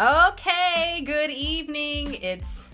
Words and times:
Okay, 0.00 1.02
good 1.04 1.28
evening. 1.28 2.14
It's 2.14 2.70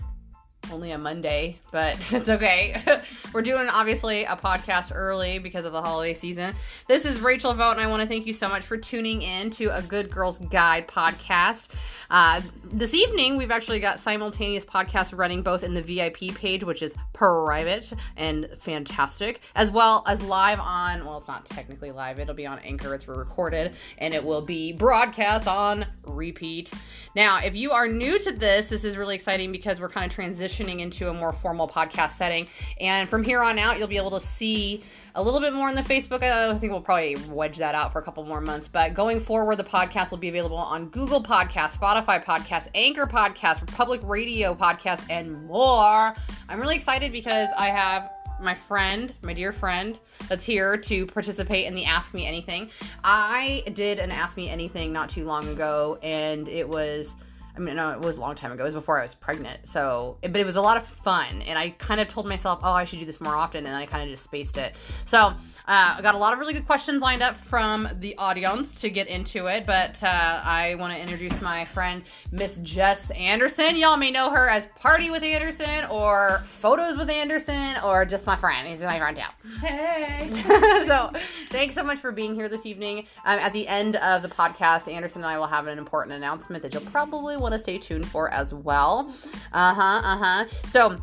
only 0.71 0.91
a 0.91 0.97
Monday, 0.97 1.59
but 1.73 1.95
it's 2.13 2.29
okay. 2.29 2.81
We're 3.33 3.41
doing 3.41 3.67
obviously 3.67 4.23
a 4.23 4.37
podcast 4.37 4.95
early 4.95 5.37
because 5.37 5.65
of 5.65 5.73
the 5.73 5.81
holiday 5.81 6.13
season. 6.13 6.55
This 6.87 7.03
is 7.03 7.19
Rachel 7.19 7.53
Vote, 7.53 7.71
and 7.71 7.81
I 7.81 7.87
want 7.87 8.01
to 8.01 8.07
thank 8.07 8.27
you 8.27 8.33
so 8.33 8.47
much 8.47 8.63
for 8.63 8.77
tuning 8.77 9.23
in 9.23 9.49
to 9.51 9.75
a 9.75 9.81
Good 9.81 10.09
Girls 10.09 10.37
Guide 10.37 10.87
podcast. 10.87 11.67
Uh, 12.09 12.41
this 12.71 12.93
evening, 12.93 13.37
we've 13.37 13.51
actually 13.51 13.79
got 13.79 13.99
simultaneous 13.99 14.65
podcasts 14.65 15.17
running 15.17 15.41
both 15.41 15.63
in 15.63 15.73
the 15.73 15.81
VIP 15.81 16.35
page, 16.35 16.63
which 16.63 16.81
is 16.81 16.93
private 17.13 17.91
and 18.15 18.49
fantastic, 18.59 19.41
as 19.55 19.71
well 19.71 20.03
as 20.07 20.21
live 20.21 20.59
on, 20.59 21.05
well, 21.05 21.17
it's 21.17 21.27
not 21.27 21.45
technically 21.45 21.91
live, 21.91 22.19
it'll 22.19 22.33
be 22.33 22.45
on 22.45 22.59
Anchor, 22.59 22.93
it's 22.93 23.07
recorded, 23.07 23.73
and 23.97 24.13
it 24.13 24.23
will 24.23 24.41
be 24.41 24.73
broadcast 24.73 25.47
on 25.47 25.85
repeat. 26.05 26.71
Now, 27.15 27.39
if 27.39 27.55
you 27.55 27.71
are 27.71 27.87
new 27.87 28.19
to 28.19 28.31
this, 28.31 28.69
this 28.69 28.83
is 28.83 28.97
really 28.97 29.15
exciting 29.15 29.51
because 29.51 29.79
we're 29.79 29.89
kind 29.89 30.11
of 30.11 30.15
transitioning 30.15 30.79
into 30.79 31.09
a 31.09 31.13
more 31.13 31.33
formal 31.33 31.67
podcast 31.67 32.13
setting. 32.13 32.47
And 32.79 33.09
from 33.09 33.23
here 33.23 33.41
on 33.41 33.57
out, 33.59 33.79
you'll 33.79 33.87
be 33.87 33.97
able 33.97 34.11
to 34.11 34.19
see 34.19 34.83
a 35.17 35.23
little 35.23 35.39
bit 35.39 35.51
more 35.51 35.67
in 35.67 35.73
the 35.73 35.81
Facebook. 35.81 36.21
I 36.21 36.55
think 36.59 36.71
we'll 36.71 36.81
probably 36.81 37.17
wedge 37.31 37.57
that 37.57 37.73
out 37.73 37.91
for 37.91 37.97
a 37.97 38.03
couple 38.03 38.23
more 38.23 38.39
months. 38.39 38.67
But 38.67 38.93
going 38.93 39.19
forward, 39.19 39.55
the 39.55 39.63
podcast 39.63 40.11
will 40.11 40.19
be 40.19 40.29
available 40.29 40.57
on 40.57 40.89
Google 40.89 41.23
Podcast, 41.23 41.75
Spotify 41.75 42.23
Podcast, 42.23 42.67
Anchor 42.75 43.07
Podcast, 43.07 43.61
Republic 43.61 43.99
Radio 44.03 44.53
Podcast, 44.53 45.03
and 45.09 45.45
more. 45.47 46.13
I'm 46.47 46.61
really 46.61 46.75
excited 46.75 47.11
because 47.11 47.49
I 47.57 47.69
have 47.69 48.11
my 48.39 48.53
friend, 48.53 49.11
my 49.23 49.33
dear 49.33 49.51
friend, 49.51 49.97
that's 50.29 50.45
here 50.45 50.77
to 50.77 51.07
participate 51.07 51.65
in 51.65 51.73
the 51.73 51.85
Ask 51.85 52.13
Me 52.13 52.27
Anything. 52.27 52.69
I 53.03 53.63
did 53.73 53.97
an 53.97 54.11
Ask 54.11 54.37
Me 54.37 54.51
Anything 54.51 54.93
not 54.93 55.09
too 55.09 55.23
long 55.25 55.47
ago, 55.49 55.97
and 56.03 56.47
it 56.47 56.69
was. 56.69 57.15
I 57.57 57.59
mean, 57.59 57.75
no, 57.75 57.91
it 57.91 58.01
was 58.01 58.17
a 58.17 58.21
long 58.21 58.35
time 58.35 58.51
ago. 58.51 58.63
It 58.63 58.67
was 58.67 58.75
before 58.75 58.99
I 58.99 59.01
was 59.01 59.15
pregnant. 59.15 59.67
So, 59.67 60.17
but 60.21 60.35
it 60.35 60.45
was 60.45 60.57
a 60.57 60.61
lot 60.61 60.77
of 60.77 60.85
fun. 60.85 61.41
And 61.41 61.57
I 61.57 61.69
kind 61.71 61.99
of 61.99 62.07
told 62.07 62.27
myself, 62.27 62.59
oh, 62.61 62.71
I 62.71 62.85
should 62.85 62.99
do 62.99 63.05
this 63.05 63.19
more 63.19 63.35
often. 63.35 63.65
And 63.65 63.75
I 63.75 63.87
kind 63.87 64.03
of 64.03 64.09
just 64.09 64.23
spaced 64.23 64.57
it. 64.57 64.75
So, 65.05 65.33
uh, 65.67 65.95
I 65.97 66.01
got 66.01 66.15
a 66.15 66.17
lot 66.17 66.31
of 66.31 66.39
really 66.39 66.53
good 66.53 66.65
questions 66.65 67.01
lined 67.01 67.21
up 67.21 67.35
from 67.35 67.89
the 67.99 68.15
audience 68.17 68.79
to 68.81 68.89
get 68.89 69.07
into 69.07 69.47
it, 69.47 69.65
but 69.65 70.01
uh, 70.01 70.41
I 70.43 70.75
want 70.75 70.93
to 70.93 71.01
introduce 71.01 71.41
my 71.41 71.65
friend, 71.65 72.03
Miss 72.31 72.57
Jess 72.63 73.11
Anderson. 73.11 73.75
Y'all 73.75 73.97
may 73.97 74.09
know 74.09 74.29
her 74.29 74.47
as 74.47 74.65
Party 74.77 75.09
with 75.09 75.23
Anderson 75.23 75.85
or 75.91 76.43
Photos 76.47 76.97
with 76.97 77.09
Anderson 77.09 77.75
or 77.83 78.05
just 78.05 78.25
my 78.25 78.37
friend. 78.37 78.65
He's 78.65 78.81
my 78.81 78.97
friend, 78.97 79.17
yeah. 79.17 79.29
Hey. 79.59 80.31
so, 80.85 81.11
thanks 81.49 81.75
so 81.75 81.83
much 81.83 81.97
for 81.97 82.13
being 82.13 82.33
here 82.33 82.47
this 82.47 82.65
evening. 82.65 82.99
Um, 83.25 83.37
at 83.39 83.51
the 83.51 83.67
end 83.67 83.97
of 83.97 84.21
the 84.21 84.29
podcast, 84.29 84.89
Anderson 84.89 85.23
and 85.23 85.29
I 85.29 85.37
will 85.37 85.47
have 85.47 85.67
an 85.67 85.77
important 85.77 86.15
announcement 86.15 86.63
that 86.63 86.73
you'll 86.73 86.83
probably 86.83 87.35
want 87.35 87.53
to 87.53 87.59
stay 87.59 87.77
tuned 87.77 88.07
for 88.07 88.31
as 88.31 88.53
well. 88.53 89.13
Uh 89.51 89.73
huh, 89.73 89.81
uh 89.81 90.17
huh. 90.17 90.45
So, 90.67 90.97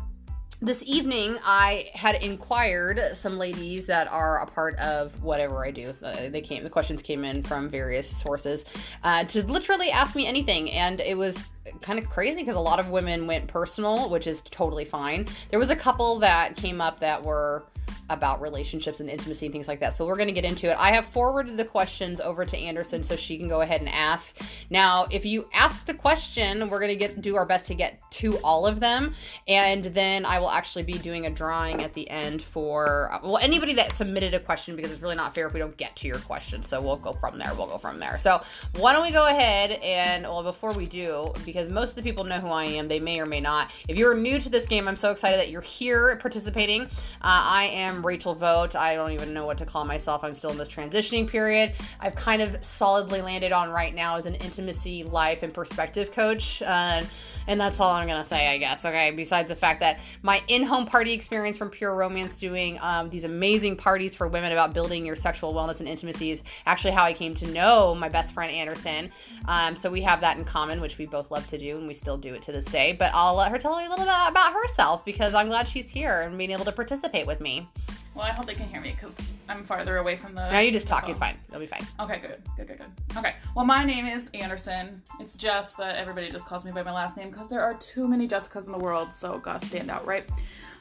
this 0.65 0.83
evening 0.85 1.37
i 1.43 1.89
had 1.93 2.15
inquired 2.23 2.99
some 3.13 3.37
ladies 3.37 3.85
that 3.85 4.11
are 4.11 4.41
a 4.41 4.45
part 4.45 4.75
of 4.77 5.23
whatever 5.23 5.65
i 5.65 5.71
do. 5.71 5.93
Uh, 6.03 6.29
they 6.29 6.41
came 6.41 6.63
the 6.63 6.69
questions 6.69 7.01
came 7.01 7.23
in 7.23 7.43
from 7.43 7.69
various 7.69 8.09
sources 8.09 8.65
uh, 9.03 9.23
to 9.25 9.45
literally 9.45 9.91
ask 9.91 10.15
me 10.15 10.25
anything. 10.25 10.71
And 10.71 10.99
it 11.01 11.17
was 11.17 11.37
kind 11.81 11.99
of 11.99 12.09
crazy 12.09 12.41
because 12.41 12.55
a 12.55 12.59
lot 12.59 12.79
of 12.79 12.89
women 12.89 13.27
went 13.27 13.47
personal 13.47 14.09
which 14.09 14.27
is 14.27 14.41
totally 14.41 14.85
fine. 14.85 15.27
There 15.49 15.59
was 15.59 15.69
a 15.69 15.75
couple 15.75 16.19
that 16.19 16.55
came 16.55 16.81
up 16.81 16.99
that 17.01 17.23
were 17.23 17.65
about 18.09 18.41
relationships 18.41 18.99
and 18.99 19.09
intimacy 19.09 19.45
and 19.45 19.53
things 19.53 19.67
like 19.67 19.79
that. 19.79 19.95
So 19.95 20.05
we're 20.05 20.17
going 20.17 20.27
to 20.27 20.33
get 20.33 20.45
into 20.45 20.69
it. 20.69 20.77
I 20.77 20.93
have 20.93 21.05
forwarded 21.05 21.57
the 21.57 21.65
questions 21.65 22.19
over 22.19 22.45
to 22.45 22.57
Anderson 22.57 23.03
so 23.03 23.15
she 23.15 23.37
can 23.37 23.47
go 23.47 23.61
ahead 23.61 23.81
and 23.81 23.89
ask. 23.89 24.35
Now, 24.69 25.07
if 25.09 25.25
you 25.25 25.47
ask 25.53 25.85
the 25.85 25.93
question, 25.93 26.69
we're 26.69 26.79
going 26.79 26.91
to 26.91 26.95
get 26.95 27.21
do 27.21 27.35
our 27.35 27.45
best 27.45 27.65
to 27.67 27.75
get 27.75 27.99
to 28.11 28.37
all 28.39 28.65
of 28.67 28.79
them, 28.79 29.13
and 29.47 29.85
then 29.85 30.25
I 30.25 30.39
will 30.39 30.49
actually 30.49 30.83
be 30.83 30.97
doing 30.97 31.25
a 31.25 31.29
drawing 31.29 31.81
at 31.81 31.93
the 31.93 32.09
end 32.09 32.41
for 32.41 33.09
well 33.23 33.37
anybody 33.37 33.73
that 33.73 33.93
submitted 33.93 34.33
a 34.33 34.39
question 34.39 34.75
because 34.75 34.91
it's 34.91 35.01
really 35.01 35.15
not 35.15 35.33
fair 35.33 35.47
if 35.47 35.53
we 35.53 35.59
don't 35.59 35.77
get 35.77 35.95
to 35.97 36.07
your 36.07 36.19
question. 36.19 36.63
So 36.63 36.81
we'll 36.81 36.97
go 36.97 37.13
from 37.13 37.37
there. 37.37 37.53
We'll 37.55 37.67
go 37.67 37.77
from 37.77 37.99
there. 37.99 38.17
So 38.19 38.41
why 38.77 38.93
don't 38.93 39.03
we 39.03 39.11
go 39.11 39.27
ahead 39.27 39.71
and 39.71 40.23
well 40.23 40.43
before 40.43 40.73
we 40.73 40.85
do 40.85 41.33
because 41.45 41.69
most 41.69 41.89
of 41.89 41.95
the 41.95 42.03
people 42.03 42.23
know 42.23 42.39
who 42.39 42.47
I 42.47 42.65
am, 42.65 42.87
they 42.87 42.99
may 42.99 43.19
or 43.19 43.25
may 43.25 43.41
not. 43.41 43.71
If 43.87 43.97
you're 43.97 44.15
new 44.15 44.39
to 44.39 44.49
this 44.49 44.65
game, 44.65 44.87
I'm 44.87 44.95
so 44.95 45.11
excited 45.11 45.39
that 45.39 45.49
you're 45.49 45.61
here 45.61 46.15
participating. 46.17 46.83
Uh, 46.83 46.87
I 47.21 47.65
am 47.73 47.94
Rachel 48.03 48.33
Vote. 48.33 48.75
I 48.75 48.95
don't 48.95 49.11
even 49.11 49.33
know 49.33 49.45
what 49.45 49.59
to 49.59 49.65
call 49.65 49.85
myself. 49.85 50.23
I'm 50.23 50.33
still 50.33 50.49
in 50.51 50.57
this 50.57 50.69
transitioning 50.69 51.27
period. 51.27 51.73
I've 51.99 52.15
kind 52.15 52.41
of 52.41 52.63
solidly 52.65 53.21
landed 53.21 53.51
on 53.51 53.69
right 53.69 53.93
now 53.93 54.17
as 54.17 54.25
an 54.25 54.35
intimacy, 54.35 55.03
life, 55.03 55.43
and 55.43 55.53
perspective 55.53 56.11
coach. 56.11 56.61
Uh, 56.61 57.03
and 57.47 57.59
that's 57.59 57.79
all 57.79 57.91
I'm 57.91 58.07
gonna 58.07 58.25
say, 58.25 58.47
I 58.47 58.57
guess. 58.57 58.83
Okay. 58.83 59.11
Besides 59.11 59.49
the 59.49 59.55
fact 59.55 59.79
that 59.81 59.99
my 60.23 60.41
in-home 60.47 60.85
party 60.85 61.13
experience 61.13 61.57
from 61.57 61.69
Pure 61.69 61.95
Romance, 61.95 62.39
doing 62.39 62.79
um, 62.81 63.09
these 63.09 63.23
amazing 63.23 63.77
parties 63.77 64.15
for 64.15 64.27
women 64.27 64.51
about 64.51 64.73
building 64.73 65.05
your 65.05 65.15
sexual 65.15 65.53
wellness 65.53 65.79
and 65.79 65.87
intimacy, 65.87 66.31
is 66.31 66.41
actually 66.65 66.91
how 66.91 67.03
I 67.03 67.13
came 67.13 67.35
to 67.35 67.47
know 67.51 67.93
my 67.93 68.09
best 68.09 68.33
friend 68.33 68.51
Anderson. 68.51 69.11
Um, 69.47 69.75
so 69.75 69.91
we 69.91 70.01
have 70.01 70.21
that 70.21 70.37
in 70.37 70.45
common, 70.45 70.81
which 70.81 70.97
we 70.97 71.05
both 71.05 71.29
love 71.29 71.45
to 71.47 71.57
do, 71.57 71.77
and 71.77 71.87
we 71.87 71.93
still 71.93 72.17
do 72.17 72.33
it 72.33 72.41
to 72.43 72.51
this 72.51 72.65
day. 72.65 72.95
But 72.97 73.11
I'll 73.13 73.35
let 73.35 73.51
her 73.51 73.57
tell 73.57 73.79
you 73.79 73.87
a 73.87 73.89
little 73.89 74.05
bit 74.05 74.13
about 74.27 74.53
herself 74.53 75.05
because 75.05 75.33
I'm 75.33 75.47
glad 75.47 75.67
she's 75.67 75.89
here 75.89 76.21
and 76.21 76.37
being 76.37 76.51
able 76.51 76.65
to 76.65 76.71
participate 76.71 77.27
with 77.27 77.39
me. 77.39 77.69
Well, 78.15 78.25
I 78.25 78.31
hope 78.31 78.45
they 78.45 78.55
can 78.55 78.69
hear 78.69 78.79
me 78.79 78.91
because 78.91 79.13
I'm 79.49 79.65
farther 79.65 79.97
away 79.97 80.15
from 80.15 80.35
the. 80.35 80.49
Now 80.49 80.59
you 80.59 80.71
just 80.71 80.87
talk. 80.87 81.09
It's 81.09 81.19
fine. 81.19 81.37
It'll 81.49 81.59
be 81.59 81.67
fine. 81.67 81.85
Okay, 81.99 82.19
good, 82.19 82.41
good, 82.55 82.67
good, 82.67 82.77
good. 82.77 83.17
Okay. 83.17 83.35
Well, 83.55 83.65
my 83.65 83.83
name 83.83 84.05
is 84.05 84.29
Anderson. 84.33 85.01
It's 85.19 85.35
Jess, 85.35 85.73
but 85.77 85.95
everybody 85.95 86.31
just 86.31 86.45
calls 86.45 86.63
me 86.63 86.71
by 86.71 86.83
my 86.83 86.93
last 86.93 87.17
name 87.17 87.29
because 87.29 87.49
there 87.49 87.61
are 87.61 87.73
too 87.73 88.07
many 88.07 88.25
Jessicas 88.27 88.67
in 88.67 88.71
the 88.71 88.77
world, 88.77 89.09
so 89.13 89.37
gotta 89.39 89.65
stand 89.65 89.91
out, 89.91 90.05
right? 90.05 90.29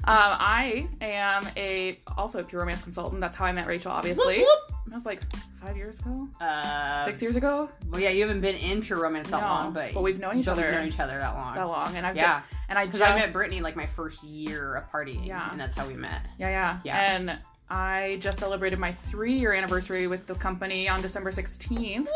Um, 0.06 0.36
I 0.38 0.88
am 1.00 1.46
a 1.56 1.98
also 2.18 2.40
a 2.40 2.44
pure 2.44 2.60
romance 2.60 2.82
consultant. 2.82 3.20
That's 3.22 3.36
how 3.36 3.46
I 3.46 3.52
met 3.52 3.66
Rachel. 3.66 3.90
Obviously, 3.90 4.38
Whoop, 4.40 4.46
whoop. 4.68 4.76
that 4.88 4.94
was 4.94 5.06
like 5.06 5.22
five 5.62 5.76
years 5.78 5.98
ago, 6.00 6.28
Uh, 6.40 7.04
six 7.06 7.22
years 7.22 7.36
ago, 7.36 7.70
Well, 7.88 8.00
yeah, 8.02 8.10
you 8.10 8.20
haven't 8.20 8.42
been 8.42 8.56
in 8.56 8.82
pure 8.82 9.00
romance 9.00 9.30
that 9.30 9.40
No, 9.40 9.46
long, 9.46 9.72
but 9.72 9.94
but 9.94 10.02
we've 10.02 10.18
known 10.18 10.32
each 10.38 10.46
we've 10.46 10.48
other 10.58 10.70
known 10.72 10.86
each 10.86 10.98
other 11.00 11.16
that 11.18 11.34
long. 11.34 11.54
that 11.54 11.62
long, 11.68 11.96
and 11.96 12.06
I've 12.06 12.16
Yeah, 12.16 12.40
been, 12.50 12.58
and 12.68 12.78
I 12.78 12.84
because 12.84 13.00
I 13.00 13.14
met 13.14 13.32
Brittany 13.32 13.62
like 13.62 13.76
my 13.76 13.86
first 13.86 14.22
year 14.22 14.74
of 14.74 14.90
partying, 14.92 15.26
Yeah. 15.26 15.50
and 15.50 15.58
that's 15.58 15.74
how 15.74 15.86
we 15.86 15.94
met. 15.94 16.20
Yeah, 16.38 16.50
yeah. 16.50 16.78
Yeah. 16.84 16.98
And 17.14 17.38
I 17.68 18.18
just 18.20 18.38
celebrated 18.38 18.78
my 18.78 18.92
three 18.92 19.38
year 19.38 19.52
anniversary 19.52 20.06
with 20.06 20.26
the 20.26 20.34
company 20.34 20.88
on 20.88 21.00
December 21.00 21.30
16th. 21.30 22.04
What? 22.04 22.12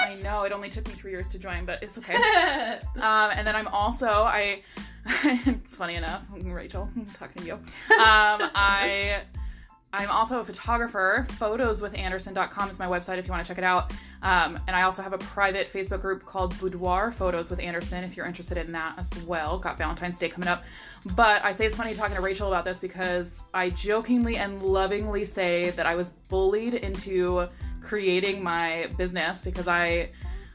I 0.00 0.14
know 0.22 0.42
it 0.44 0.52
only 0.52 0.70
took 0.70 0.86
me 0.88 0.94
three 0.94 1.12
years 1.12 1.28
to 1.28 1.38
join, 1.38 1.64
but 1.64 1.82
it's 1.82 1.98
okay. 1.98 2.14
um, 2.96 3.30
and 3.30 3.46
then 3.46 3.54
I'm 3.54 3.68
also 3.68 4.06
I. 4.08 4.62
it's 5.24 5.74
funny 5.74 5.94
enough, 5.94 6.26
Rachel, 6.30 6.88
I'm 6.94 7.06
talking 7.06 7.42
to 7.42 7.48
you. 7.48 7.54
Um, 7.54 8.50
I. 8.54 9.22
I'm 9.92 10.08
also 10.08 10.38
a 10.38 10.44
photographer. 10.44 11.26
Photoswithanderson.com 11.32 12.70
is 12.70 12.78
my 12.78 12.86
website 12.86 13.18
if 13.18 13.26
you 13.26 13.32
want 13.32 13.44
to 13.44 13.48
check 13.50 13.58
it 13.58 13.64
out. 13.64 13.92
Um, 14.22 14.58
and 14.68 14.76
I 14.76 14.82
also 14.82 15.02
have 15.02 15.12
a 15.12 15.18
private 15.18 15.72
Facebook 15.72 16.00
group 16.00 16.24
called 16.24 16.56
Boudoir 16.60 17.10
Photos 17.10 17.50
with 17.50 17.58
Anderson 17.58 18.04
if 18.04 18.16
you're 18.16 18.26
interested 18.26 18.56
in 18.56 18.70
that 18.72 18.98
as 18.98 19.24
well. 19.24 19.58
Got 19.58 19.78
Valentine's 19.78 20.18
Day 20.18 20.28
coming 20.28 20.48
up. 20.48 20.62
But 21.16 21.44
I 21.44 21.50
say 21.50 21.66
it's 21.66 21.74
funny 21.74 21.94
talking 21.94 22.14
to 22.14 22.22
Rachel 22.22 22.46
about 22.46 22.64
this 22.64 22.78
because 22.78 23.42
I 23.52 23.70
jokingly 23.70 24.36
and 24.36 24.62
lovingly 24.62 25.24
say 25.24 25.70
that 25.70 25.86
I 25.86 25.96
was 25.96 26.10
bullied 26.28 26.74
into 26.74 27.48
creating 27.80 28.44
my 28.44 28.88
business 28.96 29.42
because 29.42 29.66
I 29.66 30.10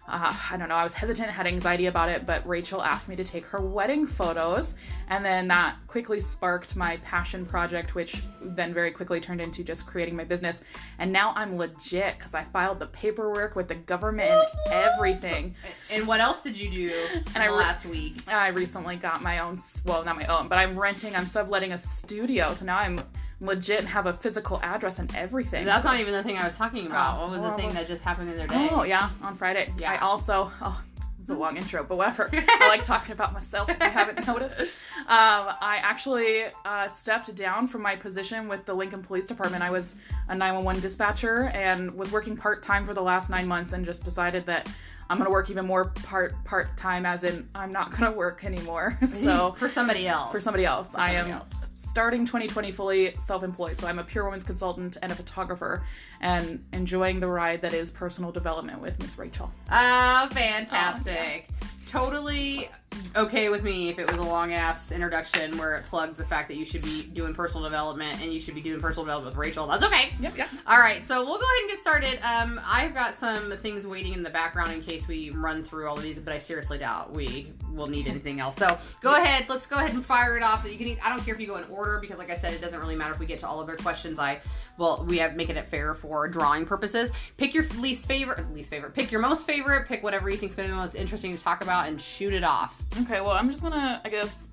uh, 0.07 0.35
I 0.51 0.57
don't 0.57 0.69
know, 0.69 0.75
I 0.75 0.83
was 0.83 0.93
hesitant, 0.93 1.29
had 1.31 1.47
anxiety 1.47 1.87
about 1.87 2.09
it, 2.09 2.25
but 2.25 2.47
Rachel 2.47 2.81
asked 2.81 3.09
me 3.09 3.15
to 3.15 3.23
take 3.23 3.45
her 3.47 3.59
wedding 3.59 4.05
photos. 4.05 4.75
And 5.07 5.25
then 5.25 5.47
that 5.47 5.77
quickly 5.87 6.19
sparked 6.19 6.75
my 6.75 6.97
passion 6.97 7.45
project, 7.45 7.95
which 7.95 8.21
then 8.41 8.73
very 8.73 8.91
quickly 8.91 9.19
turned 9.19 9.41
into 9.41 9.63
just 9.63 9.87
creating 9.87 10.15
my 10.15 10.23
business. 10.23 10.61
And 10.99 11.11
now 11.11 11.33
I'm 11.35 11.57
legit 11.57 12.17
because 12.17 12.35
I 12.35 12.43
filed 12.43 12.79
the 12.79 12.87
paperwork 12.87 13.55
with 13.55 13.67
the 13.67 13.75
government 13.75 14.31
and 14.65 14.73
everything. 14.73 15.55
And 15.91 16.07
what 16.07 16.19
else 16.19 16.41
did 16.41 16.55
you 16.55 16.69
do 16.69 16.93
And 17.33 17.37
I 17.37 17.47
re- 17.47 17.51
last 17.51 17.85
week? 17.85 18.27
I 18.27 18.49
recently 18.49 18.97
got 18.97 19.23
my 19.23 19.39
own, 19.39 19.59
well, 19.85 20.05
not 20.05 20.15
my 20.15 20.25
own, 20.25 20.47
but 20.47 20.59
I'm 20.59 20.77
renting, 20.77 21.15
I'm 21.15 21.25
subletting 21.25 21.73
a 21.73 21.77
studio. 21.77 22.53
So 22.53 22.65
now 22.65 22.77
I'm 22.77 22.99
legit 23.41 23.79
and 23.79 23.87
have 23.89 24.05
a 24.05 24.13
physical 24.13 24.59
address 24.63 24.99
and 24.99 25.13
everything. 25.15 25.65
That's 25.65 25.83
So- 25.83 25.89
not 25.89 25.99
even 25.99 26.13
the 26.13 26.23
thing 26.23 26.37
I 26.37 26.45
was 26.45 26.55
talking 26.55 26.85
about. 26.85 27.17
Oh, 27.17 27.21
what 27.23 27.31
was 27.31 27.41
the 27.41 27.51
thing 27.53 27.73
that 27.73 27.87
just 27.87 28.01
happened 28.03 28.29
the 28.29 28.35
other 28.35 28.47
day? 28.47 28.69
Oh 28.71 28.83
yeah, 28.83 29.09
on 29.21 29.35
Friday. 29.35 29.73
Yeah. 29.77 29.91
I 29.91 29.97
also 29.99 30.51
oh 30.61 30.81
it's 31.19 31.29
a 31.29 31.33
long 31.45 31.57
intro, 31.57 31.83
but 31.83 31.97
whatever. 31.97 32.29
I 32.33 32.67
like 32.67 32.83
talking 32.85 33.11
about 33.11 33.33
myself 33.33 33.67
if 33.69 33.79
you 33.79 33.89
haven't 33.89 34.25
noticed. 34.27 34.59
Um, 35.07 35.51
I 35.59 35.79
actually 35.81 36.43
uh, 36.63 36.87
stepped 36.87 37.33
down 37.35 37.67
from 37.67 37.81
my 37.81 37.95
position 37.95 38.47
with 38.47 38.65
the 38.65 38.73
Lincoln 38.73 39.01
Police 39.03 39.25
Department. 39.27 39.63
I 39.63 39.69
was 39.71 39.95
a 40.29 40.35
911 40.35 40.81
dispatcher 40.81 41.43
and 41.53 41.93
was 41.93 42.11
working 42.11 42.37
part 42.37 42.61
time 42.63 42.85
for 42.85 42.93
the 42.93 43.01
last 43.01 43.29
nine 43.29 43.47
months, 43.47 43.73
and 43.73 43.85
just 43.85 44.03
decided 44.03 44.45
that 44.45 44.69
I'm 45.09 45.17
gonna 45.17 45.29
work 45.29 45.49
even 45.49 45.65
more 45.65 45.85
part 45.85 46.33
part 46.45 46.75
time, 46.77 47.05
as 47.05 47.23
in 47.23 47.47
I'm 47.53 47.71
not 47.71 47.91
gonna 47.91 48.11
work 48.11 48.43
anymore. 48.45 48.97
so 49.07 49.53
for 49.57 49.67
somebody 49.69 50.07
else. 50.07 50.31
for 50.31 50.39
somebody 50.39 50.65
else, 50.65 50.87
I 50.95 51.13
am 51.13 51.29
else. 51.31 51.49
Starting 51.95 52.25
2020 52.25 52.71
fully 52.73 53.15
self-employed. 53.25 53.79
So 53.79 53.87
I'm 53.87 53.99
a 53.99 54.03
pure 54.03 54.25
women's 54.25 54.43
consultant 54.43 54.97
and 55.01 55.13
a 55.13 55.15
photographer, 55.15 55.81
and 56.19 56.61
enjoying 56.73 57.21
the 57.21 57.27
ride 57.29 57.61
that 57.61 57.73
is 57.73 57.89
personal 57.89 58.33
development 58.33 58.81
with 58.81 58.99
Miss 59.01 59.17
Rachel. 59.17 59.49
Oh, 59.71 60.27
fantastic. 60.31 61.47
Oh, 61.49 61.65
totally 61.85 62.69
okay 63.15 63.49
with 63.49 63.63
me 63.63 63.89
if 63.89 63.99
it 63.99 64.07
was 64.07 64.17
a 64.17 64.21
long 64.21 64.53
ass 64.53 64.91
introduction 64.91 65.57
where 65.57 65.75
it 65.77 65.85
plugs 65.85 66.17
the 66.17 66.23
fact 66.23 66.47
that 66.47 66.55
you 66.55 66.65
should 66.65 66.81
be 66.81 67.03
doing 67.13 67.33
personal 67.33 67.63
development 67.63 68.21
and 68.21 68.31
you 68.31 68.39
should 68.39 68.55
be 68.55 68.61
doing 68.61 68.79
personal 68.79 69.05
development 69.05 69.35
with 69.35 69.45
Rachel. 69.45 69.67
That's 69.67 69.83
okay. 69.83 70.13
Yep, 70.19 70.37
yep. 70.37 70.49
All 70.67 70.79
right, 70.79 71.05
so 71.05 71.25
we'll 71.25 71.37
go 71.37 71.45
ahead 71.45 71.61
and 71.61 71.69
get 71.69 71.79
started. 71.79 72.19
Um, 72.21 72.61
I've 72.65 72.93
got 72.93 73.15
some 73.15 73.57
things 73.57 73.85
waiting 73.85 74.13
in 74.13 74.23
the 74.23 74.29
background 74.29 74.71
in 74.71 74.81
case 74.81 75.07
we 75.07 75.29
run 75.31 75.63
through 75.63 75.87
all 75.87 75.97
of 75.97 76.03
these, 76.03 76.19
but 76.19 76.33
I 76.33 76.39
seriously 76.39 76.77
doubt 76.77 77.13
we 77.13 77.51
will 77.73 77.87
need 77.87 78.07
anything 78.07 78.39
else. 78.39 78.55
So 78.55 78.77
go 79.01 79.15
ahead, 79.15 79.47
let's 79.49 79.67
go 79.67 79.77
ahead 79.77 79.93
and 79.93 80.05
fire 80.05 80.37
it 80.37 80.43
off. 80.43 80.65
You 80.69 80.77
can. 80.77 80.97
I 81.03 81.09
don't 81.09 81.23
care 81.23 81.33
if 81.33 81.41
you 81.41 81.47
go 81.47 81.57
in 81.57 81.65
order 81.65 81.99
because, 81.99 82.17
like 82.17 82.29
I 82.31 82.35
said, 82.35 82.53
it 82.53 82.61
doesn't 82.61 82.79
really 82.79 82.95
matter 82.95 83.13
if 83.13 83.19
we 83.19 83.25
get 83.25 83.39
to 83.39 83.47
all 83.47 83.59
of 83.59 83.67
their 83.67 83.75
questions. 83.75 84.19
I 84.19 84.39
well, 84.77 85.05
we 85.07 85.17
have 85.19 85.35
making 85.35 85.55
it 85.55 85.67
fair 85.67 85.95
for 85.95 86.27
drawing 86.27 86.65
purposes. 86.65 87.11
Pick 87.37 87.53
your 87.53 87.65
least 87.77 88.05
favorite, 88.05 88.53
least 88.53 88.69
favorite. 88.69 88.93
Pick 88.93 89.11
your 89.11 89.21
most 89.21 89.47
favorite. 89.47 89.87
Pick 89.87 90.03
whatever 90.03 90.29
you 90.29 90.37
think's 90.37 90.55
going 90.55 90.67
to 90.67 90.73
be 90.73 90.77
most 90.77 90.95
interesting 90.95 91.35
to 91.35 91.41
talk 91.41 91.63
about, 91.63 91.87
and 91.87 92.01
shoot 92.01 92.33
it 92.33 92.43
off. 92.43 92.81
Okay, 93.01 93.21
well, 93.21 93.31
I'm 93.31 93.49
just 93.49 93.61
gonna, 93.61 94.01
I 94.03 94.09
guess, 94.09 94.47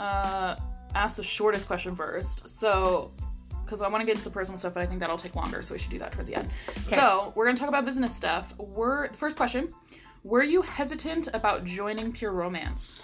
uh, 0.00 0.56
ask 0.94 1.16
the 1.16 1.22
shortest 1.22 1.66
question 1.66 1.94
first. 1.94 2.48
So, 2.48 3.12
because 3.64 3.82
I 3.82 3.88
want 3.88 4.02
to 4.02 4.06
get 4.06 4.16
into 4.16 4.24
the 4.24 4.30
personal 4.30 4.58
stuff, 4.58 4.74
but 4.74 4.82
I 4.82 4.86
think 4.86 5.00
that'll 5.00 5.16
take 5.16 5.34
longer, 5.34 5.62
so 5.62 5.74
we 5.74 5.78
should 5.78 5.90
do 5.90 5.98
that 6.00 6.12
towards 6.12 6.28
the 6.28 6.36
end. 6.36 6.50
Okay. 6.86 6.96
So, 6.96 7.32
we're 7.36 7.46
gonna 7.46 7.56
talk 7.56 7.68
about 7.68 7.84
business 7.84 8.14
stuff. 8.14 8.52
Were 8.58 9.10
first 9.16 9.36
question: 9.36 9.72
Were 10.24 10.42
you 10.42 10.62
hesitant 10.62 11.28
about 11.32 11.64
joining 11.64 12.12
Pure 12.12 12.32
Romance? 12.32 13.00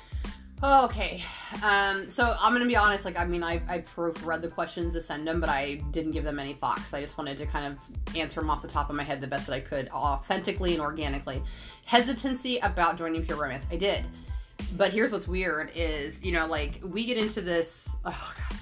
Okay, 0.65 1.21
um, 1.65 2.09
so 2.09 2.37
I'm 2.39 2.53
gonna 2.53 2.67
be 2.67 2.77
honest. 2.77 3.05
Like, 3.05 3.19
I 3.19 3.25
mean, 3.25 3.43
I 3.43 3.61
I 3.69 3.79
proofread 3.79 4.43
the 4.43 4.49
questions 4.49 4.93
to 4.93 5.01
send 5.01 5.27
them, 5.27 5.41
but 5.41 5.49
I 5.49 5.75
didn't 5.91 6.13
give 6.13 6.23
them 6.23 6.39
any 6.39 6.53
thought 6.53 6.77
because 6.77 6.95
I 6.95 7.01
just 7.01 7.19
wanted 7.19 7.37
to 7.39 7.47
kind 7.47 7.67
of 7.67 8.17
answer 8.17 8.41
them 8.41 8.49
off 8.49 8.63
the 8.63 8.69
top 8.69 8.89
of 8.89 8.95
my 8.95 9.03
head 9.03 9.21
the 9.21 9.27
best 9.27 9.49
that 9.49 9.55
I 9.55 9.61
could, 9.61 9.89
authentically 9.89 10.75
and 10.75 10.81
organically. 10.81 11.43
Hesitancy 11.85 12.59
about 12.59 12.97
joining 12.97 13.27
Pure 13.27 13.39
Romance, 13.39 13.65
I 13.73 13.77
did, 13.77 14.05
but 14.77 14.93
here's 14.93 15.11
what's 15.11 15.27
weird: 15.27 15.73
is 15.75 16.15
you 16.23 16.31
know, 16.31 16.47
like 16.47 16.81
we 16.85 17.07
get 17.07 17.19
into 17.19 17.41
this. 17.41 17.89
Oh 18.05 18.35
God. 18.37 18.59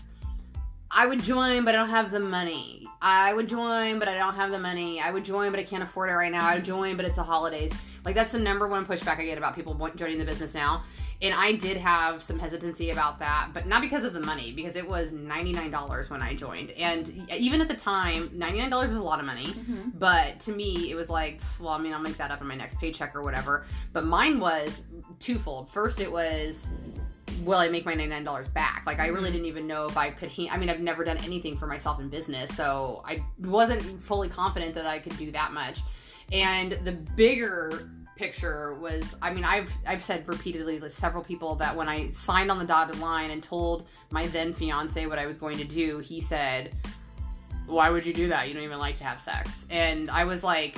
I 0.93 1.07
would 1.07 1.23
join, 1.23 1.65
but 1.65 1.75
I 1.75 1.79
don't 1.79 1.91
have 1.91 2.11
the 2.11 2.19
money. 2.19 2.89
I 3.01 3.33
would 3.33 3.49
join, 3.49 4.01
but 4.01 4.09
I 4.09 4.15
don't 4.15 4.35
have 4.35 4.51
the 4.51 4.59
money. 4.59 5.01
I 5.01 5.13
would 5.13 5.25
join, 5.25 5.53
but 5.53 5.61
I 5.61 5.63
can't 5.63 5.85
afford 5.85 6.11
it 6.11 6.15
right 6.15 6.33
now. 6.33 6.45
I 6.45 6.57
would 6.57 6.65
join, 6.65 6.97
but 6.97 7.07
it's 7.07 7.15
the 7.15 7.23
holidays. 7.23 7.73
Like 8.05 8.15
that's 8.15 8.33
the 8.33 8.41
number 8.41 8.67
one 8.67 8.87
pushback 8.87 9.19
I 9.19 9.25
get 9.25 9.39
about 9.39 9.55
people 9.55 9.75
joining 9.95 10.19
the 10.19 10.25
business 10.25 10.55
now. 10.55 10.83
And 11.23 11.35
I 11.35 11.53
did 11.53 11.77
have 11.77 12.23
some 12.23 12.39
hesitancy 12.39 12.91
about 12.91 13.19
that, 13.19 13.51
but 13.53 13.67
not 13.67 13.83
because 13.83 14.05
of 14.05 14.15
the 14.15 14.21
money, 14.21 14.53
because 14.53 14.75
it 14.75 14.87
was 14.87 15.13
$99 15.13 16.11
when 16.11 16.23
I 16.23 16.35
joined. 16.35 16.71
And 16.71 17.29
even 17.31 17.61
at 17.61 17.69
the 17.69 17.77
time, 17.77 18.29
$99 18.31 18.89
was 18.89 18.97
a 18.97 19.03
lot 19.03 19.21
of 19.21 19.27
money. 19.27 19.49
Mm-hmm. 19.49 19.91
But 19.99 20.41
to 20.41 20.53
me, 20.53 20.91
it 20.91 20.95
was 20.95 21.11
like, 21.11 21.41
well, 21.59 21.71
I 21.71 21.79
mean, 21.79 21.93
I'll 21.93 22.01
make 22.01 22.17
that 22.17 22.31
up 22.31 22.41
in 22.41 22.47
my 22.47 22.55
next 22.55 22.79
paycheck 22.81 23.15
or 23.15 23.23
whatever. 23.23 23.67
But 23.93 24.07
mine 24.07 24.41
was 24.41 24.83
twofold. 25.19 25.69
First, 25.69 26.01
it 26.01 26.11
was, 26.11 26.67
will 27.45 27.59
I 27.59 27.69
make 27.69 27.85
my 27.85 27.95
$99 27.95 28.55
back? 28.55 28.85
Like, 28.87 28.99
I 28.99 29.09
really 29.09 29.25
mm-hmm. 29.25 29.33
didn't 29.33 29.47
even 29.47 29.67
know 29.67 29.85
if 29.85 29.99
I 29.99 30.11
could. 30.11 30.31
Ha- 30.31 30.49
I 30.51 30.57
mean, 30.57 30.71
I've 30.71 30.81
never 30.81 31.05
done 31.05 31.19
anything 31.19 31.59
for 31.59 31.67
myself 31.67 32.01
in 32.01 32.09
business, 32.09 32.57
so 32.57 33.03
I 33.07 33.23
wasn't 33.41 33.83
fully 34.03 34.31
confident 34.31 34.75
that 34.75 34.87
I 34.87 34.99
could 34.99 35.19
do 35.19 35.31
that 35.33 35.53
much. 35.53 35.81
And 36.33 36.73
the 36.85 36.93
bigger 36.93 37.91
picture 38.21 38.75
was 38.75 39.17
I 39.23 39.33
mean 39.33 39.45
I've 39.45 39.73
I've 39.87 40.05
said 40.05 40.29
repeatedly 40.29 40.79
to 40.79 40.91
several 40.91 41.25
people 41.25 41.57
that 41.57 41.75
when 41.75 41.89
I 41.89 42.11
signed 42.11 42.51
on 42.51 42.59
the 42.59 42.67
dotted 42.67 43.01
line 43.01 43.31
and 43.31 43.43
told 43.43 43.89
my 44.11 44.27
then 44.27 44.53
fiance 44.53 45.07
what 45.07 45.19
I 45.19 45.25
was 45.25 45.39
going 45.39 45.57
to 45.57 45.65
do, 45.65 46.01
he 46.01 46.21
said, 46.21 46.77
"Why 47.67 47.89
would 47.89 48.05
you 48.05 48.13
do 48.13 48.29
that? 48.29 48.47
You 48.47 48.55
don't 48.55 48.63
even 48.63 48.79
like 48.79 48.99
to 48.99 49.05
have 49.05 49.23
sex." 49.23 49.65
And 49.71 50.11
I 50.11 50.25
was 50.25 50.45
like, 50.45 50.77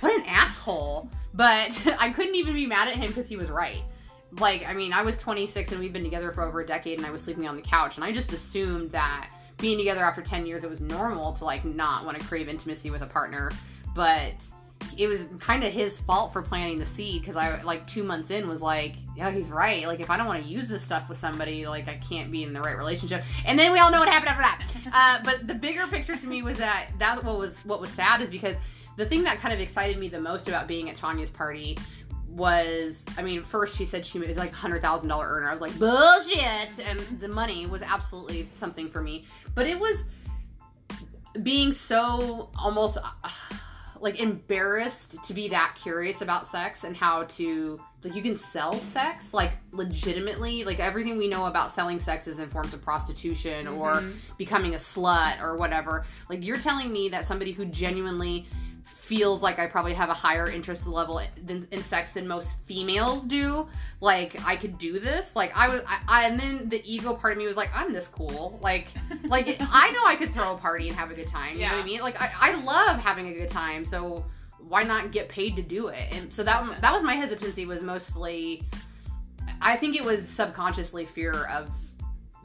"What 0.00 0.12
an 0.12 0.26
asshole." 0.26 1.08
But 1.32 1.70
I 1.98 2.10
couldn't 2.10 2.34
even 2.34 2.52
be 2.52 2.66
mad 2.66 2.88
at 2.88 2.94
him 2.94 3.08
because 3.08 3.26
he 3.26 3.38
was 3.38 3.48
right. 3.48 3.82
Like, 4.38 4.68
I 4.68 4.74
mean, 4.74 4.92
I 4.92 5.02
was 5.02 5.16
26 5.16 5.72
and 5.72 5.80
we've 5.80 5.92
been 5.92 6.04
together 6.04 6.30
for 6.30 6.44
over 6.44 6.60
a 6.60 6.66
decade 6.66 6.98
and 6.98 7.06
I 7.06 7.10
was 7.10 7.22
sleeping 7.22 7.48
on 7.48 7.56
the 7.56 7.62
couch 7.62 7.96
and 7.96 8.04
I 8.04 8.12
just 8.12 8.32
assumed 8.32 8.92
that 8.92 9.30
being 9.56 9.76
together 9.76 10.04
after 10.04 10.22
10 10.22 10.46
years 10.46 10.62
it 10.62 10.70
was 10.70 10.80
normal 10.80 11.32
to 11.32 11.44
like 11.44 11.64
not 11.64 12.04
want 12.04 12.18
to 12.18 12.24
crave 12.24 12.48
intimacy 12.48 12.90
with 12.90 13.02
a 13.02 13.06
partner, 13.06 13.50
but 13.94 14.34
it 14.96 15.06
was 15.06 15.24
kind 15.38 15.64
of 15.64 15.72
his 15.72 15.98
fault 15.98 16.32
for 16.32 16.42
planting 16.42 16.78
the 16.78 16.86
seed 16.86 17.22
because 17.22 17.36
I 17.36 17.62
like 17.62 17.86
two 17.86 18.02
months 18.02 18.30
in 18.30 18.48
was 18.48 18.60
like, 18.60 18.96
yeah, 19.16 19.30
he's 19.30 19.50
right. 19.50 19.86
Like 19.86 20.00
if 20.00 20.10
I 20.10 20.16
don't 20.16 20.26
want 20.26 20.42
to 20.42 20.48
use 20.48 20.68
this 20.68 20.82
stuff 20.82 21.08
with 21.08 21.18
somebody, 21.18 21.66
like 21.66 21.88
I 21.88 21.96
can't 21.96 22.30
be 22.30 22.42
in 22.44 22.52
the 22.52 22.60
right 22.60 22.76
relationship. 22.76 23.24
And 23.46 23.58
then 23.58 23.72
we 23.72 23.78
all 23.78 23.90
know 23.90 24.00
what 24.00 24.08
happened 24.08 24.30
after 24.30 24.42
that. 24.42 24.66
Uh, 24.92 25.22
but 25.22 25.46
the 25.46 25.54
bigger 25.54 25.86
picture 25.86 26.16
to 26.16 26.26
me 26.26 26.42
was 26.42 26.58
that 26.58 26.86
that 26.98 27.22
what 27.22 27.38
was 27.38 27.58
what 27.64 27.80
was 27.80 27.90
sad 27.90 28.20
is 28.20 28.28
because 28.28 28.56
the 28.96 29.06
thing 29.06 29.22
that 29.22 29.38
kind 29.38 29.54
of 29.54 29.60
excited 29.60 29.98
me 29.98 30.08
the 30.08 30.20
most 30.20 30.48
about 30.48 30.66
being 30.66 30.88
at 30.90 30.96
Tanya's 30.96 31.30
party 31.30 31.78
was 32.28 32.98
I 33.16 33.22
mean, 33.22 33.44
first 33.44 33.76
she 33.76 33.84
said 33.84 34.04
she 34.04 34.18
was 34.18 34.36
like 34.36 34.52
hundred 34.52 34.82
thousand 34.82 35.08
dollar 35.08 35.28
earner. 35.28 35.48
I 35.48 35.52
was 35.52 35.60
like, 35.60 35.78
bullshit 35.78 36.78
and 36.84 36.98
the 37.20 37.28
money 37.28 37.66
was 37.66 37.82
absolutely 37.82 38.48
something 38.52 38.90
for 38.90 39.00
me. 39.00 39.26
But 39.54 39.66
it 39.66 39.78
was 39.78 40.04
being 41.42 41.72
so 41.72 42.50
almost 42.56 42.98
uh, 42.98 43.28
like 44.00 44.20
embarrassed 44.20 45.22
to 45.24 45.34
be 45.34 45.48
that 45.48 45.76
curious 45.80 46.20
about 46.22 46.46
sex 46.50 46.84
and 46.84 46.96
how 46.96 47.24
to 47.24 47.80
like 48.02 48.14
you 48.14 48.22
can 48.22 48.36
sell 48.36 48.72
sex 48.74 49.34
like 49.34 49.52
legitimately 49.72 50.64
like 50.64 50.80
everything 50.80 51.18
we 51.18 51.28
know 51.28 51.46
about 51.46 51.70
selling 51.70 52.00
sex 52.00 52.26
is 52.26 52.38
in 52.38 52.48
forms 52.48 52.72
of 52.72 52.80
prostitution 52.80 53.68
or 53.68 53.92
Mhm. 53.96 54.14
becoming 54.38 54.74
a 54.74 54.78
slut 54.78 55.42
or 55.42 55.56
whatever 55.56 56.06
like 56.30 56.42
you're 56.42 56.56
telling 56.56 56.90
me 56.92 57.10
that 57.10 57.26
somebody 57.26 57.52
who 57.52 57.66
genuinely 57.66 58.46
feels 59.10 59.42
like 59.42 59.58
I 59.58 59.66
probably 59.66 59.94
have 59.94 60.08
a 60.08 60.14
higher 60.14 60.48
interest 60.48 60.86
level 60.86 61.20
than, 61.42 61.66
in 61.72 61.82
sex 61.82 62.12
than 62.12 62.28
most 62.28 62.52
females 62.66 63.26
do. 63.26 63.66
Like 64.00 64.40
I 64.46 64.54
could 64.54 64.78
do 64.78 65.00
this. 65.00 65.34
Like 65.34 65.50
I 65.56 65.68
was, 65.68 65.82
I, 65.84 66.00
I 66.06 66.28
and 66.28 66.38
then 66.38 66.68
the 66.68 66.80
ego 66.84 67.14
part 67.14 67.32
of 67.32 67.38
me 67.38 67.44
was 67.44 67.56
like, 67.56 67.70
I'm 67.74 67.92
this 67.92 68.06
cool. 68.06 68.60
Like, 68.62 68.86
like 69.24 69.56
I 69.60 69.90
know 69.90 70.02
I 70.04 70.14
could 70.14 70.32
throw 70.32 70.54
a 70.54 70.56
party 70.56 70.86
and 70.86 70.96
have 70.96 71.10
a 71.10 71.14
good 71.14 71.26
time. 71.26 71.56
You 71.56 71.62
know 71.62 71.74
what 71.74 71.82
I 71.82 71.84
mean? 71.84 72.00
Like 72.02 72.22
I, 72.22 72.30
I 72.40 72.62
love 72.62 73.00
having 73.00 73.26
a 73.26 73.34
good 73.34 73.50
time. 73.50 73.84
So 73.84 74.24
why 74.68 74.84
not 74.84 75.10
get 75.10 75.28
paid 75.28 75.56
to 75.56 75.62
do 75.62 75.88
it? 75.88 76.06
And 76.12 76.32
so 76.32 76.44
that 76.44 76.80
that 76.80 76.92
was 76.92 77.02
my 77.02 77.14
hesitancy. 77.14 77.66
Was 77.66 77.82
mostly, 77.82 78.62
I 79.60 79.76
think 79.76 79.96
it 79.96 80.04
was 80.04 80.26
subconsciously 80.28 81.06
fear 81.06 81.46
of 81.46 81.68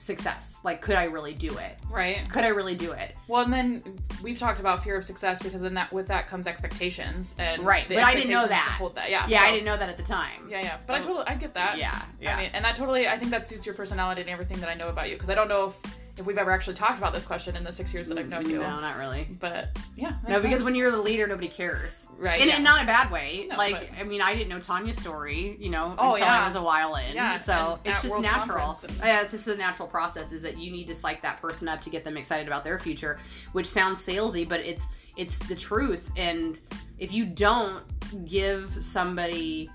success. 0.05 0.53
Like, 0.63 0.81
could 0.81 0.95
I 0.95 1.05
really 1.05 1.33
do 1.33 1.57
it? 1.57 1.77
Right. 1.89 2.27
Could 2.29 2.43
I 2.43 2.49
really 2.49 2.75
do 2.75 2.91
it? 2.91 3.15
Well, 3.27 3.41
and 3.43 3.51
then 3.51 3.83
we've 4.23 4.37
talked 4.37 4.59
about 4.59 4.83
fear 4.83 4.95
of 4.95 5.03
success 5.03 5.41
because 5.41 5.61
then 5.61 5.73
that 5.73 5.91
with 5.91 6.07
that 6.07 6.27
comes 6.27 6.47
expectations 6.47 7.35
and 7.37 7.65
Right, 7.65 7.85
but 7.87 7.97
I 7.97 8.13
didn't 8.13 8.29
know 8.29 8.47
that. 8.47 8.75
hold 8.77 8.95
that. 8.95 9.09
Yeah. 9.09 9.25
Yeah, 9.27 9.41
I 9.41 9.51
didn't 9.51 9.65
know 9.65 9.77
that 9.77 9.89
at 9.89 9.97
the 9.97 10.03
time. 10.03 10.47
Yeah, 10.49 10.61
yeah. 10.61 10.77
But 10.85 10.93
I 10.95 11.01
totally, 11.01 11.25
I 11.27 11.35
get 11.35 11.53
that. 11.55 11.77
Yeah, 11.77 12.01
yeah. 12.21 12.37
I 12.37 12.41
mean, 12.43 12.51
and 12.53 12.63
that 12.63 12.75
totally, 12.75 13.07
I 13.07 13.17
think 13.17 13.31
that 13.31 13.45
suits 13.45 13.65
your 13.65 13.75
personality 13.75 14.21
and 14.21 14.29
everything 14.29 14.59
that 14.61 14.69
I 14.69 14.73
know 14.73 14.89
about 14.89 15.09
you. 15.09 15.15
Because 15.15 15.29
I 15.29 15.35
don't 15.35 15.47
know 15.49 15.67
if 15.67 15.95
if 16.17 16.25
we've 16.25 16.37
ever 16.37 16.51
actually 16.51 16.75
talked 16.75 16.97
about 16.97 17.13
this 17.13 17.25
question 17.25 17.55
in 17.55 17.63
the 17.63 17.71
six 17.71 17.93
years 17.93 18.07
that 18.07 18.17
I've 18.17 18.29
known 18.29 18.49
you. 18.49 18.59
No, 18.59 18.79
not 18.79 18.97
really. 18.97 19.27
But 19.39 19.77
yeah. 19.97 20.11
No, 20.27 20.35
because 20.35 20.41
sense. 20.41 20.61
when 20.63 20.73
you're 20.75 20.91
the 20.91 21.01
leader, 21.01 21.27
nobody 21.27 21.49
cares. 21.49 22.05
right, 22.17 22.39
And, 22.39 22.49
yeah. 22.49 22.55
and 22.55 22.63
not 22.63 22.77
in 22.79 22.83
a 22.83 22.87
bad 22.87 23.11
way. 23.11 23.47
No, 23.49 23.57
like, 23.57 23.73
but- 23.73 23.99
I 23.99 24.03
mean, 24.03 24.21
I 24.21 24.33
didn't 24.33 24.47
know 24.49 24.59
Tanya's 24.59 24.97
story, 24.97 25.57
you 25.59 25.69
know, 25.69 25.93
Oh, 25.97 26.13
until 26.13 26.27
yeah. 26.27 26.43
I 26.43 26.47
was 26.47 26.55
a 26.55 26.61
while 26.61 26.95
in. 26.95 27.15
Yeah, 27.15 27.37
so 27.37 27.79
it's 27.83 28.01
just 28.01 28.11
World 28.11 28.23
natural. 28.23 28.79
And- 28.83 28.97
Yeah, 28.97 29.21
it's 29.23 29.31
just 29.31 29.45
the 29.45 29.57
natural 29.57 29.87
process 29.89 30.31
is 30.31 30.41
that 30.43 30.57
you 30.57 30.71
need 30.71 30.87
to 30.87 30.95
psych 30.95 31.21
that 31.23 31.41
person 31.41 31.67
up 31.67 31.81
to 31.83 31.89
get 31.89 32.03
them 32.05 32.15
excited 32.15 32.47
about 32.47 32.63
their 32.63 32.79
future, 32.79 33.19
which 33.51 33.67
sounds 33.67 33.99
salesy, 34.05 34.47
but 34.47 34.61
it's 34.61 34.83
it's 35.17 35.37
the 35.47 35.55
truth. 35.55 36.09
And 36.17 36.59
if 36.99 37.13
you 37.13 37.25
don't 37.25 37.83
give 38.25 38.77
somebody 38.81 39.69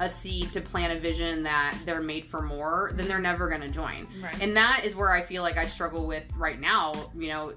a 0.00 0.08
seed 0.08 0.52
to 0.52 0.60
plant 0.60 0.96
a 0.96 1.00
vision 1.00 1.42
that 1.44 1.76
they're 1.86 2.02
made 2.02 2.24
for 2.26 2.42
more, 2.42 2.90
then 2.94 3.06
they're 3.06 3.18
never 3.18 3.48
going 3.48 3.60
to 3.60 3.68
join. 3.68 4.06
Right. 4.20 4.42
And 4.42 4.56
that 4.56 4.82
is 4.84 4.94
where 4.94 5.12
I 5.12 5.22
feel 5.22 5.42
like 5.42 5.56
I 5.56 5.66
struggle 5.66 6.06
with 6.06 6.24
right 6.36 6.60
now. 6.60 7.10
You 7.16 7.28
know, 7.28 7.54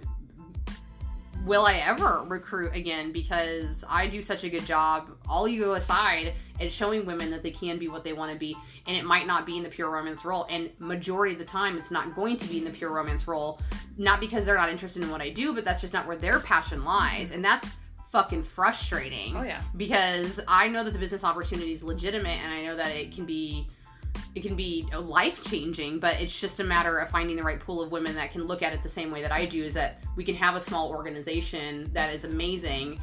will 1.45 1.65
I 1.65 1.77
ever 1.77 2.23
recruit 2.27 2.75
again? 2.75 3.11
Because 3.11 3.83
I 3.87 4.07
do 4.07 4.21
such 4.21 4.43
a 4.43 4.49
good 4.49 4.65
job, 4.65 5.09
all 5.27 5.47
ego 5.47 5.73
aside, 5.73 6.33
at 6.59 6.71
showing 6.71 7.05
women 7.05 7.31
that 7.31 7.41
they 7.41 7.51
can 7.51 7.79
be 7.79 7.87
what 7.87 8.03
they 8.03 8.13
want 8.13 8.31
to 8.31 8.37
be. 8.37 8.55
And 8.85 8.95
it 8.95 9.03
might 9.03 9.25
not 9.25 9.45
be 9.45 9.57
in 9.57 9.63
the 9.63 9.69
pure 9.69 9.89
romance 9.89 10.23
role. 10.23 10.45
And 10.49 10.69
majority 10.79 11.33
of 11.33 11.39
the 11.39 11.45
time, 11.45 11.77
it's 11.77 11.91
not 11.91 12.15
going 12.15 12.37
to 12.37 12.47
be 12.47 12.59
in 12.59 12.65
the 12.65 12.71
pure 12.71 12.91
romance 12.91 13.27
role. 13.27 13.59
Not 13.97 14.19
because 14.19 14.45
they're 14.45 14.55
not 14.55 14.69
interested 14.69 15.01
in 15.01 15.09
what 15.09 15.21
I 15.21 15.29
do, 15.29 15.55
but 15.55 15.65
that's 15.65 15.81
just 15.81 15.93
not 15.93 16.05
where 16.05 16.17
their 16.17 16.39
passion 16.39 16.83
lies. 16.83 17.27
Mm-hmm. 17.27 17.35
And 17.35 17.45
that's 17.45 17.69
fucking 18.17 18.41
frustrating 18.41 19.37
oh 19.37 19.43
yeah. 19.43 19.61
because 19.75 20.39
I 20.47 20.67
know 20.69 20.83
that 20.83 20.89
the 20.89 20.97
business 20.97 21.23
opportunity 21.23 21.71
is 21.71 21.83
legitimate 21.83 22.39
and 22.43 22.51
I 22.51 22.63
know 22.63 22.75
that 22.75 22.95
it 22.95 23.13
can 23.13 23.27
be 23.27 23.67
it 24.33 24.41
can 24.41 24.55
be 24.55 24.87
life 24.99 25.43
changing, 25.43 25.99
but 25.99 26.19
it's 26.19 26.39
just 26.39 26.59
a 26.59 26.63
matter 26.63 26.97
of 26.97 27.09
finding 27.09 27.35
the 27.35 27.43
right 27.43 27.59
pool 27.59 27.79
of 27.79 27.91
women 27.91 28.15
that 28.15 28.31
can 28.31 28.45
look 28.45 28.63
at 28.63 28.73
it 28.73 28.81
the 28.81 28.89
same 28.89 29.11
way 29.11 29.21
that 29.21 29.31
I 29.31 29.45
do 29.45 29.63
is 29.63 29.75
that 29.75 30.01
we 30.15 30.23
can 30.23 30.33
have 30.33 30.55
a 30.55 30.59
small 30.59 30.89
organization 30.89 31.91
that 31.93 32.11
is 32.11 32.23
amazing. 32.23 32.99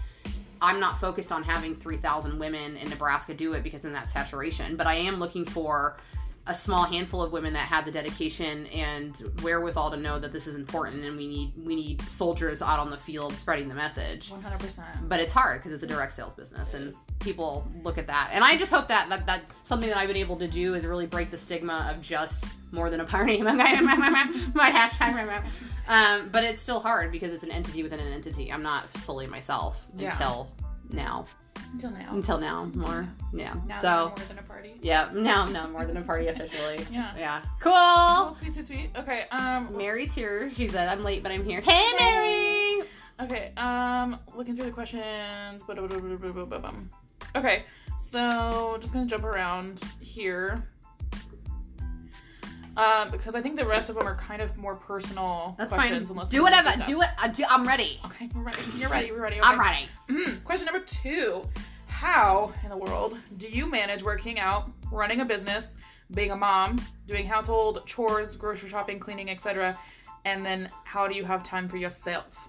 I'm 0.61 0.81
not 0.81 0.99
focused 0.99 1.31
on 1.31 1.45
having 1.45 1.77
3,000 1.77 2.37
women 2.37 2.77
in 2.77 2.91
Nebraska 2.91 3.35
do 3.35 3.53
it 3.53 3.63
because 3.63 3.83
then 3.83 3.93
that's 3.93 4.13
saturation, 4.13 4.75
but 4.75 4.89
I 4.89 4.95
am 4.95 5.21
looking 5.21 5.45
for 5.45 5.97
a 6.47 6.55
small 6.55 6.85
handful 6.85 7.23
of 7.23 7.33
women 7.33 7.55
that 7.55 7.67
have 7.69 7.87
the 7.87 7.91
dedication 7.91 8.67
and 8.67 9.17
wherewithal 9.43 9.91
to 9.91 9.97
know 9.97 10.19
that 10.19 10.31
this 10.33 10.47
is 10.47 10.55
important 10.57 11.03
and 11.03 11.17
we 11.17 11.27
need 11.27 11.53
we 11.65 11.75
need 11.75 12.03
soldiers 12.03 12.61
out 12.61 12.79
on 12.79 12.91
the 12.91 12.99
field 12.99 13.33
spreading 13.35 13.67
the 13.69 13.75
message. 13.75 14.31
100%. 14.31 15.09
But 15.09 15.21
it's 15.21 15.33
hard 15.33 15.59
because 15.61 15.73
it's 15.73 15.83
a 15.83 15.87
direct 15.87 16.13
sales 16.13 16.35
business 16.35 16.75
and 16.75 16.95
people 17.21 17.67
look 17.83 17.97
at 17.97 18.07
that. 18.09 18.29
And 18.33 18.45
I 18.45 18.59
just 18.59 18.71
hope 18.71 18.89
that 18.89 19.09
that, 19.09 19.25
that 19.27 19.43
something 19.63 19.89
that 19.89 19.97
I've 19.97 20.09
been 20.09 20.19
able 20.19 20.37
to 20.37 20.47
do 20.49 20.75
is 20.75 20.85
really 20.85 21.07
break 21.07 21.31
the 21.31 21.39
stigma 21.39 21.91
of 21.91 22.03
just 22.03 22.45
more 22.73 22.91
than 22.91 23.01
a 23.01 23.05
party. 23.07 23.41
my 23.43 23.53
hashtag. 23.55 25.45
Um, 25.89 26.29
but 26.31 26.45
it's 26.45 26.61
still 26.61 26.81
hard 26.81 27.11
because 27.13 27.31
it's 27.33 27.45
an 27.45 27.51
entity 27.51 27.83
within 27.83 28.01
an 28.01 28.13
entity. 28.13 28.53
I'm 28.53 28.63
not 28.63 28.85
solely 28.99 29.27
myself 29.27 29.87
Yeah. 29.97 30.13
until 30.13 30.51
now. 30.91 31.27
Until 31.73 31.91
now. 31.91 32.09
Until 32.11 32.39
now, 32.39 32.65
more. 32.75 33.09
Yeah. 33.33 33.55
Now 33.67 33.81
so. 33.81 34.13
more 34.17 34.27
than 34.29 34.39
a 34.39 34.43
party. 34.43 34.75
Yeah, 34.81 35.11
now, 35.13 35.47
no, 35.47 35.67
more 35.69 35.85
than 35.85 35.97
a 35.97 36.03
party 36.03 36.29
officially. 36.29 36.87
Yeah. 36.91 37.13
Yeah. 37.17 37.43
Cool. 37.61 37.73
Oh, 37.75 38.37
sweet, 38.41 38.55
sweet, 38.55 38.67
sweet. 38.67 38.91
Okay, 38.97 39.25
um, 39.31 39.77
Mary's 39.77 40.13
here. 40.15 40.51
She 40.55 40.69
said, 40.69 40.89
I'm 40.89 41.03
late, 41.03 41.23
but 41.23 41.33
I'm 41.33 41.45
here. 41.45 41.61
Hey, 41.61 41.85
Mary! 41.99 42.89
okay, 43.21 43.53
um, 43.57 44.19
looking 44.37 44.55
through 44.57 44.67
the 44.67 44.71
questions. 44.71 45.63
Okay, 47.37 47.65
so 48.13 48.79
just 48.81 48.93
gonna 48.93 49.07
jump 49.07 49.25
around 49.25 49.83
here. 50.01 50.69
Um, 52.77 53.11
because 53.11 53.35
I 53.35 53.41
think 53.43 53.57
the 53.57 53.67
rest 53.67 53.89
of 53.89 53.95
them 53.97 54.07
are 54.07 54.17
kind 54.17 54.43
of 54.43 54.57
more 54.57 54.75
personal 54.75 55.55
That's 55.59 55.73
questions. 55.73 56.09
fine. 56.11 56.29
Do 56.29 56.43
whatever. 56.43 56.71
Do 56.85 57.03
it. 57.03 57.09
I 57.19 57.29
do, 57.29 57.45
I'm 57.49 57.65
ready. 57.65 58.01
Okay, 58.07 58.29
we're 58.35 58.43
ready. 58.43 58.61
You're 58.77 58.91
ready. 58.91 59.13
We're 59.13 59.21
ready. 59.23 59.37
Okay. 59.41 59.49
I'm 59.49 59.61
ready. 59.61 59.89
Mhm. 60.09 60.43
Question 60.45 60.67
number 60.67 60.81
two 60.85 61.49
How 61.87 62.53
in 62.65 62.71
the 62.71 62.77
world 62.77 63.17
do 63.37 63.47
you 63.49 63.67
manage 63.71 64.03
working 64.03 64.39
out, 64.41 64.71
running 64.91 65.21
a 65.21 65.25
business, 65.25 65.67
being 66.13 66.33
a 66.33 66.37
mom, 66.37 66.79
doing 67.07 67.27
household 67.27 67.83
chores, 67.87 68.35
grocery 68.37 68.69
shopping, 68.69 68.99
cleaning, 68.99 69.31
etc.? 69.31 69.79
And 70.25 70.45
then 70.45 70.69
how 70.85 71.07
do 71.07 71.15
you 71.15 71.25
have 71.25 71.43
time 71.45 71.69
for 71.69 71.77
yourself 71.77 72.49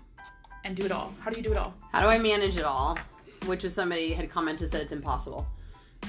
and 0.64 0.76
do 0.76 0.84
it 0.86 0.92
all? 0.92 1.14
How 1.20 1.30
do 1.30 1.38
you 1.38 1.44
do 1.44 1.52
it 1.52 1.58
all? 1.58 1.74
How 1.92 2.02
do 2.02 2.08
I 2.08 2.18
manage 2.18 2.56
it 2.56 2.64
all? 2.66 2.98
Which 3.46 3.64
is 3.64 3.74
somebody 3.76 4.14
had 4.14 4.32
commented 4.32 4.72
said 4.72 4.82
it's 4.82 4.92
impossible. 4.92 5.46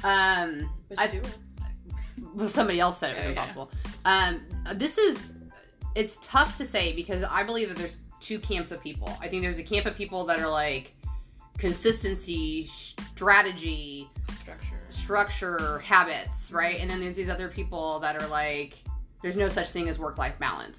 Um, 0.02 0.70
I- 0.96 1.06
do 1.08 1.18
it. 1.18 1.38
Well, 2.34 2.48
somebody 2.48 2.80
else 2.80 2.98
said 2.98 3.10
it 3.12 3.16
was 3.16 3.24
Yeah, 3.26 3.30
yeah. 3.32 3.40
impossible. 3.42 3.70
Um, 4.04 4.42
this 4.76 4.98
is 4.98 5.18
it's 5.94 6.18
tough 6.20 6.56
to 6.58 6.64
say 6.64 6.94
because 6.94 7.22
I 7.22 7.42
believe 7.42 7.68
that 7.68 7.78
there's 7.78 7.98
two 8.20 8.38
camps 8.38 8.70
of 8.70 8.82
people. 8.82 9.10
I 9.20 9.28
think 9.28 9.42
there's 9.42 9.58
a 9.58 9.62
camp 9.62 9.86
of 9.86 9.96
people 9.96 10.26
that 10.26 10.38
are 10.40 10.48
like 10.48 10.94
consistency, 11.58 12.64
strategy, 12.66 14.10
Structure. 14.40 14.86
structure, 14.90 15.78
habits, 15.80 16.50
right? 16.52 16.78
And 16.80 16.88
then 16.90 17.00
there's 17.00 17.16
these 17.16 17.28
other 17.30 17.48
people 17.48 17.98
that 18.00 18.20
are 18.22 18.28
like 18.28 18.74
there's 19.22 19.36
no 19.36 19.48
such 19.48 19.70
thing 19.70 19.88
as 19.88 19.98
work-life 19.98 20.38
balance. 20.38 20.78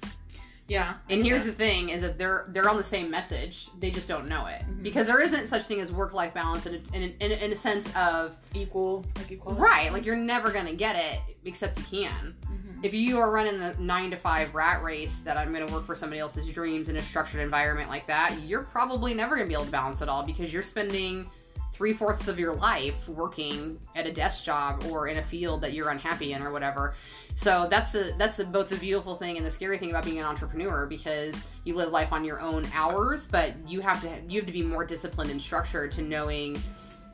Yeah. 0.68 0.94
And 1.10 1.24
here's 1.24 1.44
the 1.44 1.52
thing: 1.52 1.88
is 1.88 2.02
that 2.02 2.18
they're 2.18 2.44
they're 2.48 2.68
on 2.68 2.76
the 2.76 2.84
same 2.84 3.10
message, 3.10 3.68
they 3.78 3.90
just 3.90 4.06
don't 4.06 4.28
know 4.28 4.46
it 4.46 4.62
Mhm. 4.62 4.82
because 4.82 5.06
there 5.06 5.20
isn't 5.20 5.48
such 5.48 5.62
thing 5.62 5.80
as 5.80 5.90
work-life 5.90 6.34
balance 6.34 6.66
in 6.66 6.74
a, 6.74 6.96
in, 6.96 7.02
a, 7.02 7.24
in, 7.24 7.32
a, 7.32 7.44
in 7.46 7.52
a 7.52 7.56
sense 7.56 7.86
of 7.96 8.36
equal, 8.54 9.04
like 9.16 9.32
equal. 9.32 9.54
right, 9.54 9.92
like 9.92 10.04
you're 10.04 10.14
never 10.16 10.50
gonna 10.52 10.74
get 10.74 10.94
it 10.96 11.20
except 11.46 11.78
you 11.78 11.84
can. 12.04 12.36
Mhm. 12.46 12.84
If 12.84 12.92
you 12.94 13.18
are 13.18 13.30
running 13.30 13.58
the 13.58 13.74
nine 13.80 14.10
to 14.10 14.16
five 14.18 14.54
rat 14.54 14.82
race 14.82 15.20
that 15.20 15.36
I'm 15.38 15.52
gonna 15.52 15.72
work 15.72 15.86
for 15.86 15.96
somebody 15.96 16.20
else's 16.20 16.46
dreams 16.50 16.88
in 16.90 16.96
a 16.96 17.02
structured 17.02 17.40
environment 17.40 17.88
like 17.88 18.06
that, 18.08 18.36
you're 18.44 18.64
probably 18.64 19.14
never 19.14 19.36
gonna 19.36 19.48
be 19.48 19.54
able 19.54 19.64
to 19.64 19.70
balance 19.70 20.02
it 20.02 20.08
all 20.10 20.22
because 20.22 20.52
you're 20.52 20.62
spending 20.62 21.30
three 21.78 21.94
fourths 21.94 22.26
of 22.26 22.40
your 22.40 22.52
life 22.54 23.08
working 23.08 23.78
at 23.94 24.04
a 24.04 24.12
desk 24.12 24.44
job 24.44 24.82
or 24.90 25.06
in 25.06 25.18
a 25.18 25.22
field 25.22 25.60
that 25.62 25.72
you're 25.74 25.90
unhappy 25.90 26.32
in 26.32 26.42
or 26.42 26.50
whatever. 26.50 26.96
So 27.36 27.68
that's 27.70 27.92
the 27.92 28.14
that's 28.18 28.36
the 28.36 28.44
both 28.44 28.68
the 28.68 28.76
beautiful 28.76 29.14
thing 29.14 29.36
and 29.36 29.46
the 29.46 29.50
scary 29.50 29.78
thing 29.78 29.90
about 29.90 30.04
being 30.04 30.18
an 30.18 30.24
entrepreneur 30.24 30.86
because 30.86 31.36
you 31.62 31.76
live 31.76 31.90
life 31.92 32.12
on 32.12 32.24
your 32.24 32.40
own 32.40 32.66
hours, 32.74 33.28
but 33.28 33.54
you 33.68 33.80
have 33.80 34.00
to 34.02 34.08
you 34.28 34.40
have 34.40 34.46
to 34.46 34.52
be 34.52 34.64
more 34.64 34.84
disciplined 34.84 35.30
and 35.30 35.40
structured 35.40 35.92
to 35.92 36.02
knowing 36.02 36.60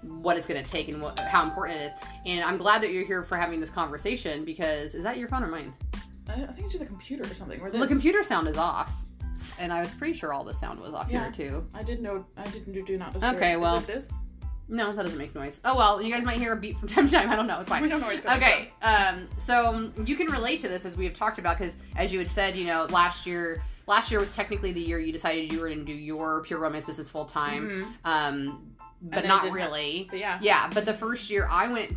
what 0.00 0.38
it's 0.38 0.46
going 0.46 0.62
to 0.62 0.70
take 0.70 0.88
and 0.88 1.00
what, 1.00 1.18
how 1.18 1.44
important 1.44 1.78
it 1.78 1.84
is. 1.84 1.92
And 2.24 2.42
I'm 2.42 2.56
glad 2.56 2.82
that 2.82 2.90
you're 2.90 3.04
here 3.06 3.22
for 3.22 3.36
having 3.36 3.60
this 3.60 3.70
conversation 3.70 4.46
because 4.46 4.94
is 4.94 5.02
that 5.02 5.18
your 5.18 5.28
phone 5.28 5.42
or 5.42 5.48
mine? 5.48 5.74
I, 6.26 6.36
think 6.36 6.60
it's 6.60 6.72
the 6.78 6.86
computer 6.86 7.24
or 7.24 7.34
something. 7.34 7.60
Or 7.60 7.70
The 7.70 7.86
computer 7.86 8.22
sound 8.22 8.48
is 8.48 8.56
off, 8.56 8.90
and 9.58 9.70
I 9.70 9.80
was 9.80 9.90
pretty 9.90 10.14
sure 10.14 10.32
all 10.32 10.42
the 10.42 10.54
sound 10.54 10.80
was 10.80 10.94
off 10.94 11.08
Yeah. 11.10 11.30
here 11.30 11.50
too. 11.50 11.66
I 11.74 11.82
did 11.82 12.00
know. 12.00 12.24
I 12.38 12.44
didn't 12.44 12.72
do, 12.72 12.82
do 12.82 12.96
not 12.96 13.12
disturb. 13.12 13.36
Okay, 13.36 13.58
well- 13.58 13.80
this? 13.80 14.08
No, 14.68 14.92
that 14.92 15.02
doesn't 15.02 15.18
make 15.18 15.34
noise. 15.34 15.60
Oh 15.64 15.76
well, 15.76 16.00
you 16.00 16.12
guys 16.12 16.24
might 16.24 16.38
hear 16.38 16.52
a 16.52 16.56
beep 16.56 16.78
from 16.78 16.88
time 16.94 17.06
to 17.08 17.12
time. 17.14 17.30
I 17.30 17.36
don't 17.36 17.46
know. 17.46 17.60
It's 17.60 17.68
fine. 17.68 17.82
We 17.82 17.88
don't 17.88 18.00
know 18.00 18.06
where 18.06 18.16
it's 18.16 18.24
Okay, 18.26 18.72
um, 18.82 19.28
so 19.38 19.90
you 20.06 20.16
can 20.16 20.26
relate 20.28 20.60
to 20.62 20.68
this 20.68 20.84
as 20.84 20.96
we 20.96 21.04
have 21.04 21.14
talked 21.14 21.38
about 21.38 21.58
because, 21.58 21.74
as 21.96 22.12
you 22.12 22.18
had 22.18 22.30
said, 22.30 22.56
you 22.56 22.64
know, 22.64 22.86
last 22.90 23.26
year, 23.26 23.62
last 23.86 24.10
year 24.10 24.20
was 24.20 24.30
technically 24.34 24.72
the 24.72 24.80
year 24.80 24.98
you 24.98 25.12
decided 25.12 25.52
you 25.52 25.60
were 25.60 25.66
going 25.68 25.80
to 25.80 25.84
do 25.84 25.92
your 25.92 26.42
pure 26.42 26.58
romance 26.58 26.86
business 26.86 27.10
full 27.10 27.26
time, 27.26 27.68
Mhm. 27.68 28.10
um, 28.10 28.74
but 29.02 29.26
not 29.26 29.50
really. 29.52 30.06
But 30.10 30.18
yeah. 30.18 30.38
Yeah, 30.40 30.70
but 30.72 30.86
the 30.86 30.94
first 30.94 31.28
year 31.28 31.46
I 31.50 31.68
went 31.68 31.92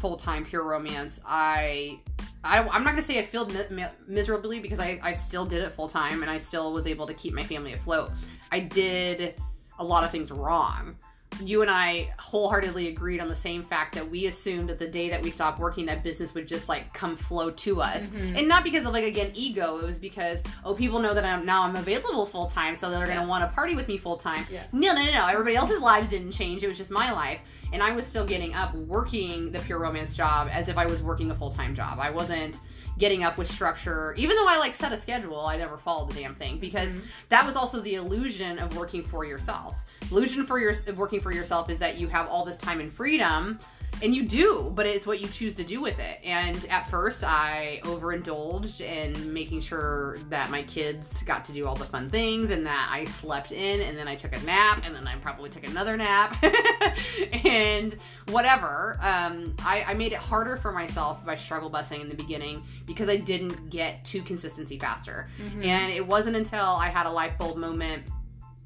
full 0.00 0.16
time 0.18 0.44
pure 0.44 0.64
romance, 0.64 1.20
I, 1.26 2.00
I 2.44 2.58
I'm 2.58 2.84
not 2.84 2.90
gonna 2.92 3.02
say 3.02 3.18
I 3.18 3.24
failed 3.24 3.54
mi- 3.70 3.84
miserably 4.06 4.60
because 4.60 4.78
I 4.78 4.98
I 5.02 5.12
still 5.14 5.46
did 5.46 5.62
it 5.62 5.72
full 5.72 5.88
time 5.88 6.22
and 6.22 6.30
I 6.30 6.36
still 6.38 6.72
was 6.72 6.86
able 6.86 7.06
to 7.06 7.14
keep 7.14 7.32
my 7.34 7.42
family 7.44 7.72
afloat. 7.72 8.10
I 8.52 8.60
did 8.60 9.34
a 9.78 9.84
lot 9.84 10.04
of 10.04 10.10
things 10.10 10.30
wrong. 10.30 10.96
You 11.42 11.62
and 11.62 11.70
I 11.70 12.12
wholeheartedly 12.18 12.88
agreed 12.88 13.20
on 13.20 13.28
the 13.28 13.36
same 13.36 13.62
fact 13.62 13.94
that 13.94 14.10
we 14.10 14.26
assumed 14.26 14.68
that 14.68 14.78
the 14.78 14.86
day 14.88 15.08
that 15.10 15.22
we 15.22 15.30
stopped 15.30 15.58
working, 15.58 15.86
that 15.86 16.02
business 16.02 16.34
would 16.34 16.46
just 16.46 16.68
like 16.68 16.92
come 16.92 17.16
flow 17.16 17.50
to 17.50 17.80
us, 17.80 18.04
Mhm. 18.04 18.36
and 18.38 18.48
not 18.48 18.62
because 18.64 18.84
of 18.84 18.92
like 18.92 19.04
again 19.04 19.30
ego. 19.34 19.78
It 19.78 19.84
was 19.84 19.98
because 19.98 20.42
oh 20.64 20.74
people 20.74 20.98
know 20.98 21.14
that 21.14 21.24
I'm 21.24 21.46
now 21.46 21.62
I'm 21.62 21.76
available 21.76 22.26
full 22.26 22.46
time, 22.50 22.76
so 22.76 22.90
they're 22.90 23.06
gonna 23.06 23.26
want 23.26 23.48
to 23.48 23.54
party 23.54 23.74
with 23.74 23.88
me 23.88 23.96
full 23.96 24.16
time. 24.16 24.46
Yes. 24.50 24.70
No, 24.72 24.92
no, 24.92 25.02
no, 25.04 25.12
no. 25.12 25.26
Everybody 25.28 25.56
else's 25.56 25.80
lives 25.80 26.08
didn't 26.10 26.32
change. 26.32 26.62
It 26.62 26.68
was 26.68 26.76
just 26.76 26.90
my 26.90 27.10
life. 27.12 27.38
And 27.72 27.82
I 27.82 27.92
was 27.92 28.06
still 28.06 28.26
getting 28.26 28.52
up 28.52 28.74
working 28.74 29.52
the 29.52 29.60
pure 29.60 29.78
romance 29.78 30.16
job 30.16 30.48
as 30.52 30.68
if 30.68 30.76
I 30.76 30.86
was 30.86 31.02
working 31.02 31.30
a 31.30 31.34
full 31.34 31.50
time 31.52 31.74
job. 31.74 31.98
I 32.00 32.10
wasn't 32.10 32.56
getting 32.98 33.22
up 33.24 33.38
with 33.38 33.50
structure. 33.50 34.14
Even 34.18 34.36
though 34.36 34.46
I 34.48 34.58
like 34.58 34.74
set 34.74 34.92
a 34.92 34.98
schedule, 34.98 35.40
I 35.40 35.56
never 35.56 35.78
followed 35.78 36.10
the 36.10 36.20
damn 36.20 36.34
thing 36.34 36.58
because 36.58 36.90
Mhm. 36.90 37.00
that 37.30 37.46
was 37.46 37.56
also 37.56 37.80
the 37.80 37.94
illusion 37.94 38.58
of 38.58 38.76
working 38.76 39.02
for 39.04 39.24
yourself. 39.24 39.74
Illusion 40.10 40.46
for 40.46 40.58
your 40.58 40.74
working 40.96 41.20
for 41.20 41.32
yourself 41.32 41.70
is 41.70 41.78
that 41.78 41.98
you 41.98 42.08
have 42.08 42.28
all 42.28 42.44
this 42.44 42.56
time 42.56 42.80
and 42.80 42.92
freedom. 42.92 43.58
And 44.02 44.14
you 44.14 44.22
do, 44.22 44.72
but 44.74 44.86
it's 44.86 45.06
what 45.06 45.20
you 45.20 45.28
choose 45.28 45.54
to 45.56 45.64
do 45.64 45.82
with 45.82 45.98
it. 45.98 46.20
And 46.24 46.64
at 46.70 46.88
first, 46.88 47.22
I 47.22 47.80
overindulged 47.84 48.80
in 48.80 49.34
making 49.34 49.60
sure 49.60 50.16
that 50.30 50.50
my 50.50 50.62
kids 50.62 51.22
got 51.24 51.44
to 51.46 51.52
do 51.52 51.66
all 51.66 51.74
the 51.74 51.84
fun 51.84 52.08
things 52.08 52.50
and 52.50 52.64
that 52.64 52.88
I 52.90 53.04
slept 53.04 53.52
in 53.52 53.80
and 53.82 53.98
then 53.98 54.08
I 54.08 54.14
took 54.14 54.34
a 54.34 54.40
nap 54.40 54.82
and 54.86 54.94
then 54.94 55.06
I 55.06 55.16
probably 55.16 55.50
took 55.50 55.66
another 55.66 55.98
nap 55.98 56.42
and 57.44 57.94
whatever. 58.28 58.96
Um, 59.02 59.54
I, 59.60 59.84
I 59.86 59.94
made 59.94 60.12
it 60.12 60.18
harder 60.18 60.56
for 60.56 60.72
myself 60.72 61.24
by 61.26 61.36
struggle 61.36 61.70
busing 61.70 62.00
in 62.00 62.08
the 62.08 62.14
beginning 62.14 62.62
because 62.86 63.10
I 63.10 63.18
didn't 63.18 63.68
get 63.68 64.02
to 64.06 64.22
consistency 64.22 64.78
faster. 64.78 65.28
Mhm. 65.38 65.66
And 65.66 65.92
it 65.92 66.06
wasn't 66.06 66.36
until 66.36 66.64
I 66.64 66.88
had 66.88 67.04
a 67.04 67.10
light 67.10 67.36
bulb 67.36 67.58
moment 67.58 68.04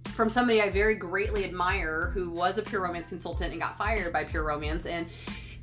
from 0.08 0.30
somebody 0.30 0.60
I 0.60 0.70
very 0.70 0.94
greatly 0.94 1.44
admire 1.44 2.10
who 2.14 2.30
was 2.30 2.58
a 2.58 2.62
Pure 2.62 2.82
Romance 2.82 3.08
consultant 3.08 3.52
and 3.52 3.60
got 3.60 3.76
fired 3.76 4.12
by 4.12 4.24
Pure 4.24 4.44
Romance. 4.44 4.86
And 4.86 5.06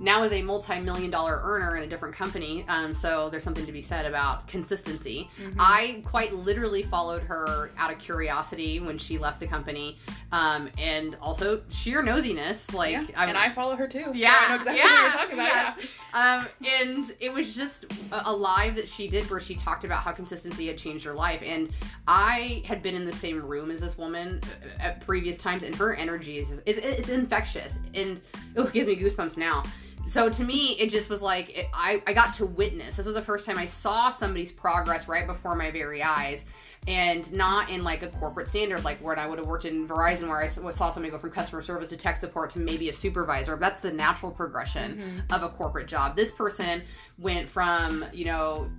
now 0.01 0.23
is 0.23 0.31
a 0.33 0.41
multi-million 0.41 1.11
dollar 1.11 1.39
earner 1.43 1.77
in 1.77 1.83
a 1.83 1.87
different 1.87 2.15
company. 2.15 2.65
Um, 2.67 2.93
so 2.95 3.29
there's 3.29 3.43
something 3.43 3.65
to 3.67 3.71
be 3.71 3.81
said 3.83 4.05
about 4.05 4.47
consistency. 4.47 5.29
Mhm. 5.39 5.55
I 5.59 6.01
quite 6.05 6.33
literally 6.35 6.83
followed 6.83 7.21
her 7.23 7.71
out 7.77 7.91
of 7.93 7.99
curiosity 7.99 8.79
when 8.79 8.97
she 8.97 9.17
left 9.17 9.39
the 9.39 9.47
company, 9.47 9.99
um, 10.31 10.69
and 10.77 11.15
also 11.21 11.61
sheer 11.69 12.03
nosiness. 12.03 12.73
Like, 12.73 12.91
yeah. 12.93 13.05
I, 13.15 13.27
and 13.27 13.37
I 13.37 13.51
follow 13.51 13.75
her 13.75 13.87
too. 13.87 14.11
Yeah, 14.13 14.31
So 14.31 14.45
I 14.45 14.49
know 14.49 14.55
exactly 14.55 14.77
yeah, 14.81 14.83
what 14.85 15.01
you're 15.03 15.11
talking 15.11 15.33
about. 15.39 15.77
yes. 15.77 15.87
Yeah. 16.13 16.37
um, 16.39 16.47
and 16.65 17.15
it 17.19 17.31
was 17.31 17.55
just 17.55 17.85
a, 18.11 18.29
a 18.29 18.33
live 18.35 18.75
that 18.75 18.89
she 18.89 19.07
did 19.07 19.29
where 19.29 19.39
she 19.39 19.55
talked 19.55 19.83
about 19.85 20.01
how 20.01 20.11
consistency 20.11 20.67
had 20.67 20.77
changed 20.77 21.05
her 21.05 21.13
life. 21.13 21.41
And 21.45 21.69
I 22.07 22.63
had 22.65 22.81
been 22.81 22.95
in 22.95 23.05
the 23.05 23.13
same 23.13 23.41
room 23.45 23.69
as 23.69 23.81
this 23.81 23.97
woman 23.99 24.41
uh, 24.43 24.81
at 24.81 25.05
previous 25.05 25.37
times, 25.37 25.61
and 25.63 25.75
her 25.75 25.93
energy 25.93 26.39
is 26.39 26.49
it's, 26.65 26.79
it's 26.79 27.09
infectious, 27.09 27.77
and 27.93 28.19
oh, 28.57 28.63
it 28.63 28.73
gives 28.73 28.87
me 28.87 28.95
goosebumps 28.95 29.37
now. 29.37 29.61
So 30.11 30.27
to 30.29 30.43
me, 30.43 30.75
it 30.77 30.89
just 30.89 31.09
was 31.09 31.21
like 31.21 31.57
it, 31.57 31.67
I, 31.73 32.03
I 32.05 32.11
got 32.13 32.35
to 32.35 32.45
witness. 32.45 32.97
This 32.97 33.05
was 33.05 33.15
the 33.15 33.21
first 33.21 33.45
time 33.45 33.57
I 33.57 33.65
saw 33.65 34.09
somebody's 34.09 34.51
progress 34.51 35.07
right 35.07 35.25
before 35.25 35.55
my 35.55 35.71
very 35.71 36.03
eyes, 36.03 36.43
and 36.85 37.31
not 37.31 37.69
in 37.69 37.83
like 37.83 38.03
a 38.03 38.09
corporate 38.09 38.49
standard, 38.49 38.83
like 38.83 38.97
where 38.99 39.17
I 39.17 39.25
would 39.25 39.37
have 39.39 39.47
worked 39.47 39.63
in 39.63 39.87
Verizon, 39.87 40.27
where 40.27 40.41
i 40.41 40.47
saw 40.47 40.89
somebody 40.89 41.11
go 41.11 41.17
from 41.17 41.31
customer 41.31 41.61
service 41.61 41.89
to 41.89 41.97
tech 41.97 42.17
support 42.17 42.49
to 42.51 42.59
maybe 42.59 42.89
a 42.89 42.93
supervisor. 42.93 43.55
That's 43.55 43.79
the 43.79 43.91
natural 43.91 44.31
progression 44.31 44.97
Mhm. 45.29 45.33
of 45.33 45.43
a 45.43 45.49
corporate 45.49 45.87
job. 45.87 46.17
This 46.17 46.31
person 46.31 46.81
went 47.17 47.49
from, 47.49 48.03
you 48.11 48.25
know, 48.25 48.69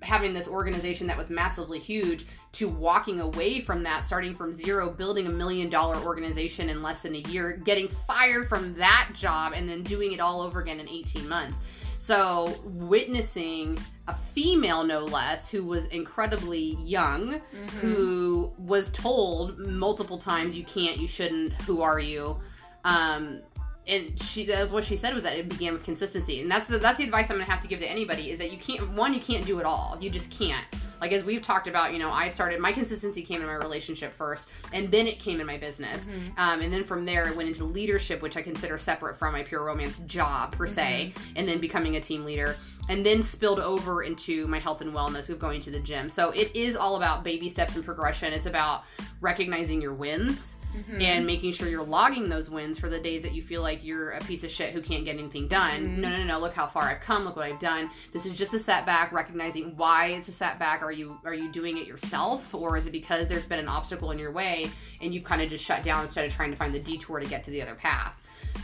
having 0.00 0.32
this 0.32 0.48
organization 0.48 1.06
that 1.08 1.16
was 1.18 1.28
massively 1.30 1.78
huge 1.78 2.26
to 2.52 2.68
walking 2.68 3.20
away 3.20 3.60
from 3.62 3.82
that, 3.82 4.04
starting 4.04 4.34
from 4.34 4.52
zero, 4.52 4.90
building 4.90 5.26
a 5.26 5.30
million 5.30 5.70
dollar 5.70 5.96
organization 6.04 6.68
in 6.68 6.82
less 6.82 7.00
than 7.00 7.14
a 7.14 7.18
year, 7.18 7.52
getting 7.64 7.88
fired 8.06 8.48
from 8.48 8.74
that 8.74 9.10
job, 9.14 9.52
and 9.54 9.68
then 9.68 9.82
doing 9.82 10.12
it 10.12 10.20
all 10.20 10.40
over 10.42 10.60
again 10.60 10.78
in 10.78 10.88
18 10.88 11.28
months. 11.28 11.56
So 11.98 12.54
witnessing 12.64 13.78
a 14.08 14.14
female, 14.34 14.84
no 14.84 15.00
less, 15.04 15.48
who 15.50 15.64
was 15.64 15.86
incredibly 15.86 16.76
young, 16.82 17.40
Mm-hmm. 17.40 17.78
who 17.78 18.52
was 18.58 18.90
told 18.90 19.58
multiple 19.58 20.18
times, 20.18 20.54
"You 20.56 20.64
can't, 20.64 20.98
you 20.98 21.08
shouldn't. 21.08 21.52
Who 21.62 21.80
are 21.80 22.00
you?" 22.00 22.38
Um, 22.84 23.40
and 23.86 24.18
she 24.20 24.44
that's 24.46 24.70
what 24.70 24.84
she 24.84 24.96
said 24.96 25.14
was 25.14 25.22
that 25.22 25.36
it 25.36 25.48
began 25.48 25.72
with 25.72 25.84
consistency, 25.84 26.40
and 26.42 26.50
that's 26.50 26.66
the 26.66 26.78
that's 26.78 26.98
the 26.98 27.04
advice 27.04 27.30
I'm 27.30 27.36
gonna 27.38 27.50
have 27.50 27.62
to 27.62 27.68
give 27.68 27.80
to 27.80 27.86
anybody 27.90 28.30
is 28.30 28.38
that 28.38 28.50
you 28.52 28.58
can't 28.58 28.90
one 28.92 29.14
you 29.14 29.20
can't 29.20 29.46
do 29.46 29.58
it 29.60 29.64
all. 29.64 29.96
You 30.00 30.10
just 30.10 30.30
can't. 30.30 30.64
Like 31.02 31.10
as 31.10 31.24
we've 31.24 31.42
talked 31.42 31.66
about, 31.66 31.92
you 31.92 31.98
know, 31.98 32.12
I 32.12 32.28
started 32.28 32.60
my 32.60 32.72
consistency 32.72 33.22
came 33.22 33.40
in 33.40 33.48
my 33.48 33.54
relationship 33.54 34.14
first, 34.14 34.46
and 34.72 34.88
then 34.88 35.08
it 35.08 35.18
came 35.18 35.40
in 35.40 35.46
my 35.48 35.58
business, 35.58 36.06
um, 36.36 36.60
and 36.60 36.72
then 36.72 36.84
from 36.84 37.04
there 37.04 37.26
it 37.26 37.36
went 37.36 37.48
into 37.48 37.64
leadership, 37.64 38.22
which 38.22 38.36
I 38.36 38.42
consider 38.42 38.78
separate 38.78 39.18
from 39.18 39.32
my 39.32 39.42
pure 39.42 39.64
romance 39.64 39.98
job 40.06 40.52
per 40.52 40.68
se, 40.68 41.12
and 41.34 41.48
then 41.48 41.58
becoming 41.60 41.96
a 41.96 42.00
team 42.00 42.24
leader, 42.24 42.54
and 42.88 43.04
then 43.04 43.24
spilled 43.24 43.58
over 43.58 44.04
into 44.04 44.46
my 44.46 44.60
health 44.60 44.80
and 44.80 44.94
wellness 44.94 45.28
of 45.28 45.40
going 45.40 45.60
to 45.62 45.72
the 45.72 45.80
gym. 45.80 46.08
So 46.08 46.30
it 46.30 46.54
is 46.54 46.76
all 46.76 46.94
about 46.94 47.24
baby 47.24 47.48
steps 47.48 47.74
and 47.74 47.84
progression. 47.84 48.32
It's 48.32 48.46
about 48.46 48.84
recognizing 49.20 49.82
your 49.82 49.94
wins 49.94 50.54
Mm-hmm. 50.72 51.02
and 51.02 51.26
making 51.26 51.52
sure 51.52 51.68
you're 51.68 51.82
logging 51.82 52.30
those 52.30 52.48
wins 52.48 52.78
for 52.78 52.88
the 52.88 52.98
days 52.98 53.22
that 53.22 53.34
you 53.34 53.42
feel 53.42 53.60
like 53.60 53.84
you're 53.84 54.10
a 54.10 54.20
piece 54.20 54.42
of 54.42 54.50
shit 54.50 54.72
who 54.72 54.80
can't 54.80 55.04
get 55.04 55.18
anything 55.18 55.46
done. 55.46 55.82
Mm-hmm. 55.82 56.00
No, 56.00 56.10
no, 56.10 56.24
no. 56.24 56.38
Look 56.38 56.54
how 56.54 56.66
far 56.66 56.84
I've 56.84 57.00
come. 57.00 57.24
Look 57.24 57.36
what 57.36 57.46
I've 57.46 57.60
done. 57.60 57.90
This 58.10 58.24
is 58.24 58.32
just 58.32 58.54
a 58.54 58.58
setback. 58.58 59.12
Recognizing 59.12 59.76
why 59.76 60.06
it's 60.06 60.28
a 60.28 60.32
setback. 60.32 60.82
Are 60.82 60.92
you 60.92 61.18
are 61.24 61.34
you 61.34 61.52
doing 61.52 61.76
it 61.76 61.86
yourself, 61.86 62.54
or 62.54 62.78
is 62.78 62.86
it 62.86 62.92
because 62.92 63.28
there's 63.28 63.44
been 63.44 63.58
an 63.58 63.68
obstacle 63.68 64.12
in 64.12 64.18
your 64.18 64.32
way 64.32 64.70
and 65.02 65.12
you've 65.12 65.24
kind 65.24 65.42
of 65.42 65.50
just 65.50 65.62
shut 65.64 65.82
down 65.82 66.04
instead 66.04 66.24
of 66.24 66.32
trying 66.32 66.50
to 66.50 66.56
find 66.56 66.72
the 66.74 66.80
detour 66.80 67.20
to 67.20 67.26
get 67.26 67.44
to 67.44 67.50
the 67.50 67.60
other 67.60 67.74
path? 67.74 68.14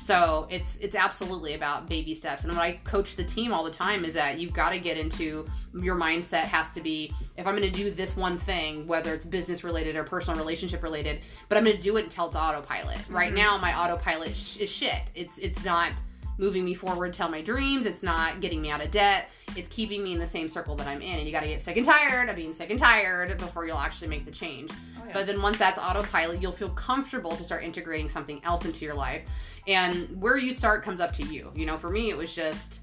So 0.03 0.47
it's 0.51 0.79
it's 0.81 0.95
absolutely 0.95 1.55
about 1.55 1.87
baby 1.87 2.15
steps. 2.15 2.45
And 2.45 2.53
what 2.55 2.63
I 2.63 2.81
coach 2.85 3.17
the 3.17 3.25
team 3.25 3.53
all 3.53 3.63
the 3.63 3.71
time 3.71 4.05
is 4.05 4.15
that 4.15 4.39
you've 4.39 4.55
got 4.55 4.71
to 4.71 4.79
get 4.79 4.97
into 4.97 5.47
your 5.75 5.97
mindset 5.97 6.45
has 6.45 6.73
to 6.73 6.81
be 6.81 7.13
if 7.37 7.47
I'm 7.47 7.55
going 7.55 7.71
to 7.71 7.79
do 7.79 7.91
this 7.91 8.17
one 8.17 8.39
thing, 8.39 8.87
whether 8.87 9.13
it's 9.15 9.27
business 9.27 9.63
related 9.65 9.97
or 9.97 10.05
personal 10.05 10.39
relationship 10.39 10.83
related, 10.83 11.21
but 11.49 11.59
I'm 11.59 11.65
going 11.65 11.77
to 11.77 11.83
do 11.83 11.97
it 11.99 12.05
until 12.05 12.27
it's 12.29 12.37
autopilot. 12.37 13.07
Right 13.11 13.29
mm-hmm. 13.29 13.37
now, 13.37 13.59
my 13.59 13.79
autopilot 13.79 14.35
sh- 14.35 14.57
is 14.59 14.71
shit. 14.71 15.03
It's 15.15 15.37
it's 15.39 15.63
not 15.65 15.93
moving 16.39 16.65
me 16.65 16.73
forward 16.73 17.13
tell 17.13 17.29
my 17.29 17.43
dreams. 17.43 17.85
It's 17.85 18.03
not 18.03 18.41
getting 18.41 18.63
me 18.63 18.71
out 18.71 18.81
of 18.81 18.91
debt. 18.91 19.29
It's 19.57 19.69
keeping 19.69 20.03
me 20.03 20.13
in 20.13 20.19
the 20.19 20.27
same 20.27 20.49
circle 20.49 20.75
that 20.77 20.87
I'm 20.87 21.03
in. 21.03 21.19
And 21.19 21.27
you 21.27 21.33
got 21.33 21.43
to 21.43 21.49
get 21.49 21.63
sick 21.63 21.77
and 21.77 21.85
tired 21.85 22.29
of 22.29 22.37
being 22.37 22.55
sick 22.55 22.71
and 22.71 22.79
tired 22.79 23.37
before 23.37 23.67
you'll 23.67 23.77
actually 23.77 24.09
make 24.09 24.25
the 24.25 24.31
change. 24.31 24.71
Oh, 24.73 25.03
yeah. 25.07 25.13
But 25.13 25.27
then 25.27 25.43
once 25.43 25.59
that's 25.59 25.79
autopilot, 25.79 26.41
you'll 26.41 26.53
feel 26.53 26.71
comfortable 26.71 27.33
to 27.33 27.45
start 27.45 27.65
integrating 27.65 28.09
something 28.09 28.41
else 28.45 28.65
into 28.65 28.85
your 28.85 28.95
life. 28.95 29.23
And 29.67 30.09
where 30.21 30.39
you 30.39 30.53
start 30.53 30.83
comes 30.83 31.01
up 31.01 31.13
to 31.15 31.25
you. 31.25 31.53
You 31.55 31.67
know, 31.67 31.77
for 31.77 31.91
me, 31.91 32.11
it 32.11 32.17
was 32.17 32.35
just. 32.35 32.81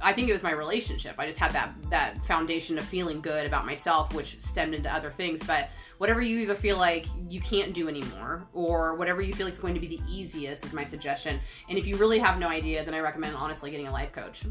I 0.00 0.12
think 0.12 0.28
it 0.28 0.32
was 0.32 0.42
my 0.42 0.52
relationship. 0.52 1.14
I 1.18 1.26
just 1.26 1.38
had 1.38 1.52
that 1.52 1.72
that 1.88 2.26
foundation 2.26 2.76
of 2.76 2.84
feeling 2.84 3.20
good 3.22 3.46
about 3.46 3.64
myself, 3.64 4.12
which 4.14 4.38
stemmed 4.40 4.74
into 4.74 4.92
other 4.92 5.10
things. 5.10 5.40
But 5.46 5.68
whatever 5.98 6.20
you 6.20 6.38
either 6.40 6.54
feel 6.54 6.76
like 6.76 7.06
you 7.28 7.40
can't 7.40 7.72
do 7.72 7.88
anymore, 7.88 8.46
or 8.52 8.94
whatever 8.96 9.20
you 9.22 9.32
feel 9.32 9.46
like 9.46 9.54
is 9.54 9.60
going 9.60 9.74
to 9.74 9.80
be 9.80 9.86
the 9.86 10.00
easiest, 10.08 10.64
is 10.64 10.72
my 10.72 10.84
suggestion. 10.84 11.40
And 11.68 11.78
if 11.78 11.86
you 11.86 11.96
really 11.96 12.18
have 12.18 12.38
no 12.38 12.48
idea, 12.48 12.84
then 12.84 12.94
I 12.94 13.00
recommend 13.00 13.36
honestly 13.36 13.70
getting 13.70 13.86
a 13.88 13.92
life 13.92 14.12
coach, 14.12 14.44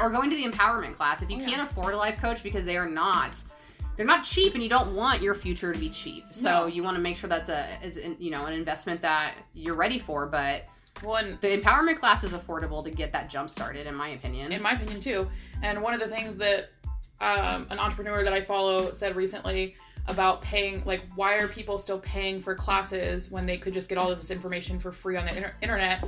or 0.00 0.10
going 0.10 0.30
to 0.30 0.36
the 0.36 0.44
empowerment 0.44 0.94
class. 0.94 1.22
If 1.22 1.30
you 1.30 1.38
can't 1.38 1.62
afford 1.68 1.94
a 1.94 1.96
life 1.96 2.18
coach 2.18 2.42
because 2.42 2.64
they 2.64 2.76
are 2.76 2.88
not 2.88 3.36
they're 3.94 4.06
not 4.06 4.24
cheap 4.24 4.54
and 4.54 4.62
you 4.62 4.70
don't 4.70 4.94
want 4.96 5.20
your 5.20 5.34
future 5.34 5.70
to 5.70 5.78
be 5.78 5.90
cheap 5.90 6.24
so 6.32 6.60
No. 6.62 6.66
you 6.66 6.82
want 6.82 6.96
to 6.96 7.02
make 7.02 7.14
sure 7.18 7.28
that's 7.28 7.50
a 7.50 7.68
is 7.82 7.98
you 8.18 8.30
know 8.30 8.46
an 8.46 8.54
investment 8.54 9.02
that 9.02 9.34
you're 9.52 9.74
ready 9.74 9.98
for 9.98 10.24
but 10.26 10.64
One 11.02 11.38
the 11.42 11.48
empowerment 11.58 11.98
class 12.00 12.24
is 12.24 12.32
affordable 12.32 12.82
to 12.84 12.90
get 12.90 13.12
that 13.12 13.28
jump 13.28 13.50
started 13.50 13.86
in 13.86 13.94
my 13.94 14.08
opinion 14.08 14.50
in 14.52 14.62
my 14.62 14.72
opinion 14.72 15.00
too. 15.02 15.28
And 15.62 15.82
one 15.82 15.92
of 15.92 16.00
the 16.00 16.08
things 16.08 16.36
that 16.36 16.70
um, 17.20 17.66
an 17.70 17.78
entrepreneur 17.78 18.24
that 18.24 18.32
I 18.32 18.40
follow 18.40 18.92
said 18.92 19.14
recently 19.14 19.76
about 20.08 20.42
paying, 20.42 20.82
like, 20.84 21.02
why 21.14 21.34
are 21.36 21.46
people 21.48 21.78
still 21.78 21.98
paying 21.98 22.40
for 22.40 22.54
classes 22.54 23.30
when 23.30 23.46
they 23.46 23.56
could 23.56 23.72
just 23.72 23.88
get 23.88 23.98
all 23.98 24.10
of 24.10 24.18
this 24.18 24.30
information 24.30 24.78
for 24.78 24.90
free 24.92 25.16
on 25.16 25.26
the 25.26 25.36
inter- 25.36 25.54
internet? 25.62 26.04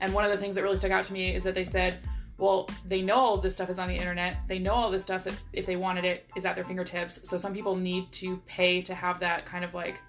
And 0.00 0.12
one 0.12 0.24
of 0.24 0.30
the 0.30 0.36
things 0.36 0.54
that 0.54 0.62
really 0.62 0.76
stuck 0.76 0.90
out 0.90 1.04
to 1.06 1.12
me 1.12 1.34
is 1.34 1.44
that 1.44 1.54
they 1.54 1.64
said, 1.64 2.00
well, 2.36 2.68
they 2.84 3.02
know 3.02 3.16
all 3.16 3.36
this 3.38 3.54
stuff 3.54 3.68
is 3.70 3.78
on 3.78 3.88
the 3.88 3.96
internet. 3.96 4.36
They 4.46 4.58
know 4.58 4.72
all 4.72 4.90
this 4.90 5.02
stuff 5.02 5.24
that 5.24 5.34
if 5.52 5.66
they 5.66 5.76
wanted 5.76 6.04
it 6.04 6.28
is 6.36 6.44
at 6.44 6.54
their 6.54 6.64
fingertips. 6.64 7.20
So 7.28 7.36
some 7.36 7.52
people 7.52 7.74
need 7.74 8.12
to 8.12 8.36
pay 8.46 8.80
to 8.82 8.94
have 8.94 9.18
that 9.20 9.44
kind 9.44 9.64
of 9.64 9.74
like, 9.74 10.00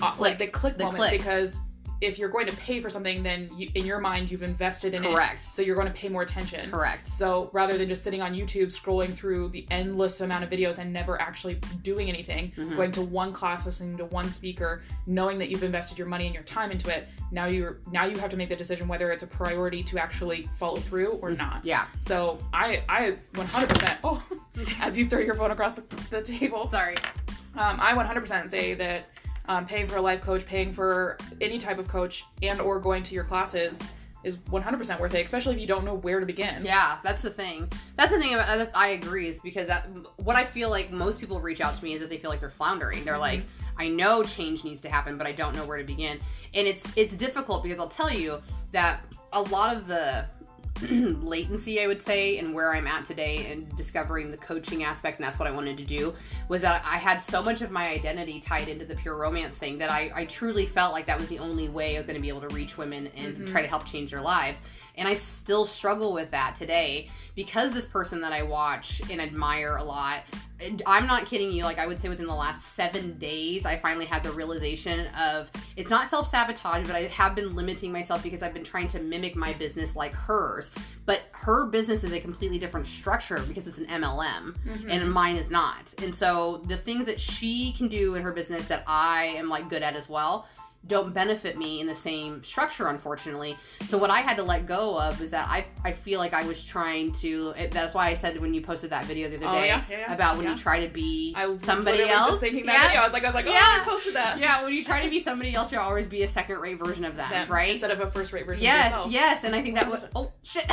uh, 0.00 0.14
like 0.18 0.38
the 0.38 0.46
click 0.46 0.78
The 0.78 0.84
moment 0.84 0.98
click. 1.02 1.18
because 1.18 1.60
if 2.00 2.18
you're 2.18 2.28
going 2.28 2.46
to 2.46 2.56
pay 2.56 2.80
for 2.80 2.90
something, 2.90 3.22
then 3.22 3.48
you, 3.56 3.70
in 3.74 3.86
your 3.86 3.98
mind 4.00 4.30
you've 4.30 4.42
invested 4.42 4.92
in 4.94 5.02
Correct. 5.02 5.42
it, 5.42 5.48
so 5.48 5.62
you're 5.62 5.74
going 5.76 5.86
to 5.86 5.92
pay 5.92 6.08
more 6.08 6.22
attention. 6.22 6.70
correct 6.70 7.06
So 7.08 7.48
rather 7.52 7.78
than 7.78 7.88
just 7.88 8.04
sitting 8.04 8.20
on 8.22 8.34
YouTube 8.34 8.66
scrolling 8.68 9.14
through 9.14 9.48
the 9.48 9.66
endless 9.70 10.20
amount 10.20 10.44
of 10.44 10.50
videos 10.50 10.78
and 10.78 10.92
never 10.92 11.20
actually 11.20 11.54
doing 11.82 12.08
anything, 12.08 12.52
Mm-hmm. 12.56 12.76
going 12.76 12.92
to 12.92 13.02
one 13.02 13.32
class, 13.32 13.66
listening 13.66 13.96
to 13.98 14.04
one 14.06 14.30
speaker, 14.30 14.82
knowing 15.06 15.38
that 15.38 15.48
you've 15.48 15.62
invested 15.62 15.98
your 15.98 16.06
money 16.06 16.26
and 16.26 16.34
your 16.34 16.44
time 16.44 16.70
into 16.70 16.94
it, 16.94 17.08
now 17.30 17.46
you're 17.46 17.78
now 17.90 18.04
you 18.06 18.18
have 18.18 18.30
to 18.30 18.36
make 18.36 18.48
the 18.48 18.56
decision 18.56 18.88
whether 18.88 19.10
it's 19.12 19.22
a 19.22 19.26
priority 19.26 19.82
to 19.84 19.98
actually 19.98 20.48
follow 20.58 20.76
through 20.76 21.12
or 21.22 21.30
not. 21.30 21.58
Mm-hmm. 21.58 21.68
yeah 21.68 21.86
So 22.00 22.38
I 22.52 22.82
I 22.88 23.16
100% 23.34 23.98
oh 24.04 24.22
as 24.80 24.96
you 24.96 25.08
throw 25.08 25.20
your 25.20 25.34
phone 25.34 25.50
across 25.50 25.74
the, 25.74 25.82
the 26.10 26.22
table, 26.22 26.68
sorry 26.70 26.96
um, 27.56 27.80
I 27.80 27.94
100% 27.94 28.48
say 28.48 28.74
that 28.74 29.08
um, 29.48 29.66
paying 29.66 29.86
for 29.86 29.96
a 29.96 30.00
life 30.00 30.20
coach, 30.20 30.44
paying 30.46 30.72
for 30.72 31.18
any 31.40 31.58
type 31.58 31.78
of 31.78 31.88
coach, 31.88 32.24
and 32.42 32.60
or 32.60 32.80
going 32.80 33.02
to 33.04 33.14
your 33.14 33.24
classes 33.24 33.80
is 34.24 34.36
100% 34.36 34.98
worth 34.98 35.14
it, 35.14 35.24
especially 35.24 35.54
if 35.54 35.60
you 35.60 35.68
don't 35.68 35.84
know 35.84 35.94
where 35.94 36.18
to 36.18 36.26
begin. 36.26 36.64
yeah 36.64 36.98
that's 37.04 37.22
the 37.22 37.30
thing. 37.30 37.70
That's 37.96 38.10
the 38.10 38.18
thing 38.18 38.34
about 38.34 38.58
that's, 38.58 38.76
i 38.76 38.88
agree 38.88 39.28
is 39.28 39.38
because 39.40 39.68
that 39.68 39.88
what 40.16 40.34
i 40.36 40.44
feel 40.44 40.68
like 40.68 40.90
most 40.90 41.20
people 41.20 41.40
reach 41.40 41.60
out 41.60 41.76
to 41.78 41.84
me 41.84 41.94
is 41.94 42.00
that 42.00 42.10
they 42.10 42.18
feel 42.18 42.30
like 42.30 42.40
they're 42.40 42.50
floundering. 42.50 43.04
They're 43.04 43.18
like 43.18 43.42
i 43.78 43.88
know 43.88 44.22
change 44.22 44.64
needs 44.64 44.80
to 44.80 44.88
happen 44.88 45.18
but 45.18 45.26
i 45.26 45.32
don't 45.32 45.54
know 45.54 45.64
where 45.64 45.78
to 45.78 45.84
begin. 45.84 46.18
And 46.54 46.66
it's 46.66 46.84
it's 46.96 47.16
difficult 47.16 47.62
because 47.62 47.78
i'll 47.78 47.88
tell 47.88 48.12
you 48.12 48.42
that 48.72 49.04
a 49.32 49.42
lot 49.42 49.76
of 49.76 49.86
the 49.86 50.26
latency 51.22 51.80
i 51.82 51.86
would 51.86 52.02
say 52.02 52.38
and 52.38 52.54
where 52.54 52.74
i'm 52.74 52.86
at 52.86 53.06
today 53.06 53.46
and 53.50 53.74
discovering 53.76 54.30
the 54.30 54.36
coaching 54.36 54.82
aspect 54.82 55.18
and 55.18 55.26
that's 55.26 55.38
what 55.38 55.48
i 55.48 55.50
wanted 55.50 55.76
to 55.76 55.84
do 55.84 56.14
was 56.48 56.62
that 56.62 56.82
i 56.84 56.96
had 56.96 57.20
so 57.20 57.42
much 57.42 57.62
of 57.62 57.70
my 57.70 57.88
identity 57.88 58.40
tied 58.40 58.68
into 58.68 58.84
the 58.84 58.96
pure 58.96 59.16
romance 59.16 59.56
thing 59.56 59.78
that 59.78 59.90
i, 59.90 60.10
I 60.14 60.24
truly 60.26 60.66
felt 60.66 60.92
like 60.92 61.06
that 61.06 61.18
was 61.18 61.28
the 61.28 61.38
only 61.38 61.68
way 61.68 61.96
i 61.96 61.98
was 61.98 62.06
going 62.06 62.16
to 62.16 62.22
be 62.22 62.28
able 62.28 62.42
to 62.42 62.54
reach 62.54 62.76
women 62.76 63.08
and 63.16 63.36
try 63.46 63.60
mm-hmm. 63.60 63.62
to 63.62 63.68
help 63.68 63.86
change 63.86 64.10
their 64.10 64.20
lives 64.20 64.60
and 64.96 65.08
i 65.08 65.14
still 65.14 65.66
struggle 65.66 66.12
with 66.12 66.30
that 66.30 66.56
today 66.56 67.08
because 67.34 67.72
this 67.72 67.86
person 67.86 68.20
that 68.20 68.32
i 68.32 68.42
watch 68.42 69.00
and 69.10 69.20
admire 69.20 69.76
a 69.76 69.84
lot 69.84 70.22
I'm 70.86 71.06
not 71.06 71.26
kidding 71.26 71.50
you. 71.50 71.64
Like 71.64 71.78
I 71.78 71.86
would 71.86 72.00
say, 72.00 72.08
within 72.08 72.26
the 72.26 72.34
last 72.34 72.74
seven 72.74 73.18
days, 73.18 73.66
I 73.66 73.76
finally 73.76 74.06
had 74.06 74.22
the 74.22 74.32
realization 74.32 75.06
of 75.08 75.50
it's 75.76 75.90
not 75.90 76.08
self 76.08 76.30
sabotage, 76.30 76.86
but 76.86 76.96
I 76.96 77.02
have 77.08 77.34
been 77.34 77.54
limiting 77.54 77.92
myself 77.92 78.22
because 78.22 78.42
I've 78.42 78.54
been 78.54 78.64
trying 78.64 78.88
to 78.88 79.00
mimic 79.00 79.36
my 79.36 79.52
business 79.54 79.94
like 79.94 80.14
hers. 80.14 80.70
But 81.04 81.22
her 81.32 81.66
business 81.66 82.04
is 82.04 82.12
a 82.12 82.20
completely 82.20 82.58
different 82.58 82.86
structure 82.86 83.40
because 83.46 83.66
it's 83.66 83.78
an 83.78 83.86
MLM, 83.86 84.56
mm-hmm. 84.56 84.90
and 84.90 85.12
mine 85.12 85.36
is 85.36 85.50
not. 85.50 85.92
And 86.02 86.14
so 86.14 86.62
the 86.66 86.76
things 86.76 87.04
that 87.06 87.20
she 87.20 87.72
can 87.72 87.88
do 87.88 88.14
in 88.14 88.22
her 88.22 88.32
business 88.32 88.66
that 88.68 88.82
I 88.86 89.26
am 89.36 89.48
like 89.48 89.68
good 89.68 89.82
at 89.82 89.94
as 89.94 90.08
well 90.08 90.48
don't 90.88 91.12
benefit 91.12 91.58
me 91.58 91.80
in 91.80 91.86
the 91.86 91.94
same 91.94 92.42
structure 92.44 92.88
unfortunately 92.88 93.56
so 93.82 93.98
what 93.98 94.10
i 94.10 94.20
had 94.20 94.36
to 94.36 94.42
let 94.42 94.66
go 94.66 94.98
of 95.00 95.18
was 95.20 95.30
that 95.30 95.48
i, 95.48 95.66
I 95.84 95.92
feel 95.92 96.18
like 96.18 96.32
i 96.32 96.44
was 96.44 96.62
trying 96.62 97.12
to 97.14 97.54
it, 97.56 97.70
that's 97.72 97.92
why 97.94 98.08
i 98.08 98.14
said 98.14 98.40
when 98.40 98.54
you 98.54 98.60
posted 98.60 98.90
that 98.90 99.04
video 99.04 99.28
the 99.28 99.36
other 99.36 99.46
Oh, 99.48 99.60
day 99.60 99.66
yeah, 99.66 99.84
yeah, 99.90 99.98
yeah. 99.98 100.12
about 100.14 100.36
when 100.36 100.46
you 100.46 100.56
try 100.56 100.80
to 100.86 100.92
be 100.92 101.34
somebody 101.60 102.02
else 102.08 102.28
just 102.28 102.40
thinking 102.40 102.66
that 102.66 102.86
video. 102.88 103.00
I 103.00 103.04
was 103.04 103.12
like, 103.12 103.22
I 103.24 103.26
was 103.26 103.34
like, 103.34 103.46
oh, 103.46 103.52
Yeah. 103.52 103.78
I 103.80 103.84
posted 103.84 104.14
that. 104.14 104.38
yeah 104.38 104.62
when 104.64 104.72
you 104.74 104.84
try 104.84 105.02
to 105.04 105.10
be 105.10 105.20
somebody 105.20 105.54
else 105.54 105.72
you'll 105.72 105.80
always 105.82 106.06
be 106.06 106.22
a 106.22 106.28
second 106.28 106.58
rate 106.60 106.78
version 106.78 107.04
of 107.04 107.16
them, 107.16 107.30
Them, 107.30 107.48
right 107.50 107.70
Instead 107.72 107.90
of 107.90 108.00
a 108.00 108.10
first 108.10 108.32
rate 108.32 108.46
version 108.46 108.66
of 108.66 108.72
yourself. 108.84 109.10
yes, 109.12 109.44
and 109.44 109.54
I 109.54 109.62
think 109.62 109.74
that 109.74 109.90
was 109.90 110.04
oh 110.14 110.30
shit. 110.42 110.64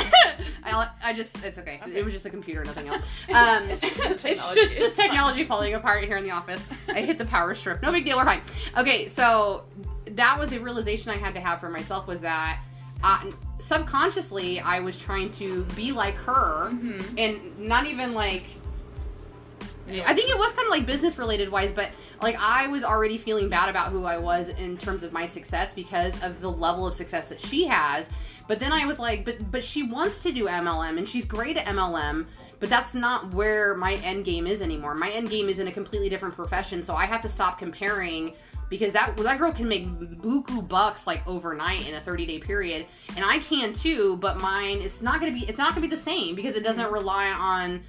I, 0.64 0.88
I 1.02 1.12
just 1.12 1.44
it's 1.44 1.58
okay. 1.58 1.80
Okay. 1.82 1.96
It 1.98 2.04
was 2.04 2.12
just 2.12 2.24
a 2.26 2.30
computer, 2.30 2.64
nothing 2.64 2.88
else. 2.88 3.02
Um, 3.34 3.68
It's 3.70 3.80
just 3.80 3.96
the 3.96 4.10
it's 4.12 4.22
technology. 4.22 4.60
just, 4.60 4.72
just 4.72 4.82
It's 4.84 4.96
fine. 4.96 5.08
technology 5.08 5.44
falling 5.44 5.74
apart 5.74 6.04
here 6.04 6.16
in 6.16 6.24
the 6.24 6.30
office. 6.30 6.62
I 6.88 7.00
hit 7.02 7.18
the 7.18 7.24
power 7.24 7.54
strip. 7.54 7.82
No 7.82 7.90
big 7.92 8.04
deal. 8.04 8.16
We're 8.16 8.24
fine. 8.24 8.42
Okay, 8.76 9.08
so 9.08 9.64
that 10.14 10.38
was 10.38 10.50
the 10.50 10.58
realization 10.58 11.10
I 11.10 11.16
had 11.16 11.34
to 11.34 11.40
have 11.40 11.60
for 11.60 11.68
myself 11.68 12.06
was 12.06 12.20
that 12.20 12.60
uh, 13.02 13.20
subconsciously 13.58 14.60
I 14.60 14.80
was 14.80 14.96
trying 14.96 15.30
to 15.32 15.64
be 15.76 15.92
like 15.92 16.14
her, 16.14 16.70
Mhm. 16.72 17.18
and 17.18 17.58
not 17.58 17.86
even 17.86 18.14
like 18.14 18.44
I 19.86 20.14
think 20.14 20.30
it 20.30 20.38
was 20.38 20.50
kind 20.54 20.64
of 20.66 20.70
like 20.70 20.86
business 20.86 21.18
related 21.18 21.50
wise, 21.50 21.70
but 21.70 21.90
like 22.22 22.36
I 22.40 22.68
was 22.68 22.84
already 22.84 23.18
feeling 23.18 23.50
bad 23.50 23.68
about 23.68 23.92
who 23.92 24.04
I 24.06 24.16
was 24.16 24.48
in 24.48 24.78
terms 24.78 25.02
of 25.02 25.12
my 25.12 25.26
success 25.26 25.72
because 25.74 26.14
of 26.22 26.40
the 26.40 26.50
level 26.50 26.86
of 26.86 26.94
success 26.94 27.28
that 27.28 27.38
she 27.38 27.66
has. 27.66 28.06
But 28.48 28.60
then 28.60 28.72
I 28.72 28.86
was 28.86 28.98
like, 28.98 29.26
but 29.26 29.50
but 29.50 29.62
she 29.62 29.82
wants 29.82 30.22
to 30.22 30.32
do 30.32 30.46
MLM 30.48 30.96
and 30.96 31.06
she's 31.06 31.26
great 31.26 31.58
at 31.58 31.66
MLM, 31.66 32.26
but 32.60 32.70
that's 32.70 32.94
not 32.94 33.34
where 33.34 33.74
my 33.74 33.94
end 33.96 34.24
game 34.24 34.46
is 34.46 34.62
anymore. 34.62 34.94
My 34.94 35.10
end 35.10 35.28
game 35.28 35.50
is 35.50 35.58
in 35.58 35.68
a 35.68 35.72
completely 35.72 36.08
different 36.08 36.34
profession, 36.34 36.82
so 36.82 36.94
I 36.94 37.04
have 37.04 37.20
to 37.20 37.28
stop 37.28 37.58
comparing 37.58 38.32
because 38.68 38.92
that 38.92 39.16
that 39.16 39.38
girl 39.38 39.52
can 39.52 39.68
make 39.68 39.86
buku 39.86 40.66
bucks 40.66 41.06
like 41.06 41.26
overnight 41.26 41.88
in 41.88 41.94
a 41.94 42.00
30 42.00 42.26
day 42.26 42.38
period 42.38 42.86
and 43.16 43.24
i 43.24 43.38
can 43.38 43.72
too 43.72 44.16
but 44.18 44.40
mine 44.40 44.80
it's 44.80 45.00
not 45.02 45.20
gonna 45.20 45.32
be 45.32 45.46
it's 45.46 45.58
not 45.58 45.70
gonna 45.70 45.80
be 45.80 45.88
the 45.88 45.96
same 45.96 46.34
because 46.34 46.54
it 46.54 46.58
mm-hmm. 46.58 46.66
doesn't 46.66 46.92
rely 46.92 47.26
on 47.26 47.82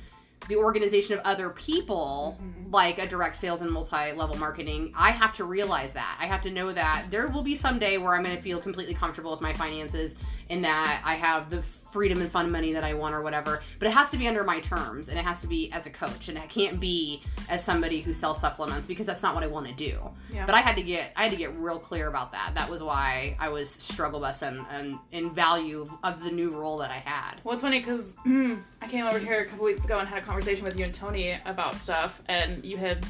the 0.47 0.55
organization 0.55 1.17
of 1.17 1.25
other 1.25 1.49
people 1.49 2.37
mm-hmm. 2.39 2.71
like 2.71 2.99
a 2.99 3.07
direct 3.07 3.35
sales 3.35 3.61
and 3.61 3.71
multi-level 3.71 4.37
marketing. 4.37 4.93
I 4.95 5.11
have 5.11 5.33
to 5.37 5.43
realize 5.43 5.91
that. 5.93 6.17
I 6.19 6.27
have 6.27 6.41
to 6.43 6.51
know 6.51 6.71
that 6.73 7.05
there 7.09 7.27
will 7.27 7.41
be 7.41 7.55
some 7.55 7.79
day 7.79 7.97
where 7.97 8.13
i'm 8.15 8.23
going 8.23 8.35
to 8.35 8.41
feel 8.41 8.59
completely 8.59 8.93
comfortable 8.93 9.31
with 9.31 9.41
my 9.41 9.53
finances 9.53 10.13
and 10.49 10.63
that 10.63 11.01
i 11.05 11.15
have 11.15 11.49
the 11.49 11.61
freedom 11.63 12.19
and 12.21 12.29
fun 12.29 12.51
money 12.51 12.73
that 12.73 12.83
i 12.83 12.93
want 12.93 13.15
or 13.15 13.21
whatever 13.21 13.61
but 13.79 13.87
it 13.87 13.91
has 13.91 14.09
to 14.09 14.17
be 14.17 14.27
under 14.27 14.43
my 14.43 14.59
terms 14.59 15.07
and 15.07 15.17
it 15.17 15.23
has 15.23 15.39
to 15.39 15.47
be 15.47 15.71
as 15.71 15.85
a 15.85 15.89
coach 15.89 16.27
and 16.27 16.37
it 16.37 16.49
can't 16.49 16.79
be 16.79 17.21
as 17.47 17.63
somebody 17.63 18.01
who 18.01 18.13
sells 18.13 18.39
supplements 18.39 18.85
because 18.85 19.05
that's 19.05 19.23
not 19.23 19.33
what 19.33 19.43
i 19.43 19.47
want 19.47 19.65
to 19.65 19.73
do. 19.73 19.97
Yeah. 20.33 20.45
but 20.45 20.55
i 20.55 20.59
had 20.59 20.75
to 20.75 20.81
get 20.83 21.11
i 21.15 21.23
had 21.23 21.31
to 21.31 21.37
get 21.37 21.55
real 21.57 21.79
clear 21.79 22.07
about 22.07 22.33
that. 22.33 22.51
That 22.53 22.69
was 22.69 22.83
why 22.83 23.37
i 23.39 23.47
was 23.47 23.69
struggle 23.69 24.19
bus 24.19 24.41
and, 24.41 24.57
and 24.71 24.97
in 25.11 25.33
value 25.33 25.85
of 26.03 26.21
the 26.21 26.31
new 26.31 26.49
role 26.49 26.77
that 26.79 26.91
i 26.91 26.97
had. 26.97 27.39
Well, 27.43 27.53
it's 27.53 27.63
funny 27.63 27.79
because 27.79 28.03
I 28.25 28.87
came 28.87 29.05
over 29.05 29.19
here 29.19 29.41
a 29.41 29.45
couple 29.45 29.65
weeks 29.65 29.83
ago 29.83 29.99
and 29.99 30.07
had 30.07 30.17
a 30.21 30.25
conversation 30.25 30.65
with 30.65 30.77
you 30.77 30.85
and 30.85 30.93
Tony 30.93 31.39
about 31.45 31.75
stuff, 31.75 32.21
and 32.27 32.63
you 32.65 32.77
had 32.77 33.05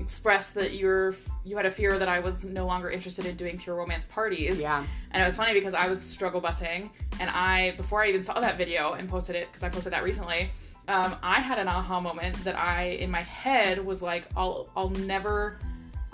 expressed 0.00 0.54
that 0.54 0.72
you 0.72 0.86
were 0.86 1.14
you 1.44 1.56
had 1.56 1.66
a 1.66 1.70
fear 1.70 1.98
that 1.98 2.08
I 2.08 2.20
was 2.20 2.44
no 2.44 2.66
longer 2.66 2.90
interested 2.90 3.26
in 3.26 3.36
doing 3.36 3.58
pure 3.58 3.76
romance 3.76 4.06
parties. 4.06 4.60
yeah 4.60 4.84
And 5.10 5.22
it 5.22 5.24
was 5.24 5.36
funny 5.36 5.52
because 5.52 5.74
I 5.74 5.88
was 5.88 6.00
struggle 6.00 6.40
busing, 6.40 6.90
and 7.20 7.30
I 7.30 7.72
before 7.76 8.02
I 8.02 8.08
even 8.08 8.22
saw 8.22 8.40
that 8.40 8.56
video 8.58 8.92
and 8.92 9.08
posted 9.08 9.36
it 9.36 9.48
because 9.48 9.62
I 9.62 9.68
posted 9.68 9.92
that 9.92 10.02
recently. 10.02 10.50
Um, 10.88 11.14
I 11.22 11.40
had 11.40 11.58
an 11.58 11.68
aha 11.68 12.00
moment 12.00 12.42
that 12.44 12.56
I 12.56 12.84
in 13.00 13.10
my 13.10 13.22
head 13.22 13.84
was 13.84 14.02
like, 14.02 14.24
I'll 14.36 14.68
I'll 14.76 14.90
never. 14.90 15.58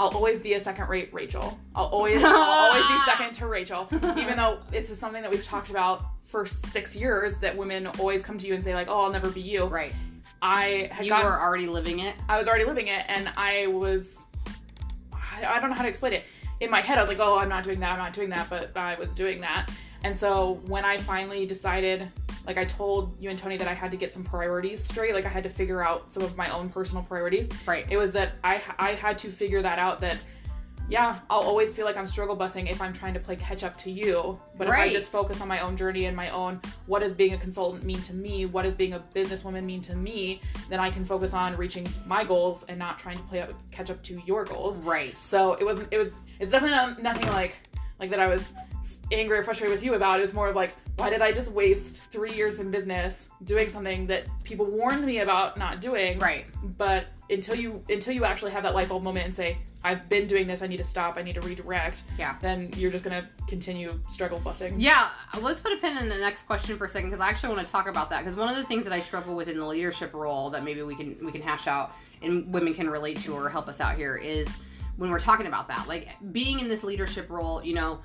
I'll 0.00 0.10
always 0.10 0.38
be 0.38 0.54
a 0.54 0.60
second 0.60 0.88
rate 0.88 1.12
Rachel. 1.12 1.58
I'll 1.74 1.86
always 1.86 2.22
I'll 2.22 2.36
always 2.36 2.86
be 2.86 2.96
second 3.04 3.32
to 3.34 3.46
Rachel. 3.46 3.88
Even 3.92 4.36
though 4.36 4.60
it's 4.72 4.88
just 4.88 5.00
something 5.00 5.22
that 5.22 5.30
we've 5.30 5.44
talked 5.44 5.70
about 5.70 6.04
for 6.28 6.46
six 6.46 6.94
years 6.94 7.38
that 7.38 7.56
women 7.56 7.86
always 7.98 8.22
come 8.22 8.38
to 8.38 8.46
you 8.46 8.54
and 8.54 8.62
say 8.62 8.74
like, 8.74 8.88
"Oh, 8.88 9.04
I'll 9.04 9.12
never 9.12 9.30
be 9.30 9.40
you." 9.40 9.64
right 9.64 9.92
I 10.40 10.88
had 10.92 11.04
you 11.04 11.10
gotten, 11.10 11.26
were 11.26 11.40
already 11.40 11.66
living 11.66 11.98
it 11.98 12.14
I 12.28 12.38
was 12.38 12.46
already 12.46 12.64
living 12.64 12.86
it, 12.88 13.04
and 13.08 13.30
I 13.36 13.66
was, 13.66 14.18
I, 15.12 15.44
I 15.46 15.60
don't 15.60 15.70
know 15.70 15.76
how 15.76 15.82
to 15.82 15.88
explain 15.88 16.12
it. 16.12 16.24
In 16.60 16.70
my 16.70 16.80
head, 16.80 16.98
I 16.98 17.00
was 17.00 17.08
like, 17.08 17.20
oh, 17.20 17.38
I'm 17.38 17.48
not 17.48 17.64
doing 17.64 17.80
that, 17.80 17.92
I'm 17.92 17.98
not 17.98 18.12
doing 18.12 18.30
that, 18.30 18.48
but 18.48 18.76
I 18.76 18.96
was 18.96 19.14
doing 19.14 19.40
that. 19.40 19.70
And 20.04 20.16
so 20.16 20.60
when 20.66 20.84
I 20.84 20.98
finally 20.98 21.46
decided, 21.46 22.08
like 22.46 22.56
I 22.56 22.64
told 22.64 23.16
you 23.20 23.30
and 23.30 23.38
Tony 23.38 23.56
that 23.56 23.68
I 23.68 23.74
had 23.74 23.90
to 23.90 23.96
get 23.96 24.12
some 24.12 24.22
priorities 24.22 24.82
straight, 24.82 25.14
like 25.14 25.24
I 25.24 25.28
had 25.28 25.42
to 25.42 25.48
figure 25.48 25.84
out 25.84 26.12
some 26.12 26.22
of 26.22 26.36
my 26.36 26.50
own 26.50 26.68
personal 26.68 27.02
priorities. 27.02 27.48
Right. 27.66 27.84
It 27.90 27.96
was 27.96 28.12
that 28.12 28.34
I 28.44 28.62
I 28.78 28.90
had 28.90 29.18
to 29.18 29.30
figure 29.30 29.62
that 29.62 29.78
out 29.78 30.00
that. 30.00 30.18
Yeah, 30.88 31.18
I'll 31.28 31.40
always 31.40 31.74
feel 31.74 31.84
like 31.84 31.96
I'm 31.96 32.06
struggle 32.06 32.36
busing 32.36 32.70
if 32.70 32.80
I'm 32.80 32.92
trying 32.94 33.12
to 33.14 33.20
play 33.20 33.36
catch 33.36 33.62
up 33.62 33.76
to 33.78 33.90
you. 33.90 34.40
But 34.56 34.68
if 34.68 34.72
I 34.72 34.88
just 34.90 35.10
focus 35.10 35.40
on 35.40 35.48
my 35.48 35.60
own 35.60 35.76
journey 35.76 36.06
and 36.06 36.16
my 36.16 36.30
own 36.30 36.60
what 36.86 37.00
does 37.00 37.12
being 37.12 37.34
a 37.34 37.38
consultant 37.38 37.84
mean 37.84 38.00
to 38.02 38.14
me, 38.14 38.46
what 38.46 38.62
does 38.62 38.74
being 38.74 38.94
a 38.94 39.00
businesswoman 39.14 39.64
mean 39.64 39.82
to 39.82 39.94
me, 39.94 40.40
then 40.70 40.80
I 40.80 40.88
can 40.88 41.04
focus 41.04 41.34
on 41.34 41.56
reaching 41.56 41.86
my 42.06 42.24
goals 42.24 42.64
and 42.68 42.78
not 42.78 42.98
trying 42.98 43.16
to 43.16 43.22
play 43.24 43.42
up, 43.42 43.52
catch 43.70 43.90
up 43.90 44.02
to 44.04 44.20
your 44.26 44.44
goals. 44.44 44.80
right 44.80 45.16
So 45.16 45.54
it 45.54 45.64
wasn't. 45.64 45.88
It 45.90 45.98
was. 45.98 46.14
It's 46.40 46.52
definitely 46.52 46.76
not, 46.76 47.02
nothing 47.02 47.28
like 47.32 47.56
like 48.00 48.10
that. 48.10 48.20
I 48.20 48.28
was 48.28 48.42
angry 49.12 49.38
or 49.38 49.42
frustrated 49.42 49.74
with 49.74 49.84
you 49.84 49.94
about. 49.94 50.18
It 50.18 50.22
was 50.22 50.32
more 50.32 50.48
of 50.48 50.56
like, 50.56 50.74
why 50.96 51.10
did 51.10 51.22
I 51.22 51.32
just 51.32 51.50
waste 51.52 52.02
three 52.10 52.32
years 52.32 52.58
in 52.58 52.70
business 52.70 53.28
doing 53.44 53.68
something 53.68 54.06
that 54.06 54.26
people 54.44 54.66
warned 54.66 55.04
me 55.04 55.18
about 55.18 55.56
not 55.56 55.80
doing? 55.80 56.18
right 56.18 56.46
But 56.76 57.06
until 57.30 57.54
you 57.54 57.84
until 57.88 58.14
you 58.14 58.24
actually 58.24 58.52
have 58.52 58.62
that 58.62 58.74
light 58.74 58.88
bulb 58.88 59.02
moment 59.02 59.26
and 59.26 59.36
say, 59.36 59.58
I've 59.84 60.08
been 60.08 60.26
doing 60.26 60.46
this. 60.46 60.62
I 60.62 60.66
need 60.66 60.78
to 60.78 60.84
stop. 60.84 61.16
I 61.16 61.22
need 61.22 61.34
to 61.34 61.40
redirect. 61.40 62.02
Yeah. 62.18 62.36
Then 62.40 62.70
you're 62.76 62.90
just 62.90 63.04
gonna 63.04 63.28
continue 63.46 63.98
struggle 64.08 64.40
busing. 64.40 64.74
Yeah, 64.78 65.08
let's 65.40 65.60
put 65.60 65.72
a 65.72 65.76
pin 65.76 65.96
in 65.96 66.08
the 66.08 66.18
next 66.18 66.42
question 66.42 66.76
for 66.76 66.86
a 66.86 66.88
second 66.88 67.10
because 67.10 67.24
I 67.24 67.28
actually 67.28 67.54
want 67.54 67.64
to 67.64 67.72
talk 67.72 67.88
about 67.88 68.10
that 68.10 68.24
because 68.24 68.36
one 68.36 68.48
of 68.48 68.56
the 68.56 68.64
things 68.64 68.84
that 68.84 68.92
I 68.92 69.00
struggle 69.00 69.36
with 69.36 69.48
in 69.48 69.58
the 69.58 69.66
leadership 69.66 70.14
role 70.14 70.50
that 70.50 70.64
maybe 70.64 70.82
we 70.82 70.96
can 70.96 71.16
we 71.24 71.30
can 71.30 71.42
hash 71.42 71.66
out 71.66 71.92
and 72.22 72.52
women 72.52 72.74
can 72.74 72.90
relate 72.90 73.18
to 73.18 73.34
or 73.34 73.48
help 73.48 73.68
us 73.68 73.80
out 73.80 73.96
here 73.96 74.16
is 74.16 74.48
when 74.96 75.10
we're 75.10 75.20
talking 75.20 75.46
about 75.46 75.68
that 75.68 75.86
like 75.86 76.08
being 76.32 76.58
in 76.58 76.68
this 76.68 76.82
leadership 76.82 77.30
role, 77.30 77.62
you 77.64 77.74
know, 77.74 78.00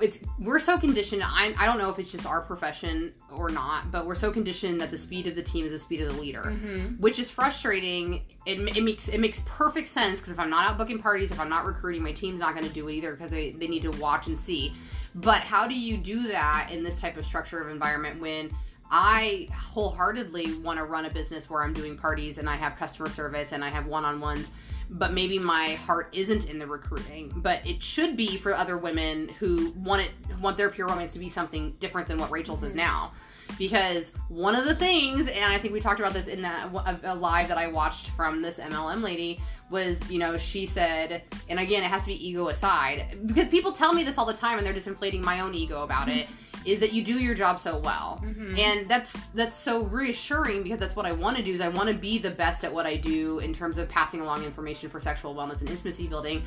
it's 0.00 0.20
we're 0.38 0.58
so 0.58 0.78
conditioned. 0.78 1.22
I 1.24 1.54
I 1.58 1.66
don't 1.66 1.78
know 1.78 1.88
if 1.90 1.98
it's 1.98 2.10
just 2.12 2.26
our 2.26 2.40
profession 2.40 3.12
or 3.34 3.48
not, 3.48 3.90
but 3.90 4.06
we're 4.06 4.14
so 4.14 4.30
conditioned 4.32 4.80
that 4.80 4.90
the 4.90 4.98
speed 4.98 5.26
of 5.26 5.34
the 5.34 5.42
team 5.42 5.64
is 5.64 5.72
the 5.72 5.78
speed 5.78 6.00
of 6.02 6.14
the 6.14 6.20
leader, 6.20 6.42
Mm-hmm. 6.42 6.94
which 7.00 7.18
is 7.18 7.30
frustrating. 7.30 8.22
It, 8.46 8.76
it 8.76 8.82
makes 8.82 9.08
it 9.08 9.18
makes 9.18 9.40
perfect 9.44 9.88
sense 9.88 10.20
because 10.20 10.32
if 10.32 10.38
I'm 10.38 10.50
not 10.50 10.68
out 10.70 10.78
booking 10.78 10.98
parties, 11.00 11.32
if 11.32 11.38
I'm 11.40 11.48
not 11.50 11.64
recruiting, 11.66 12.02
my 12.02 12.12
team's 12.12 12.40
not 12.40 12.54
going 12.54 12.66
to 12.66 12.72
do 12.72 12.88
it 12.88 12.94
either 12.94 13.12
because 13.12 13.30
they, 13.30 13.50
they 13.52 13.66
need 13.68 13.82
to 13.82 13.90
watch 13.92 14.26
and 14.26 14.38
see. 14.38 14.72
But 15.14 15.42
how 15.42 15.66
do 15.66 15.78
you 15.78 15.96
do 15.96 16.28
that 16.28 16.70
in 16.72 16.82
this 16.82 16.96
type 17.00 17.16
of 17.16 17.26
structure 17.26 17.60
of 17.60 17.68
environment 17.68 18.20
when 18.20 18.50
I 18.90 19.48
wholeheartedly 19.52 20.54
want 20.60 20.78
to 20.78 20.84
run 20.84 21.04
a 21.04 21.10
business 21.10 21.50
where 21.50 21.62
I'm 21.62 21.72
doing 21.72 21.96
parties 21.96 22.38
and 22.38 22.48
I 22.48 22.56
have 22.56 22.76
customer 22.76 23.08
service 23.10 23.52
and 23.52 23.62
I 23.64 23.68
have 23.68 23.86
one-on-ones, 23.86 24.48
but 24.90 25.12
maybe 25.12 25.38
my 25.38 25.74
heart 25.74 26.08
isn't 26.12 26.48
in 26.48 26.58
the 26.58 26.66
recruiting, 26.66 27.32
but 27.36 27.66
it 27.66 27.82
should 27.82 28.16
be 28.16 28.36
for 28.36 28.54
other 28.54 28.78
women 28.78 29.28
who 29.38 29.70
want 29.72 30.02
it 30.02 30.10
want 30.40 30.56
their 30.56 30.70
pure 30.70 30.86
romance 30.86 31.12
to 31.12 31.18
be 31.18 31.28
something 31.28 31.72
different 31.80 32.08
than 32.08 32.18
what 32.18 32.30
Rachel's 32.30 32.62
is 32.62 32.72
mhm. 32.72 32.76
now. 32.76 33.12
Because 33.58 34.12
one 34.28 34.54
of 34.54 34.66
the 34.66 34.74
things, 34.74 35.22
and 35.22 35.44
I 35.44 35.56
think 35.56 35.72
we 35.72 35.80
talked 35.80 36.00
about 36.00 36.12
this 36.12 36.26
in 36.26 36.42
that 36.42 36.68
a, 36.74 37.14
a 37.14 37.14
live 37.14 37.48
that 37.48 37.56
I 37.56 37.68
watched 37.68 38.10
from 38.10 38.42
this 38.42 38.58
MLM 38.58 39.02
lady, 39.02 39.40
was 39.70 39.98
you 40.10 40.18
know 40.18 40.36
she 40.36 40.66
said, 40.66 41.22
and 41.48 41.58
again 41.58 41.82
it 41.82 41.88
has 41.88 42.02
to 42.02 42.08
be 42.08 42.28
ego 42.28 42.48
aside 42.48 43.18
because 43.26 43.46
people 43.46 43.72
tell 43.72 43.92
me 43.92 44.04
this 44.04 44.18
all 44.18 44.26
the 44.26 44.34
time 44.34 44.58
and 44.58 44.66
they're 44.66 44.74
just 44.74 44.86
inflating 44.88 45.24
my 45.24 45.40
own 45.40 45.54
ego 45.54 45.82
about 45.82 46.08
mm-hmm. 46.08 46.18
it. 46.20 46.28
Is 46.64 46.80
that 46.80 46.92
you 46.92 47.04
do 47.04 47.14
your 47.14 47.34
job 47.34 47.58
so 47.58 47.78
well, 47.78 48.20
mm-hmm. 48.24 48.56
and 48.58 48.88
that's 48.88 49.12
that's 49.28 49.56
so 49.56 49.84
reassuring 49.84 50.62
because 50.62 50.78
that's 50.78 50.96
what 50.96 51.06
I 51.06 51.12
want 51.12 51.36
to 51.36 51.42
do. 51.42 51.52
Is 51.52 51.60
I 51.60 51.68
want 51.68 51.88
to 51.88 51.94
be 51.94 52.18
the 52.18 52.30
best 52.30 52.64
at 52.64 52.72
what 52.72 52.86
I 52.86 52.96
do 52.96 53.38
in 53.38 53.52
terms 53.52 53.78
of 53.78 53.88
passing 53.88 54.20
along 54.20 54.44
information 54.44 54.90
for 54.90 55.00
sexual 55.00 55.34
wellness 55.34 55.60
and 55.60 55.70
intimacy 55.70 56.06
building, 56.06 56.42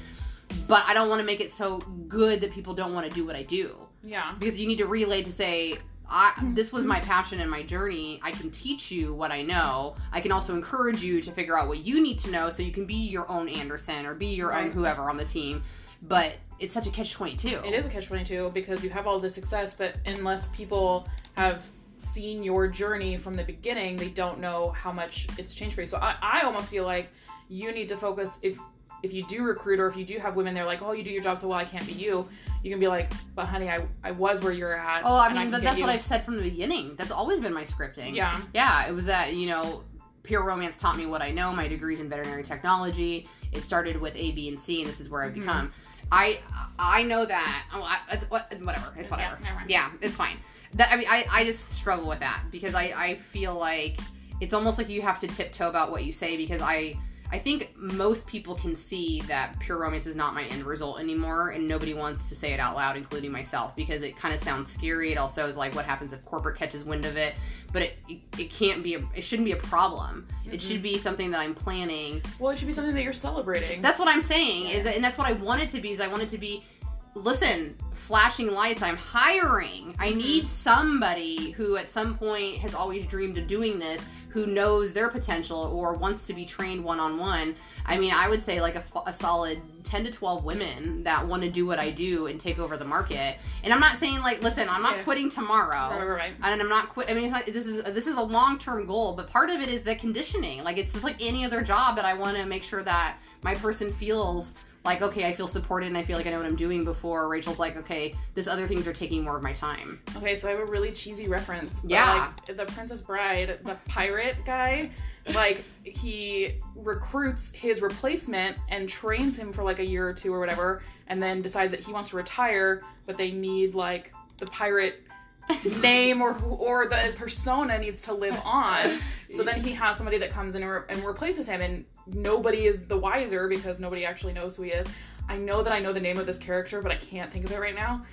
but 0.67 0.83
I 0.85 0.93
don't 0.93 1.09
want 1.09 1.19
to 1.19 1.25
make 1.25 1.39
it 1.39 1.51
so 1.51 1.77
good 2.07 2.41
that 2.41 2.51
people 2.51 2.73
don't 2.73 2.93
want 2.93 3.07
to 3.07 3.13
do 3.13 3.25
what 3.25 3.35
I 3.35 3.43
do 3.43 3.75
Yeah. 4.03 4.33
because 4.39 4.59
you 4.59 4.67
need 4.67 4.77
to 4.77 4.87
relay 4.87 5.23
to 5.23 5.31
say 5.31 5.77
I, 6.11 6.33
this 6.53 6.73
was 6.73 6.83
my 6.83 6.99
passion 6.99 7.39
and 7.39 7.49
my 7.49 7.63
journey. 7.63 8.19
I 8.21 8.31
can 8.31 8.51
teach 8.51 8.91
you 8.91 9.13
what 9.13 9.31
I 9.31 9.43
know. 9.43 9.95
I 10.11 10.19
can 10.19 10.31
also 10.33 10.53
encourage 10.53 11.01
you 11.01 11.21
to 11.21 11.31
figure 11.31 11.57
out 11.57 11.69
what 11.69 11.85
you 11.85 12.01
need 12.01 12.19
to 12.19 12.29
know 12.29 12.49
so 12.49 12.63
you 12.63 12.73
can 12.73 12.85
be 12.85 12.95
your 12.95 13.29
own 13.31 13.47
Anderson 13.47 14.05
or 14.05 14.13
be 14.13 14.27
your 14.27 14.53
own 14.53 14.71
whoever 14.71 15.09
on 15.09 15.15
the 15.15 15.23
team. 15.23 15.63
But 16.01 16.35
it's 16.61 16.73
such 16.73 16.85
a 16.87 16.91
catch 16.91 17.11
22. 17.13 17.47
It 17.65 17.73
is 17.73 17.85
a 17.85 17.89
catch 17.89 18.05
22 18.07 18.51
because 18.53 18.83
you 18.83 18.89
have 18.91 19.07
all 19.07 19.19
this 19.19 19.33
success, 19.35 19.73
but 19.73 19.95
unless 20.05 20.47
people 20.53 21.07
have 21.35 21.67
seen 21.97 22.43
your 22.43 22.67
journey 22.67 23.17
from 23.17 23.33
the 23.33 23.43
beginning, 23.43 23.95
they 23.95 24.09
don't 24.09 24.39
know 24.39 24.69
how 24.69 24.91
much 24.91 25.27
it's 25.37 25.53
changed 25.53 25.75
for 25.75 25.81
you. 25.81 25.87
So 25.87 25.97
I, 25.97 26.15
I 26.21 26.41
almost 26.41 26.69
feel 26.69 26.85
like 26.85 27.09
you 27.49 27.71
need 27.71 27.89
to 27.89 27.97
focus 27.97 28.37
if 28.41 28.59
if 29.03 29.11
you 29.11 29.23
do 29.23 29.43
recruit 29.43 29.79
or 29.79 29.87
if 29.87 29.97
you 29.97 30.05
do 30.05 30.19
have 30.19 30.35
women 30.35 30.53
they're 30.53 30.63
like, 30.65 30.83
oh, 30.83 30.91
you 30.91 31.01
do 31.03 31.09
your 31.09 31.23
job 31.23 31.39
so 31.39 31.47
well, 31.47 31.57
I 31.57 31.65
can't 31.65 31.87
be 31.87 31.93
you. 31.93 32.29
You 32.61 32.69
can 32.69 32.79
be 32.79 32.87
like, 32.87 33.11
but 33.33 33.45
honey, 33.47 33.67
I, 33.67 33.87
I 34.03 34.11
was 34.11 34.41
where 34.43 34.53
you're 34.53 34.75
at. 34.75 35.01
Oh, 35.03 35.17
I 35.17 35.29
mean, 35.29 35.41
can 35.41 35.51
but 35.51 35.63
that's 35.63 35.77
you." 35.79 35.83
what 35.83 35.89
I've 35.91 36.03
said 36.03 36.23
from 36.23 36.37
the 36.37 36.43
beginning. 36.43 36.93
That's 36.97 37.09
always 37.09 37.39
been 37.39 37.51
my 37.51 37.63
scripting. 37.63 38.15
Yeah. 38.15 38.39
Yeah, 38.53 38.87
it 38.87 38.91
was 38.91 39.05
that, 39.05 39.33
you 39.33 39.47
know, 39.47 39.83
Pure 40.21 40.45
Romance 40.45 40.77
taught 40.77 40.97
me 40.97 41.07
what 41.07 41.23
I 41.23 41.31
know. 41.31 41.51
My 41.51 41.67
degrees 41.67 41.99
in 41.99 42.09
veterinary 42.09 42.43
technology. 42.43 43.27
It 43.51 43.63
started 43.63 43.99
with 43.99 44.15
A, 44.15 44.33
B, 44.33 44.49
and 44.49 44.59
C, 44.61 44.81
and 44.83 44.89
this 44.91 44.99
is 44.99 45.09
where 45.09 45.23
I've 45.23 45.31
Mhm. 45.31 45.39
become. 45.39 45.71
I 46.11 46.39
I 46.77 47.03
know 47.03 47.25
that. 47.25 47.65
Oh, 47.73 47.81
I, 47.81 47.99
it's, 48.11 48.29
whatever. 48.29 48.93
It's 48.97 49.09
whatever. 49.09 49.37
Yeah. 49.41 49.61
Yeah, 49.67 49.91
it's 50.01 50.15
fine. 50.15 50.37
That 50.73 50.91
I 50.91 50.97
mean, 50.97 51.07
I, 51.09 51.25
I 51.29 51.43
just 51.43 51.73
struggle 51.73 52.07
with 52.07 52.19
that 52.19 52.43
because 52.51 52.75
I 52.75 52.93
I 52.95 53.15
feel 53.31 53.55
like 53.55 53.99
it's 54.39 54.53
almost 54.53 54.77
like 54.77 54.89
you 54.89 55.01
have 55.01 55.19
to 55.19 55.27
tiptoe 55.27 55.69
about 55.69 55.91
what 55.91 56.03
you 56.03 56.13
say 56.13 56.37
because 56.37 56.61
I. 56.61 56.97
I 57.31 57.39
think 57.39 57.75
most 57.77 58.27
people 58.27 58.55
can 58.55 58.75
see 58.75 59.21
that 59.27 59.57
pure 59.59 59.77
romance 59.77 60.05
is 60.05 60.15
not 60.15 60.33
my 60.33 60.43
end 60.45 60.63
result 60.63 60.99
anymore, 60.99 61.49
and 61.49 61.67
nobody 61.67 61.93
wants 61.93 62.27
to 62.29 62.35
say 62.35 62.53
it 62.53 62.59
out 62.59 62.75
loud, 62.75 62.97
including 62.97 63.31
myself, 63.31 63.75
because 63.75 64.01
it 64.01 64.17
kind 64.17 64.35
of 64.35 64.41
sounds 64.41 64.71
scary. 64.71 65.11
It 65.11 65.17
also 65.17 65.47
is 65.47 65.55
like, 65.55 65.73
what 65.73 65.85
happens 65.85 66.11
if 66.11 66.23
corporate 66.25 66.57
catches 66.57 66.83
wind 66.83 67.05
of 67.05 67.15
it? 67.15 67.35
But 67.71 67.83
it, 67.83 67.97
it, 68.09 68.19
it 68.37 68.49
can't 68.49 68.83
be, 68.83 68.95
a, 68.95 68.99
it 69.15 69.23
shouldn't 69.23 69.45
be 69.45 69.53
a 69.53 69.57
problem. 69.57 70.27
It 70.51 70.61
should 70.61 70.75
mm-hmm. 70.75 70.83
be 70.83 70.97
something 70.97 71.31
that 71.31 71.39
I'm 71.39 71.55
planning 71.55 72.21
Well, 72.37 72.51
it 72.51 72.57
should 72.57 72.67
be 72.67 72.73
something 72.73 72.93
that 72.93 73.03
you're 73.03 73.13
celebrating. 73.13 73.81
that's 73.81 73.99
what 73.99 74.09
I'm 74.09 74.21
saying 74.21 74.67
is 74.67 74.83
that, 74.83 74.95
and 74.95 75.03
that's 75.03 75.17
what 75.17 75.27
I 75.27 75.33
want 75.33 75.61
it 75.61 75.69
to 75.69 75.79
be. 75.79 75.91
Is 75.91 76.01
I 76.01 76.07
want 76.07 76.23
it 76.23 76.29
to 76.29 76.37
be 76.37 76.65
listen, 77.13 77.75
flashing 78.11 78.51
lights, 78.51 78.81
I'm 78.81 78.97
hiring. 78.97 79.95
I 79.97 80.09
mm-hmm. 80.09 80.17
need 80.17 80.45
somebody 80.45 81.51
who 81.51 81.77
at 81.77 81.89
some 81.89 82.17
point 82.17 82.57
has 82.57 82.75
always 82.75 83.05
dreamed 83.05 83.37
of 83.37 83.47
doing 83.47 83.79
this, 83.79 84.05
who 84.27 84.45
knows 84.45 84.91
their 84.91 85.07
potential 85.07 85.71
or 85.73 85.93
wants 85.93 86.27
to 86.27 86.33
be 86.33 86.43
trained 86.43 86.83
one 86.83 86.99
on 86.99 87.17
one. 87.17 87.55
I 87.85 87.97
mean, 87.97 88.11
I 88.11 88.27
would 88.27 88.43
say 88.43 88.59
like 88.59 88.75
a 88.75 89.13
solid 89.13 89.61
10 89.85 90.03
to 90.03 90.11
12 90.11 90.43
women 90.43 91.03
that 91.03 91.25
want 91.25 91.43
to 91.43 91.49
do 91.49 91.65
what 91.65 91.79
I 91.79 91.89
do 91.89 92.27
and 92.27 92.37
take 92.37 92.59
over 92.59 92.75
the 92.75 92.83
market. 92.83 93.37
And 93.63 93.71
I'm 93.71 93.79
not 93.79 93.95
saying 93.95 94.19
like, 94.19 94.43
listen, 94.43 94.67
I'm 94.67 94.81
not 94.81 94.97
Yeah. 94.97 95.03
quitting 95.03 95.29
tomorrow. 95.29 95.69
Right, 95.69 96.05
right, 96.05 96.17
right. 96.17 96.33
And 96.43 96.61
I'm 96.61 96.67
not 96.67 96.89
quit. 96.89 97.09
I 97.09 97.13
mean, 97.13 97.23
it's 97.23 97.33
not, 97.33 97.45
this 97.45 97.65
is 97.65 97.81
this 97.83 98.07
is 98.07 98.17
a 98.17 98.21
long 98.21 98.57
term 98.59 98.85
goal, 98.85 99.13
but 99.13 99.29
part 99.29 99.49
of 99.49 99.61
it 99.61 99.69
is 99.69 99.83
the 99.83 99.95
conditioning. 99.95 100.65
Like 100.65 100.77
it's 100.77 100.91
just 100.91 101.05
like 101.05 101.21
any 101.21 101.45
other 101.45 101.61
job 101.61 101.95
that 101.95 102.03
I 102.03 102.13
want 102.13 102.35
to 102.35 102.45
make 102.45 102.63
sure 102.63 102.83
that 102.83 103.19
my 103.41 103.55
person 103.55 103.93
feels 103.93 104.53
like 104.83 105.01
okay, 105.01 105.25
I 105.25 105.33
feel 105.33 105.47
supported 105.47 105.87
and 105.87 105.97
I 105.97 106.03
feel 106.03 106.17
like 106.17 106.25
I 106.25 106.31
know 106.31 106.37
what 106.37 106.45
I'm 106.45 106.55
doing. 106.55 106.83
Before 106.83 107.27
Rachel's 107.27 107.59
like, 107.59 107.77
okay, 107.77 108.15
this 108.33 108.47
other 108.47 108.67
things 108.67 108.87
are 108.87 108.93
taking 108.93 109.23
more 109.23 109.37
of 109.37 109.43
my 109.43 109.53
time. 109.53 110.01
Okay, 110.17 110.35
so 110.35 110.47
I 110.47 110.51
have 110.51 110.59
a 110.59 110.65
really 110.65 110.91
cheesy 110.91 111.27
reference. 111.27 111.79
but, 111.81 111.91
Yeah. 111.91 112.31
Like 112.47 112.57
the 112.57 112.65
Princess 112.65 113.01
Bride, 113.01 113.59
the 113.63 113.75
pirate 113.87 114.37
guy, 114.45 114.91
like 115.33 115.63
he 115.83 116.55
recruits 116.75 117.51
his 117.53 117.81
replacement 117.81 118.57
and 118.69 118.89
trains 118.89 119.37
him 119.37 119.53
for 119.53 119.63
like 119.63 119.79
a 119.79 119.85
year 119.85 120.07
or 120.07 120.13
two 120.13 120.33
or 120.33 120.39
whatever, 120.39 120.81
and 121.07 121.21
then 121.21 121.41
decides 121.41 121.71
that 121.71 121.83
he 121.83 121.93
wants 121.93 122.09
to 122.11 122.17
retire, 122.17 122.81
but 123.05 123.17
they 123.17 123.31
need 123.31 123.75
like 123.75 124.13
the 124.37 124.45
pirate 124.47 125.03
name 125.81 126.21
or 126.21 126.37
or 126.43 126.87
the 126.87 127.13
persona 127.17 127.77
needs 127.77 128.01
to 128.03 128.13
live 128.13 128.39
on. 128.45 128.97
So 129.31 129.43
then 129.43 129.61
he 129.63 129.71
has 129.73 129.97
somebody 129.97 130.17
that 130.19 130.29
comes 130.31 130.55
in 130.55 130.63
and, 130.63 130.71
re- 130.71 130.81
and 130.89 131.03
replaces 131.05 131.47
him, 131.47 131.61
and 131.61 131.85
nobody 132.07 132.65
is 132.65 132.81
the 132.81 132.97
wiser 132.97 133.47
because 133.47 133.79
nobody 133.79 134.05
actually 134.05 134.33
knows 134.33 134.55
who 134.57 134.63
he 134.63 134.71
is. 134.71 134.87
I 135.29 135.37
know 135.37 135.63
that 135.63 135.71
I 135.71 135.79
know 135.79 135.93
the 135.93 135.99
name 136.01 136.17
of 136.17 136.25
this 136.25 136.37
character, 136.37 136.81
but 136.81 136.91
I 136.91 136.95
can't 136.95 137.31
think 137.31 137.45
of 137.45 137.51
it 137.51 137.59
right 137.59 137.75
now. 137.75 138.05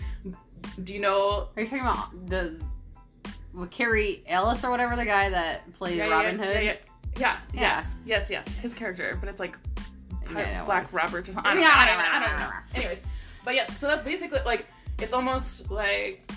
Do 0.85 0.93
you 0.93 1.01
know 1.01 1.49
Are 1.57 1.63
you 1.63 1.67
talking 1.67 1.81
about 1.81 2.29
the 2.29 2.61
with 3.55 3.71
Cary 3.71 4.23
Elwes 4.27 4.63
or 4.65 4.71
whatever 4.71 4.95
the 4.97 5.05
guy 5.05 5.29
that 5.31 5.71
plays 5.73 5.97
yeah, 5.97 6.07
Robin 6.09 6.39
yeah, 6.39 6.45
Hood? 6.45 6.65
Yeah, 6.65 6.77
yeah, 7.19 7.37
yeah, 7.53 7.61
yes, 7.61 7.95
yes, 8.05 8.31
yes. 8.31 8.55
His 8.57 8.75
character, 8.75 9.17
but 9.21 9.29
it's 9.29 9.41
like 9.41 9.57
Black. 10.33 10.93
Roberts 10.93 11.29
or 11.29 11.33
something. 11.33 11.51
I 11.51 11.55
don't, 11.55 11.63
Yeah, 11.63 11.73
I 11.75 11.83
I 11.83 11.87
don't, 11.87 11.99
don't 11.99 12.23
I 12.23 12.29
don't 12.29 12.41
know. 12.41 12.57
Anyways, 12.75 12.99
but 13.45 13.55
yes, 13.55 13.79
so 13.79 13.87
that's 13.87 14.05
basically 14.05 14.41
like 14.45 14.67
it's 15.01 15.13
almost 15.13 15.71
like 15.71 16.31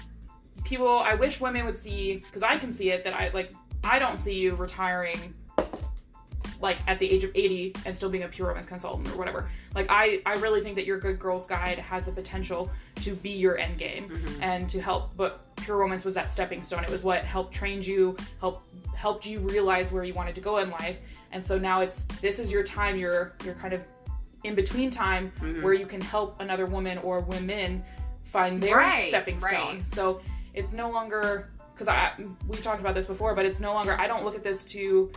people. 0.63 0.99
I 0.99 1.13
wish 1.15 1.39
women 1.41 1.65
would 1.65 1.77
see 1.79 2.15
because 2.15 2.43
I 2.43 2.57
can 2.57 2.71
see 2.73 2.89
it 2.91 3.03
that 3.03 3.13
I 3.13 3.29
like. 3.33 3.51
I 3.83 3.97
don't 3.99 4.17
see 4.17 4.35
you 4.35 4.55
retiring 4.55 5.33
like 6.61 6.77
at 6.87 6.99
the 6.99 7.09
age 7.09 7.23
of 7.23 7.31
80 7.33 7.73
and 7.87 7.95
still 7.95 8.09
being 8.09 8.23
a 8.23 8.27
pure 8.27 8.47
romance 8.49 8.67
consultant 8.67 9.07
or 9.09 9.17
whatever 9.17 9.49
like 9.73 9.87
i 9.89 10.21
i 10.27 10.33
really 10.33 10.61
think 10.61 10.75
that 10.75 10.85
your 10.85 10.99
good 10.99 11.17
girls 11.19 11.47
guide 11.47 11.79
has 11.79 12.05
the 12.05 12.11
potential 12.11 12.69
to 12.97 13.15
be 13.15 13.31
your 13.31 13.57
end 13.57 13.79
game 13.79 14.09
Mm-hmm. 14.09 14.43
and 14.43 14.69
to 14.69 14.79
help 14.79 15.15
but 15.17 15.43
pure 15.57 15.77
romance 15.77 16.05
was 16.05 16.13
that 16.13 16.29
stepping 16.29 16.61
stone 16.61 16.83
it 16.83 16.91
was 16.91 17.03
what 17.03 17.23
helped 17.25 17.53
trained 17.55 17.83
you 17.85 18.15
help 18.39 18.61
helped 18.95 19.25
you 19.25 19.39
realize 19.39 19.91
where 19.91 20.03
you 20.03 20.13
wanted 20.13 20.35
to 20.35 20.41
go 20.41 20.59
in 20.59 20.69
life 20.69 20.99
and 21.31 21.43
so 21.43 21.57
now 21.57 21.81
it's 21.81 22.03
this 22.21 22.37
is 22.37 22.51
your 22.51 22.61
time 22.63 22.95
your 22.95 23.33
your 23.43 23.55
kind 23.55 23.73
of 23.73 23.83
in 24.43 24.53
between 24.53 24.91
time 24.91 25.31
Mm-hmm. 25.39 25.63
where 25.63 25.73
you 25.73 25.87
can 25.87 26.01
help 26.01 26.39
another 26.41 26.67
woman 26.67 26.99
or 26.99 27.21
women 27.21 27.83
find 28.23 28.61
their 28.61 28.77
Right, 28.77 29.07
stepping 29.09 29.39
stone 29.39 29.51
right. 29.77 29.87
so 29.87 30.21
it's 30.53 30.73
no 30.73 30.89
longer 30.89 31.49
because 31.73 31.87
i 31.87 32.11
we've 32.47 32.63
talked 32.63 32.79
about 32.79 32.93
this 32.93 33.05
before 33.05 33.33
but 33.35 33.45
it's 33.45 33.59
no 33.59 33.73
longer 33.73 33.95
i 33.99 34.07
don't 34.07 34.23
look 34.23 34.35
at 34.35 34.43
this 34.43 34.63
to 34.63 35.11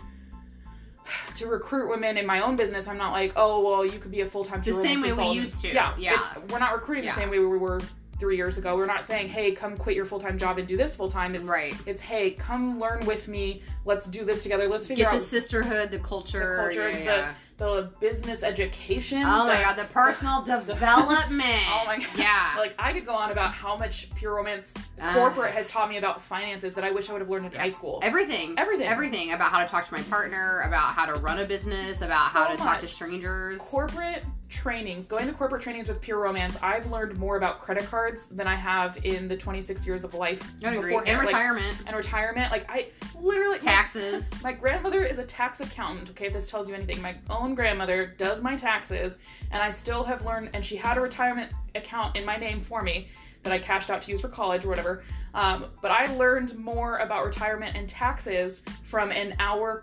to 1.34 1.46
recruit 1.46 1.88
women 1.88 2.16
in 2.16 2.26
my 2.26 2.40
own 2.40 2.56
business, 2.56 2.88
I'm 2.88 2.98
not 2.98 3.12
like, 3.12 3.32
oh 3.36 3.62
well, 3.62 3.84
you 3.84 3.98
could 3.98 4.10
be 4.10 4.22
a 4.22 4.26
full 4.26 4.44
time 4.44 4.62
The 4.62 4.72
same 4.72 5.02
way 5.02 5.12
we 5.12 5.28
used 5.28 5.60
to, 5.62 5.68
Yeah, 5.68 5.94
yeah. 5.98 6.22
We're 6.50 6.58
not 6.58 6.72
recruiting 6.72 7.04
Yeah. 7.04 7.14
the 7.14 7.20
same 7.20 7.30
way 7.30 7.38
we 7.38 7.58
were 7.58 7.80
three 8.18 8.36
years 8.36 8.58
ago. 8.58 8.76
We're 8.76 8.86
not 8.86 9.06
saying, 9.06 9.28
hey, 9.28 9.52
come 9.52 9.76
quit 9.76 9.96
your 9.96 10.04
full 10.04 10.20
time 10.20 10.38
job 10.38 10.58
and 10.58 10.66
do 10.66 10.76
this 10.76 10.96
full 10.96 11.10
time. 11.10 11.34
It's 11.34 11.46
Right. 11.46 11.74
It's 11.86 12.00
hey, 12.00 12.30
come 12.30 12.80
learn 12.80 13.04
with 13.06 13.28
me. 13.28 13.62
Let's 13.84 14.06
do 14.06 14.24
this 14.24 14.42
together. 14.42 14.68
Let's 14.68 14.86
figure 14.86 15.04
Get 15.04 15.14
out 15.14 15.20
the 15.20 15.26
sisterhood, 15.26 15.90
the 15.90 15.98
culture, 15.98 16.68
the 16.68 16.74
culture, 16.74 16.90
yeah, 16.90 16.98
the 16.98 17.04
yeah. 17.04 17.34
The 17.56 17.90
business 18.00 18.42
education. 18.42 19.22
Oh 19.24 19.46
my 19.46 19.60
god, 19.62 19.74
the 19.76 19.84
personal 19.84 20.42
development. 20.44 21.44
Oh 21.68 21.84
my 21.86 21.98
god. 21.98 22.08
Yeah. 22.16 22.54
Like 22.58 22.74
I 22.78 22.92
could 22.92 23.06
go 23.06 23.14
on 23.14 23.30
about 23.30 23.52
how 23.52 23.76
much 23.76 24.08
pure 24.16 24.34
romance 24.34 24.72
Uh. 25.00 25.14
corporate 25.14 25.52
has 25.52 25.66
taught 25.66 25.88
me 25.88 25.96
about 25.98 26.22
finances 26.22 26.74
that 26.74 26.84
I 26.84 26.90
wish 26.90 27.08
I 27.08 27.12
would 27.12 27.20
have 27.22 27.30
learned 27.30 27.46
in 27.46 27.52
high 27.52 27.68
school. 27.68 28.00
Everything. 28.02 28.54
Everything. 28.58 28.86
Everything 28.86 29.32
about 29.32 29.52
how 29.52 29.60
to 29.60 29.66
talk 29.68 29.86
to 29.86 29.92
my 29.94 30.02
partner, 30.02 30.62
about 30.66 30.94
how 30.94 31.06
to 31.06 31.14
run 31.14 31.38
a 31.40 31.44
business, 31.46 32.00
about 32.02 32.30
how 32.30 32.46
So 32.48 32.56
to 32.56 32.58
talk 32.58 32.80
to 32.80 32.88
strangers. 32.88 33.60
corporate 33.60 34.24
trainings, 34.54 35.06
going 35.06 35.26
to 35.26 35.32
corporate 35.32 35.62
trainings 35.62 35.88
with 35.88 36.00
Pure 36.00 36.20
Romance, 36.20 36.56
I've 36.62 36.90
learned 36.90 37.18
more 37.18 37.36
about 37.36 37.60
credit 37.60 37.84
cards 37.84 38.24
than 38.30 38.46
I 38.46 38.54
have 38.54 38.96
in 39.04 39.26
the 39.26 39.36
26 39.36 39.84
years 39.84 40.04
of 40.04 40.14
life 40.14 40.52
I 40.64 40.74
agree. 40.74 40.94
And 40.94 41.06
Like, 41.06 41.26
retirement, 41.26 41.76
and 41.86 41.96
retirement. 41.96 42.52
Like 42.52 42.70
I 42.70 42.86
literally 43.20 43.58
taxes. 43.58 44.24
My, 44.42 44.52
my 44.52 44.52
grandmother 44.52 45.02
is 45.02 45.18
a 45.18 45.24
tax 45.24 45.60
accountant. 45.60 46.10
Okay, 46.10 46.26
if 46.26 46.32
this 46.32 46.46
tells 46.46 46.68
you 46.68 46.74
anything, 46.74 47.02
my 47.02 47.16
own 47.28 47.54
grandmother 47.54 48.14
does 48.16 48.42
my 48.42 48.54
taxes, 48.54 49.18
and 49.50 49.60
I 49.60 49.70
still 49.70 50.04
have 50.04 50.24
learned. 50.24 50.50
And 50.54 50.64
she 50.64 50.76
had 50.76 50.96
a 50.96 51.00
retirement 51.00 51.52
account 51.74 52.16
in 52.16 52.24
my 52.24 52.36
name 52.36 52.60
for 52.60 52.80
me 52.80 53.08
that 53.42 53.52
I 53.52 53.58
cashed 53.58 53.90
out 53.90 54.02
to 54.02 54.10
use 54.10 54.20
for 54.20 54.28
college 54.28 54.64
or 54.64 54.68
whatever. 54.68 55.02
Um, 55.34 55.66
but 55.82 55.90
I 55.90 56.06
learned 56.14 56.56
more 56.56 56.98
about 56.98 57.26
retirement 57.26 57.76
and 57.76 57.88
taxes 57.88 58.62
from 58.84 59.10
an 59.10 59.34
hour 59.40 59.82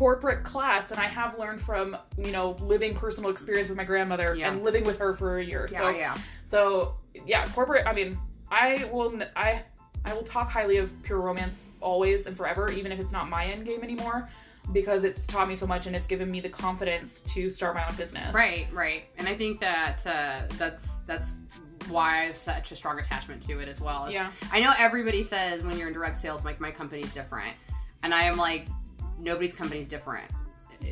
corporate 0.00 0.42
class 0.42 0.90
and 0.90 0.98
I 0.98 1.04
have 1.04 1.38
learned 1.38 1.60
from 1.60 1.94
you 2.16 2.32
know 2.32 2.56
living 2.62 2.94
personal 2.94 3.28
experience 3.30 3.68
with 3.68 3.76
my 3.76 3.84
grandmother 3.84 4.34
Yeah. 4.34 4.48
and 4.48 4.64
living 4.64 4.82
with 4.82 4.98
her 4.98 5.12
for 5.12 5.38
a 5.40 5.44
year. 5.44 5.68
Yeah, 5.70 5.78
so 5.78 5.88
yeah. 5.90 6.16
so 6.50 6.94
yeah, 7.26 7.44
corporate. 7.48 7.86
I 7.86 7.92
mean, 7.92 8.18
I 8.50 8.88
will. 8.90 9.22
I 9.36 9.62
I 10.06 10.14
will 10.14 10.22
talk 10.22 10.50
highly 10.50 10.78
of 10.78 10.90
pure 11.02 11.20
romance 11.20 11.66
always 11.82 12.24
and 12.24 12.34
forever, 12.34 12.70
even 12.70 12.92
if 12.92 12.98
it's 12.98 13.12
not 13.12 13.28
my 13.28 13.44
end 13.44 13.66
game 13.66 13.82
anymore, 13.82 14.30
because 14.72 15.04
it's 15.04 15.26
taught 15.26 15.46
me 15.46 15.54
so 15.54 15.66
much 15.66 15.86
and 15.86 15.94
it's 15.94 16.06
given 16.06 16.30
me 16.30 16.40
the 16.40 16.48
confidence 16.48 17.20
to 17.34 17.50
start 17.50 17.74
my 17.74 17.86
own 17.86 17.94
business. 17.96 18.34
Right, 18.34 18.68
right. 18.72 19.02
And 19.18 19.28
I 19.28 19.34
think 19.34 19.60
that 19.60 19.98
uh, 20.06 20.46
that's 20.56 20.88
that's 21.06 21.28
why 21.90 22.22
I 22.22 22.24
have 22.24 22.38
such 22.38 22.72
a 22.72 22.76
strong 22.76 22.98
attachment 22.98 23.42
to 23.48 23.58
it 23.58 23.68
as 23.68 23.82
well. 23.82 24.10
Yeah. 24.10 24.30
I 24.50 24.60
know 24.60 24.72
everybody 24.78 25.24
says 25.24 25.62
when 25.62 25.76
you're 25.76 25.88
in 25.88 25.92
direct 25.92 26.22
sales, 26.22 26.42
like 26.42 26.58
my 26.58 26.70
company's 26.70 27.12
different, 27.12 27.54
and 28.02 28.14
I 28.14 28.22
am 28.22 28.38
like, 28.38 28.64
nobody's 29.20 29.54
company's 29.54 29.88
different. 29.88 30.30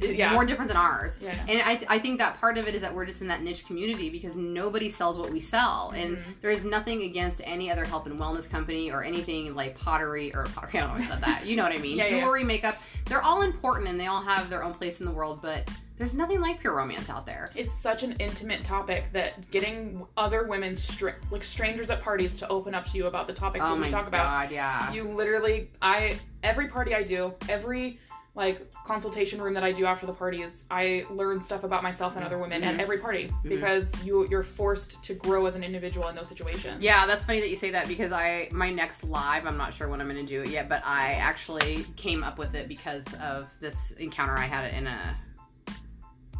Yeah. 0.03 0.35
More 0.35 0.45
different 0.45 0.69
than 0.69 0.77
ours. 0.77 1.13
Yeah. 1.19 1.35
And 1.49 1.63
I, 1.63 1.81
I 1.89 1.99
think 1.99 2.19
that 2.19 2.39
part 2.39 2.59
of 2.59 2.69
it 2.69 2.75
is 2.75 2.83
that 2.83 2.95
we're 2.95 3.07
just 3.07 3.23
in 3.23 3.29
that 3.29 3.43
niche 3.43 3.67
community 3.67 4.11
because 4.11 4.37
nobody 4.37 4.91
sells 4.91 5.19
what 5.19 5.31
we 5.31 5.41
sell. 5.41 5.93
And 5.97 6.19
Mm-hmm. 6.19 6.31
there 6.43 6.51
is 6.51 6.63
nothing 6.63 7.03
against 7.05 7.41
any 7.43 7.71
other 7.71 7.87
health 7.87 8.05
and 8.05 8.21
wellness 8.21 8.49
company 8.51 8.91
or 8.93 9.03
anything 9.03 9.55
like 9.55 9.79
pottery 9.79 10.35
or 10.35 10.45
pottery. 10.45 10.73
I 10.75 10.87
don't 10.87 10.99
know 10.99 11.05
if 11.05 11.11
I 11.11 11.15
said 11.15 11.23
that. 11.25 11.47
You 11.47 11.57
know 11.57 11.63
what 11.63 11.73
I 11.73 11.79
mean? 11.79 11.97
Yeah. 11.97 12.09
Jewelry, 12.11 12.45
makeup. 12.45 12.77
They're 13.07 13.23
all 13.23 13.41
important 13.41 13.89
and 13.89 13.99
they 13.99 14.07
all 14.09 14.21
have 14.23 14.51
their 14.51 14.63
own 14.63 14.75
place 14.75 15.01
in 15.01 15.07
the 15.07 15.13
world, 15.13 15.41
but 15.41 15.71
there's 15.99 16.15
nothing 16.15 16.41
like 16.41 16.61
pure 16.61 16.75
romance 16.77 17.11
out 17.11 17.27
there. 17.27 17.51
It's 17.55 17.75
such 17.75 18.03
an 18.03 18.13
intimate 18.21 18.65
topic 18.65 19.05
that 19.13 19.51
getting 19.51 20.07
other 20.17 20.47
women, 20.47 20.75
str- 20.77 21.11
like 21.31 21.45
strangers 21.45 21.91
at 21.91 22.01
parties, 22.01 22.37
to 22.39 22.49
open 22.49 22.75
up 22.75 22.87
to 22.87 22.97
you 22.97 23.07
about 23.07 23.27
the 23.27 23.33
topics 23.35 23.65
oh 23.67 23.75
that 23.75 23.85
we 23.85 23.91
talk 23.91 24.07
about. 24.07 24.25
god, 24.25 24.53
yeah. 24.53 24.93
You 24.93 25.11
literally, 25.13 25.71
I 25.83 26.17
every 26.43 26.69
party 26.69 26.95
I 26.95 27.03
do, 27.03 27.35
every 27.49 27.99
like 28.35 28.73
consultation 28.87 29.43
room 29.43 29.53
that 29.55 29.65
I 29.65 29.73
do 29.73 29.85
after 29.85 30.07
the 30.07 30.13
parties, 30.13 30.63
I 30.71 31.05
learn 31.11 31.43
stuff 31.43 31.65
about 31.65 31.83
myself 31.83 32.15
and 32.15 32.25
other 32.25 32.39
women 32.39 32.63
Mm-hmm. 32.63 32.75
at 32.79 32.81
every 32.81 32.99
party 32.99 33.29
because 33.43 33.85
you 34.05 34.29
you're 34.31 34.45
forced 34.45 35.03
to 35.03 35.15
grow 35.15 35.47
as 35.47 35.57
an 35.57 35.65
individual 35.65 36.07
in 36.07 36.15
those 36.15 36.29
situations. 36.29 36.81
Yeah, 36.81 37.05
that's 37.07 37.25
funny 37.25 37.41
that 37.41 37.51
you 37.51 37.57
say 37.57 37.71
that 37.71 37.89
because 37.89 38.13
I 38.13 38.49
my 38.53 38.71
next 38.71 39.03
live, 39.03 39.45
I'm 39.47 39.57
not 39.57 39.75
sure 39.75 39.89
when 39.89 40.01
I'm 40.01 40.09
going 40.09 40.25
to 40.25 40.33
do 40.33 40.43
it 40.43 40.51
yet, 40.51 40.69
but 40.69 40.83
I 40.87 41.15
actually 41.15 41.85
came 41.97 42.23
up 42.23 42.39
with 42.39 42.55
it 42.55 42.69
because 42.69 43.03
of 43.21 43.49
this 43.59 43.91
encounter 43.99 44.35
I 44.37 44.45
had 44.47 44.73
in 44.73 44.87
a 44.87 45.17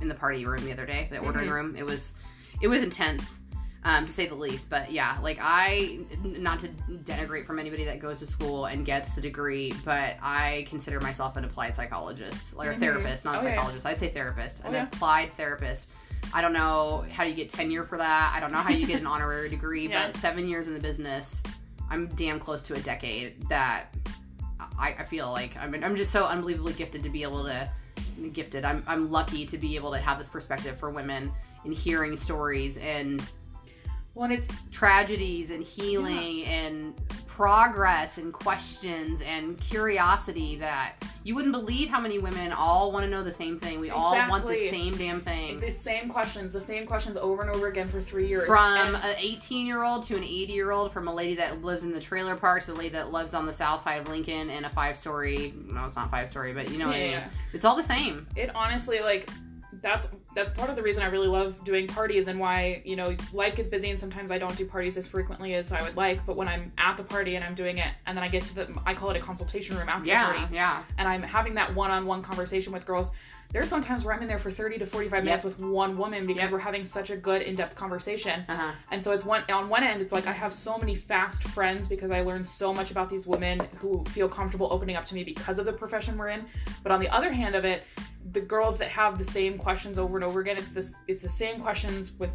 in 0.01 0.09
the 0.09 0.15
party 0.15 0.45
room 0.45 0.65
the 0.65 0.73
other 0.73 0.87
day, 0.87 1.09
the 1.11 1.19
ordering 1.19 1.49
Mhm. 1.49 1.55
room. 1.55 1.77
It 1.77 1.85
was 1.87 2.13
it 2.61 2.69
was 2.69 2.83
intense. 2.83 3.35
Um, 3.85 4.07
to 4.07 4.13
say 4.13 4.27
the 4.27 4.35
least, 4.35 4.69
but 4.69 4.91
yeah, 4.91 5.17
like 5.23 5.39
I, 5.41 6.01
not 6.25 6.59
to 6.61 6.69
denigrate 6.69 7.47
from 7.47 7.61
anybody 7.61 7.85
that 7.85 8.01
goes 8.01 8.19
to 8.19 8.27
school 8.27 8.67
and 8.67 8.85
gets 8.85 9.13
the 9.13 9.21
degree, 9.21 9.73
but 9.85 10.17
I 10.21 10.67
consider 10.69 10.99
myself 11.01 11.37
an 11.37 11.45
applied 11.45 11.77
psychologist, 11.77 12.55
like 12.55 12.71
a 12.71 12.75
Mhm. 12.75 12.81
therapist, 12.81 13.25
not 13.25 13.37
a 13.37 13.39
Oh, 13.39 13.43
psychologist. 13.45 13.87
I'd 13.87 14.01
say 14.01 14.09
therapist, 14.09 14.61
Oh, 14.65 14.69
an 14.69 14.75
yeah. 14.75 14.83
applied 14.83 15.33
therapist. 15.37 15.89
I 16.35 16.43
don't 16.43 16.53
know 16.53 17.07
how 17.13 17.23
you 17.23 17.35
get 17.37 17.51
tenure 17.51 17.85
for 17.85 17.97
that. 17.99 18.33
I 18.35 18.41
don't 18.41 18.51
know 18.51 18.59
how 18.59 18.71
you 18.71 18.85
get 18.85 19.01
an 19.01 19.07
honorary 19.15 19.49
degree, 19.49 19.89
Yeah. 19.89 20.09
but 20.09 20.17
seven 20.21 20.49
years 20.49 20.67
in 20.67 20.75
the 20.75 20.81
business, 20.81 21.41
I'm 21.89 22.09
damn 22.09 22.41
close 22.41 22.63
to 22.65 22.75
a 22.75 22.81
decade 22.81 23.49
that 23.49 23.95
I, 24.77 24.97
I 24.99 25.05
feel 25.05 25.31
like 25.31 25.57
I'm, 25.57 25.73
I'm 25.85 25.95
just 25.95 26.11
so 26.11 26.25
unbelievably 26.27 26.73
gifted 26.73 27.05
to 27.05 27.11
be 27.11 27.23
able 27.23 27.45
to 27.45 27.71
gifted. 28.33 28.65
I'm, 28.65 28.83
I'm 28.87 29.11
lucky 29.11 29.47
to 29.47 29.59
be 29.59 29.77
able 29.77 29.93
to 29.93 29.99
have 29.99 30.19
this 30.19 30.29
perspective 30.29 30.77
for 30.79 30.91
women 30.91 31.33
and 31.65 31.75
hearing 31.75 32.17
stories 32.17 32.77
and 32.79 33.23
Well, 34.15 34.25
and 34.25 34.33
it's 34.33 34.51
tragedies 34.71 35.51
and 35.51 35.63
healing 35.63 36.45
and 36.45 36.95
progress 37.39 38.19
and 38.19 38.33
questions 38.33 39.21
and 39.25 39.61
curiosity 39.61 40.57
that 40.57 40.95
you 41.23 41.37
wouldn't 41.37 41.53
believe 41.53 41.89
how 41.89 42.01
many 42.01 42.19
women 42.19 42.51
all 42.51 42.91
want 42.91 43.05
to 43.05 43.09
know 43.09 43.23
the 43.23 43.33
same 43.33 43.61
thing. 43.61 43.79
We 43.79 43.91
all 43.91 44.11
want 44.29 44.45
the 44.45 44.69
same 44.71 44.97
damn 44.97 45.21
thing. 45.21 45.61
The 45.61 45.71
same 45.71 46.09
questions, 46.09 46.53
the 46.53 46.61
same 46.61 46.85
questions 46.85 47.17
over 47.17 47.43
and 47.43 47.51
over 47.53 47.69
again 47.69 47.87
for 47.87 48.01
three 48.01 48.27
years. 48.27 48.49
From 48.49 48.59
And- 48.87 48.97
an 48.97 49.15
18 49.19 49.69
year 49.69 49.85
old 49.85 50.03
to 50.09 50.17
an 50.17 50.25
80 50.25 50.53
year 50.53 50.73
old, 50.73 50.93
from 50.93 51.07
a 51.07 51.15
lady 51.15 51.37
that 51.37 51.63
lives 51.63 51.85
in 51.85 51.93
the 51.93 52.01
trailer 52.01 52.35
park 52.35 52.65
to 52.65 52.73
a 52.73 52.75
lady 52.75 52.89
that 52.95 53.13
lives 53.13 53.35
on 53.35 53.47
the 53.47 53.53
south 53.53 53.83
side 53.83 54.01
of 54.01 54.09
Lincoln 54.09 54.51
in 54.51 54.65
a 54.65 54.71
five 54.71 54.97
story. 54.97 55.55
No, 55.65 55.85
it's 55.85 55.95
not 55.95 56.11
five 56.11 56.29
story, 56.29 56.53
but 56.53 56.69
you 56.73 56.79
know 56.79 56.89
what 56.89 56.97
I 56.97 57.01
mean. 57.01 57.11
Yeah. 57.13 57.29
It's 57.53 57.65
all 57.65 57.77
the 57.77 57.85
same. 57.85 58.27
it 58.35 58.51
honestly 58.53 58.99
like 58.99 59.31
that's 59.83 60.09
that's 60.35 60.51
part 60.51 60.71
of 60.71 60.77
the 60.77 60.83
reason 60.83 61.03
I 61.03 61.07
really 61.07 61.29
love 61.29 61.63
doing 61.65 61.87
parties 61.87 62.29
and 62.29 62.39
why 62.39 62.83
you 62.85 62.97
know 62.97 63.17
life 63.33 63.57
gets 63.57 63.69
busy 63.69 63.91
and 63.91 63.99
sometimes 63.99 64.31
I 64.31 64.39
don't 64.39 64.57
do 64.57 64.65
parties 64.65 64.97
as 64.97 65.07
frequently 65.07 65.55
as 65.55 65.73
I 65.73 65.83
would 65.83 65.97
like. 65.97 66.25
But 66.27 66.37
when 66.37 66.49
I'm 66.49 66.73
at 66.79 66.97
the 66.97 67.03
party 67.05 67.37
and 67.37 67.45
I'm 67.45 67.55
doing 67.55 67.79
it, 67.79 67.89
and 68.07 68.17
then 68.17 68.23
I 68.25 68.29
get 68.29 68.45
to 68.45 68.55
the 68.55 68.69
I 68.87 68.95
call 68.95 69.11
it 69.11 69.17
a 69.17 69.21
consultation 69.21 69.77
room 69.77 69.89
after 69.89 70.05
the 70.05 70.11
Yeah, 70.11 70.33
party, 70.33 70.55
yeah. 70.55 70.83
and 70.99 71.09
I'm 71.09 71.23
having 71.23 71.55
that 71.55 71.75
one-on-one 71.75 72.23
conversation 72.23 72.73
with 72.73 72.87
girls. 72.87 73.11
There's 73.51 73.69
sometimes 73.69 74.05
where 74.05 74.15
I'm 74.15 74.21
in 74.21 74.29
there 74.29 74.39
for 74.39 74.51
30 74.51 74.79
to 74.79 74.87
45 74.87 75.25
minutes 75.25 75.43
with 75.45 75.59
one 75.63 75.97
woman 75.97 76.27
because 76.27 76.43
Yep. 76.45 76.53
we're 76.53 76.59
having 76.59 76.85
such 76.85 77.09
a 77.09 77.17
good 77.17 77.41
in-depth 77.41 77.75
conversation. 77.75 78.45
Uh 78.47 78.57
huh. 78.57 78.73
And 78.91 79.03
so 79.03 79.13
it's 79.13 79.25
one 79.25 79.43
on 79.49 79.71
one 79.71 79.83
end, 79.83 80.03
it's 80.03 80.13
like 80.13 80.27
I 80.27 80.33
have 80.33 80.53
so 80.53 80.77
many 80.77 80.95
fast 80.95 81.43
friends 81.45 81.89
because 81.89 82.11
I 82.11 82.21
learn 82.21 82.45
so 82.45 82.75
much 82.75 82.91
about 82.91 83.09
these 83.09 83.27
women 83.27 83.67
who 83.79 84.05
feel 84.09 84.29
comfortable 84.29 84.69
opening 84.71 84.97
up 84.97 85.07
to 85.07 85.15
me 85.15 85.25
because 85.25 85.59
of 85.59 85.65
the 85.65 85.73
profession 85.73 86.19
we're 86.19 86.29
in. 86.29 86.45
But 86.83 86.93
on 86.93 87.01
the 87.01 87.09
other 87.09 87.33
hand 87.33 87.55
of 87.55 87.65
it, 87.65 87.85
the 88.33 88.41
girls 88.41 88.77
that 88.79 88.91
have 88.91 89.17
the 89.17 89.25
same 89.25 89.57
questions 89.57 89.99
over 89.99 90.19
and 90.19 90.25
over 90.25 90.41
again, 90.41 90.59
it's 90.59 90.69
this 90.69 90.93
it's 91.07 91.23
the 91.23 91.29
same 91.31 91.59
questions 91.59 92.13
with 92.19 92.31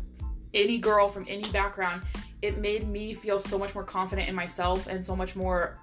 any 0.56 0.80
girl 0.80 1.08
from 1.08 1.26
any 1.30 1.48
background. 1.52 2.02
It 2.42 2.58
made 2.58 2.88
me 2.88 3.14
feel 3.14 3.40
so 3.40 3.58
much 3.60 3.76
more 3.76 3.84
confident 3.84 4.28
in 4.30 4.36
myself 4.36 4.88
and 4.88 5.06
so 5.06 5.16
much 5.16 5.36
more 5.36 5.78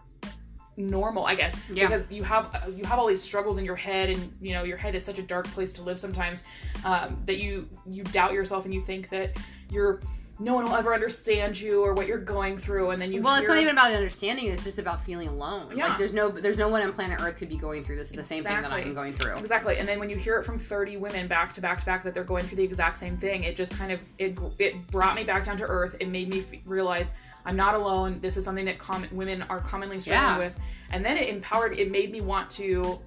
normal 0.77 1.27
i 1.27 1.35
guess 1.35 1.55
Yeah. 1.73 1.87
because 1.89 2.11
you 2.11 2.23
have 2.23 2.73
you 2.77 2.85
have 2.85 2.99
all 2.99 3.07
these 3.07 3.23
struggles 3.23 3.59
in 3.59 3.65
your 3.65 3.77
head 3.77 4.09
and 4.11 4.33
you 4.41 4.55
know 4.55 4.63
your 4.65 4.77
head 4.79 4.95
is 4.95 5.05
such 5.05 5.19
a 5.19 5.23
dark 5.23 5.47
place 5.49 5.73
to 5.75 5.83
live 5.83 6.01
sometimes 6.01 6.45
um, 6.85 7.21
that 7.27 7.39
you 7.39 7.69
you 7.87 8.03
doubt 8.05 8.33
yourself 8.33 8.65
and 8.65 8.73
you 8.73 8.81
think 8.83 9.09
that 9.11 9.37
you're 9.71 10.01
no 10.43 10.55
one 10.55 10.65
will 10.65 10.75
ever 10.75 10.95
understand 10.95 11.61
you 11.61 11.85
or 11.85 11.93
what 11.93 12.07
you're 12.07 12.17
going 12.17 12.57
through 12.57 12.93
and 12.93 13.03
then 13.03 13.13
you 13.13 13.21
Well, 13.21 13.37
it's 13.37 13.47
not 13.47 13.59
even 13.59 13.73
about 13.75 13.93
understanding. 13.93 14.47
It's 14.47 14.65
just 14.65 14.79
about 14.79 15.05
feeling 15.05 15.29
alone. 15.29 15.77
Yeah. 15.77 15.89
Like 15.89 15.99
there's 15.99 16.15
no, 16.15 16.31
there's 16.31 16.57
no 16.57 16.69
one 16.69 16.81
on 16.81 16.95
planet 16.95 17.21
Earth 17.21 17.37
could 17.37 17.51
be 17.51 17.59
going 17.59 17.85
through 17.85 17.97
this. 17.97 18.09
The 18.09 18.25
same 18.25 18.43
thing 18.43 18.63
that 18.63 18.73
I'm 18.73 18.95
going 18.95 19.13
through. 19.13 19.37
exactly 19.37 19.77
and 19.77 19.87
then 19.87 19.99
when 19.99 20.09
you 20.09 20.17
hear 20.17 20.39
it 20.39 20.45
from 20.45 20.59
30 20.59 20.97
women 20.97 21.29
back 21.29 21.53
to 21.55 21.61
back 21.61 21.81
to 21.81 21.85
back 21.85 22.03
that 22.05 22.15
they're 22.15 22.25
going 22.25 22.47
through 22.47 22.57
the 22.57 22.65
exact 22.65 22.97
same 22.97 23.19
thing 23.19 23.45
it 23.45 23.55
just 23.55 23.73
kind 23.73 23.93
of 23.93 24.01
it 24.17 24.39
it 24.59 24.87
brought 24.87 25.15
me 25.15 25.25
back 25.25 25.45
down 25.45 25.59
to 25.59 25.65
earth 25.65 25.95
it 26.01 26.09
made 26.09 26.31
me 26.31 26.41
f- 26.41 26.59
realize 26.65 27.13
i'm 27.45 27.57
not 27.57 27.75
alone 27.75 28.19
this 28.21 28.37
is 28.37 28.45
something 28.45 28.65
that 28.65 28.79
com- 28.79 29.07
women 29.13 29.43
are 29.43 29.61
commonly 29.61 29.99
struggling 30.01 30.23
Yeah. 30.33 30.39
with 30.39 30.57
and 30.93 31.05
then 31.05 31.17
it 31.17 31.29
empowered 31.29 31.79
it 31.79 31.91
made 31.91 32.11
me 32.13 32.21
want 32.21 32.51
to 32.53 32.99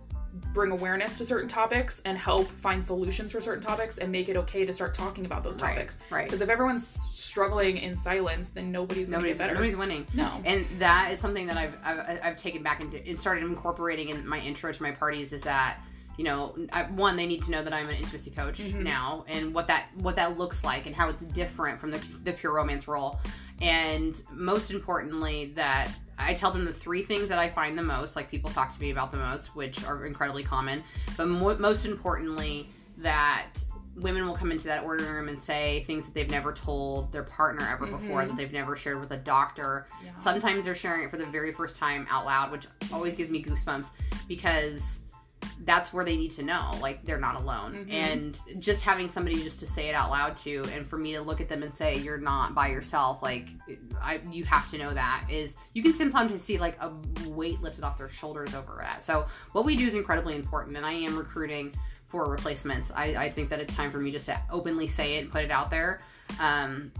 bring 0.51 0.71
awareness 0.71 1.19
to 1.19 1.25
certain 1.27 1.47
topics 1.47 2.01
and 2.05 2.17
help 2.17 2.47
find 2.47 2.83
solutions 2.83 3.31
for 3.31 3.39
certain 3.39 3.61
topics 3.63 3.99
and 3.99 4.11
make 4.11 4.29
it 4.29 4.35
okay 4.35 4.65
to 4.65 4.73
start 4.73 4.95
talking 4.95 5.25
about 5.27 5.43
those 5.43 5.55
topics 5.55 5.97
right. 6.09 6.25
because 6.25 6.41
if 6.41 6.49
everyone's 6.49 6.87
struggling 6.87 7.77
in 7.77 7.95
silence 7.95 8.49
then 8.49 8.71
nobody's 8.71 9.09
going 9.09 9.21
to 9.21 9.27
Nobody's, 9.29 9.37
get 9.37 9.43
better 9.43 9.53
nobody's 9.53 9.75
winning. 9.75 10.07
no 10.15 10.41
And 10.43 10.65
that 10.79 11.11
is 11.11 11.19
something 11.19 11.45
that 11.47 11.57
I've, 11.57 11.75
I've 11.83 12.19
I've 12.23 12.37
taken 12.37 12.63
back 12.63 12.81
and 12.81 12.91
it 12.95 13.19
started 13.19 13.43
incorporating 13.43 14.09
in 14.09 14.27
my 14.27 14.39
intro 14.39 14.71
to 14.73 14.81
my 14.83 14.91
parties 14.91 15.33
is 15.33 15.43
that 15.43 15.79
you 16.17 16.23
know 16.23 16.55
I, 16.71 16.83
one 16.83 17.15
they 17.15 17.27
need 17.27 17.43
to 17.43 17.51
know 17.51 17.63
that 17.63 17.73
I'm 17.73 17.87
an 17.89 17.95
intimacy 17.95 18.31
coach 18.31 18.57
Mhm. 18.59 18.81
now 18.81 19.25
and 19.27 19.53
what 19.53 19.67
that 19.67 19.85
what 19.97 20.15
that 20.15 20.37
looks 20.39 20.63
like 20.63 20.87
and 20.87 20.95
how 20.95 21.09
it's 21.09 21.21
different 21.21 21.79
from 21.79 21.91
the 21.91 22.01
the 22.23 22.33
pure 22.33 22.53
romance 22.55 22.87
role 22.87 23.19
and 23.61 24.21
most 24.31 24.71
importantly 24.71 25.51
that 25.55 25.89
I 26.17 26.33
tell 26.33 26.51
them 26.51 26.65
the 26.65 26.73
three 26.73 27.03
things 27.03 27.27
that 27.29 27.39
I 27.39 27.49
find 27.49 27.77
the 27.77 27.83
most 27.83 28.15
like 28.15 28.29
people 28.29 28.49
talk 28.51 28.73
to 28.73 28.79
me 28.81 28.91
about 28.91 29.11
the 29.11 29.17
most 29.17 29.55
which 29.55 29.83
are 29.85 30.05
incredibly 30.05 30.43
common 30.43 30.83
but 31.17 31.27
mo- 31.27 31.57
most 31.57 31.85
importantly 31.85 32.69
that 32.97 33.47
women 33.95 34.25
will 34.25 34.33
come 34.35 34.51
into 34.51 34.63
that 34.65 34.83
ordering 34.83 35.11
room 35.11 35.29
and 35.29 35.41
say 35.41 35.83
things 35.85 36.05
that 36.05 36.13
they've 36.15 36.29
never 36.29 36.51
told 36.51 37.11
their 37.11 37.23
partner 37.23 37.67
ever 37.71 37.85
before 37.85 38.23
Mhm. 38.23 38.27
that 38.27 38.37
they've 38.37 38.51
never 38.51 38.75
shared 38.75 38.99
with 38.99 39.11
a 39.11 39.17
doctor 39.17 39.87
Yeah. 40.03 40.15
sometimes 40.15 40.65
they're 40.65 40.73
sharing 40.75 41.03
it 41.03 41.11
for 41.11 41.17
the 41.17 41.27
very 41.27 41.53
first 41.53 41.77
time 41.77 42.07
out 42.09 42.25
loud 42.25 42.51
which 42.51 42.65
always 42.91 43.15
gives 43.15 43.29
me 43.29 43.43
goosebumps 43.43 43.89
because 44.27 44.99
that's 45.65 45.93
where 45.93 46.03
they 46.05 46.15
need 46.15 46.31
to 46.31 46.43
know 46.43 46.71
like 46.81 47.05
they're 47.05 47.19
not 47.19 47.35
alone. 47.35 47.73
Mhm. 47.73 47.93
and 47.93 48.39
just 48.59 48.81
having 48.81 49.09
somebody 49.09 49.41
just 49.43 49.59
to 49.59 49.67
say 49.67 49.89
it 49.89 49.95
out 49.95 50.09
loud 50.09 50.37
to 50.39 50.63
and 50.73 50.87
for 50.87 50.97
me 50.97 51.13
to 51.13 51.21
look 51.21 51.41
at 51.41 51.49
them 51.49 51.63
and 51.63 51.75
say 51.75 51.97
you're 51.97 52.17
not 52.17 52.53
by 52.53 52.67
yourself 52.69 53.21
like 53.21 53.47
I, 54.01 54.19
you 54.29 54.43
have 54.45 54.69
to 54.71 54.77
know 54.77 54.93
that 54.93 55.25
is 55.29 55.55
you 55.73 55.81
can 55.83 55.93
sometimes 55.93 56.41
see 56.41 56.57
like 56.57 56.77
a 56.81 56.91
weight 57.29 57.61
lifted 57.61 57.83
off 57.83 57.97
their 57.97 58.09
shoulders 58.09 58.53
over 58.53 58.77
that. 58.81 59.03
So 59.03 59.25
what 59.53 59.65
we 59.65 59.75
do 59.75 59.85
is 59.87 59.95
incredibly 59.95 60.35
important 60.35 60.77
and 60.77 60.85
i 60.85 60.93
am 60.93 61.17
recruiting 61.17 61.73
for 62.05 62.29
replacements. 62.29 62.91
I, 62.95 63.15
I 63.15 63.31
think 63.31 63.49
that 63.49 63.59
it's 63.59 63.75
time 63.75 63.91
for 63.91 63.97
me 63.99 64.11
just 64.11 64.27
to 64.27 64.39
openly 64.51 64.87
say 64.87 65.15
it 65.17 65.23
and 65.23 65.31
put 65.31 65.43
it 65.43 65.49
out 65.51 65.71
there. 65.71 66.01
Um, 66.39 66.91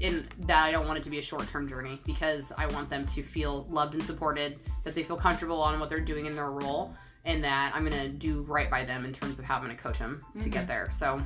in 0.00 0.26
that 0.46 0.64
I 0.64 0.72
don't 0.72 0.86
want 0.86 0.98
it 0.98 1.04
to 1.04 1.10
be 1.10 1.18
a 1.18 1.22
short 1.22 1.48
term 1.48 1.68
journey 1.68 2.00
because 2.04 2.44
I 2.56 2.66
want 2.66 2.88
them 2.90 3.06
to 3.08 3.22
feel 3.22 3.66
loved 3.70 3.94
and 3.94 4.02
supported, 4.02 4.58
that 4.84 4.94
they 4.94 5.02
feel 5.04 5.16
comfortable 5.16 5.60
on 5.60 5.78
what 5.78 5.88
they're 5.90 6.00
doing 6.00 6.26
in 6.26 6.34
their 6.34 6.50
role, 6.50 6.94
and 7.24 7.42
that 7.44 7.72
I'm 7.74 7.84
gonna 7.84 8.08
do 8.08 8.42
right 8.42 8.70
by 8.70 8.84
them 8.84 9.04
in 9.04 9.12
terms 9.12 9.38
of 9.38 9.44
how 9.44 9.56
I'm 9.56 9.62
gonna 9.62 9.76
coach 9.76 9.98
them 9.98 10.22
to 10.42 10.48
get 10.48 10.66
there. 10.66 10.90
So, 10.92 11.20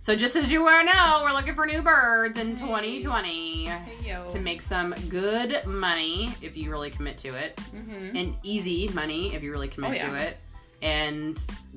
so 0.00 0.14
just 0.14 0.36
as 0.36 0.50
you 0.52 0.62
wanna 0.62 0.84
know, 0.92 1.20
we're 1.24 1.32
looking 1.32 1.54
for 1.54 1.66
new 1.66 1.82
birds 1.82 2.38
in 2.38 2.56
Hey. 2.56 2.66
2020 2.66 3.66
hey 3.66 4.28
to 4.30 4.38
make 4.40 4.60
some 4.62 4.94
good 5.08 5.64
money 5.66 6.30
if 6.42 6.56
you 6.56 6.70
really 6.70 6.90
commit 6.90 7.16
to 7.18 7.34
it, 7.34 7.58
hmm 7.70 8.16
and 8.16 8.36
easy 8.42 8.88
money 8.94 9.34
if 9.34 9.42
you 9.42 9.50
really 9.52 9.68
commit 9.68 9.90
Oh, 9.90 9.94
yeah. 9.94 10.08
to 10.10 10.14
it, 10.28 10.36
and 10.84 11.36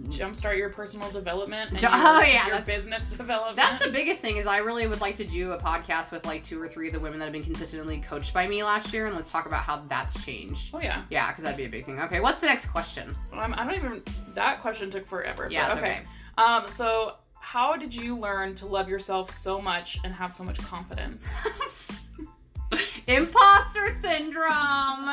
jumpstart 0.10 0.58
your 0.58 0.70
personal 0.70 1.10
development 1.12 1.72
and 1.72 1.80
Ju- 1.80 1.88
your, 1.88 1.96
oh, 1.96 2.22
yeah, 2.22 2.48
your 2.48 2.60
business 2.62 3.10
development 3.18 3.56
That's 3.56 3.84
the 3.84 3.92
biggest 3.92 4.20
thing 4.22 4.38
is 4.38 4.46
I 4.46 4.58
really 4.58 4.86
would 4.86 5.02
like 5.02 5.18
to 5.18 5.24
do 5.26 5.54
a 5.54 5.58
podcast 5.58 6.12
with 6.12 6.26
like 6.26 6.46
two 6.46 6.62
or 6.62 6.68
three 6.68 6.88
of 6.88 6.94
the 6.94 7.00
women 7.00 7.18
that 7.20 7.26
have 7.26 7.34
been 7.34 7.44
consistently 7.44 8.00
coached 8.08 8.34
by 8.34 8.48
me 8.48 8.64
last 8.64 8.94
year, 8.94 9.08
and 9.08 9.16
let's 9.16 9.32
talk 9.32 9.46
about 9.48 9.64
how 9.64 9.78
that's 9.88 10.24
changed. 10.24 10.72
oh 10.76 10.82
yeah 10.82 11.04
Yeah, 11.10 11.32
because 11.32 11.46
that'd 11.46 11.58
be 11.58 11.66
a 11.66 11.70
big 11.70 11.86
thing. 11.86 12.00
Okay, 12.02 12.20
what's 12.20 12.42
the 12.42 12.48
next 12.48 12.68
question? 12.68 13.16
Um, 13.34 13.56
I 13.58 13.64
don't 13.66 13.76
even. 13.76 14.04
That 14.36 14.62
question 14.62 14.92
took 14.92 15.08
forever. 15.08 15.48
Yeah, 15.50 15.72
it's 15.72 15.78
okay. 15.80 16.02
Um, 16.38 16.68
so 16.68 17.16
how 17.40 17.78
did 17.78 17.96
you 17.96 18.18
learn 18.20 18.54
to 18.56 18.66
love 18.68 18.90
yourself 18.90 19.32
so 19.32 19.60
much 19.62 19.98
and 20.04 20.14
have 20.14 20.34
so 20.34 20.44
much 20.44 20.58
confidence? 20.60 21.30
Imposter 23.08 23.98
syndrome. 24.04 25.10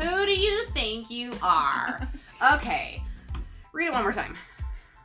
Who 0.00 0.24
do 0.26 0.32
you 0.32 0.66
think 0.72 1.10
you 1.10 1.32
are? 1.42 2.08
Okay, 2.54 3.02
read 3.78 3.86
it 3.88 3.92
one 3.92 4.02
more 4.02 4.12
time. 4.12 4.36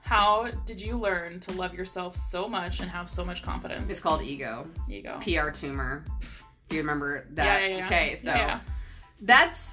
How 0.02 0.50
did 0.66 0.82
you 0.82 0.98
learn 0.98 1.40
to 1.42 1.52
love 1.54 1.74
yourself 1.74 2.16
so 2.16 2.48
much 2.50 2.82
and 2.82 2.90
have 2.90 3.10
so 3.10 3.24
much 3.24 3.42
confidence? 3.42 3.90
It's 3.90 4.02
called 4.02 4.22
ego. 4.22 4.68
There 4.88 4.98
you 4.98 5.04
go. 5.04 5.20
PR 5.20 5.50
tumor. 5.52 6.04
Do 6.68 6.76
you 6.76 6.82
remember 6.82 7.26
that? 7.32 7.62
Yeah, 7.62 7.68
yeah, 7.68 7.78
yeah. 7.78 7.86
Okay, 7.86 8.20
so 8.22 8.30
Yeah. 8.30 8.60
that's 9.22 9.68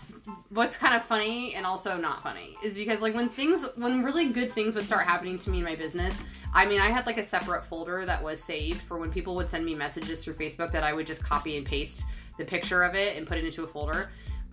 what's 0.51 0.77
kind 0.77 0.95
of 0.95 1.03
funny 1.05 1.55
and 1.55 1.65
also 1.65 1.97
not 1.97 2.23
funny 2.23 2.55
is 2.63 2.75
because 2.75 3.01
like 3.01 3.15
when 3.15 3.29
things 3.31 3.67
when 3.77 4.05
really 4.05 4.29
good 4.29 4.53
things 4.53 4.75
would 4.75 4.85
start 4.85 5.07
happening 5.07 5.39
to 5.39 5.49
me 5.49 5.59
in 5.59 5.65
my 5.65 5.75
business 5.75 6.15
i 6.53 6.67
mean 6.67 6.79
i 6.79 6.91
had 6.91 7.07
like 7.07 7.17
a 7.17 7.25
separate 7.25 7.65
folder 7.65 8.05
that 8.05 8.23
was 8.23 8.39
saved 8.45 8.83
for 8.83 8.99
when 8.99 9.11
people 9.11 9.35
would 9.35 9.49
send 9.49 9.65
me 9.65 9.75
messages 9.75 10.23
through 10.23 10.35
facebook 10.35 10.71
that 10.71 10.85
i 10.85 10.93
would 10.93 11.07
just 11.07 11.25
copy 11.25 11.57
and 11.57 11.65
paste 11.65 12.03
the 12.37 12.45
picture 12.45 12.83
of 12.83 12.95
it 12.95 13.17
and 13.17 13.27
put 13.27 13.39
it 13.39 13.45
into 13.45 13.65
a 13.65 13.67
folder 13.67 14.11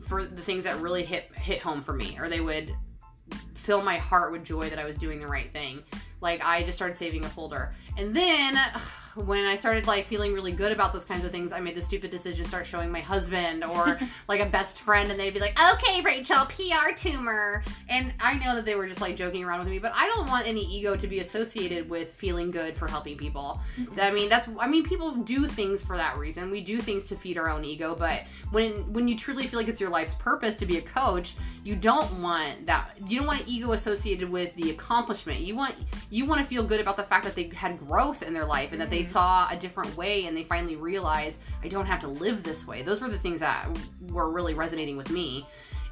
for 0.08 0.24
the 0.24 0.42
things 0.42 0.64
that 0.64 0.78
really 0.80 1.04
hit 1.04 1.26
hit 1.36 1.60
home 1.60 1.84
for 1.84 1.92
me 1.94 2.18
or 2.18 2.30
they 2.30 2.40
would 2.40 2.74
fill 3.56 3.82
my 3.82 3.98
heart 3.98 4.32
with 4.32 4.44
joy 4.44 4.70
that 4.70 4.80
i 4.80 4.86
was 4.86 4.96
doing 4.96 5.20
the 5.20 5.28
right 5.28 5.52
thing. 5.52 5.84
Like 6.22 6.44
i 6.44 6.64
just 6.64 6.78
started 6.78 6.98
saving 6.98 7.26
a 7.26 7.30
folder. 7.30 7.74
And 7.98 8.16
then 8.16 8.58
when 9.26 9.46
i 9.46 9.56
started 9.56 9.88
like 9.88 10.08
feeling 10.08 10.34
really 10.34 10.52
good 10.52 10.72
about 10.72 10.94
those 10.94 11.04
kinds 11.04 11.24
of 11.24 11.32
things 11.32 11.52
i 11.52 11.60
made 11.60 11.76
the 11.76 11.82
stupid 11.82 12.12
decision 12.12 12.44
to 12.44 12.50
start 12.50 12.66
showing 12.66 12.92
my 12.92 13.00
husband 13.00 13.64
or 13.64 14.00
like 14.28 14.40
a 14.40 14.46
best 14.46 14.80
friend 14.80 15.10
and 15.10 15.20
they'd 15.20 15.34
be 15.34 15.40
like 15.40 15.58
okay 15.74 16.02
rachel 16.02 16.46
pr 16.46 16.96
tumor. 16.96 17.64
And 17.90 18.14
i 18.20 18.38
know 18.38 18.56
that 18.56 18.66
they 18.66 18.76
were 18.76 18.88
just 18.88 19.02
like 19.02 19.16
joking 19.16 19.44
around 19.44 19.60
with 19.60 19.70
me 19.70 19.80
but 19.80 19.92
i 19.96 20.08
don't 20.08 20.28
want 20.28 20.48
any 20.48 20.62
ego 20.62 20.96
to 20.96 21.08
be 21.08 21.20
associated 21.20 21.90
with 21.90 22.14
feeling 22.14 22.52
good 22.52 22.78
for 22.78 22.88
helping 22.88 23.18
people. 23.18 23.60
Mm-hmm. 23.80 24.00
I 24.00 24.12
mean 24.12 24.30
that's 24.30 24.48
i 24.60 24.68
mean 24.68 24.84
people 24.84 25.12
do 25.12 25.48
things 25.48 25.84
for 25.84 25.98
that 25.98 26.18
reason. 26.18 26.52
We 26.52 26.62
do 26.62 26.80
things 26.80 27.06
to 27.06 27.16
feed 27.16 27.38
our 27.38 27.50
own 27.50 27.66
ego 27.66 27.96
but 27.96 28.24
when 28.52 28.94
when 28.94 29.08
you 29.08 29.18
truly 29.18 29.48
feel 29.48 29.60
like 29.60 29.68
it's 29.68 29.82
your 29.82 29.90
life's 29.90 30.16
purpose 30.16 30.58
to 30.58 30.66
be 30.66 30.78
a 30.78 30.82
coach 30.82 31.36
you 31.68 31.76
don't 31.76 32.22
want 32.22 32.66
that 32.66 32.92
you 33.08 33.18
don't 33.18 33.28
want 33.28 33.44
ego 33.46 33.74
associated 33.74 34.30
with 34.30 34.54
the 34.56 34.70
accomplishment 34.70 35.42
you 35.42 35.54
want 35.54 35.76
you 36.10 36.26
want 36.26 36.40
to 36.40 36.48
feel 36.48 36.64
good 36.64 36.80
about 36.80 36.96
the 36.96 37.04
fact 37.04 37.26
that 37.26 37.36
they 37.36 37.50
had 37.50 37.78
growth 37.86 38.24
in 38.24 38.34
their 38.34 38.46
life 38.46 38.72
and 38.72 38.80
that 38.80 38.90
they 38.90 39.02
mm-hmm. 39.02 39.12
saw 39.12 39.50
a 39.52 39.58
different 39.58 39.96
way 39.98 40.28
and 40.28 40.38
they 40.38 40.46
finally 40.46 40.78
realized 40.78 41.36
i 41.64 41.68
don't 41.68 41.86
have 41.86 42.00
to 42.00 42.08
live 42.08 42.42
this 42.42 42.66
way 42.66 42.82
those 42.84 43.02
were 43.02 43.10
the 43.10 43.20
things 43.20 43.42
that 43.42 43.68
were 44.12 44.32
really 44.32 44.54
resonating 44.54 44.96
with 44.96 45.10
me 45.12 45.46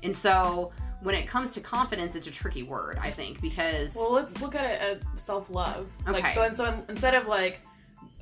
and 0.03 0.15
so 0.15 0.71
when 1.01 1.13
it 1.13 1.27
comes 1.27 1.51
to 1.51 1.59
confidence 1.59 2.15
it's 2.15 2.27
a 2.27 2.31
tricky 2.31 2.63
word 2.63 2.97
i 3.01 3.09
think 3.09 3.41
because 3.41 3.93
Well, 3.95 4.13
let's 4.13 4.39
look 4.41 4.55
at 4.55 4.63
it 4.63 4.81
at 4.81 5.19
self 5.19 5.49
love. 5.49 5.87
Like 6.05 6.23
Okay. 6.23 6.33
so, 6.33 6.43
and 6.43 6.55
so 6.55 6.83
instead 6.89 7.13
of 7.13 7.27
like, 7.27 7.59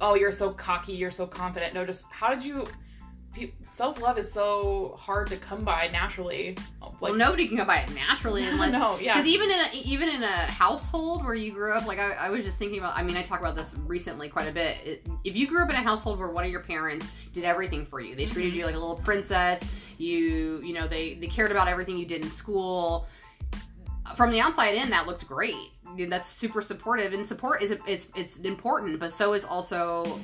oh, 0.01 0.15
you're 0.15 0.31
so 0.31 0.49
cocky, 0.51 0.93
you're 0.93 1.11
so 1.11 1.27
confident. 1.27 1.73
No, 1.73 1.85
just 1.85 2.05
how 2.09 2.33
did 2.33 2.43
you, 2.43 2.65
self 3.71 4.01
love 4.01 4.17
is 4.17 4.31
so 4.31 4.97
hard 4.99 5.27
to 5.27 5.37
come 5.37 5.63
by 5.63 5.87
naturally. 5.87 6.55
Like, 6.81 7.01
well, 7.01 7.13
nobody 7.15 7.47
can 7.47 7.57
come 7.57 7.67
by 7.67 7.77
it 7.79 7.93
naturally 7.93 8.45
unless 8.47 8.71
no, 8.71 8.97
yeah. 8.99 9.13
Because 9.15 9.27
even 9.27 9.49
in 9.51 9.59
a, 9.59 9.69
even 9.73 10.09
in 10.09 10.23
a 10.23 10.27
household 10.45 11.23
where 11.23 11.35
you 11.35 11.51
grew 11.51 11.73
up, 11.73 11.85
like 11.85 11.99
I, 11.99 12.11
I 12.13 12.29
was 12.29 12.45
just 12.45 12.57
thinking 12.57 12.79
about. 12.79 12.95
I 12.95 13.03
mean, 13.03 13.17
I 13.17 13.23
talk 13.23 13.39
about 13.39 13.55
this 13.55 13.73
recently 13.85 14.29
quite 14.29 14.47
a 14.47 14.51
bit. 14.51 14.77
It, 14.85 15.07
if 15.23 15.35
you 15.35 15.47
grew 15.47 15.63
up 15.63 15.69
in 15.69 15.75
a 15.75 15.81
household 15.81 16.19
where 16.19 16.29
one 16.29 16.45
of 16.45 16.51
your 16.51 16.63
parents 16.63 17.07
did 17.33 17.43
everything 17.43 17.85
for 17.85 17.99
you, 17.99 18.15
they 18.15 18.25
treated 18.25 18.53
Mhm. 18.53 18.57
you 18.57 18.65
like 18.65 18.75
a 18.75 18.79
little 18.79 18.97
princess. 18.97 19.61
You 19.97 20.61
you 20.63 20.73
know 20.73 20.87
they 20.87 21.15
they 21.15 21.27
cared 21.27 21.51
about 21.51 21.67
everything 21.67 21.97
you 21.97 22.05
did 22.05 22.23
in 22.23 22.29
school. 22.29 23.07
From 24.17 24.31
the 24.31 24.41
outside 24.41 24.75
in, 24.75 24.89
that 24.89 25.07
looks 25.07 25.23
great. 25.23 25.55
That's 25.97 26.29
super 26.29 26.61
supportive, 26.61 27.13
and 27.13 27.25
support 27.25 27.63
is 27.63 27.71
it's 27.87 28.07
it's 28.15 28.35
important, 28.37 28.99
but 28.99 29.11
so 29.11 29.33
is 29.33 29.43
also 29.45 30.19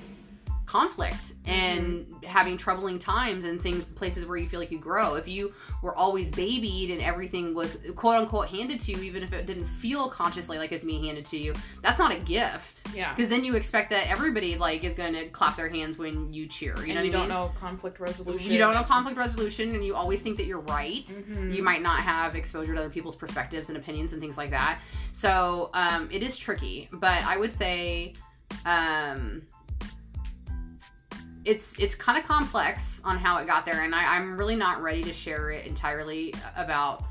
conflict 0.69 1.15
and 1.45 2.05
having 2.23 2.55
troubling 2.55 2.99
times 2.99 3.43
and 3.43 3.59
things 3.59 3.83
places 3.85 4.23
where 4.27 4.37
you 4.37 4.47
feel 4.47 4.59
like 4.59 4.69
you 4.69 4.77
grow 4.77 5.15
if 5.15 5.27
you 5.27 5.51
were 5.81 5.95
always 5.95 6.29
babied 6.29 6.91
and 6.91 7.01
everything 7.01 7.55
was 7.55 7.75
quote 7.95 8.17
unquote 8.17 8.47
handed 8.49 8.79
to 8.79 8.91
you 8.91 9.01
even 9.01 9.23
if 9.23 9.33
it 9.33 9.47
didn't 9.47 9.65
feel 9.65 10.07
consciously 10.11 10.59
like 10.59 10.71
it's 10.71 10.83
being 10.83 11.03
handed 11.05 11.25
to 11.25 11.37
you 11.37 11.55
that's 11.81 11.97
not 11.97 12.11
a 12.11 12.19
gift 12.19 12.85
yeah. 12.95 13.15
because 13.15 13.27
then 13.29 13.43
you 13.43 13.55
expect 13.55 13.89
that 13.89 14.07
everybody 14.11 14.57
like 14.57 14.83
is 14.83 14.93
going 14.93 15.11
to 15.11 15.27
clap 15.29 15.55
their 15.55 15.69
hands 15.69 15.97
when 15.97 16.31
you 16.31 16.45
cheer 16.45 16.75
you 16.85 16.93
and 16.93 16.95
know 16.95 17.01
you 17.01 17.07
what 17.09 17.13
don't 17.13 17.21
mean? 17.21 17.29
know 17.29 17.51
conflict 17.59 17.99
resolution. 17.99 18.51
you 18.51 18.59
don't 18.59 18.75
know 18.75 18.83
conflict 18.83 19.17
resolution 19.17 19.73
and 19.73 19.83
you 19.83 19.95
always 19.95 20.21
think 20.21 20.37
that 20.37 20.45
you're 20.45 20.59
right 20.61 21.07
Mhm. 21.07 21.51
you 21.51 21.63
might 21.63 21.81
not 21.81 21.99
have 22.01 22.35
exposure 22.35 22.75
to 22.75 22.79
other 22.79 22.91
people's 22.91 23.15
perspectives 23.15 23.69
and 23.69 23.77
opinions 23.79 24.13
and 24.13 24.21
things 24.21 24.37
like 24.37 24.51
that 24.51 24.79
so 25.13 25.71
um, 25.73 26.07
it 26.11 26.21
is 26.21 26.37
tricky 26.37 26.87
but 26.93 27.23
i 27.23 27.37
would 27.37 27.51
say 27.57 28.13
um, 28.65 29.41
it's 31.45 31.73
it's 31.79 31.95
kind 31.95 32.17
of 32.17 32.25
complex 32.25 32.99
on 33.03 33.17
how 33.17 33.37
it 33.37 33.47
got 33.47 33.65
there 33.65 33.83
and 33.83 33.95
I, 33.95 34.17
i'm 34.17 34.37
really 34.37 34.55
not 34.55 34.81
ready 34.81 35.01
to 35.03 35.13
share 35.13 35.51
it 35.51 35.65
entirely 35.65 36.33
about 36.55 37.03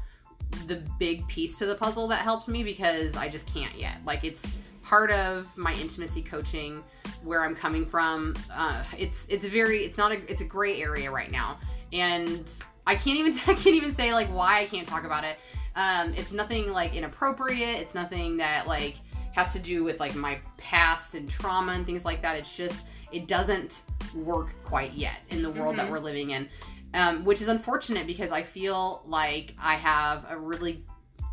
the 0.67 0.83
big 0.99 1.27
piece 1.29 1.59
to 1.59 1.67
the 1.67 1.75
puzzle 1.75 2.09
that 2.09 2.23
helped 2.23 2.49
me 2.49 2.63
because 2.63 3.17
i 3.17 3.29
just 3.29 3.47
can't 3.47 3.77
yet. 3.79 3.97
Like 4.05 4.25
it's 4.25 4.43
part 4.83 5.11
of 5.11 5.47
my 5.57 5.75
intimacy 5.75 6.23
coaching 6.23 6.83
where 7.23 7.45
i'm 7.45 7.55
coming 7.55 7.85
from. 7.87 8.35
Uh, 8.53 8.83
it's 8.97 9.27
it's 9.29 9.47
very 9.47 9.79
it's 9.79 9.99
not 9.99 10.13
a 10.13 10.31
it's 10.31 10.41
a 10.41 10.45
gray 10.47 10.81
area 10.81 11.11
right 11.11 11.31
now. 11.31 11.59
And 11.93 12.45
i 12.87 12.95
can't 12.95 13.19
even 13.19 13.33
i 13.47 13.55
can't 13.55 13.77
even 13.77 13.95
say 13.95 14.13
like 14.13 14.29
why 14.29 14.61
i 14.61 14.67
can't 14.67 14.87
talk 14.87 15.05
about 15.05 15.25
it. 15.25 15.39
Um, 15.77 16.13
it's 16.15 16.33
nothing 16.33 16.73
like 16.73 16.97
inappropriate. 16.97 17.81
It's 17.81 17.95
nothing 17.95 18.39
that 18.39 18.67
like 18.67 18.97
has 19.33 19.53
to 19.53 19.59
do 19.59 19.85
with 19.85 20.01
like 20.01 20.15
my 20.17 20.39
past 20.57 21.15
and 21.15 21.31
trauma 21.31 21.73
and 21.73 21.87
things 21.87 22.05
like 22.05 22.23
that. 22.23 22.37
It's 22.37 22.57
just 22.57 22.87
it 23.13 23.27
doesn't 23.27 23.81
work 24.15 24.49
quite 24.65 24.93
yet 24.95 25.21
in 25.31 25.43
the 25.43 25.51
world 25.51 25.77
that 25.77 25.87
Mhm. 25.87 25.91
we're 25.91 25.99
living 26.01 26.31
in 26.31 26.49
um, 26.95 27.25
which 27.27 27.43
is 27.43 27.49
unfortunate 27.49 28.07
because 28.07 28.31
i 28.33 28.43
feel 28.43 29.03
like 29.07 29.55
i 29.61 29.75
have 29.75 30.27
a 30.31 30.39
really 30.39 30.83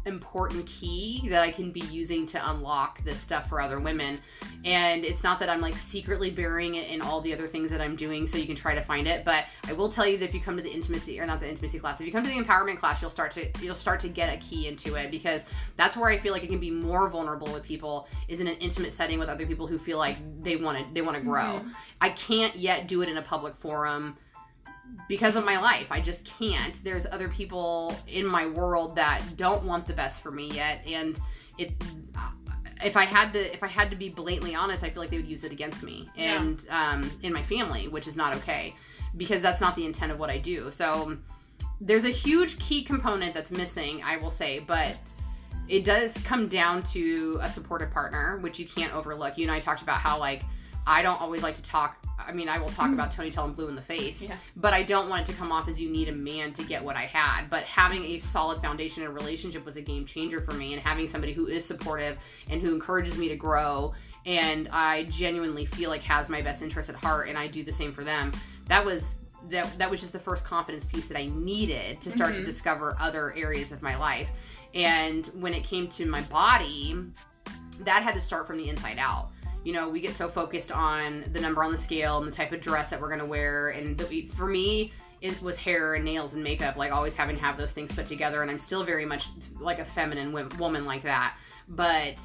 important 0.06 0.66
key 0.68 1.28
that 1.30 1.41
i 1.41 1.51
can 1.51 1.72
be 1.72 1.82
using 1.82 2.28
to 2.28 2.49
unlock 2.51 3.03
this 3.03 3.20
stuff 3.20 3.49
for 3.49 3.60
other 3.60 3.80
women. 3.80 4.20
And 4.64 5.06
it's 5.06 5.24
not 5.24 5.39
that 5.39 5.49
i'm 5.49 5.62
like 5.62 5.76
secretly 5.76 6.32
burying 6.32 6.76
it 6.76 6.89
in 6.89 7.01
all 7.01 7.22
the 7.22 7.34
other 7.34 7.47
things 7.47 7.70
that 7.72 7.82
i'm 7.82 7.95
doing 7.95 8.28
so 8.28 8.38
you 8.38 8.45
can 8.47 8.56
try 8.56 8.74
to 8.76 8.82
find 8.82 9.08
it 9.08 9.24
but 9.26 9.45
i 9.68 9.74
will 9.74 9.91
tell 9.91 10.08
you 10.08 10.18
that 10.18 10.26
if 10.26 10.34
you 10.34 10.41
come 10.41 10.58
to 10.58 10.64
the 10.64 10.72
intimacy 10.72 11.20
or 11.20 11.26
not 11.26 11.39
the 11.39 11.49
intimacy 11.49 11.80
class 11.80 11.99
if 11.99 12.06
you 12.06 12.12
come 12.12 12.24
to 12.24 12.30
the 12.30 12.36
empowerment 12.36 12.80
class 12.80 13.01
you'll 13.01 13.12
start 13.12 13.32
to 13.32 13.47
you'll 13.62 13.76
start 13.76 13.99
to 13.99 14.10
get 14.10 14.34
a 14.34 14.38
key 14.38 14.68
into 14.68 14.95
it 14.95 15.12
because 15.12 15.43
that's 15.78 15.95
where 15.95 16.10
i 16.10 16.18
feel 16.18 16.34
like 16.34 16.43
it 16.43 16.49
can 16.49 16.60
be 16.60 16.72
more 16.72 17.10
vulnerable 17.10 17.51
with 17.51 17.64
people 17.64 18.08
is 18.28 18.39
in 18.39 18.47
an 18.47 18.56
intimate 18.58 18.93
setting 18.93 19.20
with 19.20 19.30
other 19.30 19.45
people 19.45 19.68
who 19.68 19.78
feel 19.78 19.97
like 19.97 20.18
they 20.41 20.56
want 20.56 20.78
to 20.78 20.86
they 20.93 21.01
want 21.01 21.16
to 21.18 21.24
grow. 21.24 21.41
Mhm. 21.41 21.72
I 22.01 22.10
can't 22.10 22.56
yet 22.56 22.88
do 22.88 23.01
it 23.01 23.10
in 23.10 23.18
a 23.18 23.22
public 23.22 23.56
forum 23.58 24.18
because 25.08 25.36
of 25.36 25.46
my 25.46 25.60
life. 25.60 25.88
I 25.92 26.02
just 26.02 26.26
can't. 26.26 26.84
There's 26.84 27.06
other 27.06 27.30
people 27.30 27.96
in 28.08 28.26
my 28.26 28.48
world 28.48 28.96
that 28.96 29.22
don't 29.38 29.64
want 29.64 29.86
the 29.86 29.94
best 29.94 30.22
for 30.22 30.32
me 30.32 30.52
yet, 30.52 30.82
and 30.86 31.20
it. 31.58 31.72
If 32.84 32.98
I 32.98 33.06
had 33.06 33.32
to, 33.34 33.54
if 33.54 33.64
I 33.64 33.68
had 33.68 33.90
to 33.92 33.96
be 33.96 34.10
blatantly 34.10 34.54
honest, 34.54 34.84
I 34.84 34.90
feel 34.90 35.02
like 35.02 35.10
they 35.10 35.16
would 35.18 35.28
use 35.28 35.46
it 35.46 35.52
against 35.54 35.82
me 35.82 36.10
Yeah. 36.16 36.42
and 36.42 36.66
um, 36.70 37.10
in 37.24 37.32
my 37.32 37.42
family, 37.42 37.88
which 37.88 38.06
is 38.06 38.18
not 38.18 38.36
okay 38.36 38.76
because 39.16 39.42
that's 39.42 39.62
not 39.62 39.78
the 39.78 39.86
intent 39.86 40.12
of 40.12 40.20
what 40.20 40.30
I 40.30 40.38
do. 40.38 40.70
So 40.74 41.18
there's 41.80 42.04
a 42.04 42.10
huge 42.10 42.60
key 42.60 42.84
component 42.84 43.34
that's 43.34 43.50
missing, 43.50 44.04
I 44.04 44.18
will 44.18 44.30
say, 44.30 44.60
but 44.60 44.98
it 45.70 45.86
does 45.86 46.12
come 46.26 46.50
down 46.50 46.84
to 46.84 47.40
a 47.42 47.50
supportive 47.50 47.92
partner, 47.92 48.40
which 48.42 48.60
you 48.60 48.66
can't 48.66 48.94
overlook. 48.94 49.38
You 49.38 49.46
and 49.46 49.52
I 49.52 49.62
talked 49.62 49.82
about 49.82 50.02
how 50.02 50.20
like 50.20 50.44
I 50.88 51.02
don't 51.02 51.20
always 51.20 51.42
like 51.42 51.56
to 51.56 51.62
talk. 51.64 51.98
I 52.18 52.32
mean, 52.32 52.48
I 52.48 52.60
will 52.60 52.70
talk 52.70 52.92
about 52.92 53.12
Tony 53.12 53.32
telling 53.32 53.54
blue 53.54 53.68
in 53.68 53.76
the 53.76 53.82
face, 53.82 54.22
Yeah. 54.22 54.38
but 54.56 54.74
I 54.74 54.84
don't 54.84 55.10
want 55.10 55.28
it 55.28 55.32
to 55.32 55.38
come 55.38 55.52
off 55.52 55.68
as 55.68 55.80
you 55.80 55.90
need 55.90 56.08
a 56.08 56.14
man 56.14 56.54
to 56.54 56.64
get 56.64 56.84
what 56.84 56.96
I 56.96 57.06
had. 57.06 57.50
But 57.50 57.64
having 57.64 58.04
a 58.06 58.20
solid 58.22 58.62
foundation 58.62 59.04
in 59.04 59.10
a 59.10 59.12
relationship 59.12 59.66
was 59.66 59.76
a 59.78 59.82
game 59.82 60.06
changer 60.06 60.42
for 60.42 60.54
me, 60.54 60.74
and 60.74 60.82
having 60.82 61.08
somebody 61.10 61.34
who 61.34 61.48
is 61.48 61.66
supportive 61.66 62.18
and 62.50 62.62
who 62.62 62.74
encourages 62.74 63.18
me 63.18 63.28
to 63.30 63.36
grow, 63.36 63.94
and 64.26 64.70
I 64.72 65.04
genuinely 65.06 65.66
feel 65.66 65.90
like 65.90 66.02
has 66.04 66.30
my 66.30 66.42
best 66.42 66.62
interest 66.62 66.90
at 66.90 66.96
heart, 66.96 67.30
and 67.30 67.38
I 67.38 67.48
do 67.48 67.64
the 67.64 67.74
same 67.74 67.92
for 67.92 68.04
them. 68.04 68.32
That 68.68 68.86
was 68.86 69.04
that. 69.50 69.78
That 69.78 69.92
was 69.92 70.00
just 70.02 70.14
the 70.14 70.20
first 70.20 70.44
confidence 70.44 70.86
piece 70.86 71.08
that 71.08 71.18
I 71.18 71.28
needed 71.28 72.02
to 72.02 72.12
start 72.12 72.34
to 72.36 72.42
Mhm. 72.42 72.46
discover 72.46 72.96
other 73.00 73.34
areas 73.36 73.72
of 73.72 73.82
my 73.84 73.96
life. 73.98 74.28
And 74.74 75.26
when 75.36 75.54
it 75.54 75.64
came 75.64 75.88
to 75.90 76.06
my 76.08 76.22
body, 76.22 76.98
that 77.82 78.02
had 78.04 78.16
to 78.16 78.22
start 78.22 78.48
from 78.48 78.58
the 78.58 78.70
inside 78.70 78.98
out. 78.98 79.30
You 79.66 79.74
know, 79.74 79.89
we 79.89 79.99
get 79.99 80.13
so 80.13 80.30
focused 80.30 80.72
on 80.72 81.26
the 81.34 81.41
number 81.41 81.63
on 81.63 81.72
the 81.72 81.78
scale 81.78 82.20
and 82.20 82.28
the 82.28 82.32
type 82.32 82.53
of 82.53 82.61
dress 82.61 82.89
that 82.91 83.01
we're 83.01 83.09
gonna 83.09 83.26
wear, 83.26 83.70
and 83.70 83.97
the, 83.97 84.30
for 84.38 84.45
me, 84.45 84.93
it 85.22 85.41
was 85.41 85.57
hair 85.57 85.95
and 85.95 86.05
nails 86.05 86.36
and 86.36 86.43
makeup, 86.43 86.76
like 86.78 86.91
always 86.91 87.16
having 87.16 87.36
to 87.36 87.41
have 87.41 87.57
those 87.57 87.72
things 87.72 87.91
put 87.93 88.05
together. 88.05 88.43
And 88.43 88.51
I'm 88.51 88.59
still 88.59 88.86
very 88.86 89.05
much 89.05 89.28
like 89.59 89.80
a 89.80 89.86
feminine 89.86 90.32
wo- 90.32 90.47
woman 90.59 90.86
like 90.86 91.01
that, 91.03 91.36
but 91.68 92.16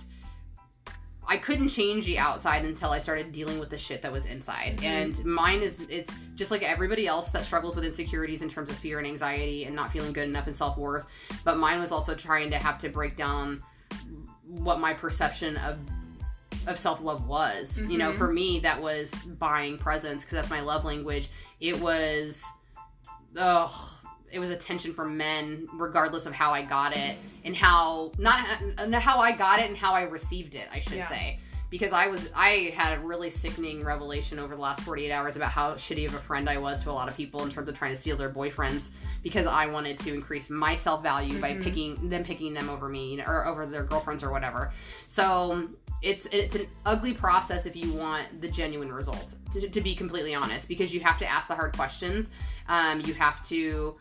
I 1.27 1.39
couldn't 1.39 1.69
change 1.69 2.05
the 2.07 2.19
outside 2.19 2.65
until 2.65 2.91
I 2.91 2.99
started 2.99 3.33
dealing 3.33 3.59
with 3.59 3.71
the 3.71 3.79
shit 3.79 4.03
that 4.03 4.13
was 4.13 4.27
inside. 4.27 4.79
Mhm. 4.79 4.85
And 4.85 5.25
mine 5.25 5.63
is 5.63 5.81
it's 5.89 6.13
just 6.35 6.51
like 6.51 6.63
everybody 6.63 7.07
else 7.07 7.29
that 7.31 7.45
struggles 7.45 7.75
with 7.75 7.85
insecurities 7.85 8.43
in 8.43 8.51
terms 8.51 8.69
of 8.69 8.77
fear 8.77 8.99
and 8.99 9.07
anxiety 9.07 9.65
and 9.65 9.75
not 9.75 9.93
feeling 9.93 10.13
good 10.13 10.29
enough 10.29 10.47
and 10.47 10.57
self 10.57 10.77
worth. 10.77 11.07
But 11.45 11.57
mine 11.57 11.81
was 11.81 11.93
also 11.93 12.15
trying 12.15 12.51
to 12.51 12.59
have 12.59 12.79
to 12.81 12.91
break 12.91 13.17
down 13.17 13.63
what 14.45 14.81
my 14.81 14.93
perception 14.93 15.57
of 15.59 15.79
of 16.67 16.79
self 16.79 17.01
love 17.01 17.27
was. 17.27 17.79
You 17.79 17.99
know, 17.99 18.13
Mhm. 18.13 18.19
for 18.19 18.33
me 18.33 18.61
that 18.61 18.81
was 18.81 19.11
buying 19.11 19.79
presents 19.79 20.25
because 20.25 20.37
that's 20.37 20.51
my 20.51 20.61
love 20.61 20.85
language. 20.85 21.29
It 21.61 21.79
was 21.81 22.43
oh 23.37 23.93
it 24.33 24.39
was 24.39 24.51
attention 24.51 24.95
from 24.95 25.17
men 25.17 25.67
regardless 25.75 26.25
of 26.27 26.33
how 26.33 26.53
I 26.53 26.63
got 26.63 26.97
it 26.97 27.17
and 27.45 27.57
how 27.57 28.13
not 28.19 28.47
not 28.89 29.03
how 29.03 29.19
I 29.21 29.33
got 29.33 29.59
it 29.61 29.69
and 29.69 29.77
how 29.77 29.93
I 29.93 30.03
received 30.03 30.55
it, 30.55 30.69
I 30.73 30.81
should 30.81 30.95
Yeah. 30.95 31.09
say. 31.09 31.41
Because 31.69 31.93
I 31.93 32.09
was 32.09 32.29
I 32.35 32.73
had 32.77 32.99
a 32.99 33.01
really 33.01 33.31
sickening 33.31 33.85
revelation 33.85 34.39
over 34.41 34.55
the 34.57 34.61
last 34.61 34.83
48 34.83 35.13
hours 35.13 35.37
about 35.37 35.51
how 35.53 35.75
shitty 35.75 36.07
of 36.07 36.15
a 36.15 36.19
friend 36.19 36.49
I 36.51 36.59
was 36.59 36.83
to 36.83 36.91
a 36.91 36.93
lot 36.93 37.09
of 37.09 37.17
people 37.17 37.45
in 37.45 37.51
terms 37.53 37.69
of 37.69 37.79
trying 37.79 37.95
to 37.95 38.01
steal 38.01 38.17
their 38.17 38.31
boyfriends 38.31 38.89
because 39.23 39.47
I 39.47 39.67
wanted 39.67 39.99
to 40.01 40.13
increase 40.13 40.51
my 40.51 40.75
self-value 40.77 41.41
by 41.41 41.55
Mhm. 41.55 41.63
picking 41.63 42.09
them 42.09 42.25
picking 42.25 42.55
them 42.55 42.69
over 42.69 42.89
me 42.89 43.21
or 43.23 43.47
over 43.47 43.67
their 43.67 43.85
girlfriends 43.85 44.25
or 44.25 44.31
whatever. 44.33 44.73
So 45.07 45.69
it's 46.03 46.27
it's 46.33 46.55
an 46.55 46.67
ugly 46.87 47.13
process 47.13 47.67
if 47.67 47.77
you 47.77 47.93
want 47.93 48.41
the 48.41 48.49
genuine 48.49 48.93
result 48.93 49.35
to, 49.53 49.69
to 49.69 49.81
be 49.81 49.95
completely 49.95 50.35
honest 50.35 50.67
because 50.69 50.95
you 50.95 51.01
have 51.01 51.19
to 51.19 51.27
ask 51.27 51.49
the 51.49 51.55
hard 51.55 51.77
questions. 51.77 52.29
Um, 52.69 53.01
you 53.01 53.15
have 53.15 53.47
to 53.49 53.97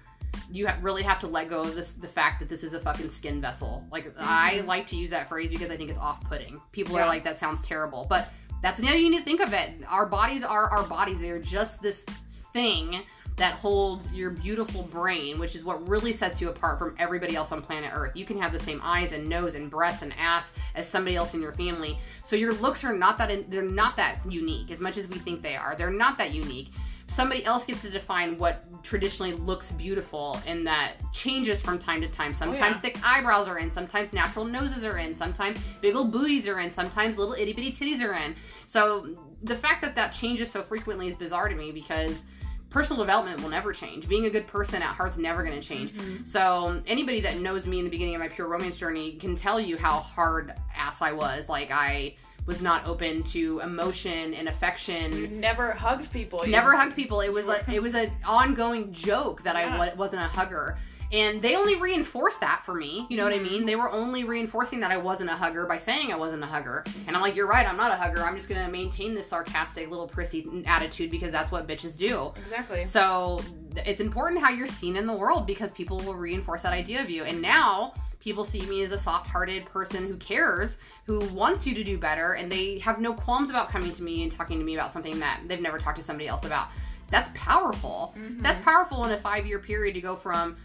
you 0.51 0.67
ha- 0.67 0.77
really 0.81 1.01
have 1.03 1.19
to 1.19 1.27
let 1.27 1.49
go 1.49 1.61
of 1.61 1.75
this 1.75 1.93
the 1.93 2.07
fact 2.07 2.39
that 2.39 2.49
this 2.49 2.63
is 2.63 2.73
a 2.73 2.79
fucking 2.79 3.09
skin 3.09 3.41
vessel. 3.41 3.83
Like 3.91 4.05
i 4.17 4.59
Mhm. 4.61 4.65
like 4.67 4.87
to 4.87 4.95
use 4.95 5.09
that 5.09 5.27
phrase 5.27 5.49
because 5.49 5.69
i 5.69 5.77
think 5.77 5.89
it's 5.89 5.99
off-putting. 5.99 6.61
People 6.71 6.95
Yeah. 6.95 7.03
are 7.03 7.07
like 7.07 7.23
that 7.23 7.39
sounds 7.39 7.61
terrible 7.61 8.05
but 8.09 8.31
that's 8.61 8.79
how 8.83 8.93
you 8.93 9.09
need 9.09 9.19
to 9.19 9.23
think 9.23 9.39
of 9.39 9.53
it. 9.53 9.71
Our 9.87 10.05
bodies 10.05 10.43
are 10.43 10.69
our 10.69 10.83
bodies. 10.83 11.19
They're 11.21 11.39
just 11.39 11.81
this 11.81 12.05
thing 12.53 13.01
that 13.39 13.55
holds 13.55 14.11
your 14.11 14.29
beautiful 14.29 14.83
brain, 14.83 15.39
which 15.39 15.55
is 15.55 15.63
what 15.63 15.87
really 15.87 16.13
sets 16.13 16.39
you 16.39 16.49
apart 16.49 16.77
from 16.77 16.95
everybody 16.99 17.35
else 17.35 17.51
on 17.51 17.61
planet 17.61 17.91
Earth. 17.93 18.11
You 18.15 18.25
can 18.25 18.39
have 18.39 18.53
the 18.53 18.59
same 18.59 18.81
eyes 18.83 19.11
and 19.13 19.27
nose 19.27 19.55
and 19.55 19.69
breasts 19.69 20.01
and 20.01 20.13
ass 20.19 20.51
as 20.75 20.87
somebody 20.87 21.15
else 21.15 21.33
in 21.33 21.41
your 21.41 21.53
family. 21.53 21.97
So 22.23 22.35
your 22.35 22.53
looks 22.53 22.83
are 22.83 22.93
not 22.93 23.17
that 23.17 23.49
they're 23.49 23.63
not 23.63 23.95
that 23.95 24.19
unique 24.29 24.71
as 24.71 24.79
much 24.79 24.97
as 24.97 25.07
we 25.07 25.17
think 25.17 25.41
they 25.41 25.55
are. 25.55 25.75
They're 25.75 25.89
not 25.89 26.17
that 26.17 26.33
unique. 26.33 26.71
Somebody 27.07 27.43
else 27.45 27.65
gets 27.65 27.81
to 27.81 27.89
define 27.89 28.37
what 28.37 28.65
traditionally 28.83 29.33
looks 29.33 29.71
beautiful 29.71 30.39
and 30.45 30.67
that 30.67 30.93
changes 31.11 31.61
from 31.61 31.79
time 31.79 32.01
to 32.01 32.07
time. 32.09 32.31
Oh, 32.35 32.39
sometimes 32.39 32.75
yeah. 32.75 32.81
thick 32.81 32.99
eyebrows 33.03 33.47
are 33.47 33.57
in, 33.57 33.71
sometimes 33.71 34.13
natural 34.13 34.45
noses 34.45 34.85
are 34.85 34.99
in, 34.99 35.15
sometimes 35.15 35.57
big 35.81 35.95
old 35.95 36.11
booties 36.11 36.47
are 36.47 36.59
in, 36.59 36.69
sometimes 36.69 37.17
little 37.17 37.33
itty 37.33 37.53
bitty 37.53 37.71
titties 37.71 38.03
are 38.03 38.13
in. 38.13 38.35
So 38.67 39.15
the 39.41 39.55
fact 39.55 39.81
that 39.81 39.95
that 39.95 40.13
changes 40.13 40.51
so 40.51 40.61
frequently 40.61 41.07
is 41.07 41.15
bizarre 41.15 41.49
to 41.49 41.55
me 41.55 41.71
because 41.71 42.23
personal 42.69 43.01
development 43.01 43.41
will 43.41 43.49
never 43.49 43.73
change. 43.73 44.07
Being 44.07 44.25
a 44.25 44.29
good 44.29 44.47
person 44.47 44.81
at 44.81 44.89
heart's 44.95 45.17
never 45.17 45.43
going 45.43 45.59
to 45.59 45.65
change. 45.67 45.91
Mhm. 45.93 46.27
So 46.27 46.81
anybody 46.85 47.19
that 47.21 47.37
knows 47.37 47.65
me 47.65 47.79
in 47.79 47.85
the 47.85 47.91
beginning 47.91 48.15
of 48.15 48.21
my 48.21 48.27
pure 48.29 48.47
romance 48.47 48.77
journey 48.77 49.13
can 49.13 49.35
tell 49.35 49.59
you 49.59 49.77
how 49.77 49.99
hard 49.99 50.53
ass 50.75 51.01
I 51.01 51.11
was. 51.11 51.49
Like 51.49 51.71
I 51.71 52.15
was 52.45 52.61
not 52.61 52.85
open 52.87 53.21
to 53.23 53.59
emotion 53.59 54.33
and 54.33 54.47
affection. 54.47 55.15
You 55.15 55.27
never 55.27 55.71
hugged 55.71 56.11
people. 56.11 56.43
You- 56.45 56.51
Never 56.51 56.75
hugged 56.75 56.95
people. 56.95 57.21
It 57.21 57.31
was 57.33 57.45
like 57.45 57.67
it 57.69 57.81
was 57.81 57.93
an 57.95 58.11
ongoing 58.25 58.91
joke 58.91 59.43
that 59.43 59.55
I 59.55 59.65
Yeah. 59.65 59.77
wa- 59.77 59.95
wasn't 59.95 60.21
a 60.21 60.27
hugger. 60.27 60.77
And 61.11 61.41
they 61.41 61.55
only 61.55 61.75
reinforced 61.75 62.39
that 62.41 62.61
for 62.65 62.75
me. 62.75 63.07
You 63.09 63.17
know 63.17 63.23
what 63.23 63.33
I 63.33 63.39
Mhm. 63.39 63.51
mean? 63.51 63.65
They 63.65 63.75
were 63.75 63.91
only 63.91 64.23
reinforcing 64.25 64.79
that 64.81 64.91
I 64.91 64.97
wasn't 64.97 65.29
a 65.31 65.33
hugger 65.33 65.65
by 65.65 65.79
saying 65.79 66.13
I 66.13 66.15
wasn't 66.15 66.43
a 66.43 66.47
hugger. 66.47 66.83
And 67.07 67.15
I'm 67.15 67.21
like, 67.21 67.35
you're 67.35 67.47
right, 67.47 67.67
I'm 67.67 67.77
not 67.77 67.91
a 67.91 67.95
hugger. 67.95 68.23
I'm 68.23 68.35
just 68.35 68.47
going 68.47 68.63
to 68.63 68.71
maintain 68.71 69.15
this 69.15 69.27
sarcastic 69.27 69.89
little 69.89 70.07
prissy 70.07 70.47
attitude 70.67 71.09
because 71.09 71.31
that's 71.31 71.51
what 71.51 71.67
bitches 71.67 71.97
do. 71.97 72.31
Exactly. 72.37 72.85
So 72.85 73.41
it's 73.75 74.01
important 74.01 74.41
how 74.41 74.51
you're 74.51 74.67
seen 74.67 74.95
in 74.95 75.07
the 75.07 75.13
world 75.13 75.47
because 75.47 75.71
people 75.71 75.99
will 75.99 76.15
reinforce 76.15 76.61
that 76.61 76.73
idea 76.73 77.01
of 77.01 77.09
you. 77.09 77.23
And 77.23 77.41
now 77.41 77.93
people 78.19 78.45
see 78.45 78.61
me 78.67 78.83
as 78.83 78.91
a 78.91 78.99
soft-hearted 78.99 79.65
person 79.65 80.05
who 80.07 80.17
cares, 80.17 80.77
who 81.05 81.19
wants 81.33 81.65
you 81.65 81.73
to 81.73 81.83
do 81.83 81.97
better, 81.97 82.33
and 82.33 82.51
they 82.51 82.77
have 82.79 82.99
no 82.99 83.13
qualms 83.13 83.49
about 83.49 83.69
coming 83.69 83.93
to 83.93 84.03
me 84.03 84.23
and 84.23 84.31
talking 84.31 84.59
to 84.59 84.65
me 84.65 84.75
about 84.75 84.91
something 84.91 85.17
that 85.19 85.39
they've 85.47 85.61
never 85.61 85.79
talked 85.79 85.97
to 85.97 86.03
somebody 86.03 86.27
else 86.27 86.45
about. 86.45 86.67
That's 87.09 87.31
powerful. 87.33 88.13
Mhm. 88.15 88.41
That's 88.41 88.59
powerful 88.59 89.05
in 89.05 89.11
a 89.13 89.17
five-year 89.17 89.59
period 89.59 89.95
to 89.95 90.01
go 90.01 90.15
from 90.15 90.57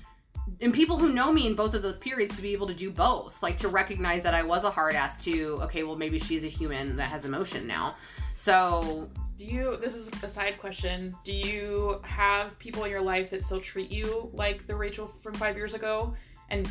and 0.61 0.73
people 0.73 0.99
who 0.99 1.13
know 1.13 1.33
me 1.33 1.47
in 1.47 1.55
both 1.55 1.75
of 1.75 1.83
those 1.83 1.97
periods 1.97 2.37
to 2.37 2.43
be 2.43 2.53
able 2.53 2.67
to 2.67 2.75
do 2.75 2.91
both, 2.91 3.43
like 3.43 3.57
to 3.59 3.69
recognize 3.69 4.23
that 4.23 4.35
I 4.35 4.43
was 4.43 4.65
a 4.65 4.71
hard 4.71 4.95
ass 4.95 5.23
to, 5.25 5.59
okay, 5.63 5.83
well 5.83 5.97
maybe 5.97 6.19
she's 6.19 6.45
a 6.45 6.49
human 6.49 6.97
that 6.97 7.11
has 7.11 7.25
emotion 7.25 7.67
now. 7.67 7.97
So 8.37 9.09
Do 9.37 9.45
you? 9.45 9.77
This 9.81 9.95
is 9.95 10.09
a 10.23 10.29
side 10.29 10.59
question. 10.61 11.15
Do 11.25 11.33
you 11.33 12.01
have 12.03 12.57
people 12.59 12.85
in 12.85 12.91
your 12.91 13.01
life 13.01 13.31
that 13.31 13.43
still 13.43 13.61
treat 13.61 13.91
you 13.91 14.31
like 14.33 14.67
the 14.67 14.77
Rachel 14.77 15.09
from 15.21 15.35
five 15.35 15.57
years 15.57 15.75
ago? 15.75 16.15
And 16.51 16.69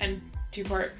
and 0.00 0.20
two 0.50 0.64
part. 0.64 0.92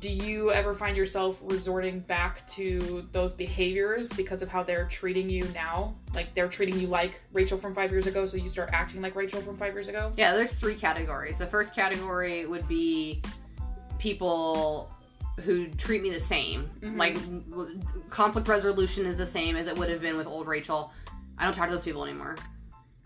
Do 0.00 0.10
you 0.10 0.52
ever 0.52 0.74
find 0.74 0.96
yourself 0.96 1.40
resorting 1.42 2.00
back 2.00 2.48
to 2.52 3.06
those 3.12 3.34
behaviors 3.34 4.10
because 4.10 4.42
of 4.42 4.48
how 4.48 4.62
they're 4.62 4.86
treating 4.86 5.28
you 5.30 5.46
now? 5.54 5.94
Like 6.14 6.34
they're 6.34 6.48
treating 6.48 6.78
you 6.78 6.86
like 6.86 7.20
Rachel 7.32 7.58
from 7.58 7.74
five 7.74 7.90
years 7.90 8.06
ago, 8.06 8.26
so 8.26 8.36
you 8.36 8.48
start 8.48 8.70
acting 8.72 9.00
like 9.00 9.16
Rachel 9.16 9.40
from 9.40 9.56
five 9.56 9.72
years 9.74 9.88
ago? 9.88 10.12
Yeah, 10.16 10.34
there's 10.34 10.54
three 10.54 10.74
categories. 10.74 11.38
The 11.38 11.46
first 11.46 11.74
category 11.74 12.46
would 12.46 12.68
be 12.68 13.22
people 13.98 14.90
who 15.40 15.68
treat 15.68 16.02
me 16.02 16.10
the 16.10 16.20
same. 16.20 16.70
Mhm. 16.80 16.96
Like 16.96 18.10
conflict 18.10 18.48
resolution 18.48 19.06
is 19.06 19.16
the 19.16 19.26
same 19.26 19.56
as 19.56 19.66
it 19.66 19.76
would 19.76 19.88
have 19.88 20.00
been 20.00 20.16
with 20.16 20.26
old 20.26 20.46
Rachel. 20.46 20.92
I 21.38 21.44
don't 21.44 21.54
talk 21.54 21.68
to 21.68 21.74
those 21.74 21.84
people 21.84 22.04
anymore. 22.04 22.36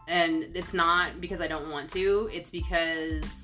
And 0.08 0.56
it's 0.56 0.74
not 0.74 1.20
because 1.20 1.40
I 1.40 1.46
don't 1.48 1.70
want 1.70 1.90
to, 1.90 2.28
it's 2.32 2.50
because 2.50 3.41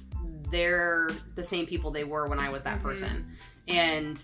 they're 0.50 1.10
the 1.34 1.44
same 1.44 1.66
people 1.66 1.90
they 1.90 2.04
were 2.04 2.26
when 2.26 2.38
I 2.38 2.48
was 2.50 2.62
that 2.62 2.78
Mhm. 2.80 2.82
person. 2.82 3.36
And 3.68 4.20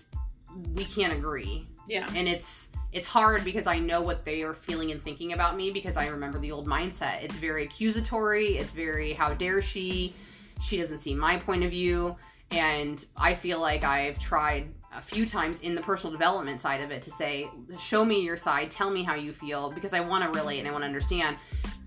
we 0.73 0.85
can't 0.85 1.13
agree 1.13 1.67
Yeah. 1.87 2.07
and 2.15 2.27
it's 2.27 2.67
it's 2.93 3.07
hard 3.09 3.43
because 3.43 3.67
I 3.67 3.77
know 3.77 4.01
what 4.01 4.23
they 4.23 4.41
are 4.43 4.53
feeling 4.53 4.89
and 4.91 5.03
thinking 5.03 5.33
about 5.33 5.57
me 5.57 5.69
because 5.69 5.97
I 5.97 6.07
remember 6.07 6.39
the 6.39 6.53
old 6.53 6.65
mindset. 6.65 7.23
It's 7.23 7.35
very 7.35 7.65
accusatory. 7.65 8.57
It's 8.57 8.71
very 8.71 9.11
how 9.11 9.33
dare 9.33 9.61
she? 9.61 10.15
She 10.63 10.77
doesn't 10.77 10.99
see 10.99 11.13
my 11.13 11.37
point 11.37 11.65
of 11.65 11.71
view, 11.71 12.15
and 12.51 13.05
I 13.17 13.35
feel 13.35 13.59
like 13.59 13.83
I've 13.83 14.17
tried 14.17 14.73
a 14.97 15.01
few 15.01 15.25
times 15.25 15.59
in 15.61 15.75
the 15.75 15.81
personal 15.81 16.11
development 16.11 16.59
side 16.61 16.81
of 16.81 16.91
it 16.91 17.01
to 17.03 17.09
say, 17.11 17.49
show 17.79 18.03
me 18.05 18.21
your 18.21 18.37
side, 18.37 18.71
tell 18.71 18.89
me 18.89 19.03
how 19.03 19.15
you 19.15 19.33
feel 19.33 19.71
because 19.71 19.93
I 19.93 19.99
want 19.99 20.23
to 20.23 20.39
relate 20.39 20.59
and 20.59 20.67
I 20.67 20.71
want 20.71 20.83
to 20.83 20.87
understand. 20.87 21.37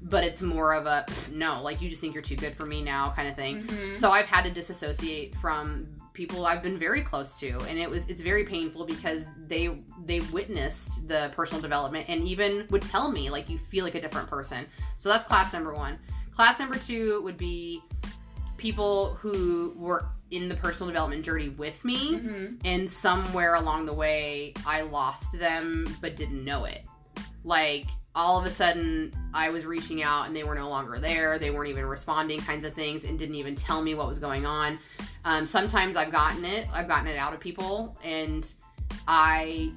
But 0.02 0.22
it's 0.24 0.40
more 0.42 0.74
of 0.74 0.86
a 0.86 1.04
no, 1.32 1.60
like 1.62 1.80
you 1.82 1.88
just 1.88 2.00
think 2.00 2.14
you're 2.14 2.22
too 2.22 2.36
good 2.36 2.56
for 2.56 2.66
me 2.66 2.82
now 2.82 3.10
kind 3.16 3.28
of 3.28 3.34
thing. 3.34 3.64
Mhm. 3.64 3.98
So 3.98 4.12
I've 4.12 4.26
had 4.26 4.42
to 4.44 4.50
disassociate 4.50 5.34
from 5.36 5.88
people 6.12 6.46
I've 6.46 6.62
been 6.62 6.78
very 6.78 7.02
close 7.02 7.38
to, 7.40 7.58
and 7.68 7.78
it 7.78 7.90
was 7.90 8.04
it's 8.06 8.22
very 8.22 8.44
painful 8.44 8.86
because 8.86 9.24
they 9.48 9.76
they 10.04 10.20
witnessed 10.20 11.08
the 11.08 11.32
personal 11.34 11.60
development 11.60 12.06
and 12.08 12.22
even 12.22 12.66
would 12.70 12.82
tell 12.82 13.10
me 13.10 13.28
like 13.28 13.48
you 13.50 13.58
feel 13.58 13.84
like 13.84 13.96
a 13.96 14.00
different 14.00 14.28
person. 14.28 14.66
So 14.98 15.08
that's 15.08 15.24
class 15.24 15.52
number 15.52 15.74
one. 15.74 15.98
Class 16.34 16.60
number 16.60 16.76
two 16.78 17.20
would 17.22 17.36
be 17.36 17.82
people 18.56 19.14
who 19.14 19.74
were 19.76 20.06
in 20.30 20.48
the 20.48 20.54
personal 20.56 20.88
development 20.88 21.24
journey 21.24 21.48
with 21.48 21.84
me, 21.84 22.14
Mhm. 22.14 22.60
and 22.64 22.88
somewhere 22.90 23.54
along 23.54 23.86
the 23.86 23.94
way 23.94 24.52
I 24.66 24.82
lost 24.82 25.32
them 25.38 25.86
but 26.00 26.16
didn't 26.16 26.44
know 26.44 26.64
it. 26.64 26.84
Like 27.44 27.86
all 28.14 28.38
of 28.38 28.44
a 28.44 28.50
sudden 28.50 29.12
I 29.32 29.50
was 29.50 29.64
reaching 29.64 30.02
out 30.02 30.26
and 30.26 30.34
they 30.34 30.42
were 30.44 30.54
no 30.54 30.68
longer 30.68 30.98
there. 30.98 31.38
They 31.38 31.50
weren't 31.50 31.70
even 31.70 31.86
responding 31.86 32.40
kinds 32.40 32.64
of 32.64 32.74
things 32.74 33.04
and 33.04 33.18
didn't 33.18 33.36
even 33.36 33.54
tell 33.54 33.80
me 33.80 33.94
what 33.94 34.08
was 34.08 34.18
going 34.18 34.44
on. 34.44 34.78
Um, 35.24 35.46
sometimes 35.46 35.94
I've 35.94 36.10
gotten 36.10 36.44
it. 36.44 36.66
I've 36.72 36.88
gotten 36.88 37.06
it 37.06 37.16
out 37.16 37.32
of 37.32 37.40
people 37.40 37.96
and 38.02 38.46
I 39.06 39.72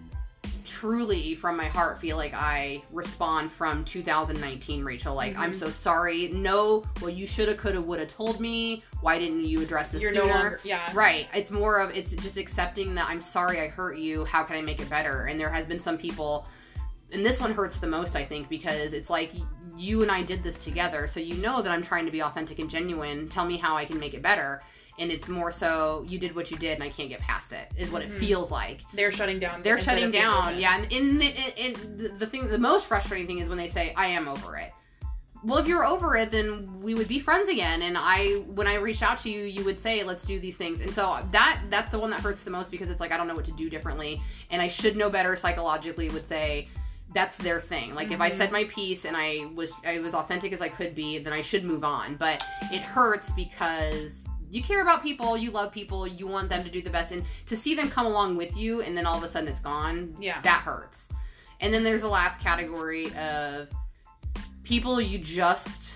truly 0.65 1.35
from 1.35 1.57
my 1.57 1.65
heart 1.65 1.99
feel 1.99 2.17
like 2.17 2.33
I 2.33 2.81
respond 2.91 3.51
from 3.51 3.83
2019 3.85 4.83
Rachel 4.83 5.15
like 5.15 5.37
I'm 5.37 5.51
Mhm. 5.51 5.55
so 5.55 5.69
sorry. 5.69 6.29
No, 6.29 6.83
well 7.01 7.09
you 7.09 7.25
should 7.27 7.47
have 7.47 7.57
could 7.57 7.75
have 7.75 7.83
would 7.85 7.99
have 7.99 8.13
told 8.15 8.39
me. 8.39 8.83
Why 9.01 9.17
didn't 9.19 9.41
you 9.45 9.61
address 9.61 9.89
this 9.91 10.01
You're 10.01 10.13
sooner? 10.13 10.25
no 10.27 10.33
longer. 10.33 10.59
Yeah. 10.63 10.89
Right. 10.93 11.27
It's 11.33 11.51
more 11.51 11.79
of 11.79 11.95
it's 11.95 12.13
just 12.15 12.37
accepting 12.37 12.95
that 12.95 13.07
I'm 13.07 13.21
sorry 13.21 13.59
I 13.59 13.67
hurt 13.67 13.97
you. 13.97 14.25
How 14.25 14.43
can 14.43 14.55
I 14.55 14.61
make 14.61 14.79
it 14.81 14.89
better? 14.89 15.25
And 15.25 15.39
there 15.39 15.49
has 15.49 15.65
been 15.65 15.79
some 15.79 15.97
people 15.97 16.47
and 17.13 17.25
this 17.25 17.39
one 17.41 17.53
hurts 17.53 17.77
the 17.79 17.87
most 17.87 18.15
I 18.15 18.23
think 18.23 18.47
because 18.47 18.93
it's 18.93 19.09
like 19.09 19.31
you 19.75 20.01
and 20.01 20.11
I 20.11 20.21
did 20.23 20.43
this 20.43 20.55
together, 20.55 21.07
so 21.07 21.19
you 21.19 21.35
know 21.35 21.61
that 21.61 21.71
I'm 21.71 21.83
trying 21.83 22.05
to 22.05 22.11
be 22.11 22.21
authentic 22.21 22.59
and 22.59 22.69
genuine. 22.69 23.27
Tell 23.29 23.45
me 23.45 23.57
how 23.57 23.75
I 23.75 23.85
can 23.85 23.99
make 23.99 24.13
it 24.13 24.21
better. 24.21 24.61
And 24.99 25.11
it's 25.11 25.27
more 25.27 25.51
so 25.51 26.05
you 26.07 26.19
did 26.19 26.35
what 26.35 26.51
you 26.51 26.57
did 26.57 26.73
and 26.75 26.83
I 26.83 26.89
can't 26.89 27.09
get 27.09 27.19
past 27.19 27.53
it. 27.53 27.71
Is 27.77 27.89
what 27.91 28.01
Mhm. 28.03 28.05
it 28.07 28.11
feels 28.19 28.51
like. 28.51 28.81
They're 28.93 29.11
shutting 29.11 29.39
down. 29.39 29.63
They're 29.63 29.79
shutting 29.79 30.11
down. 30.11 30.59
Yeah, 30.59 30.75
and 30.77 30.91
in 30.91 31.17
the, 31.17 31.27
in, 31.27 31.73
in 31.75 32.17
the, 32.19 32.27
thing, 32.27 32.47
the 32.47 32.57
most 32.57 32.87
frustrating 32.87 33.25
thing 33.27 33.39
is 33.39 33.47
when 33.49 33.57
they 33.57 33.67
say, 33.67 33.93
"I 33.95 34.07
am 34.07 34.27
over 34.27 34.57
it." 34.57 34.71
Well, 35.43 35.57
if 35.57 35.67
you're 35.67 35.83
over 35.85 36.15
it, 36.17 36.29
then 36.29 36.81
we 36.81 36.93
would 36.93 37.07
be 37.07 37.17
friends 37.19 37.49
again. 37.49 37.81
And 37.81 37.97
I, 37.97 38.33
when 38.53 38.67
I 38.67 38.75
reached 38.75 39.01
out 39.01 39.17
to 39.23 39.29
you, 39.29 39.43
you 39.43 39.63
would 39.65 39.79
say, 39.79 40.03
"Let's 40.03 40.23
do 40.23 40.39
these 40.39 40.55
things." 40.55 40.81
And 40.81 40.91
so 40.91 41.17
that 41.31 41.61
that's 41.71 41.89
the 41.89 41.97
one 41.97 42.11
that 42.11 42.19
hurts 42.21 42.43
the 42.43 42.51
most 42.51 42.69
because 42.69 42.89
it's 42.89 42.99
like 42.99 43.11
I 43.11 43.17
don't 43.17 43.27
know 43.27 43.35
what 43.35 43.45
to 43.45 43.51
do 43.53 43.67
differently, 43.69 44.21
and 44.51 44.61
I 44.61 44.67
should 44.67 44.95
know 44.95 45.09
better 45.09 45.35
psychologically. 45.35 46.09
Would 46.11 46.27
say 46.27 46.67
that's 47.15 47.37
their 47.37 47.59
thing. 47.59 47.95
Like 47.95 48.11
if 48.11 48.21
I 48.21 48.29
Mhm. 48.29 48.37
said 48.37 48.51
my 48.51 48.65
piece 48.65 49.03
and 49.05 49.17
I 49.17 49.47
was 49.55 49.71
I 49.83 49.97
was 49.99 50.13
authentic 50.13 50.53
as 50.53 50.61
I 50.61 50.69
could 50.69 50.93
be, 50.95 51.17
then 51.17 51.33
I 51.33 51.41
should 51.41 51.65
move 51.65 51.83
on. 51.83 52.15
But 52.17 52.43
it 52.71 52.81
hurts 52.81 53.31
because 53.31 54.20
you 54.51 54.61
care 54.61 54.81
about 54.81 55.01
people, 55.01 55.37
you 55.37 55.49
love 55.49 55.71
people, 55.71 56.05
you 56.05 56.27
want 56.27 56.49
them 56.49 56.63
to 56.63 56.69
do 56.69 56.81
the 56.81 56.89
best, 56.89 57.13
and 57.13 57.23
to 57.47 57.55
see 57.55 57.73
them 57.73 57.89
come 57.89 58.05
along 58.05 58.35
with 58.35 58.55
you, 58.55 58.81
and 58.81 58.97
then 58.97 59.05
all 59.05 59.17
of 59.17 59.23
a 59.23 59.27
sudden 59.27 59.47
it's 59.47 59.61
gone. 59.61 60.15
Yeah. 60.19 60.41
that 60.41 60.61
hurts. 60.61 61.05
And 61.61 61.73
then 61.73 61.83
there's 61.83 62.01
the 62.01 62.09
last 62.09 62.41
category 62.41 63.13
of 63.15 63.69
people 64.63 64.99
you 64.99 65.19
just. 65.19 65.91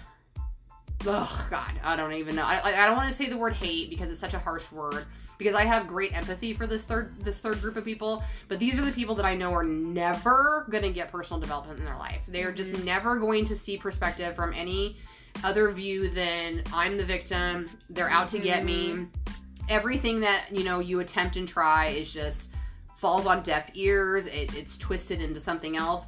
Oh 1.06 1.48
God, 1.52 1.72
I 1.84 1.96
don't 1.96 2.14
even 2.14 2.36
know. 2.36 2.44
I, 2.44 2.84
I- 2.84 2.88
don't 2.88 2.96
want 2.96 3.10
to 3.10 3.16
say 3.16 3.28
the 3.28 3.38
word 3.38 3.54
hate 3.54 3.90
because 3.90 4.10
it's 4.10 4.20
such 4.20 4.34
a 4.34 4.40
harsh 4.40 4.72
word. 4.72 5.06
Because 5.38 5.54
I 5.54 5.66
have 5.66 5.88
great 5.88 6.16
empathy 6.16 6.54
for 6.54 6.66
this 6.66 6.84
third 6.84 7.14
this 7.20 7.40
third 7.40 7.60
group 7.60 7.76
of 7.76 7.84
people, 7.84 8.24
but 8.48 8.58
these 8.58 8.80
are 8.80 8.86
the 8.86 8.92
people 8.94 9.16
that 9.16 9.26
I 9.26 9.36
know 9.36 9.52
are 9.54 9.66
never 9.66 10.66
gonna 10.70 10.92
get 10.92 11.12
personal 11.12 11.42
development 11.42 11.80
in 11.80 11.86
their 11.86 11.98
life. 11.98 12.22
They 12.26 12.44
are 12.44 12.54
just 12.54 12.72
mm-hmm. 12.72 12.86
never 12.86 13.20
going 13.20 13.44
to 13.48 13.56
see 13.56 13.78
perspective 13.78 14.34
from 14.34 14.54
any 14.54 14.96
other 15.44 15.72
view 15.72 16.10
than 16.10 16.64
I'm 16.74 16.98
the 16.98 17.06
victim. 17.06 17.70
They're 17.90 18.10
out 18.10 18.30
to 18.30 18.40
get 18.40 18.64
me. 18.64 19.08
Everything 19.70 20.20
that 20.22 20.46
you 20.52 20.64
know 20.64 20.80
you 20.80 21.00
attempt 21.00 21.38
and 21.38 21.48
try 21.48 21.88
is 21.88 22.12
just 22.12 22.50
falls 22.98 23.26
on 23.26 23.44
deaf 23.44 23.70
ears. 23.74 24.28
It, 24.28 24.56
it's 24.56 24.78
twisted 24.78 25.22
into 25.22 25.40
something 25.40 25.76
else. 25.78 26.06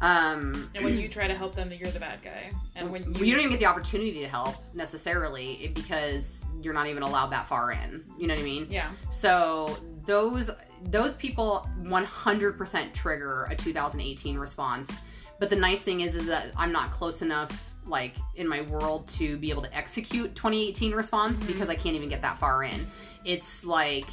Um, 0.00 0.70
And 0.74 0.84
when 0.84 0.96
you 0.96 1.08
try 1.08 1.28
to 1.28 1.34
help 1.34 1.54
them, 1.54 1.70
you're 1.72 1.90
the 1.90 2.00
bad 2.00 2.22
guy. 2.22 2.50
And 2.74 2.90
when 2.90 3.14
you, 3.14 3.24
you 3.26 3.32
don't 3.32 3.40
even 3.40 3.50
get 3.50 3.60
the 3.60 3.66
opportunity 3.66 4.20
to 4.20 4.28
help 4.28 4.54
necessarily 4.74 5.70
because 5.74 6.38
you're 6.62 6.72
not 6.72 6.86
even 6.86 7.02
allowed 7.02 7.28
that 7.28 7.46
far 7.46 7.72
in. 7.72 8.02
You 8.18 8.26
know 8.26 8.34
what 8.34 8.40
I 8.40 8.44
mean? 8.44 8.66
yeah, 8.70 8.90
So 9.12 9.76
those 10.06 10.50
those 10.84 11.14
people 11.16 11.68
100% 11.82 12.92
trigger 12.94 13.46
a 13.50 13.54
2018 13.56 14.38
response. 14.38 14.90
But 15.38 15.50
the 15.50 15.56
nice 15.56 15.82
thing 15.82 16.00
is 16.00 16.14
is 16.14 16.26
that 16.26 16.48
I'm 16.56 16.72
not 16.72 16.90
close 16.92 17.20
enough 17.22 17.69
like 17.86 18.14
in 18.36 18.46
my 18.46 18.60
world 18.62 19.08
to 19.08 19.36
be 19.38 19.50
able 19.50 19.62
to 19.62 19.76
execute 19.76 20.34
2018 20.34 20.92
response 20.92 21.38
Mhm. 21.40 21.46
because 21.48 21.68
I 21.68 21.74
can't 21.74 21.96
even 21.96 22.08
get 22.08 22.22
that 22.22 22.38
far 22.38 22.62
in. 22.64 22.86
It's 23.24 23.64
like 23.64 24.06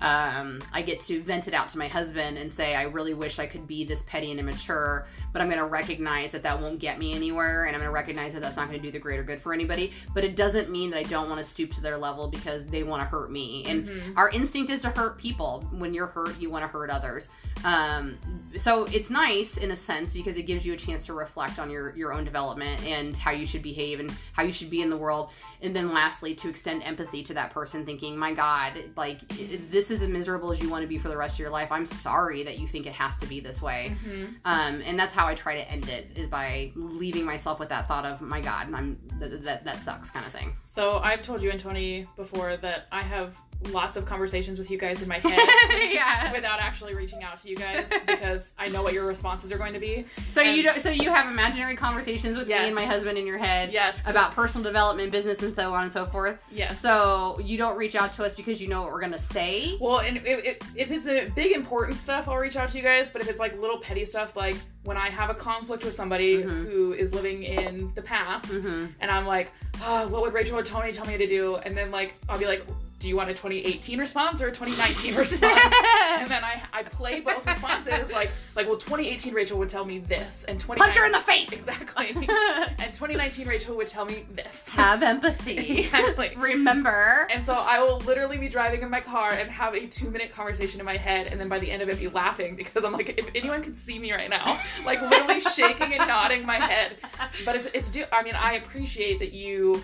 um, 0.00 0.60
I 0.72 0.82
get 0.82 1.00
to 1.02 1.22
vent 1.22 1.48
it 1.48 1.54
out 1.54 1.68
to 1.70 1.78
my 1.78 1.88
husband 1.88 2.38
and 2.38 2.52
say, 2.52 2.74
I 2.74 2.84
really 2.84 3.14
wish 3.14 3.38
I 3.38 3.46
could 3.46 3.66
be 3.66 3.84
this 3.84 4.02
petty 4.04 4.30
and 4.30 4.38
immature, 4.38 5.08
but 5.32 5.42
I'm 5.42 5.48
going 5.48 5.58
to 5.58 5.66
recognize 5.66 6.30
that 6.32 6.42
that 6.44 6.60
won't 6.60 6.78
get 6.78 6.98
me 6.98 7.14
anywhere, 7.14 7.64
and 7.64 7.74
I'm 7.74 7.80
going 7.80 7.88
to 7.88 7.94
recognize 7.94 8.32
that 8.34 8.42
that's 8.42 8.56
not 8.56 8.68
going 8.68 8.80
to 8.80 8.86
do 8.86 8.92
the 8.92 8.98
greater 8.98 9.22
good 9.24 9.42
for 9.42 9.52
anybody. 9.52 9.92
But 10.14 10.24
it 10.24 10.36
doesn't 10.36 10.70
mean 10.70 10.90
that 10.90 10.98
I 10.98 11.02
don't 11.04 11.28
want 11.28 11.40
to 11.40 11.44
stoop 11.44 11.72
to 11.72 11.80
their 11.80 11.96
level 11.96 12.28
because 12.28 12.64
they 12.66 12.82
want 12.84 13.02
to 13.02 13.08
hurt 13.08 13.30
me. 13.32 13.64
And 13.66 13.88
Mhm. 13.88 14.12
our 14.16 14.30
instinct 14.30 14.70
is 14.70 14.80
to 14.82 14.90
hurt 14.90 15.18
people. 15.18 15.66
When 15.72 15.92
you're 15.92 16.06
hurt, 16.06 16.40
you 16.40 16.48
want 16.50 16.62
to 16.62 16.68
hurt 16.68 16.90
others. 16.90 17.28
Um, 17.64 18.16
so 18.56 18.84
it's 18.84 19.10
nice 19.10 19.56
in 19.56 19.72
a 19.72 19.76
sense 19.76 20.12
because 20.12 20.36
it 20.36 20.42
gives 20.42 20.64
you 20.64 20.74
a 20.74 20.76
chance 20.76 21.04
to 21.06 21.12
reflect 21.12 21.58
on 21.58 21.70
your 21.70 21.94
your 21.96 22.12
own 22.12 22.24
development 22.24 22.80
and 22.86 23.16
how 23.16 23.32
you 23.32 23.46
should 23.46 23.62
behave 23.62 23.98
and 23.98 24.12
how 24.32 24.44
you 24.44 24.52
should 24.52 24.70
be 24.70 24.80
in 24.80 24.90
the 24.90 24.96
world. 24.96 25.30
And 25.60 25.74
then 25.74 25.92
lastly, 25.92 26.34
to 26.36 26.48
extend 26.48 26.84
empathy 26.84 27.24
to 27.24 27.34
that 27.34 27.52
person, 27.52 27.84
thinking, 27.84 28.16
"My 28.16 28.32
God, 28.32 28.74
like 28.96 29.26
this 29.70 29.87
this 29.88 29.96
is 29.96 30.02
as 30.02 30.08
miserable 30.08 30.52
as 30.52 30.60
you 30.60 30.68
want 30.68 30.82
to 30.82 30.86
be 30.88 30.98
for 30.98 31.08
the 31.08 31.16
rest 31.16 31.34
of 31.34 31.38
your 31.40 31.50
life. 31.50 31.72
I'm 31.72 31.86
sorry 31.86 32.42
that 32.42 32.58
you 32.58 32.68
think 32.68 32.86
it 32.86 32.92
has 32.92 33.16
to 33.18 33.26
be 33.26 33.40
this 33.40 33.62
way. 33.62 33.96
Mhm. 34.04 34.34
Um, 34.44 34.82
and 34.84 34.98
that's 34.98 35.14
how 35.14 35.26
I 35.26 35.34
try 35.34 35.54
to 35.54 35.70
end 35.70 35.88
it 35.88 36.10
is 36.14 36.28
by 36.28 36.72
leaving 36.74 37.24
myself 37.24 37.58
with 37.58 37.70
that 37.70 37.88
thought 37.88 38.04
of 38.04 38.20
my 38.20 38.40
God, 38.40 38.72
I'm 38.72 38.98
that 39.18 39.42
that, 39.44 39.64
that 39.64 39.84
sucks 39.84 40.10
kind 40.10 40.26
of 40.26 40.32
thing. 40.32 40.54
So 40.64 40.98
I've 40.98 41.22
told 41.22 41.42
you 41.42 41.50
and 41.50 41.58
Tony 41.60 42.06
before 42.16 42.56
that 42.58 42.86
I 42.92 43.02
have 43.02 43.36
lots 43.72 43.96
of 43.96 44.06
conversations 44.06 44.56
with 44.58 44.70
you 44.70 44.78
guys 44.78 45.02
in 45.02 45.08
my 45.08 45.18
head 45.22 45.92
yeah. 45.92 46.32
without 46.32 46.60
actually 46.60 46.94
reaching 46.94 47.22
out 47.24 47.38
to 47.42 47.48
you 47.48 47.56
guys 47.56 47.86
because 48.06 48.52
I 48.58 48.68
know 48.68 48.82
what 48.82 48.92
your 48.92 49.04
responses 49.04 49.50
are 49.52 49.58
going 49.58 49.72
to 49.72 49.80
be. 49.80 50.04
So 50.32 50.40
you 50.42 50.62
don't, 50.62 50.80
so 50.80 50.90
you 50.90 51.10
have 51.10 51.30
imaginary 51.30 51.74
conversations 51.76 52.36
with 52.36 52.46
me 52.48 52.54
and 52.54 52.74
my 52.74 52.84
husband 52.84 53.18
in 53.18 53.26
your 53.26 53.38
head 53.38 53.72
Yes. 53.72 53.96
about 54.06 54.32
personal 54.34 54.62
development, 54.64 55.10
business, 55.10 55.42
and 55.42 55.54
so 55.56 55.72
on 55.74 55.82
and 55.82 55.92
so 55.92 56.06
forth. 56.06 56.40
Yes. 56.52 56.80
So 56.80 57.38
you 57.42 57.58
don't 57.58 57.76
reach 57.76 57.96
out 57.96 58.12
to 58.14 58.24
us 58.24 58.34
because 58.34 58.60
you 58.60 58.68
know 58.68 58.82
what 58.82 58.92
we're 58.92 59.00
gonna 59.00 59.18
say. 59.18 59.76
Well, 59.80 59.98
and 60.00 60.18
if, 60.18 60.44
if, 60.44 60.58
if 60.76 60.90
it's 60.92 61.06
a 61.06 61.28
big 61.30 61.52
important 61.52 61.98
stuff, 61.98 62.28
I'll 62.28 62.36
reach 62.36 62.56
out 62.56 62.70
to 62.70 62.76
you 62.76 62.82
guys. 62.84 63.08
But 63.12 63.22
if 63.22 63.28
it's 63.28 63.40
like 63.40 63.58
little 63.60 63.78
petty 63.78 64.04
stuff, 64.04 64.36
like 64.36 64.56
when 64.84 64.96
I 64.96 65.10
have 65.10 65.30
a 65.30 65.34
conflict 65.34 65.84
with 65.84 65.94
somebody 65.94 66.38
Mhm. 66.42 66.64
who 66.70 66.92
is 66.92 67.12
living 67.12 67.42
in 67.42 67.92
the 67.94 68.02
past, 68.02 68.46
Mm-hmm. 68.46 68.86
and 69.00 69.10
I'm 69.10 69.26
like, 69.26 69.50
oh, 69.84 70.06
what 70.08 70.22
would 70.22 70.32
Rachel 70.32 70.56
or 70.58 70.62
Tony 70.62 70.92
tell 70.92 71.06
me 71.06 71.16
to 71.18 71.26
do? 71.26 71.56
And 71.56 71.76
then 71.76 71.90
like 71.90 72.14
I'll 72.28 72.38
be 72.38 72.46
like, 72.46 72.64
do 72.98 73.08
you 73.08 73.14
want 73.16 73.30
a 73.30 73.32
2018 73.32 73.98
response 74.00 74.42
or 74.42 74.48
a 74.48 74.52
2019 74.52 75.14
response? 75.16 75.74
and 76.18 76.28
then 76.28 76.42
I 76.42 76.62
I 76.72 76.82
play 76.82 77.20
both 77.20 77.46
responses 77.46 78.10
like 78.10 78.32
like 78.56 78.66
well 78.66 78.76
2018 78.76 79.32
Rachel 79.34 79.58
would 79.58 79.68
tell 79.68 79.84
me 79.84 80.00
this 80.00 80.44
and 80.48 80.58
20 80.58 80.80
Punch 80.80 80.96
her 80.96 81.04
in 81.04 81.12
the 81.12 81.20
face. 81.20 81.52
exactly 81.52 82.08
and 82.16 82.92
2019 82.92 83.46
Rachel 83.46 83.76
would 83.76 83.86
tell 83.86 84.04
me 84.04 84.24
this 84.34 84.68
Have 84.70 85.02
empathy. 85.02 85.58
exactly 85.84 86.32
Remember. 86.36 87.28
and 87.30 87.42
so 87.44 87.54
I 87.54 87.80
will 87.82 87.98
literally 88.00 88.36
be 88.38 88.48
driving 88.48 88.82
in 88.82 88.90
my 88.90 89.00
car 89.00 89.32
and 89.32 89.48
have 89.50 89.74
a 89.74 89.86
two 89.86 90.10
minute 90.10 90.32
conversation 90.32 90.80
in 90.80 90.86
my 90.86 90.96
head, 90.96 91.28
and 91.28 91.40
then 91.40 91.48
by 91.48 91.58
the 91.58 91.70
end 91.70 91.82
of 91.82 91.88
it, 91.88 91.98
be 91.98 92.08
laughing 92.08 92.56
because 92.56 92.84
I'm 92.84 92.92
like, 92.92 93.10
if 93.18 93.28
anyone 93.34 93.62
could 93.62 93.76
see 93.76 93.98
me 93.98 94.12
right 94.12 94.28
now, 94.30 94.58
like 94.84 95.00
literally 95.00 95.40
shaking 95.40 95.94
and 95.94 96.06
nodding 96.08 96.44
my 96.44 96.56
head. 96.56 96.96
But 97.44 97.56
it's 97.56 97.68
it's 97.74 97.88
do. 97.88 98.04
I 98.12 98.22
mean, 98.22 98.34
I 98.34 98.54
appreciate 98.54 99.18
that 99.20 99.32
you, 99.32 99.82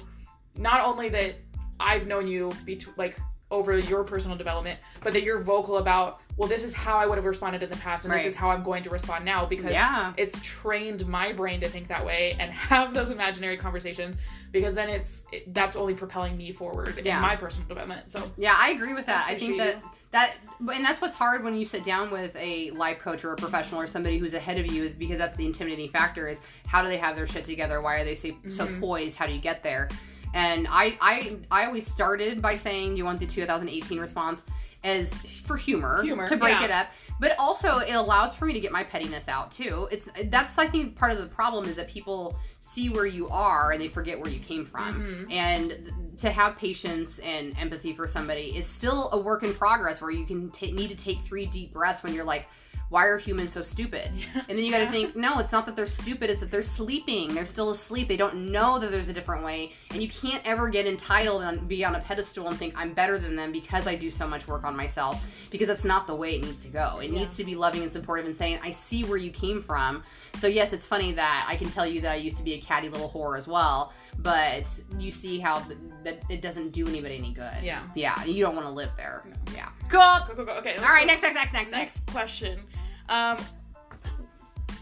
not 0.56 0.80
only 0.84 1.08
that 1.10 1.34
I've 1.80 2.06
known 2.06 2.26
you 2.26 2.52
be 2.64 2.80
like 2.96 3.16
over 3.50 3.78
your 3.78 4.02
personal 4.04 4.36
development, 4.36 4.80
but 5.02 5.12
that 5.12 5.22
you're 5.22 5.40
vocal 5.40 5.78
about. 5.78 6.20
Well, 6.36 6.48
this 6.48 6.64
is 6.64 6.72
how 6.72 6.96
I 6.98 7.06
would 7.06 7.16
have 7.16 7.26
responded 7.26 7.62
in 7.62 7.70
the 7.70 7.76
past, 7.76 8.04
and 8.04 8.10
Right. 8.12 8.18
this 8.24 8.32
is 8.32 8.34
how 8.36 8.50
I'm 8.50 8.64
going 8.64 8.82
to 8.84 8.90
respond 8.90 9.24
now 9.24 9.46
because 9.46 9.70
Yeah. 9.72 10.12
it's 10.16 10.36
trained 10.42 11.06
my 11.06 11.32
brain 11.32 11.60
to 11.60 11.68
think 11.68 11.86
that 11.88 12.04
way 12.04 12.36
and 12.40 12.50
have 12.70 12.92
those 12.92 13.10
imaginary 13.10 13.56
conversations 13.56 14.16
because 14.50 14.74
then 14.74 14.88
it's 14.88 15.22
it, 15.30 15.54
that's 15.54 15.76
only 15.76 15.94
propelling 15.94 16.36
me 16.36 16.50
forward 16.50 17.00
Yeah. 17.04 17.16
in 17.16 17.22
my 17.22 17.36
personal 17.36 17.68
development. 17.68 18.10
So 18.10 18.32
Yeah, 18.36 18.56
I 18.58 18.70
agree 18.70 18.94
with 18.94 19.06
that. 19.06 19.26
I, 19.28 19.38
think 19.38 19.58
that 19.58 19.76
that 20.10 20.34
and 20.60 20.84
that's 20.84 21.00
what's 21.00 21.14
hard 21.14 21.44
when 21.44 21.54
you 21.54 21.66
sit 21.66 21.84
down 21.84 22.10
with 22.10 22.34
a 22.34 22.70
life 22.72 22.98
coach 22.98 23.24
or 23.24 23.32
a 23.32 23.36
professional 23.36 23.80
or 23.80 23.86
somebody 23.86 24.18
who's 24.18 24.34
ahead 24.34 24.58
of 24.58 24.66
you 24.66 24.82
is 24.82 24.96
because 24.96 25.18
that's 25.18 25.36
the 25.36 25.46
intimidating 25.46 25.90
factor 25.90 26.26
is 26.26 26.38
how 26.66 26.82
do 26.82 26.88
they 26.88 26.96
have 26.98 27.14
their 27.14 27.28
shit 27.28 27.44
together? 27.44 27.80
Why 27.80 27.96
are 28.00 28.04
they 28.04 28.14
so, 28.16 28.30
so 28.48 28.66
Mhm. 28.66 28.80
poised? 28.80 29.16
How 29.16 29.26
do 29.26 29.32
you 29.32 29.40
get 29.40 29.62
there? 29.62 29.88
And 30.34 30.66
I 30.68 30.98
I 31.00 31.36
I 31.50 31.64
always 31.66 31.90
started 31.90 32.42
by 32.42 32.56
saying 32.56 32.96
you 32.96 33.04
want 33.04 33.20
the 33.20 33.26
2018 33.26 33.98
response 33.98 34.42
as 34.82 35.10
for 35.46 35.56
humor, 35.56 36.02
Humor, 36.02 36.28
to 36.28 36.36
break 36.36 36.60
yeah. 36.60 36.64
it 36.64 36.70
up. 36.70 36.88
But 37.20 37.38
also 37.38 37.78
it 37.78 37.94
allows 37.94 38.34
for 38.34 38.44
me 38.44 38.52
to 38.52 38.60
get 38.60 38.70
my 38.72 38.84
pettiness 38.84 39.28
out 39.28 39.52
too. 39.52 39.88
It's 39.90 40.08
that's 40.24 40.58
I 40.58 40.66
think 40.66 40.96
part 40.96 41.12
of 41.12 41.18
the 41.18 41.26
problem 41.26 41.64
is 41.66 41.76
that 41.76 41.88
people 41.88 42.36
see 42.60 42.90
where 42.90 43.06
you 43.06 43.28
are 43.28 43.72
and 43.72 43.80
they 43.80 43.88
forget 43.88 44.20
where 44.20 44.30
you 44.30 44.40
came 44.40 44.66
from 44.66 45.00
Mhm. 45.00 45.32
and 45.32 46.18
to 46.18 46.30
have 46.30 46.56
patience 46.58 47.20
and 47.20 47.56
empathy 47.58 47.94
for 47.94 48.06
somebody 48.06 48.56
is 48.56 48.66
still 48.66 49.10
a 49.12 49.18
work 49.18 49.42
in 49.44 49.54
progress 49.54 50.02
where 50.02 50.10
you 50.10 50.26
can 50.26 50.50
ta 50.50 50.66
need 50.66 50.88
to 50.88 50.96
take 50.96 51.20
three 51.22 51.46
deep 51.46 51.72
breaths 51.72 52.02
when 52.02 52.12
you're 52.12 52.24
like 52.24 52.46
why 52.94 53.04
are 53.06 53.18
humans 53.18 53.52
so 53.52 53.60
stupid 53.60 54.08
and 54.48 54.56
then 54.56 54.58
you 54.64 54.70
got 54.70 54.78
to 54.78 54.84
Yeah. 54.84 54.90
think 54.92 55.16
no 55.16 55.38
it's 55.40 55.50
not 55.50 55.66
that 55.66 55.74
they're 55.74 55.86
stupid 56.02 56.30
it's 56.30 56.38
that 56.40 56.50
they're 56.50 56.62
sleeping 56.62 57.34
they're 57.34 57.44
still 57.56 57.70
asleep 57.70 58.06
they 58.06 58.16
don't 58.16 58.52
know 58.52 58.78
that 58.78 58.90
there's 58.92 59.08
a 59.08 59.12
different 59.12 59.44
way 59.44 59.72
and 59.90 60.00
you 60.00 60.08
can't 60.08 60.42
ever 60.46 60.68
get 60.68 60.86
entitled 60.86 61.42
and 61.42 61.66
be 61.66 61.84
on 61.84 61.94
a 61.96 62.00
pedestal 62.00 62.46
and 62.48 62.56
think 62.56 62.72
i'm 62.76 62.92
better 62.92 63.18
than 63.18 63.34
them 63.34 63.50
because 63.50 63.86
i 63.88 63.94
do 63.96 64.10
so 64.10 64.28
much 64.28 64.46
work 64.46 64.62
on 64.64 64.76
myself 64.76 65.24
because 65.50 65.66
that's 65.66 65.84
not 65.84 66.06
the 66.06 66.14
way 66.14 66.36
it 66.36 66.42
needs 66.44 66.60
to 66.62 66.68
go 66.68 67.00
it 67.02 67.10
Yeah. 67.10 67.18
needs 67.20 67.36
to 67.36 67.44
be 67.44 67.56
loving 67.56 67.82
and 67.82 67.92
supportive 67.92 68.26
and 68.26 68.36
saying 68.36 68.60
i 68.62 68.70
see 68.70 69.02
where 69.04 69.16
you 69.18 69.32
came 69.32 69.60
from 69.62 70.02
so 70.38 70.46
yes 70.46 70.72
it's 70.72 70.86
funny 70.86 71.10
that 71.14 71.44
i 71.48 71.56
can 71.56 71.68
tell 71.70 71.86
you 71.86 72.00
that 72.02 72.12
i 72.12 72.16
used 72.28 72.36
to 72.36 72.44
be 72.44 72.54
a 72.54 72.60
catty 72.60 72.88
little 72.88 73.10
whore 73.10 73.36
as 73.36 73.48
well 73.48 73.92
but 74.18 74.64
you 74.98 75.10
see 75.10 75.40
how 75.40 75.58
that 76.04 76.22
it 76.28 76.40
doesn't 76.40 76.70
do 76.70 76.86
anybody 76.86 77.16
any 77.16 77.32
good 77.32 77.60
Yeah. 77.62 77.82
yeah 77.96 78.24
you 78.24 78.44
don't 78.44 78.54
want 78.54 78.68
to 78.68 78.72
live 78.72 78.90
there 78.96 79.24
No. 79.28 79.52
yeah 79.56 79.68
cool 79.90 80.18
Go, 80.28 80.34
go, 80.36 80.44
go. 80.44 80.52
Okay. 80.60 80.76
all 80.76 80.84
right 80.98 81.06
next 81.06 81.22
next 81.22 81.34
next 81.34 81.52
next 81.52 81.70
next 81.72 81.94
Next 81.96 82.12
question. 82.12 82.60
Um, 83.08 83.38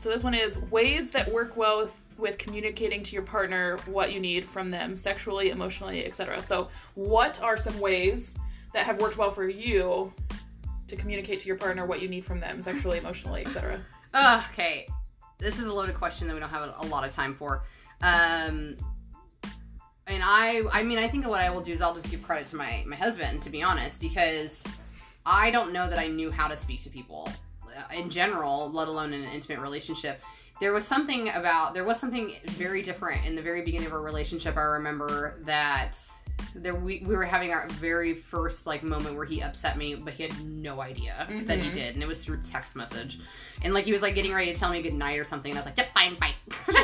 so 0.00 0.08
this 0.08 0.24
one 0.24 0.34
is 0.34 0.58
ways 0.62 1.10
that 1.10 1.32
work 1.32 1.56
well 1.56 1.78
with, 1.78 1.92
with 2.18 2.38
communicating 2.38 3.02
to 3.04 3.12
your 3.12 3.22
partner 3.22 3.78
what 3.86 4.12
you 4.12 4.20
need 4.20 4.48
from 4.48 4.70
them 4.70 4.96
sexually, 4.96 5.50
emotionally, 5.50 6.04
etc. 6.04 6.42
So, 6.42 6.68
what 6.94 7.40
are 7.42 7.56
some 7.56 7.78
ways 7.80 8.36
that 8.72 8.84
have 8.86 9.00
worked 9.00 9.16
well 9.16 9.30
for 9.30 9.48
you 9.48 10.12
to 10.88 10.96
communicate 10.96 11.40
to 11.40 11.46
your 11.46 11.56
partner 11.56 11.86
what 11.86 12.02
you 12.02 12.08
need 12.08 12.24
from 12.24 12.40
them 12.40 12.60
sexually, 12.60 12.98
emotionally, 12.98 13.46
etc.? 13.46 13.80
Okay, 14.52 14.86
this 15.38 15.58
is 15.58 15.66
a 15.66 15.72
loaded 15.72 15.94
question 15.94 16.26
that 16.26 16.34
we 16.34 16.40
don't 16.40 16.50
have 16.50 16.68
a, 16.68 16.74
a 16.80 16.86
lot 16.86 17.04
of 17.04 17.14
time 17.14 17.34
for. 17.34 17.62
Um, 18.02 18.76
and 20.08 20.22
I, 20.22 20.62
I 20.72 20.82
mean, 20.82 20.98
I 20.98 21.06
think 21.06 21.26
what 21.26 21.40
I 21.40 21.48
will 21.50 21.62
do 21.62 21.72
is 21.72 21.80
I'll 21.80 21.94
just 21.94 22.10
give 22.10 22.22
credit 22.22 22.48
to 22.48 22.56
my 22.56 22.84
my 22.86 22.96
husband, 22.96 23.42
to 23.42 23.50
be 23.50 23.62
honest, 23.62 24.00
because 24.00 24.62
I 25.24 25.50
don't 25.52 25.72
know 25.72 25.88
that 25.88 25.98
I 25.98 26.08
knew 26.08 26.30
how 26.30 26.48
to 26.48 26.56
speak 26.56 26.82
to 26.82 26.90
people 26.90 27.30
in 27.96 28.10
general, 28.10 28.70
let 28.72 28.88
alone 28.88 29.12
in 29.12 29.22
an 29.22 29.30
intimate 29.32 29.60
relationship. 29.60 30.20
There 30.60 30.72
was 30.72 30.86
something 30.86 31.28
about 31.30 31.74
there 31.74 31.84
was 31.84 31.98
something 31.98 32.34
very 32.46 32.82
different 32.82 33.26
in 33.26 33.34
the 33.34 33.42
very 33.42 33.62
beginning 33.62 33.86
of 33.88 33.92
our 33.92 34.00
relationship. 34.02 34.56
I 34.56 34.60
remember 34.62 35.38
that 35.44 35.98
there 36.54 36.74
we, 36.74 37.02
we 37.06 37.14
were 37.16 37.24
having 37.24 37.50
our 37.52 37.66
very 37.68 38.14
first 38.14 38.66
like 38.66 38.82
moment 38.82 39.16
where 39.16 39.24
he 39.24 39.42
upset 39.42 39.76
me, 39.76 39.94
but 39.94 40.12
he 40.14 40.22
had 40.22 40.44
no 40.44 40.80
idea 40.80 41.26
that 41.46 41.60
he 41.62 41.70
Mhm. 41.70 41.74
did, 41.74 41.94
and 41.94 42.02
it 42.02 42.06
was 42.06 42.22
through 42.24 42.40
text 42.42 42.76
message. 42.76 43.18
And 43.62 43.74
like 43.74 43.84
he 43.86 43.92
was 43.92 44.02
like 44.02 44.14
getting 44.14 44.32
ready 44.32 44.52
to 44.52 44.58
tell 44.58 44.70
me 44.70 44.82
good 44.82 44.94
night 44.94 45.18
or 45.18 45.24
something, 45.24 45.50
and 45.50 45.58
I 45.58 45.62
was 45.62 45.66
like, 45.66 45.78
"Yep, 45.78 45.94
fine, 45.94 46.14
bye." 46.16 46.34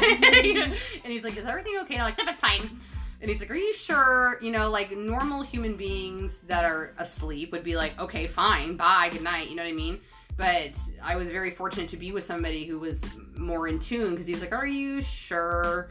and 1.05 1.13
he's 1.13 1.23
like, 1.25 1.37
"Is 1.37 1.45
everything 1.45 1.77
okay?" 1.83 1.95
And 1.95 2.03
I'm 2.03 2.09
like, 2.11 2.19
"Yep, 2.19 2.29
it's 2.33 2.41
fine." 2.41 2.81
And 3.21 3.31
he's 3.31 3.41
like, 3.41 3.51
"Are 3.51 3.57
you 3.57 3.75
sure?" 3.75 4.39
You 4.41 4.51
know, 4.51 4.71
like 4.71 4.97
normal 4.97 5.43
human 5.43 5.77
beings 5.77 6.39
that 6.47 6.65
are 6.65 6.95
asleep 6.99 7.53
would 7.53 7.65
be 7.65 7.77
like, 7.77 7.99
"Okay, 8.01 8.27
fine, 8.27 8.77
bye, 8.77 9.09
good 9.13 9.23
night." 9.23 9.49
You 9.51 9.57
know 9.57 9.63
what 9.63 9.69
I 9.71 9.73
mean? 9.73 10.01
But 10.39 10.71
I 11.03 11.17
was 11.17 11.29
very 11.29 11.51
fortunate 11.51 11.89
to 11.91 11.97
be 11.99 12.13
with 12.13 12.25
somebody 12.25 12.65
who 12.65 12.79
was 12.79 13.03
more 13.37 13.69
in 13.69 13.79
tune 13.79 14.13
because 14.13 14.27
he's 14.27 14.41
like, 14.41 14.53
"Are 14.53 14.67
you 14.67 15.03
sure?" 15.03 15.91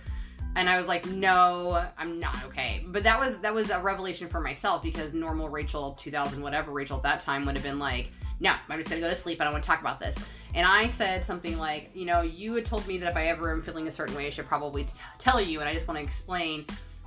And 0.56 0.68
I 0.70 0.78
was 0.80 0.88
like, 0.88 1.06
"No, 1.06 1.86
I'm 1.98 2.20
not 2.20 2.43
okay." 2.45 2.84
But 2.88 3.04
that 3.04 3.20
was 3.20 3.38
that 3.39 3.54
was 3.54 3.70
a 3.70 3.80
revelation 3.80 4.28
for 4.28 4.39
myself 4.39 4.82
because 4.82 5.14
normal 5.14 5.50
Rachel, 5.50 5.91
2000 6.00 6.41
whatever 6.41 6.72
Rachel 6.72 6.98
at 6.98 7.04
that 7.04 7.20
time 7.22 7.45
would 7.45 7.56
have 7.56 7.64
been 7.64 7.78
like, 7.78 8.12
"No, 8.39 8.54
I'm 8.70 8.80
just 8.80 8.89
gonna 8.89 9.02
go 9.02 9.10
to 9.10 9.16
sleep. 9.16 9.39
I 9.39 9.43
don't 9.43 9.54
want 9.54 9.64
to 9.64 9.68
talk 9.70 9.82
about 9.82 10.00
this." 10.00 10.16
And 10.56 10.66
I 10.66 10.88
said 10.88 11.26
something 11.26 11.58
like, 11.60 11.91
"You 11.93 12.06
know, 12.06 12.22
you 12.22 12.54
had 12.56 12.66
told 12.66 12.88
me 12.88 12.98
that 13.00 13.12
if 13.12 13.18
I 13.18 13.28
ever 13.28 13.52
am 13.52 13.62
feeling 13.62 13.88
a 13.88 13.91
certain 13.91 14.16
way, 14.16 14.28
I 14.28 14.30
should 14.30 14.48
probably 14.48 14.86
t- 14.86 14.91
tell 15.20 15.41
you, 15.41 15.60
and 15.60 15.68
I 15.68 15.74
just 15.74 15.88
want 15.88 16.00
to 16.00 16.04
explain." 16.06 16.66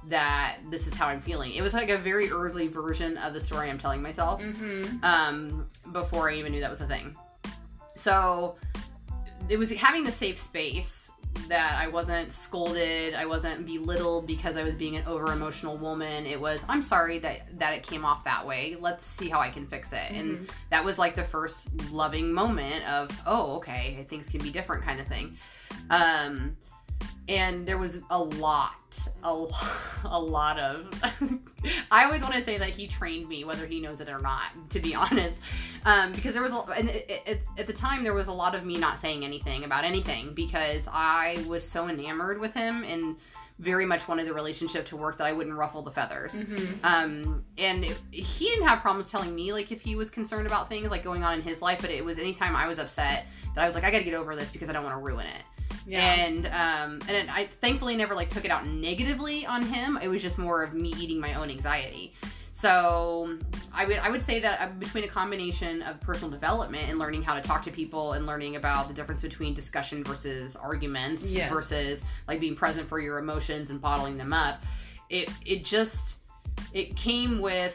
that 0.08 0.56
this 0.70 0.86
is 0.86 0.94
how 0.94 1.06
I'm 1.08 1.20
feeling. 1.20 1.52
It 1.52 1.60
was 1.60 1.74
like 1.74 1.90
a 1.90 1.98
very 1.98 2.30
early 2.30 2.68
version 2.68 3.18
of 3.18 3.34
the 3.34 3.40
story 3.40 3.68
I'm 3.68 3.78
telling 3.78 4.00
myself 4.00 4.40
Mm-hmm. 4.40 5.04
um, 5.04 5.68
before 5.92 6.30
I 6.30 6.36
even 6.36 6.52
knew 6.52 6.60
that 6.62 6.70
was 6.70 6.80
a 6.80 6.86
thing. 6.86 7.14
So 8.00 8.56
it 9.48 9.58
was 9.58 9.70
having 9.72 10.04
the 10.04 10.12
safe 10.12 10.40
space 10.40 11.08
that 11.48 11.76
I 11.78 11.88
wasn't 11.88 12.32
scolded, 12.32 13.14
I 13.14 13.26
wasn't 13.26 13.66
belittled 13.66 14.26
because 14.26 14.56
I 14.56 14.62
was 14.62 14.74
being 14.74 14.96
an 14.96 15.04
over 15.06 15.32
emotional 15.32 15.76
woman. 15.76 16.26
It 16.26 16.40
was 16.40 16.64
I'm 16.68 16.82
sorry 16.82 17.18
that 17.20 17.58
that 17.58 17.74
it 17.74 17.86
came 17.86 18.04
off 18.04 18.24
that 18.24 18.46
way. 18.46 18.76
Let's 18.80 19.04
see 19.04 19.28
how 19.28 19.40
I 19.40 19.50
can 19.50 19.66
fix 19.66 19.92
it. 19.92 20.12
And 20.12 20.50
that 20.70 20.84
was 20.84 20.98
like 20.98 21.14
the 21.14 21.24
first 21.24 21.68
loving 21.90 22.32
moment 22.32 22.88
of 22.88 23.10
oh 23.26 23.56
okay 23.56 24.06
things 24.08 24.28
can 24.28 24.40
be 24.40 24.50
different 24.50 24.82
kind 24.82 25.00
of 25.00 25.06
thing. 25.06 25.36
Um, 25.90 26.56
and 27.30 27.64
there 27.64 27.78
was 27.78 28.00
a 28.10 28.18
lot, 28.18 28.74
a, 29.22 29.46
a 30.04 30.20
lot 30.20 30.58
of. 30.58 30.90
I 31.90 32.04
always 32.04 32.22
want 32.22 32.34
to 32.34 32.44
say 32.44 32.58
that 32.58 32.70
he 32.70 32.88
trained 32.88 33.28
me, 33.28 33.44
whether 33.44 33.66
he 33.66 33.80
knows 33.80 34.00
it 34.00 34.08
or 34.08 34.18
not. 34.18 34.50
To 34.70 34.80
be 34.80 34.94
honest, 34.96 35.40
um, 35.84 36.12
because 36.12 36.34
there 36.34 36.42
was, 36.42 36.52
a, 36.52 36.58
and 36.72 36.90
it, 36.90 37.22
it, 37.26 37.40
at 37.56 37.66
the 37.66 37.72
time 37.72 38.02
there 38.02 38.14
was 38.14 38.26
a 38.26 38.32
lot 38.32 38.54
of 38.54 38.64
me 38.64 38.76
not 38.76 38.98
saying 38.98 39.24
anything 39.24 39.64
about 39.64 39.84
anything 39.84 40.34
because 40.34 40.82
I 40.88 41.44
was 41.46 41.66
so 41.66 41.88
enamored 41.88 42.40
with 42.40 42.52
him 42.52 42.82
and 42.84 43.16
very 43.60 43.84
much 43.84 44.08
wanted 44.08 44.26
the 44.26 44.32
relationship 44.32 44.86
to 44.86 44.96
work 44.96 45.18
that 45.18 45.26
I 45.26 45.34
wouldn't 45.34 45.56
ruffle 45.56 45.82
the 45.82 45.90
feathers. 45.90 46.32
Mm-hmm. 46.32 46.82
Um, 46.82 47.44
and 47.58 47.84
it, 47.84 48.00
he 48.10 48.46
didn't 48.46 48.66
have 48.66 48.80
problems 48.80 49.10
telling 49.10 49.34
me 49.34 49.52
like 49.52 49.70
if 49.70 49.82
he 49.82 49.96
was 49.96 50.10
concerned 50.10 50.46
about 50.46 50.70
things 50.70 50.88
like 50.88 51.04
going 51.04 51.22
on 51.22 51.34
in 51.34 51.42
his 51.42 51.60
life, 51.60 51.80
but 51.82 51.90
it 51.90 52.02
was 52.02 52.18
anytime 52.18 52.56
I 52.56 52.66
was 52.66 52.78
upset 52.78 53.26
that 53.54 53.62
I 53.62 53.66
was 53.66 53.74
like, 53.74 53.84
I 53.84 53.90
got 53.90 53.98
to 53.98 54.04
get 54.04 54.14
over 54.14 54.34
this 54.36 54.50
because 54.50 54.68
I 54.68 54.72
don't 54.72 54.84
want 54.84 54.94
to 54.96 55.02
ruin 55.02 55.26
it. 55.26 55.42
Yeah. 55.86 56.00
And 56.00 56.46
um, 56.46 57.00
and 57.08 57.30
I 57.30 57.46
thankfully 57.60 57.96
never 57.96 58.14
like 58.14 58.30
took 58.30 58.44
it 58.44 58.50
out 58.50 58.66
negatively 58.66 59.46
on 59.46 59.62
him. 59.62 59.98
It 60.02 60.08
was 60.08 60.20
just 60.22 60.38
more 60.38 60.62
of 60.62 60.74
me 60.74 60.94
eating 60.98 61.18
my 61.20 61.34
own 61.34 61.50
anxiety. 61.50 62.12
So 62.52 63.38
I 63.72 63.86
would 63.86 63.96
I 63.98 64.10
would 64.10 64.24
say 64.26 64.40
that 64.40 64.60
uh, 64.60 64.68
between 64.74 65.04
a 65.04 65.08
combination 65.08 65.80
of 65.82 65.98
personal 66.00 66.28
development 66.30 66.90
and 66.90 66.98
learning 66.98 67.22
how 67.22 67.34
to 67.34 67.40
talk 67.40 67.62
to 67.64 67.70
people 67.70 68.12
and 68.12 68.26
learning 68.26 68.56
about 68.56 68.88
the 68.88 68.94
difference 68.94 69.22
between 69.22 69.54
discussion 69.54 70.04
versus 70.04 70.54
arguments 70.56 71.24
Yes. 71.24 71.50
versus 71.50 72.02
like 72.28 72.38
being 72.40 72.54
present 72.54 72.86
for 72.86 73.00
your 73.00 73.18
emotions 73.18 73.70
and 73.70 73.80
bottling 73.80 74.18
them 74.18 74.34
up, 74.34 74.62
it 75.08 75.30
it 75.46 75.64
just 75.64 76.16
it 76.74 76.94
came 76.96 77.40
with 77.40 77.74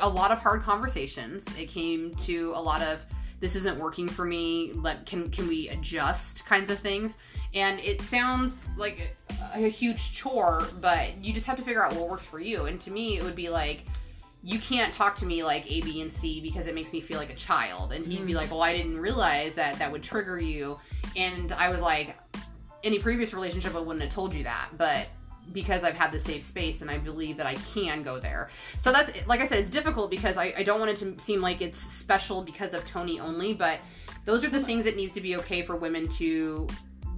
a 0.00 0.08
lot 0.08 0.30
of 0.30 0.38
hard 0.38 0.62
conversations. 0.62 1.44
It 1.58 1.66
came 1.68 2.14
to 2.16 2.52
a 2.54 2.60
lot 2.62 2.82
of 2.82 3.00
this 3.40 3.54
isn't 3.56 3.78
working 3.78 4.08
for 4.08 4.24
me. 4.24 4.72
like 4.74 5.06
can 5.06 5.30
can 5.30 5.46
we 5.46 5.68
adjust 5.68 6.44
kinds 6.46 6.70
of 6.70 6.78
things. 6.78 7.14
And 7.54 7.80
it 7.80 8.02
sounds 8.02 8.54
like 8.76 9.16
a, 9.54 9.64
a 9.64 9.68
huge 9.68 10.14
chore, 10.14 10.66
but 10.80 11.22
you 11.24 11.32
just 11.32 11.46
have 11.46 11.56
to 11.56 11.62
figure 11.62 11.84
out 11.84 11.94
what 11.94 12.08
works 12.08 12.26
for 12.26 12.40
you. 12.40 12.66
And 12.66 12.80
to 12.82 12.90
me, 12.90 13.16
it 13.16 13.24
would 13.24 13.36
be 13.36 13.48
like 13.48 13.84
you 14.42 14.58
can't 14.58 14.94
talk 14.94 15.16
to 15.16 15.26
me 15.26 15.42
like 15.42 15.70
A, 15.70 15.80
B, 15.80 16.00
and 16.00 16.12
C 16.12 16.40
because 16.40 16.66
it 16.66 16.74
makes 16.74 16.92
me 16.92 17.00
feel 17.00 17.18
like 17.18 17.30
a 17.30 17.36
child. 17.36 17.92
And 17.92 18.06
he'd 18.06 18.18
be 18.18 18.32
mm-hmm. 18.32 18.36
like, 18.36 18.50
Well, 18.50 18.62
I 18.62 18.76
didn't 18.76 18.98
realize 18.98 19.54
that 19.54 19.78
that 19.78 19.90
would 19.90 20.02
trigger 20.02 20.40
you. 20.40 20.78
And 21.16 21.52
I 21.52 21.70
was 21.70 21.80
like, 21.80 22.16
Any 22.84 22.98
previous 22.98 23.34
relationship, 23.34 23.74
I 23.74 23.80
wouldn't 23.80 24.02
have 24.02 24.12
told 24.12 24.34
you 24.34 24.44
that. 24.44 24.70
But 24.76 25.08
because 25.52 25.84
I've 25.84 25.94
had 25.94 26.12
the 26.12 26.20
safe 26.20 26.42
space 26.42 26.80
and 26.80 26.90
I 26.90 26.98
believe 26.98 27.36
that 27.36 27.46
I 27.46 27.54
can 27.74 28.02
go 28.02 28.18
there. 28.18 28.50
So 28.78 28.92
that's, 28.92 29.26
like 29.26 29.40
I 29.40 29.46
said, 29.46 29.58
it's 29.58 29.70
difficult 29.70 30.10
because 30.10 30.36
I, 30.36 30.54
I 30.56 30.62
don't 30.62 30.80
want 30.80 30.90
it 30.90 30.96
to 30.98 31.20
seem 31.20 31.40
like 31.40 31.60
it's 31.60 31.78
special 31.78 32.42
because 32.42 32.74
of 32.74 32.84
Tony 32.86 33.20
only, 33.20 33.54
but 33.54 33.80
those 34.24 34.44
are 34.44 34.50
the 34.50 34.62
things 34.62 34.84
that 34.84 34.96
needs 34.96 35.12
to 35.12 35.20
be 35.20 35.36
okay 35.36 35.62
for 35.62 35.76
women 35.76 36.08
to 36.08 36.66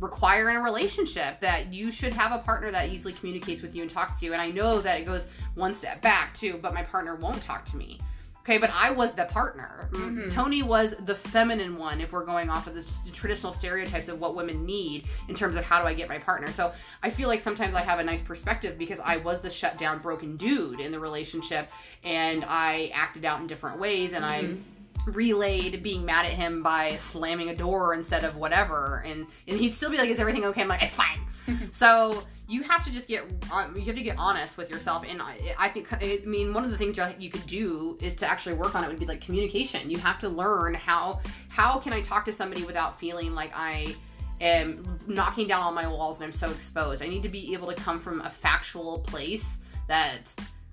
require 0.00 0.48
in 0.50 0.56
a 0.56 0.60
relationship 0.60 1.40
that 1.40 1.72
you 1.72 1.90
should 1.90 2.14
have 2.14 2.32
a 2.32 2.38
partner 2.38 2.70
that 2.70 2.88
easily 2.88 3.12
communicates 3.12 3.62
with 3.62 3.74
you 3.74 3.82
and 3.82 3.90
talks 3.90 4.18
to 4.18 4.24
you 4.24 4.32
and 4.32 4.40
i 4.40 4.50
know 4.50 4.80
that 4.80 4.98
it 4.98 5.04
goes 5.04 5.26
one 5.54 5.74
step 5.74 6.00
back 6.00 6.32
too 6.32 6.58
but 6.62 6.72
my 6.72 6.82
partner 6.82 7.16
won't 7.16 7.42
talk 7.42 7.66
to 7.66 7.76
me 7.76 8.00
okay 8.40 8.58
but 8.58 8.70
i 8.74 8.90
was 8.90 9.12
the 9.14 9.24
partner. 9.26 9.88
Mhm. 9.92 10.30
tony 10.32 10.62
was 10.62 10.94
the 11.06 11.14
feminine 11.14 11.76
one 11.76 12.00
if 12.00 12.12
we're 12.12 12.24
going 12.24 12.48
off 12.50 12.66
of 12.66 12.74
the, 12.74 12.84
the 13.04 13.10
traditional 13.12 13.52
stereotypes 13.52 14.08
of 14.08 14.18
what 14.20 14.34
women 14.34 14.64
need 14.64 15.04
in 15.28 15.34
terms 15.34 15.56
of 15.56 15.64
how 15.64 15.80
do 15.80 15.86
i 15.86 15.94
get 15.94 16.08
my 16.08 16.18
partner. 16.18 16.50
So 16.52 16.72
i 17.02 17.10
feel 17.10 17.28
like 17.28 17.40
sometimes 17.40 17.74
i 17.74 17.80
have 17.80 17.98
a 17.98 18.04
nice 18.04 18.22
perspective 18.22 18.78
because 18.78 18.98
i 19.04 19.18
was 19.18 19.40
the 19.40 19.50
shut 19.50 19.78
down 19.78 19.98
broken 20.00 20.36
dude 20.36 20.80
in 20.80 20.90
the 20.92 20.98
relationship 20.98 21.70
and 22.04 22.44
i 22.48 22.90
acted 22.94 23.24
out 23.24 23.40
in 23.40 23.46
different 23.46 23.78
ways 23.78 24.12
and 24.12 24.24
i 24.24 24.42
Mhm. 24.42 24.60
relayed 25.06 25.82
being 25.82 26.04
mad 26.04 26.26
at 26.26 26.32
him 26.32 26.62
by 26.62 26.96
slamming 26.96 27.48
a 27.48 27.56
door 27.56 27.94
instead 27.94 28.22
of 28.24 28.36
whatever. 28.36 29.02
And 29.06 29.26
and 29.48 29.58
he'd 29.58 29.74
still 29.74 29.90
be 29.90 29.96
like 29.96 30.10
is 30.10 30.20
everything 30.20 30.44
okay? 30.46 30.60
I'm 30.62 30.68
like 30.68 30.82
it's 30.82 30.94
fine. 30.94 31.20
So 31.72 32.22
you 32.50 32.64
have 32.64 32.84
to 32.84 32.90
just 32.90 33.06
get 33.06 33.22
um, 33.52 33.76
you 33.76 33.82
have 33.82 33.94
to 33.94 34.02
get 34.02 34.18
honest 34.18 34.56
with 34.56 34.70
yourself 34.70 35.04
and 35.08 35.22
i, 35.22 35.38
I 35.56 35.68
think 35.68 35.86
i 35.92 36.20
mean 36.26 36.52
one 36.52 36.64
of 36.64 36.72
the 36.72 36.76
things 36.76 36.98
you 37.18 37.30
could 37.30 37.46
do 37.46 37.96
is 38.00 38.16
to 38.16 38.26
actually 38.26 38.56
work 38.56 38.74
on 38.74 38.82
it 38.82 38.88
would 38.88 38.98
be 38.98 39.06
like 39.06 39.20
communication. 39.20 39.88
You 39.88 39.98
have 39.98 40.18
to 40.20 40.28
learn 40.28 40.74
how 40.74 41.20
how 41.48 41.78
can 41.78 41.92
i 41.92 42.00
talk 42.00 42.24
to 42.24 42.32
somebody 42.32 42.64
without 42.64 42.98
feeling 42.98 43.34
like 43.34 43.52
i 43.54 43.94
am 44.40 44.98
knocking 45.06 45.46
down 45.46 45.62
all 45.62 45.72
my 45.72 45.86
walls 45.86 46.16
and 46.16 46.26
i'm 46.26 46.32
so 46.32 46.50
exposed? 46.50 47.02
I 47.02 47.06
need 47.06 47.22
to 47.22 47.28
be 47.28 47.52
able 47.54 47.68
to 47.68 47.74
come 47.74 48.00
from 48.00 48.20
a 48.22 48.30
factual 48.30 48.98
place 49.00 49.46
that 49.86 50.22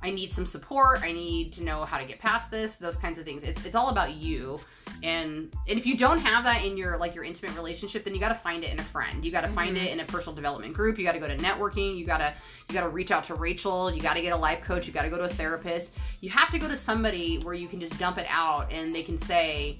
I 0.02 0.12
need 0.12 0.32
some 0.32 0.46
support. 0.46 1.02
I 1.02 1.12
need 1.12 1.54
to 1.54 1.64
know 1.64 1.84
how 1.84 1.98
to 1.98 2.06
get 2.06 2.20
past 2.20 2.52
this. 2.52 2.76
Those 2.76 2.96
kinds 2.96 3.18
of 3.18 3.26
things. 3.26 3.44
It's, 3.44 3.66
it's 3.66 3.76
all 3.76 3.90
about 3.90 4.14
you. 4.14 4.60
And 5.04 5.52
and 5.68 5.78
if 5.78 5.86
you 5.86 5.98
don't 5.98 6.20
have 6.20 6.44
that 6.46 6.64
in 6.64 6.78
your 6.78 6.98
like 6.98 7.16
your 7.16 7.24
intimate 7.24 7.56
relationship, 7.56 8.04
then 8.04 8.14
you 8.14 8.20
got 8.20 8.30
to 8.30 8.36
find 8.36 8.64
it 8.64 8.72
in 8.72 8.80
a 8.80 8.84
friend. 8.84 9.26
You 9.26 9.32
got 9.32 9.42
to 9.42 9.50
find 9.50 9.76
Mhm. 9.76 9.86
it 9.86 9.92
in 9.92 10.00
a 10.00 10.06
personal 10.06 10.36
development 10.36 10.74
group. 10.74 10.98
You 11.00 11.04
got 11.04 11.14
to 11.14 11.20
go 11.20 11.28
to 11.28 11.36
networking. 11.38 11.98
You 11.98 12.06
got 12.06 12.20
to 12.20 12.34
you 12.70 12.74
got 12.76 12.84
to 12.84 12.90
reach 12.90 13.12
out 13.12 13.24
to 13.26 13.36
Rachel. 13.36 13.92
You 13.92 14.02
got 14.02 14.14
to 14.14 14.22
get 14.22 14.34
a 14.34 14.38
life 14.38 14.62
coach. 14.62 14.86
You 14.88 14.94
got 14.94 15.04
to 15.04 15.10
go 15.10 15.18
to 15.18 15.24
a 15.24 15.30
therapist. 15.30 15.92
You 16.22 16.30
have 16.30 16.52
to 16.52 16.60
go 16.60 16.68
to 16.68 16.78
somebody 16.78 17.40
where 17.40 17.54
you 17.56 17.68
can 17.68 17.80
just 17.80 17.98
dump 17.98 18.18
it 18.18 18.28
out 18.30 18.72
and 18.72 18.94
they 18.94 19.04
can 19.04 19.18
say 19.18 19.80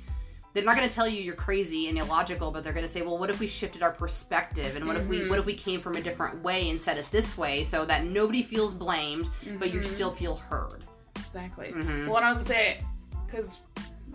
they're 0.58 0.66
not 0.66 0.76
going 0.76 0.90
to 0.90 0.94
tell 0.94 1.08
you 1.08 1.22
you're 1.22 1.36
crazy 1.36 1.88
and 1.88 1.98
illogical, 2.00 2.52
but 2.52 2.64
they're 2.64 2.74
going 2.74 2.86
to 2.86 2.92
say, 2.92 3.04
"Well, 3.04 3.18
what 3.20 3.30
if 3.30 3.40
we 3.40 3.46
shifted 3.48 3.84
our 3.84 3.92
perspective 3.92 4.76
and 4.76 4.88
what 4.88 4.98
if 4.98 5.06
we 5.08 5.30
what 5.30 5.38
if 5.40 5.46
we 5.46 5.54
came 5.56 5.80
from 5.80 5.96
a 5.96 6.02
different 6.02 6.42
way 6.44 6.70
and 6.72 6.82
said 6.82 6.98
it 6.98 7.06
this 7.12 7.38
way 7.38 7.64
so 7.64 7.86
that 7.86 8.06
nobody 8.06 8.42
feels 8.42 8.74
blamed, 8.74 9.30
but 9.60 9.72
you 9.74 9.84
still 9.84 10.12
feel 10.14 10.36
heard." 10.36 10.84
Exactly. 11.16 11.72
Mhm. 11.74 12.08
Well, 12.08 12.18
and 12.18 12.26
I 12.26 12.30
was 12.30 12.40
gonna 12.40 12.50
say, 12.50 12.84
because 13.26 13.60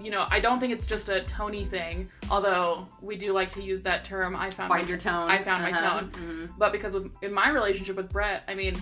you 0.03 0.11
know, 0.11 0.27
I 0.31 0.41
don't 0.41 0.59
think 0.59 0.73
it's 0.73 0.87
just 0.87 1.11
a 1.11 1.21
Tony 1.25 1.65
thing. 1.65 2.09
Although 2.31 2.89
we 3.01 3.15
do 3.17 3.33
like 3.33 3.53
to 3.53 3.63
use 3.63 3.83
that 3.83 4.05
term. 4.05 4.35
I 4.35 4.51
found 4.51 4.71
Find 4.71 4.83
my 4.85 4.89
your 4.89 4.99
tone. 4.99 5.31
I 5.31 5.39
found 5.39 5.63
my 5.63 5.71
Uh-huh. 5.71 6.01
tone. 6.01 6.11
Mhm. 6.13 6.55
But 6.59 6.73
because 6.73 6.95
with 6.95 7.13
in 7.23 7.33
my 7.33 7.51
relationship 7.51 7.97
with 7.97 8.11
Brett, 8.11 8.43
I 8.49 8.55
mean, 8.55 8.75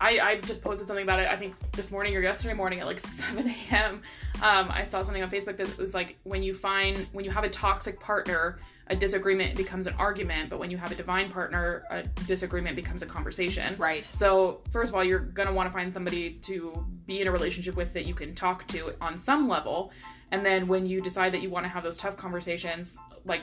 I, 0.00 0.18
I 0.18 0.36
just 0.36 0.62
posted 0.62 0.86
something 0.86 1.02
about 1.02 1.20
it. 1.20 1.28
I 1.28 1.36
think 1.36 1.54
this 1.72 1.90
morning 1.90 2.16
or 2.16 2.20
yesterday 2.20 2.54
morning 2.54 2.80
at 2.80 2.86
like 2.86 3.00
7 3.16 3.48
a.m. 3.48 4.02
Um, 4.42 4.70
I 4.70 4.84
saw 4.84 5.02
something 5.02 5.22
on 5.22 5.30
Facebook 5.30 5.56
that 5.58 5.76
was 5.78 5.92
like 5.92 6.16
when 6.24 6.42
you 6.42 6.54
find 6.54 6.96
when 7.12 7.24
you 7.24 7.30
have 7.30 7.44
a 7.44 7.50
toxic 7.50 8.00
partner, 8.00 8.58
a 8.86 8.96
disagreement 8.96 9.56
becomes 9.56 9.86
an 9.86 9.94
argument, 9.98 10.50
but 10.50 10.58
when 10.58 10.70
you 10.70 10.78
have 10.78 10.90
a 10.90 10.94
divine 10.94 11.30
partner, 11.30 11.84
a 11.90 12.02
disagreement 12.26 12.76
becomes 12.76 13.02
a 13.02 13.06
conversation. 13.06 13.76
Right. 13.78 14.04
So, 14.10 14.62
first 14.70 14.88
of 14.88 14.96
all, 14.96 15.04
you're 15.04 15.20
going 15.20 15.46
to 15.46 15.54
want 15.54 15.68
to 15.68 15.72
find 15.72 15.92
somebody 15.92 16.32
to 16.42 16.84
be 17.06 17.20
in 17.20 17.28
a 17.28 17.30
relationship 17.30 17.76
with 17.76 17.92
that 17.92 18.04
you 18.04 18.14
can 18.14 18.34
talk 18.34 18.66
to 18.68 18.94
on 19.00 19.18
some 19.18 19.48
level. 19.48 19.92
And 20.32 20.44
then 20.44 20.66
when 20.66 20.86
you 20.86 21.00
decide 21.00 21.32
that 21.32 21.42
you 21.42 21.50
want 21.50 21.64
to 21.64 21.68
have 21.68 21.82
those 21.82 21.96
tough 21.96 22.16
conversations, 22.16 22.96
like 23.24 23.42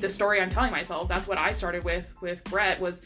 the 0.00 0.08
story 0.08 0.40
I'm 0.40 0.50
telling 0.50 0.70
myself, 0.70 1.08
that's 1.08 1.26
what 1.26 1.38
I 1.38 1.52
started 1.52 1.84
with 1.84 2.12
with 2.20 2.44
Brett 2.44 2.80
was 2.80 3.02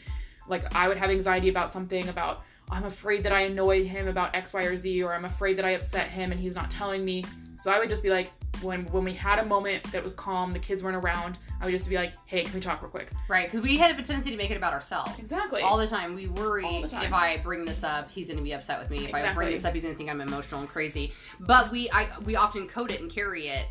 like 0.47 0.75
I 0.75 0.87
would 0.87 0.97
have 0.97 1.09
anxiety 1.09 1.47
about 1.47 1.71
something 1.71 2.09
about 2.09 2.43
I'm 2.71 2.85
afraid 2.85 3.23
that 3.23 3.31
I 3.31 3.41
annoyed 3.41 3.85
him 3.85 4.07
about 4.07 4.35
X, 4.35 4.53
Y, 4.53 4.63
or 4.63 4.77
Z, 4.77 5.03
or 5.03 5.13
I'm 5.13 5.25
afraid 5.25 5.57
that 5.57 5.65
I 5.65 5.71
upset 5.71 6.09
him 6.09 6.31
and 6.31 6.39
he's 6.39 6.55
not 6.55 6.69
telling 6.69 7.03
me. 7.03 7.23
So 7.57 7.71
I 7.71 7.79
would 7.79 7.89
just 7.89 8.03
be 8.03 8.09
like, 8.09 8.31
when 8.61 8.85
when 8.87 9.03
we 9.03 9.13
had 9.13 9.39
a 9.39 9.45
moment 9.45 9.83
that 9.91 10.03
was 10.03 10.13
calm, 10.13 10.51
the 10.51 10.59
kids 10.59 10.83
weren't 10.83 10.95
around, 10.95 11.37
I 11.61 11.65
would 11.65 11.71
just 11.71 11.89
be 11.89 11.95
like, 11.95 12.13
hey, 12.25 12.43
can 12.43 12.53
we 12.53 12.59
talk 12.59 12.81
real 12.81 12.91
quick? 12.91 13.09
Right. 13.27 13.45
Because 13.45 13.61
we 13.61 13.77
had 13.77 13.91
a 13.91 14.03
tendency 14.03 14.31
to 14.31 14.37
make 14.37 14.51
it 14.51 14.57
about 14.57 14.73
ourselves. 14.73 15.17
Exactly. 15.17 15.61
All 15.61 15.77
the 15.77 15.87
time. 15.87 16.15
We 16.15 16.27
worry 16.27 16.83
time. 16.87 17.05
if 17.05 17.13
I 17.13 17.37
bring 17.37 17.65
this 17.65 17.83
up, 17.83 18.09
he's 18.09 18.27
going 18.27 18.37
to 18.37 18.43
be 18.43 18.53
upset 18.53 18.79
with 18.79 18.89
me. 18.89 19.05
If 19.05 19.13
I 19.13 19.33
bring 19.33 19.51
this 19.51 19.65
up, 19.65 19.73
he's 19.73 19.83
going 19.83 19.93
to 19.93 19.97
think 19.97 20.09
I'm 20.09 20.21
emotional 20.21 20.61
and 20.61 20.69
crazy. 20.69 21.13
But 21.39 21.71
we 21.71 21.89
I 21.91 22.07
we 22.25 22.35
often 22.35 22.67
code 22.67 22.91
it 22.91 23.01
and 23.01 23.11
carry 23.11 23.47
it 23.47 23.65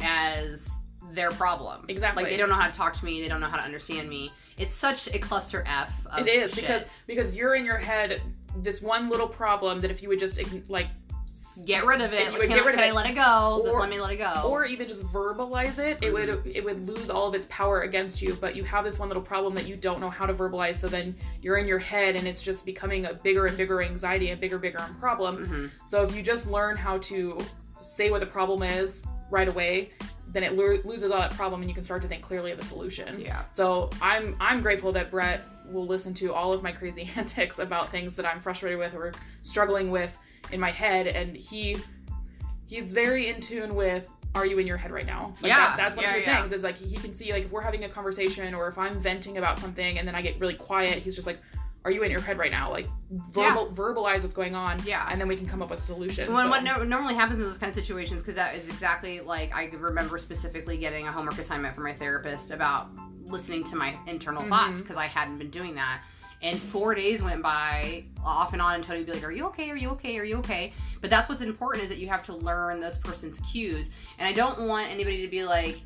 as 0.00 0.66
their 1.12 1.30
problem. 1.30 1.84
Exactly. 1.88 2.22
Like 2.22 2.30
they 2.30 2.36
don't 2.36 2.48
know 2.48 2.56
how 2.56 2.68
to 2.68 2.76
talk 2.76 2.94
to 2.94 3.04
me. 3.04 3.20
They 3.20 3.28
don't 3.28 3.40
know 3.40 3.48
how 3.48 3.56
to 3.56 3.64
understand 3.64 4.08
me. 4.08 4.32
It's 4.58 4.74
such 4.74 5.08
a 5.08 5.18
cluster 5.18 5.64
F. 5.66 6.06
Of 6.06 6.26
It 6.26 6.30
is 6.30 6.50
shit. 6.52 6.60
because 6.60 6.84
because 7.06 7.34
you're 7.34 7.54
in 7.54 7.64
your 7.64 7.78
head 7.78 8.20
this 8.56 8.80
one 8.82 9.08
little 9.08 9.28
problem 9.28 9.80
that 9.80 9.90
if 9.90 10.02
you 10.02 10.08
would 10.08 10.18
just 10.18 10.40
like 10.68 10.88
get 11.64 11.84
rid 11.84 12.00
of 12.00 12.12
it. 12.12 12.26
You 12.26 12.32
would 12.32 12.40
can 12.40 12.48
get 12.50 12.58
I, 12.62 12.66
rid 12.66 12.74
of 12.74 12.80
can 12.80 12.84
I 12.84 12.90
it. 12.90 12.94
let 12.94 13.10
it 13.10 13.14
go? 13.14 13.62
Or- 13.70 13.80
let 13.80 13.90
me 13.90 14.00
let 14.00 14.12
it 14.12 14.16
go. 14.16 14.42
or 14.48 14.64
even 14.64 14.88
just 14.88 15.02
verbalize 15.04 15.78
it, 15.78 15.98
it 16.02 16.12
would 16.12 16.42
it 16.46 16.64
would 16.64 16.88
lose 16.88 17.10
all 17.10 17.28
of 17.28 17.34
its 17.34 17.46
power 17.50 17.82
against 17.82 18.20
you. 18.22 18.34
But 18.40 18.56
you 18.56 18.64
have 18.64 18.84
this 18.84 18.98
one 18.98 19.08
little 19.08 19.22
problem 19.22 19.54
that 19.54 19.66
you 19.66 19.76
don't 19.76 20.00
know 20.00 20.10
how 20.10 20.26
to 20.26 20.34
verbalize, 20.34 20.76
so 20.76 20.88
then 20.88 21.14
you're 21.42 21.56
in 21.58 21.66
your 21.66 21.78
head 21.78 22.16
and 22.16 22.26
it's 22.26 22.42
just 22.42 22.64
becoming 22.66 23.06
a 23.06 23.14
bigger 23.14 23.46
and 23.46 23.56
bigger 23.56 23.82
anxiety, 23.82 24.30
a 24.30 24.36
bigger 24.36 24.58
bigger 24.58 24.84
problem. 24.98 25.46
Mhm. 25.46 25.90
So 25.90 26.02
if 26.02 26.14
you 26.16 26.22
just 26.22 26.46
learn 26.46 26.76
how 26.76 26.98
to 26.98 27.38
say 27.80 28.10
what 28.10 28.20
the 28.20 28.26
problem 28.26 28.62
is 28.62 29.02
right 29.30 29.48
away, 29.48 29.90
then 30.32 30.42
it 30.44 30.56
lo- 30.56 30.78
loses 30.84 31.10
all 31.10 31.20
that 31.20 31.34
problem 31.34 31.60
and 31.62 31.70
you 31.70 31.74
can 31.74 31.84
start 31.84 32.02
to 32.02 32.08
think 32.08 32.22
clearly 32.22 32.52
of 32.52 32.58
a 32.58 32.64
solution. 32.64 33.20
Yeah. 33.20 33.42
So 33.50 33.90
I'm 34.00 34.36
I'm 34.40 34.60
grateful 34.62 34.92
that 34.92 35.10
Brett 35.10 35.42
will 35.70 35.86
listen 35.86 36.14
to 36.14 36.32
all 36.32 36.52
of 36.52 36.62
my 36.62 36.72
crazy 36.72 37.10
antics 37.16 37.58
about 37.58 37.90
things 37.90 38.16
that 38.16 38.26
I'm 38.26 38.40
frustrated 38.40 38.78
with 38.78 38.94
or 38.94 39.12
struggling 39.42 39.90
with 39.90 40.16
in 40.52 40.60
my 40.60 40.70
head, 40.70 41.06
and 41.06 41.36
he 41.36 41.76
he's 42.66 42.92
very 42.92 43.28
in 43.28 43.40
tune 43.40 43.74
with. 43.74 44.08
Are 44.32 44.46
you 44.46 44.60
in 44.60 44.66
your 44.66 44.76
head 44.76 44.92
right 44.92 45.06
now? 45.06 45.34
Like 45.40 45.50
Yeah, 45.50 45.56
that, 45.56 45.76
that's 45.76 45.96
one 45.96 46.04
yeah, 46.04 46.10
of 46.10 46.16
his 46.16 46.24
yeah. 46.24 46.40
things. 46.40 46.52
Is 46.52 46.62
like 46.62 46.78
he 46.78 46.96
can 46.96 47.12
see 47.12 47.32
like 47.32 47.46
if 47.46 47.50
we're 47.50 47.62
having 47.62 47.82
a 47.82 47.88
conversation 47.88 48.54
or 48.54 48.68
if 48.68 48.78
I'm 48.78 49.00
venting 49.00 49.38
about 49.38 49.58
something 49.58 49.98
and 49.98 50.06
then 50.06 50.14
I 50.14 50.22
get 50.22 50.38
really 50.38 50.54
quiet, 50.54 51.02
he's 51.02 51.16
just 51.16 51.26
like, 51.26 51.40
"Are 51.84 51.90
you 51.90 52.02
in 52.02 52.10
your 52.10 52.20
head 52.20 52.38
right 52.38 52.50
now? 52.50 52.70
Like 52.70 52.86
verbal 53.10 53.68
verbalize 53.72 54.22
what's 54.22 54.34
going 54.34 54.54
on, 54.54 54.80
Yeah. 54.84 55.06
and 55.10 55.20
then 55.20 55.28
we 55.28 55.36
can 55.36 55.46
come 55.46 55.62
up 55.62 55.70
with 55.70 55.78
a 55.80 55.82
solution." 55.82 56.32
When, 56.32 56.44
So- 56.46 56.50
what 56.50 56.62
no, 56.62 56.82
normally 56.84 57.14
happens 57.14 57.40
in 57.42 57.48
those 57.48 57.58
kind 57.58 57.70
of 57.70 57.74
situations, 57.74 58.20
because 58.22 58.34
that 58.36 58.54
is 58.54 58.64
exactly 58.66 59.20
like 59.20 59.54
I 59.54 59.66
remember 59.66 60.18
specifically 60.18 60.78
getting 60.78 61.06
a 61.08 61.12
homework 61.12 61.38
assignment 61.38 61.74
from 61.74 61.84
my 61.84 61.94
therapist 61.94 62.50
about 62.50 62.88
listening 63.26 63.64
to 63.64 63.76
my 63.76 63.94
internal 64.06 64.42
Mhm. 64.42 64.48
thoughts 64.48 64.80
because 64.82 64.96
I 64.96 65.06
hadn't 65.06 65.38
been 65.38 65.50
doing 65.50 65.74
that. 65.76 66.02
And 66.42 66.58
four 66.58 66.94
days 66.94 67.22
went 67.22 67.42
by 67.42 68.04
off 68.24 68.54
and 68.54 68.62
on, 68.62 68.76
and 68.76 68.82
Tony 68.84 69.00
would 69.00 69.06
be 69.06 69.12
like, 69.12 69.24
Are 69.24 69.30
you 69.30 69.44
okay? 69.48 69.68
Are 69.70 69.76
you 69.76 69.90
okay? 69.90 70.18
Are 70.18 70.24
you 70.24 70.36
okay? 70.38 70.72
But 71.02 71.10
that's 71.10 71.28
what's 71.28 71.42
important 71.42 71.82
is 71.84 71.90
that 71.90 71.98
you 71.98 72.08
have 72.08 72.22
to 72.24 72.34
learn 72.34 72.80
this 72.80 72.96
person's 72.96 73.38
cues. 73.40 73.90
And 74.18 74.26
I 74.26 74.32
don't 74.32 74.60
want 74.60 74.90
anybody 74.90 75.20
to 75.22 75.28
be 75.28 75.44
like, 75.44 75.82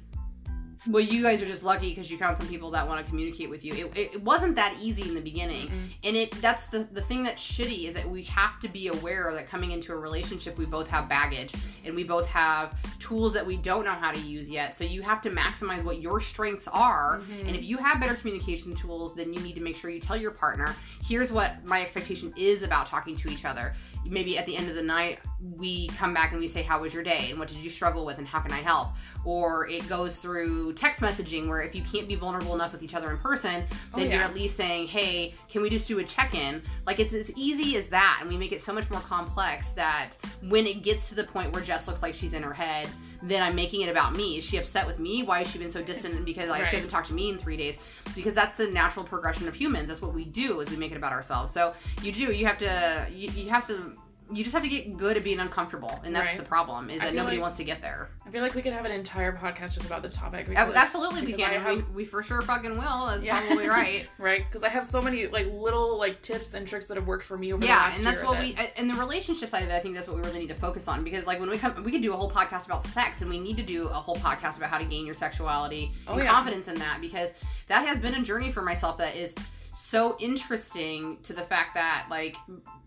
well, 0.88 1.02
you 1.02 1.22
guys 1.22 1.40
are 1.40 1.46
just 1.46 1.62
lucky 1.62 1.90
because 1.90 2.10
you 2.10 2.18
found 2.18 2.36
some 2.36 2.46
people 2.48 2.70
that 2.72 2.86
want 2.86 3.04
to 3.04 3.08
communicate 3.10 3.48
with 3.48 3.64
you. 3.64 3.72
It, 3.74 4.14
it, 4.14 4.22
wasn't 4.22 4.54
that 4.56 4.76
easy 4.80 5.02
in 5.02 5.14
the 5.14 5.20
beginning, 5.20 5.68
Mm-mm. 5.68 5.88
and 6.04 6.16
it 6.16 6.30
that's 6.42 6.66
the 6.66 6.80
the 6.92 7.00
thing 7.02 7.24
that's 7.24 7.42
shitty 7.42 7.86
is 7.88 7.94
that 7.94 8.08
we 8.08 8.22
have 8.24 8.60
to 8.60 8.68
be 8.68 8.88
aware 8.88 9.32
that 9.34 9.48
coming 9.48 9.70
into 9.70 9.92
a 9.92 9.96
relationship, 9.96 10.58
we 10.58 10.66
both 10.66 10.86
have 10.88 11.08
baggage 11.08 11.52
and 11.84 11.94
we 11.94 12.04
both 12.04 12.26
have 12.26 12.74
tools 12.98 13.32
that 13.32 13.46
we 13.46 13.56
don't 13.56 13.84
know 13.84 13.92
how 13.92 14.12
to 14.12 14.20
use 14.20 14.48
yet. 14.48 14.76
So 14.76 14.84
you 14.84 15.02
have 15.02 15.22
to 15.22 15.30
maximize 15.30 15.82
what 15.84 16.00
your 16.00 16.20
strengths 16.20 16.68
are, 16.68 17.20
Mhm. 17.20 17.48
and 17.48 17.56
if 17.56 17.64
you 17.64 17.78
have 17.78 18.00
better 18.00 18.14
communication 18.14 18.74
tools, 18.74 19.14
then 19.14 19.32
you 19.32 19.40
need 19.40 19.54
to 19.54 19.62
make 19.62 19.76
sure 19.76 19.90
you 19.90 20.00
tell 20.00 20.16
your 20.16 20.32
partner, 20.32 20.74
here's 21.04 21.32
what 21.32 21.64
my 21.64 21.82
expectation 21.82 22.32
is 22.36 22.62
about 22.62 22.86
talking 22.86 23.16
to 23.16 23.28
each 23.30 23.44
other. 23.44 23.74
Maybe 24.06 24.36
at 24.38 24.46
the 24.46 24.56
end 24.56 24.68
of 24.68 24.74
the 24.74 24.82
night, 24.82 25.18
we 25.40 25.88
come 25.88 26.12
back 26.14 26.32
and 26.32 26.40
we 26.40 26.48
say, 26.48 26.62
How 26.62 26.80
was 26.80 26.92
your 26.92 27.02
day? 27.02 27.28
And 27.30 27.38
what 27.38 27.48
did 27.48 27.58
you 27.58 27.70
struggle 27.70 28.04
with? 28.04 28.18
And 28.18 28.26
how 28.26 28.40
can 28.40 28.52
I 28.52 28.60
help? 28.60 28.88
Or 29.24 29.66
it 29.68 29.88
goes 29.88 30.16
through 30.16 30.74
text 30.74 31.00
messaging 31.00 31.48
where 31.48 31.62
if 31.62 31.74
you 31.74 31.82
can't 31.82 32.06
be 32.08 32.14
vulnerable 32.14 32.54
enough 32.54 32.72
with 32.72 32.82
each 32.82 32.94
other 32.94 33.10
in 33.10 33.18
person, 33.18 33.64
Oh, 33.92 33.98
then 33.98 34.10
you're 34.10 34.22
at 34.22 34.34
least 34.34 34.56
saying, 34.56 34.88
Hey, 34.88 35.34
can 35.48 35.62
we 35.62 35.70
just 35.70 35.88
do 35.88 35.98
a 36.00 36.04
check 36.04 36.34
in? 36.34 36.62
Like 36.86 36.98
it's 37.00 37.14
as 37.14 37.30
easy 37.36 37.76
as 37.76 37.88
that. 37.88 38.18
And 38.20 38.28
we 38.28 38.36
make 38.36 38.52
it 38.52 38.62
so 38.62 38.72
much 38.72 38.90
more 38.90 39.00
complex 39.00 39.70
that 39.70 40.10
when 40.48 40.66
it 40.66 40.82
gets 40.82 41.08
to 41.08 41.14
the 41.14 41.24
point 41.24 41.52
where 41.52 41.62
Jess 41.62 41.86
looks 41.88 42.02
like 42.02 42.14
she's 42.14 42.34
in 42.34 42.42
her 42.42 42.52
head, 42.54 42.88
then 43.26 43.42
I'm 43.42 43.54
making 43.54 43.80
it 43.80 43.88
about 43.88 44.14
me. 44.16 44.38
Is 44.38 44.44
she 44.44 44.56
upset 44.58 44.86
with 44.86 44.98
me? 44.98 45.22
Why 45.22 45.38
has 45.40 45.50
she 45.50 45.58
been 45.58 45.70
so 45.70 45.82
distant? 45.82 46.24
Because 46.24 46.48
like, 46.48 46.60
Right. 46.62 46.68
she 46.70 46.76
hasn't 46.76 46.92
talked 46.92 47.08
to 47.08 47.14
me 47.14 47.30
in 47.30 47.38
three 47.38 47.56
days. 47.56 47.78
Because 48.14 48.34
that's 48.34 48.56
the 48.56 48.66
natural 48.68 49.04
progression 49.04 49.48
of 49.48 49.54
humans. 49.54 49.88
That's 49.88 50.02
what 50.02 50.14
we 50.14 50.24
do 50.24 50.60
is 50.60 50.70
we 50.70 50.76
make 50.76 50.92
it 50.92 50.96
about 50.96 51.12
ourselves. 51.12 51.52
So 51.52 51.74
you 52.02 52.12
do. 52.12 52.32
You 52.32 52.46
have 52.46 52.58
to. 52.58 53.06
You, 53.10 53.30
you 53.30 53.50
have 53.50 53.66
to. 53.68 53.92
You 54.32 54.42
just 54.42 54.54
have 54.54 54.62
to 54.62 54.68
get 54.70 54.96
good 54.96 55.16
at 55.18 55.22
being 55.24 55.38
uncomfortable, 55.38 56.00
and 56.02 56.16
that's 56.16 56.26
Right. 56.28 56.38
the 56.38 56.44
problem. 56.44 56.88
Is 56.88 57.00
I 57.00 57.06
that 57.06 57.14
nobody 57.14 57.36
like- 57.36 57.42
wants 57.42 57.56
to 57.58 57.64
get 57.64 57.82
there. 57.82 58.08
I 58.26 58.30
feel 58.30 58.40
like 58.42 58.54
we 58.54 58.62
could 58.62 58.72
have 58.72 58.86
an 58.86 58.90
entire 58.90 59.36
podcast 59.36 59.74
just 59.74 59.84
about 59.84 60.00
this 60.02 60.16
topic. 60.16 60.48
Because- 60.48 60.74
Absolutely, 60.74 61.26
we 61.26 61.34
can. 61.34 61.60
have- 61.60 61.76
we, 61.76 61.82
we 61.94 62.04
for 62.06 62.22
sure 62.22 62.40
fucking 62.40 62.78
will. 62.78 63.06
That's 63.06 63.22
Yeah. 63.22 63.38
probably 63.46 63.68
right. 63.68 64.06
right? 64.18 64.44
Because 64.48 64.64
I 64.64 64.70
have 64.70 64.86
so 64.86 65.02
many 65.02 65.26
like 65.26 65.46
little 65.52 65.98
like 65.98 66.22
tips 66.22 66.54
and 66.54 66.66
tricks 66.66 66.86
that 66.86 66.96
have 66.96 67.06
worked 67.06 67.24
for 67.24 67.36
me 67.36 67.52
over 67.52 67.60
the 67.60 67.66
yeah 67.66 67.76
last 67.76 67.98
and 67.98 68.06
that's 68.06 68.22
what 68.22 68.38
we 68.38 68.56
and 68.76 68.88
the 68.88 68.94
relationship 68.94 69.50
side 69.50 69.62
of 69.62 69.68
it 69.68 69.72
i 69.74 69.80
think 69.80 69.94
that's 69.94 70.08
what 70.08 70.16
we 70.16 70.22
really 70.22 70.38
need 70.40 70.48
to 70.48 70.54
focus 70.54 70.88
on 70.88 71.04
because 71.04 71.26
like 71.26 71.38
when 71.40 71.50
we 71.50 71.58
come 71.58 71.82
we 71.84 71.92
could 71.92 72.02
do 72.02 72.12
a 72.12 72.16
whole 72.16 72.30
podcast 72.30 72.64
about 72.66 72.86
sex 72.88 73.20
and 73.20 73.30
we 73.30 73.38
need 73.38 73.56
to 73.56 73.62
do 73.62 73.88
a 73.88 73.94
whole 73.94 74.16
podcast 74.16 74.56
about 74.56 74.70
how 74.70 74.78
to 74.78 74.84
gain 74.84 75.04
your 75.06 75.14
sexuality 75.14 75.92
Oh, 76.08 76.14
and 76.14 76.22
yeah. 76.22 76.30
confidence 76.30 76.68
in 76.68 76.74
that 76.76 77.00
because 77.00 77.30
that 77.68 77.86
has 77.86 77.98
been 78.00 78.14
a 78.14 78.22
journey 78.22 78.50
for 78.52 78.62
myself 78.62 78.96
that 78.98 79.16
is 79.16 79.34
so 79.74 80.16
interesting 80.20 81.18
to 81.24 81.32
the 81.32 81.42
fact 81.42 81.74
that 81.74 82.06
like 82.10 82.36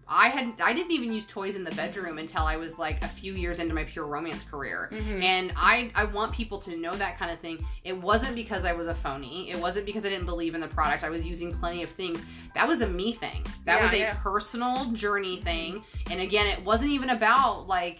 I 0.09 0.29
had 0.29 0.53
I 0.61 0.71
didn't 0.73 0.91
even 0.93 1.11
use 1.11 1.27
toys 1.27 1.55
in 1.57 1.63
the 1.65 1.71
bedroom 1.71 2.17
until 2.17 2.43
I 2.43 2.55
was 2.55 2.77
like 2.77 3.03
a 3.03 3.07
few 3.09 3.33
years 3.33 3.59
into 3.59 3.73
my 3.75 3.83
pure 3.83 4.05
romance 4.07 4.43
career. 4.45 4.89
Mhm. 4.93 5.21
And 5.21 5.53
I 5.57 5.91
I 5.95 6.05
want 6.05 6.31
people 6.33 6.59
to 6.61 6.77
know 6.77 6.93
that 6.93 7.19
kind 7.19 7.29
of 7.29 7.39
thing. 7.39 7.65
It 7.83 7.91
wasn't 7.97 8.33
because 8.35 8.63
I 8.63 8.71
was 8.73 8.87
a 8.87 8.95
phony. 8.95 9.49
It 9.51 9.59
wasn't 9.59 9.85
because 9.85 10.05
I 10.05 10.09
didn't 10.09 10.25
believe 10.25 10.55
in 10.55 10.61
the 10.61 10.67
product. 10.69 11.03
I 11.03 11.09
was 11.09 11.25
using 11.25 11.53
plenty 11.53 11.83
of 11.83 11.89
things. 11.89 12.23
That 12.55 12.67
was 12.67 12.79
a 12.81 12.87
me 12.87 13.13
thing. 13.13 13.45
That 13.65 13.77
Yeah, 13.79 13.83
was 13.83 13.93
a 13.93 13.97
yeah. 13.99 14.13
personal 14.23 14.85
journey 14.93 15.41
thing. 15.41 15.83
And 16.09 16.21
again, 16.21 16.47
it 16.47 16.63
wasn't 16.63 16.91
even 16.91 17.09
about 17.09 17.67
like 17.67 17.99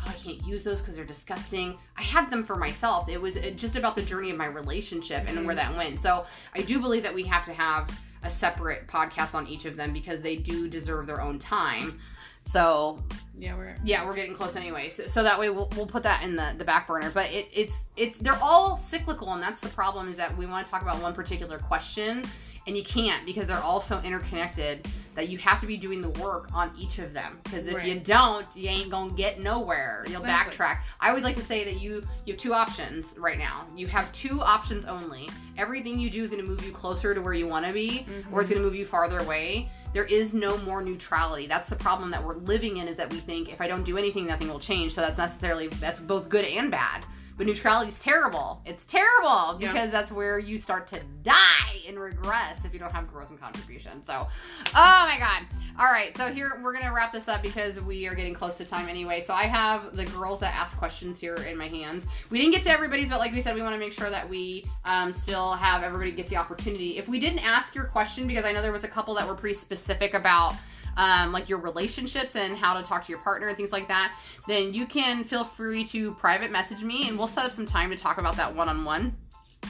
oh, 0.00 0.10
I 0.10 0.12
can't 0.14 0.44
use 0.46 0.62
those 0.64 0.80
because 0.80 0.96
they're 0.96 1.04
disgusting. 1.04 1.78
I 1.96 2.02
had 2.02 2.30
them 2.30 2.44
for 2.44 2.54
myself. 2.56 3.08
It 3.08 3.20
was 3.20 3.36
uh, 3.36 3.50
just 3.56 3.76
about 3.76 3.94
the 3.96 4.02
journey 4.02 4.30
of 4.30 4.36
my 4.36 4.44
relationship 4.46 5.24
and 5.28 5.38
Mhm. 5.38 5.44
where 5.46 5.54
that 5.54 5.74
went. 5.76 5.98
So 6.00 6.26
I 6.54 6.60
do 6.62 6.80
believe 6.80 7.02
that 7.04 7.14
we 7.14 7.22
have 7.24 7.44
to 7.46 7.54
have 7.54 7.88
a 8.26 8.30
separate 8.30 8.86
podcast 8.86 9.34
on 9.34 9.46
each 9.46 9.64
of 9.64 9.76
them 9.76 9.92
because 9.92 10.20
they 10.20 10.36
do 10.36 10.68
deserve 10.68 11.06
their 11.06 11.20
own 11.20 11.38
time. 11.38 11.98
So 12.46 13.02
yeah, 13.36 13.56
we're 13.56 13.74
yeah, 13.84 14.06
we're 14.06 14.14
getting 14.14 14.34
close 14.34 14.54
anyway. 14.54 14.90
So, 14.90 15.06
so 15.06 15.22
that 15.24 15.38
way 15.38 15.50
we'll, 15.50 15.68
we'll 15.76 15.86
put 15.86 16.04
that 16.04 16.22
in 16.22 16.36
the, 16.36 16.54
the 16.56 16.64
back 16.64 16.86
burner. 16.86 17.10
But 17.10 17.30
it, 17.32 17.48
it's 17.52 17.76
it's 17.96 18.16
they're 18.18 18.40
all 18.40 18.76
cyclical, 18.76 19.32
and 19.32 19.42
that's 19.42 19.60
the 19.60 19.68
problem 19.68 20.08
is 20.08 20.16
that 20.16 20.36
we 20.36 20.46
want 20.46 20.64
to 20.64 20.70
talk 20.70 20.82
about 20.82 21.02
one 21.02 21.12
particular 21.12 21.58
question, 21.58 22.24
and 22.66 22.76
you 22.76 22.82
can't 22.82 23.24
because 23.24 23.46
they're 23.46 23.62
all 23.62 23.80
so 23.80 24.00
interconnected 24.00 24.86
that 25.14 25.28
you 25.28 25.38
have 25.38 25.60
to 25.60 25.66
be 25.66 25.76
doing 25.76 26.02
the 26.02 26.10
work 26.20 26.48
on 26.52 26.70
each 26.78 26.98
of 26.98 27.14
them. 27.14 27.38
Because 27.44 27.66
if 27.66 27.84
you 27.86 27.98
don't, 28.00 28.46
you 28.54 28.68
ain't 28.68 28.90
gonna 28.90 29.12
get 29.12 29.40
nowhere. 29.40 30.04
You'll 30.08 30.20
Exactly. 30.20 30.56
backtrack. 30.56 30.80
I 31.00 31.08
always 31.08 31.24
like 31.24 31.36
to 31.36 31.42
say 31.42 31.64
that 31.64 31.80
you 31.80 32.02
you 32.26 32.34
have 32.34 32.40
two 32.40 32.52
options 32.52 33.06
right 33.16 33.38
now. 33.38 33.64
You 33.74 33.86
have 33.86 34.12
two 34.12 34.40
options 34.40 34.84
only. 34.84 35.28
Everything 35.56 35.98
you 35.98 36.10
do 36.10 36.22
is 36.22 36.30
gonna 36.30 36.42
move 36.42 36.64
you 36.64 36.72
closer 36.72 37.14
to 37.14 37.20
where 37.20 37.32
you 37.34 37.46
want 37.48 37.64
to 37.66 37.72
be, 37.72 38.06
or 38.30 38.42
it's 38.42 38.50
mm-hmm. 38.50 38.58
gonna 38.58 38.66
move 38.66 38.74
you 38.74 38.84
farther 38.84 39.18
away 39.18 39.70
there 39.92 40.04
is 40.04 40.34
no 40.34 40.58
more 40.58 40.82
neutrality 40.82 41.46
that's 41.46 41.70
the 41.70 41.76
problem 41.76 42.10
that 42.10 42.22
we're 42.22 42.34
living 42.34 42.76
in 42.76 42.86
is 42.86 42.96
that 42.96 43.10
we 43.10 43.18
think 43.18 43.50
if 43.50 43.62
i 43.62 43.66
don't 43.66 43.84
do 43.84 43.96
anything 43.96 44.26
nothing 44.26 44.46
will 44.46 44.58
change 44.58 44.92
so 44.92 45.00
that's 45.00 45.16
necessarily 45.16 45.68
that's 45.68 46.00
both 46.00 46.28
good 46.28 46.44
and 46.44 46.70
bad 46.70 47.02
but 47.36 47.46
neutrality 47.46 47.90
is 47.90 47.98
terrible. 47.98 48.62
It's 48.64 48.82
terrible 48.84 49.58
Yeah. 49.60 49.72
because 49.72 49.90
that's 49.90 50.10
where 50.10 50.38
you 50.38 50.58
start 50.58 50.88
to 50.88 51.00
die 51.22 51.82
and 51.86 51.98
regress 51.98 52.64
if 52.64 52.72
you 52.72 52.78
don't 52.78 52.92
have 52.92 53.12
growth 53.12 53.30
and 53.30 53.40
contribution. 53.40 54.02
So 54.06 54.26
oh 54.74 55.06
my 55.08 55.16
god. 55.18 55.42
All 55.78 55.86
right 55.92 56.16
so 56.16 56.32
here 56.32 56.58
we're 56.62 56.72
gonna 56.72 56.92
wrap 56.92 57.12
this 57.12 57.28
up 57.28 57.42
because 57.42 57.80
we 57.80 58.06
are 58.06 58.14
getting 58.14 58.34
close 58.34 58.54
to 58.56 58.64
time 58.64 58.88
anyway. 58.88 59.22
So 59.26 59.34
i 59.34 59.44
have 59.44 59.94
the 59.96 60.06
girls 60.06 60.40
that 60.40 60.54
ask 60.54 60.76
questions 60.78 61.20
here 61.20 61.34
in 61.34 61.56
my 61.56 61.68
hands. 61.68 62.04
We 62.30 62.38
didn't 62.38 62.52
get 62.52 62.62
to 62.64 62.70
everybody's 62.70 63.08
but 63.08 63.18
like 63.18 63.32
we 63.32 63.40
said 63.40 63.54
we 63.54 63.62
want 63.62 63.74
to 63.74 63.78
make 63.78 63.92
sure 63.92 64.10
that 64.10 64.28
we 64.28 64.64
um, 64.84 65.12
still 65.12 65.52
have 65.52 65.82
everybody 65.82 66.12
gets 66.12 66.30
the 66.30 66.36
opportunity. 66.36 66.96
If 66.96 67.06
we 67.08 67.18
didn't 67.18 67.40
ask 67.40 67.74
your 67.74 67.84
question 67.84 68.26
because 68.26 68.44
i 68.44 68.52
know 68.52 68.62
there 68.62 68.72
was 68.72 68.84
a 68.84 68.88
couple 68.88 69.14
that 69.14 69.26
were 69.26 69.34
pretty 69.34 69.56
specific 69.58 70.14
about 70.14 70.54
um, 70.96 71.32
like 71.32 71.48
your 71.48 71.58
relationships 71.58 72.36
and 72.36 72.56
how 72.56 72.74
to 72.80 72.82
talk 72.86 73.04
to 73.04 73.12
your 73.12 73.20
partner 73.20 73.48
and 73.48 73.56
things 73.56 73.72
like 73.72 73.88
that, 73.88 74.16
then 74.46 74.72
you 74.72 74.86
can 74.86 75.24
feel 75.24 75.44
free 75.44 75.84
to 75.86 76.12
private 76.14 76.50
message 76.50 76.82
me 76.82 77.08
and 77.08 77.18
we'll 77.18 77.28
set 77.28 77.44
up 77.44 77.52
some 77.52 77.66
time 77.66 77.90
to 77.90 77.96
talk 77.96 78.18
about 78.18 78.36
that 78.36 78.54
one 78.54 78.68
on 78.68 78.84
one. 78.84 79.16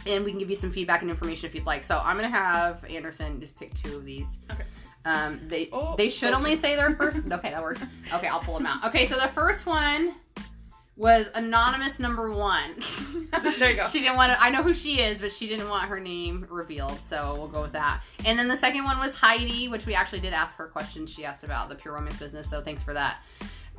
And 0.06 0.24
we 0.24 0.30
can 0.30 0.38
give 0.38 0.50
you 0.50 0.56
some 0.56 0.70
feedback 0.70 1.00
and 1.02 1.10
information 1.10 1.48
if 1.48 1.54
you'd 1.54 1.64
like. 1.66 1.82
So 1.82 2.00
I'm 2.04 2.16
gonna 2.16 2.28
have 2.28 2.84
Anderson 2.84 3.40
just 3.40 3.58
pick 3.58 3.72
two 3.74 3.96
of 3.96 4.04
these. 4.04 4.26
Okay. 4.52 4.62
Um, 5.04 5.40
they 5.46 5.68
Oh, 5.72 5.94
they 5.96 6.08
should 6.08 6.28
closer. 6.30 6.36
only 6.36 6.56
say 6.56 6.76
their 6.76 6.94
first. 6.96 7.18
okay, 7.32 7.50
that 7.50 7.62
works. 7.62 7.80
Okay, 8.12 8.26
I'll 8.26 8.40
pull 8.40 8.54
them 8.58 8.66
out. 8.66 8.84
Okay, 8.86 9.06
so 9.06 9.14
the 9.16 9.28
first 9.28 9.64
one 9.66 10.14
was 10.96 11.28
anonymous 11.34 11.98
number 11.98 12.30
one. 12.30 12.74
There 13.58 13.70
you 13.70 13.76
go. 13.76 13.88
She 13.88 14.00
didn't 14.00 14.16
want 14.16 14.32
to. 14.32 14.42
I 14.42 14.50
know 14.50 14.62
who 14.62 14.72
she 14.72 15.00
is, 15.00 15.18
but 15.18 15.30
she 15.32 15.46
didn't 15.46 15.68
want 15.68 15.88
her 15.88 16.00
name 16.00 16.46
revealed, 16.48 16.98
so 17.10 17.34
we'll 17.36 17.48
go 17.48 17.60
with 17.62 17.72
that. 17.72 18.02
And 18.24 18.38
then 18.38 18.48
the 18.48 18.56
second 18.56 18.84
one 18.84 18.98
was 18.98 19.14
Heidi, 19.14 19.68
which 19.68 19.84
we 19.84 19.94
actually 19.94 20.20
did 20.20 20.32
ask 20.32 20.54
her 20.56 20.68
questions. 20.68 21.10
She 21.10 21.24
asked 21.24 21.44
about 21.44 21.68
the 21.68 21.74
pure 21.74 21.94
romance 21.94 22.18
business, 22.18 22.48
so 22.48 22.62
thanks 22.62 22.82
for 22.82 22.94
that. 22.94 23.18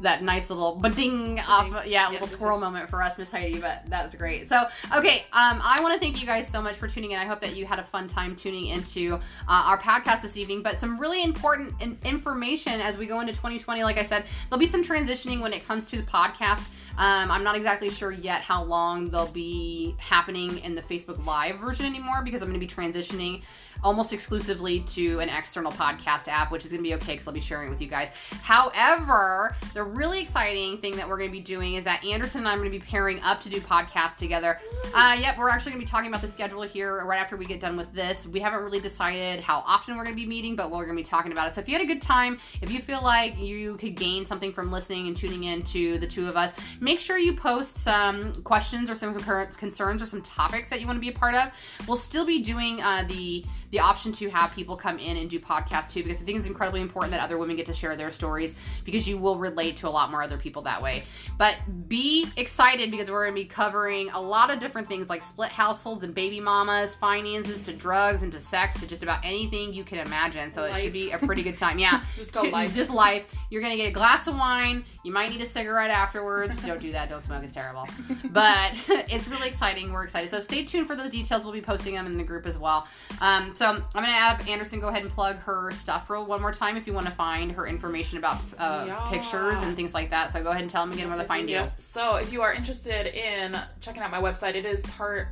That 0.01 0.23
nice 0.23 0.49
little 0.49 0.75
ba-ding 0.75 1.39
off, 1.39 1.85
yeah, 1.85 2.09
little 2.09 2.27
squirrel 2.27 2.57
yes. 2.57 2.63
moment 2.63 2.89
for 2.89 3.01
us, 3.01 3.17
Miss 3.17 3.31
Heidi. 3.31 3.59
But 3.59 3.83
that 3.87 4.05
was 4.05 4.13
great. 4.13 4.47
So, 4.47 4.67
okay, 4.95 5.25
um, 5.33 5.59
I 5.63 5.79
want 5.81 5.93
to 5.93 5.99
thank 5.99 6.19
you 6.19 6.27
guys 6.27 6.47
so 6.47 6.61
much 6.61 6.75
for 6.75 6.87
tuning 6.87 7.11
in. 7.11 7.19
I 7.19 7.25
hope 7.25 7.41
that 7.41 7.55
you 7.55 7.65
had 7.65 7.79
a 7.79 7.83
fun 7.83 8.07
time 8.07 8.35
tuning 8.35 8.67
into 8.67 9.15
uh, 9.15 9.19
our 9.47 9.77
podcast 9.79 10.21
this 10.21 10.37
evening. 10.37 10.61
But 10.61 10.79
some 10.79 10.99
really 10.99 11.23
important 11.23 11.81
in- 11.81 11.97
information 12.03 12.79
as 12.79 12.97
we 12.97 13.07
go 13.07 13.19
into 13.21 13.33
2020. 13.33 13.83
Like 13.83 13.97
I 13.97 14.03
said, 14.03 14.25
there'll 14.49 14.59
be 14.59 14.67
some 14.67 14.83
transitioning 14.83 15.41
when 15.41 15.53
it 15.53 15.67
comes 15.67 15.87
to 15.87 15.97
the 15.97 16.03
podcast. 16.03 16.67
Um, 16.97 17.29
I'm 17.29 17.43
not 17.43 17.55
exactly 17.55 17.89
sure 17.89 18.11
yet 18.11 18.41
how 18.41 18.63
long 18.63 19.09
they'll 19.09 19.27
be 19.27 19.95
happening 19.99 20.57
in 20.59 20.73
the 20.73 20.81
Facebook 20.81 21.23
Live 21.25 21.59
version 21.59 21.85
anymore 21.85 22.23
because 22.23 22.41
I'm 22.41 22.49
going 22.49 22.59
to 22.59 22.65
be 22.65 22.71
transitioning 22.71 23.43
almost 23.83 24.13
exclusively 24.13 24.81
to 24.81 25.19
an 25.19 25.29
external 25.29 25.71
podcast 25.71 26.27
app, 26.27 26.51
which 26.51 26.65
is 26.65 26.71
going 26.71 26.83
to 26.83 26.87
be 26.89 26.95
okay 26.95 27.13
because 27.13 27.27
I'll 27.27 27.33
be 27.33 27.39
sharing 27.39 27.67
it 27.67 27.69
with 27.71 27.81
you 27.81 27.87
guys. 27.87 28.11
However, 28.41 29.55
the 29.73 29.83
really 29.83 30.21
exciting 30.21 30.77
thing 30.77 30.95
that 30.97 31.07
we're 31.07 31.17
going 31.17 31.29
to 31.29 31.37
be 31.37 31.41
doing 31.41 31.75
is 31.75 31.83
that 31.83 32.03
Anderson 32.03 32.39
and 32.39 32.47
I 32.47 32.53
are 32.53 32.57
going 32.57 32.71
to 32.71 32.79
be 32.79 32.83
pairing 32.83 33.19
up 33.21 33.41
to 33.41 33.49
do 33.49 33.59
podcasts 33.59 34.17
together. 34.17 34.59
Uh, 34.93 35.17
yep, 35.19 35.37
we're 35.37 35.49
actually 35.49 35.71
going 35.71 35.81
to 35.81 35.85
be 35.85 35.89
talking 35.89 36.09
about 36.09 36.21
the 36.21 36.27
schedule 36.27 36.61
here 36.61 37.05
right 37.05 37.19
after 37.19 37.37
we 37.37 37.45
get 37.45 37.59
done 37.59 37.77
with 37.77 37.91
this. 37.93 38.27
We 38.27 38.39
haven't 38.39 38.63
really 38.63 38.79
decided 38.79 39.39
how 39.41 39.63
often 39.65 39.97
we're 39.97 40.03
going 40.03 40.15
to 40.15 40.21
be 40.21 40.27
meeting, 40.27 40.55
but 40.55 40.71
we're 40.71 40.85
going 40.85 40.97
to 40.97 41.03
be 41.03 41.07
talking 41.07 41.31
about 41.31 41.47
it. 41.47 41.55
So 41.55 41.61
if 41.61 41.67
you 41.67 41.73
had 41.73 41.83
a 41.83 41.87
good 41.87 42.01
time, 42.01 42.39
if 42.61 42.71
you 42.71 42.79
feel 42.79 43.01
like 43.03 43.37
you 43.39 43.77
could 43.77 43.95
gain 43.95 44.25
something 44.25 44.51
from 44.51 44.71
listening 44.71 45.07
and 45.07 45.15
tuning 45.15 45.45
in 45.45 45.63
to 45.63 45.97
the 45.99 46.07
two 46.07 46.27
of 46.27 46.35
us, 46.35 46.53
make 46.79 46.99
sure 46.99 47.17
you 47.17 47.33
post 47.33 47.77
some 47.77 48.33
questions 48.43 48.89
or 48.89 48.95
some 48.95 49.13
concerns 49.13 50.01
or 50.01 50.05
some 50.05 50.21
topics 50.21 50.69
that 50.69 50.81
you 50.81 50.87
want 50.87 50.97
to 50.97 51.01
be 51.01 51.09
a 51.09 51.17
part 51.17 51.35
of. 51.35 51.51
We'll 51.87 51.97
still 51.97 52.25
be 52.25 52.41
doing 52.41 52.81
uh, 52.81 53.05
the 53.07 53.45
the 53.71 53.79
option 53.79 54.11
to 54.13 54.29
have 54.29 54.53
people 54.53 54.77
come 54.77 54.97
in 54.97 55.17
and 55.17 55.29
do 55.29 55.39
podcasts 55.39 55.91
too 55.91 56.03
because 56.03 56.21
I 56.21 56.25
think 56.25 56.37
it's 56.39 56.47
incredibly 56.47 56.81
important 56.81 57.11
that 57.11 57.21
other 57.21 57.37
women 57.37 57.55
get 57.55 57.65
to 57.67 57.73
share 57.73 57.95
their 57.95 58.11
stories 58.11 58.55
because 58.85 59.07
you 59.07 59.17
will 59.17 59.37
relate 59.37 59.77
to 59.77 59.87
a 59.87 59.89
lot 59.89 60.09
more 60.09 60.21
other 60.21 60.37
people 60.37 60.61
that 60.63 60.81
way. 60.81 61.03
But 61.37 61.57
be 61.87 62.27
excited 62.37 62.91
because 62.91 63.11
we're 63.11 63.25
going 63.25 63.35
to 63.35 63.41
be 63.41 63.47
covering 63.47 64.09
a 64.11 64.21
lot 64.21 64.51
of 64.51 64.59
different 64.59 64.87
things 64.87 65.09
like 65.09 65.21
split 65.21 65.49
households 65.49 66.03
and 66.03 66.13
baby 66.15 66.39
mamas, 66.39 66.95
finances 66.95 67.61
to 67.63 67.73
drugs 67.73 68.23
and 68.23 68.31
to 68.31 68.39
sex 68.39 68.79
to 68.79 68.87
just 68.87 69.03
about 69.03 69.19
anything 69.23 69.73
you 69.73 69.83
can 69.83 69.99
imagine. 69.99 70.51
So 70.53 70.63
it 70.63 70.77
should 70.77 70.93
be 70.93 71.11
a 71.11 71.17
pretty 71.17 71.43
good 71.43 71.57
time. 71.57 71.79
Yeah. 71.79 72.03
Just 72.15 72.33
To- 72.33 72.43
life. 72.43 72.73
Just 72.73 72.89
life. 72.89 73.25
You're 73.49 73.61
going 73.61 73.71
to 73.71 73.77
get 73.77 73.89
a 73.89 73.93
glass 73.93 74.27
of 74.27 74.35
wine. 74.35 74.83
You 75.03 75.11
might 75.11 75.29
need 75.29 75.41
a 75.41 75.45
cigarette 75.45 75.91
afterwards. 75.91 76.55
Don't 76.65 76.79
do 76.79 76.91
that. 76.91 77.09
Don't 77.09 77.21
smoke. 77.23 77.43
It's 77.43 77.53
terrible. 77.53 77.87
But 78.31 78.71
it's 78.87 79.27
really 79.27 79.47
exciting. 79.47 79.91
We're 79.91 80.03
excited. 80.03 80.29
So 80.29 80.39
stay 80.39 80.63
tuned 80.63 80.87
for 80.87 80.95
those 80.95 81.11
details. 81.11 81.43
We'll 81.43 81.53
be 81.53 81.61
posting 81.61 81.95
them 81.95 82.05
in 82.05 82.17
the 82.17 82.23
group 82.23 82.45
as 82.45 82.57
well. 82.57 82.87
Um, 83.21 83.53
so 83.57 83.65
I'm 83.67 83.81
going 83.93 84.05
to 84.05 84.11
have 84.11 84.47
Anderson 84.47 84.79
go 84.79 84.87
ahead 84.89 85.01
and 85.03 85.11
plug 85.11 85.37
her 85.37 85.71
stuff 85.71 86.09
real 86.09 86.25
one 86.25 86.41
more 86.41 86.53
time 86.53 86.77
if 86.77 86.85
you 86.85 86.93
want 86.93 87.07
to 87.07 87.11
find 87.13 87.51
her 87.51 87.65
information 87.67 88.17
about 88.19 88.39
uh, 88.57 88.85
Yeah. 88.87 89.09
pictures 89.09 89.57
and 89.61 89.75
things 89.75 89.93
like 89.93 90.11
that. 90.11 90.31
So 90.31 90.43
go 90.43 90.49
ahead 90.51 90.61
and 90.61 90.69
tell 90.71 90.85
them 90.85 90.93
again 90.93 91.09
where 91.09 91.17
to 91.17 91.23
find 91.25 91.49
you. 91.49 91.55
Yes. 91.55 91.71
So 91.91 92.15
if 92.17 92.31
you 92.31 92.41
are 92.43 92.53
interested 92.53 93.07
in 93.07 93.57
checking 93.81 94.03
out 94.03 94.11
my 94.11 94.21
website, 94.21 94.55
it 94.55 94.65
is 94.65 94.81
part 94.81 95.29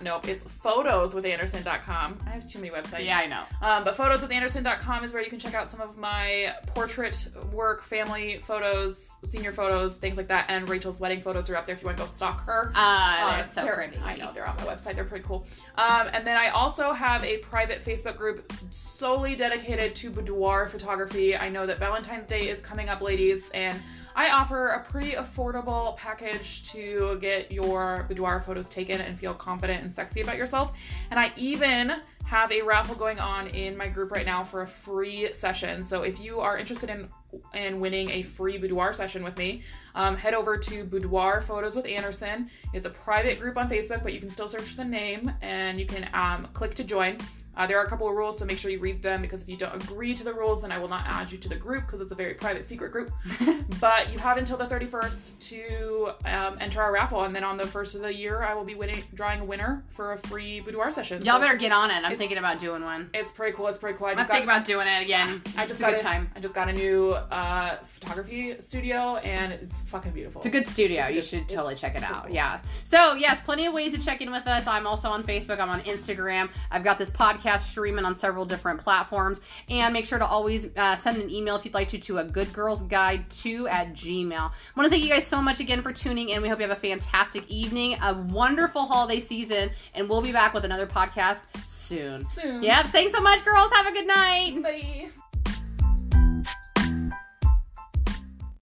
nope, 0.00 0.28
it's 0.28 0.44
photoswithanderson.com. 0.44 2.18
I 2.26 2.30
have 2.30 2.46
too 2.46 2.58
many 2.58 2.70
websites. 2.70 3.04
Yeah, 3.04 3.18
I 3.18 3.26
know. 3.26 3.42
Um, 3.60 3.84
but 3.84 3.96
photoswithanderson.com 3.96 5.04
is 5.04 5.12
where 5.12 5.22
you 5.22 5.30
can 5.30 5.38
check 5.38 5.54
out 5.54 5.70
some 5.70 5.80
of 5.80 5.96
my 5.96 6.54
portrait 6.74 7.26
work, 7.52 7.82
family 7.82 8.40
photos, 8.44 9.14
senior 9.24 9.52
photos, 9.52 9.96
things 9.96 10.16
like 10.16 10.28
that. 10.28 10.46
And 10.48 10.68
Rachel's 10.68 11.00
wedding 11.00 11.20
photos 11.20 11.50
are 11.50 11.56
up 11.56 11.66
there 11.66 11.74
if 11.74 11.82
you 11.82 11.86
want 11.86 11.98
to 11.98 12.04
go 12.04 12.08
stalk 12.08 12.44
her. 12.46 12.72
Ah, 12.74 13.24
Uh, 13.24 13.36
they're 13.36 13.50
so 13.54 13.64
they're- 13.64 13.74
pretty. 13.74 13.98
I 14.04 14.16
know 14.16 14.30
they're 14.32 14.48
on 14.48 14.56
my 14.56 14.64
website. 14.64 14.94
They're 14.94 15.04
pretty 15.04 15.24
cool. 15.24 15.46
Um, 15.76 16.08
and 16.12 16.26
then 16.26 16.36
I 16.36 16.48
also 16.48 16.92
have 16.92 17.24
a 17.24 17.38
private 17.38 17.84
Facebook 17.84 18.16
group 18.16 18.50
solely 18.70 19.34
dedicated 19.36 19.94
to 19.96 20.10
boudoir 20.10 20.66
photography. 20.68 21.36
I 21.36 21.48
know 21.48 21.66
that 21.66 21.78
Valentine's 21.78 22.26
Day 22.26 22.48
is 22.48 22.58
coming 22.60 22.88
up, 22.88 23.00
ladies, 23.02 23.48
and 23.54 23.80
I 24.16 24.30
offer 24.30 24.68
a 24.68 24.82
pretty 24.82 25.12
affordable 25.12 25.94
package 25.98 26.62
to 26.70 27.18
get 27.20 27.52
your 27.52 28.06
boudoir 28.08 28.40
photos 28.40 28.66
taken 28.66 28.98
and 28.98 29.18
feel 29.18 29.34
confident 29.34 29.84
and 29.84 29.94
sexy 29.94 30.22
about 30.22 30.38
yourself. 30.38 30.72
And 31.10 31.20
I 31.20 31.32
even 31.36 31.96
have 32.24 32.50
a 32.50 32.62
raffle 32.62 32.94
going 32.94 33.20
on 33.20 33.48
in 33.48 33.76
my 33.76 33.88
group 33.88 34.10
right 34.10 34.24
now 34.24 34.42
for 34.42 34.62
a 34.62 34.66
free 34.66 35.32
session. 35.34 35.84
So 35.84 36.02
if 36.02 36.18
you 36.18 36.40
are 36.40 36.56
interested 36.56 36.88
in 36.88 37.08
in 37.52 37.80
winning 37.80 38.10
a 38.10 38.22
free 38.22 38.56
boudoir 38.56 38.94
session 38.94 39.22
with 39.22 39.36
me, 39.36 39.62
um, 39.94 40.16
head 40.16 40.32
over 40.32 40.56
to 40.56 40.84
Boudoir 40.84 41.42
Photos 41.42 41.76
with 41.76 41.84
Anderson. 41.84 42.50
It's 42.72 42.86
a 42.86 42.90
private 42.90 43.38
group 43.38 43.58
on 43.58 43.68
Facebook, 43.68 44.02
but 44.02 44.14
you 44.14 44.20
can 44.20 44.30
still 44.30 44.48
search 44.48 44.74
the 44.76 44.84
name 44.84 45.30
and 45.42 45.78
you 45.78 45.84
can 45.84 46.08
um, 46.14 46.48
click 46.54 46.74
to 46.76 46.84
join. 46.84 47.18
Uh, 47.56 47.66
there 47.66 47.78
are 47.78 47.84
a 47.84 47.88
couple 47.88 48.08
of 48.08 48.14
rules, 48.14 48.38
so 48.38 48.44
make 48.44 48.58
sure 48.58 48.70
you 48.70 48.78
read 48.78 49.02
them 49.02 49.22
because 49.22 49.42
if 49.42 49.48
you 49.48 49.56
don't 49.56 49.74
agree 49.82 50.14
to 50.14 50.24
the 50.24 50.32
rules, 50.32 50.62
then 50.62 50.70
I 50.70 50.78
will 50.78 50.88
not 50.88 51.04
add 51.06 51.32
you 51.32 51.38
to 51.38 51.48
the 51.48 51.56
group 51.56 51.86
because 51.86 52.00
it's 52.00 52.12
a 52.12 52.14
very 52.14 52.34
private, 52.34 52.68
secret 52.68 52.92
group. 52.92 53.12
but 53.80 54.12
you 54.12 54.18
have 54.18 54.36
until 54.36 54.56
the 54.56 54.66
31st 54.66 55.38
to 55.38 56.10
um, 56.24 56.58
enter 56.60 56.82
our 56.82 56.92
raffle, 56.92 57.24
and 57.24 57.34
then 57.34 57.44
on 57.44 57.56
the 57.56 57.66
first 57.66 57.94
of 57.94 58.02
the 58.02 58.12
year, 58.12 58.42
I 58.42 58.54
will 58.54 58.64
be 58.64 58.74
winning, 58.74 59.02
drawing 59.14 59.40
a 59.40 59.44
winner 59.44 59.84
for 59.88 60.12
a 60.12 60.18
free 60.18 60.60
boudoir 60.60 60.90
session. 60.90 61.24
Y'all 61.24 61.36
So 61.36 61.46
better 61.46 61.58
get 61.58 61.72
on 61.72 61.90
it. 61.90 62.04
I'm 62.04 62.16
thinking 62.18 62.38
about 62.38 62.58
doing 62.60 62.82
one. 62.82 63.10
It's 63.14 63.32
pretty 63.32 63.56
cool. 63.56 63.68
It's 63.68 63.78
pretty 63.78 63.96
cool. 63.96 64.08
I 64.08 64.14
got, 64.14 64.28
thinking 64.28 64.44
about 64.44 64.64
doing 64.64 64.86
it 64.86 65.02
again. 65.02 65.42
I 65.56 65.66
just 65.66 65.72
it's 65.72 65.78
a 65.80 65.82
got 65.82 65.90
good 65.92 66.00
a, 66.00 66.02
time. 66.02 66.30
I 66.36 66.40
just 66.40 66.54
got 66.54 66.68
a 66.68 66.72
new 66.72 67.12
uh, 67.12 67.76
photography 67.84 68.60
studio, 68.60 69.16
and 69.16 69.52
it's 69.52 69.80
fucking 69.82 70.12
beautiful. 70.12 70.40
It's 70.40 70.46
a 70.46 70.50
good 70.50 70.68
studio. 70.68 71.04
It's 71.04 71.14
you 71.14 71.22
should 71.22 71.48
totally 71.48 71.74
check 71.74 71.96
it 71.96 72.02
out. 72.02 72.26
cool. 72.26 72.34
Yeah. 72.34 72.60
So, 72.84 73.14
yes, 73.14 73.40
plenty 73.40 73.66
of 73.66 73.72
ways 73.72 73.92
to 73.92 73.98
check 73.98 74.20
in 74.20 74.30
with 74.30 74.46
us. 74.46 74.66
I'm 74.66 74.86
also 74.86 75.08
on 75.08 75.22
Facebook. 75.22 75.58
I'm 75.58 75.70
on 75.70 75.80
Instagram. 75.82 76.50
I've 76.70 76.84
got 76.84 76.98
this 76.98 77.10
podcast 77.46 77.60
streaming 77.62 78.04
on 78.04 78.18
several 78.18 78.44
different 78.44 78.80
platforms. 78.80 79.40
And 79.68 79.92
make 79.92 80.04
sure 80.04 80.18
to 80.18 80.26
always 80.26 80.66
uh, 80.76 80.96
send 80.96 81.20
an 81.20 81.30
email 81.30 81.56
if 81.56 81.64
you'd 81.64 81.74
like 81.74 81.88
to 81.88 81.98
to 81.98 82.18
a 82.18 82.24
good 82.24 82.52
girls 82.52 82.82
guide 82.82 83.28
2 83.30 83.68
at 83.68 83.94
gmail. 83.94 84.32
I 84.32 84.50
want 84.76 84.86
to 84.86 84.90
thank 84.90 85.02
you 85.02 85.10
guys 85.10 85.26
so 85.26 85.40
much 85.40 85.60
again 85.60 85.82
for 85.82 85.92
tuning 85.92 86.30
in. 86.30 86.42
We 86.42 86.48
hope 86.48 86.58
you 86.60 86.68
have 86.68 86.76
a 86.76 86.80
fantastic 86.80 87.48
evening, 87.48 87.96
a 88.02 88.14
wonderful 88.14 88.86
holiday 88.86 89.20
season, 89.20 89.70
and 89.94 90.08
we'll 90.08 90.22
be 90.22 90.32
back 90.32 90.54
with 90.54 90.64
another 90.64 90.86
podcast 90.86 91.42
soon. 91.66 92.26
Soon. 92.34 92.62
Yep. 92.62 92.86
Thanks 92.86 93.12
so 93.12 93.20
much, 93.20 93.44
girls. 93.44 93.70
Have 93.72 93.86
a 93.86 93.92
good 93.92 94.06
night. 94.06 94.62
Bye. 94.62 95.10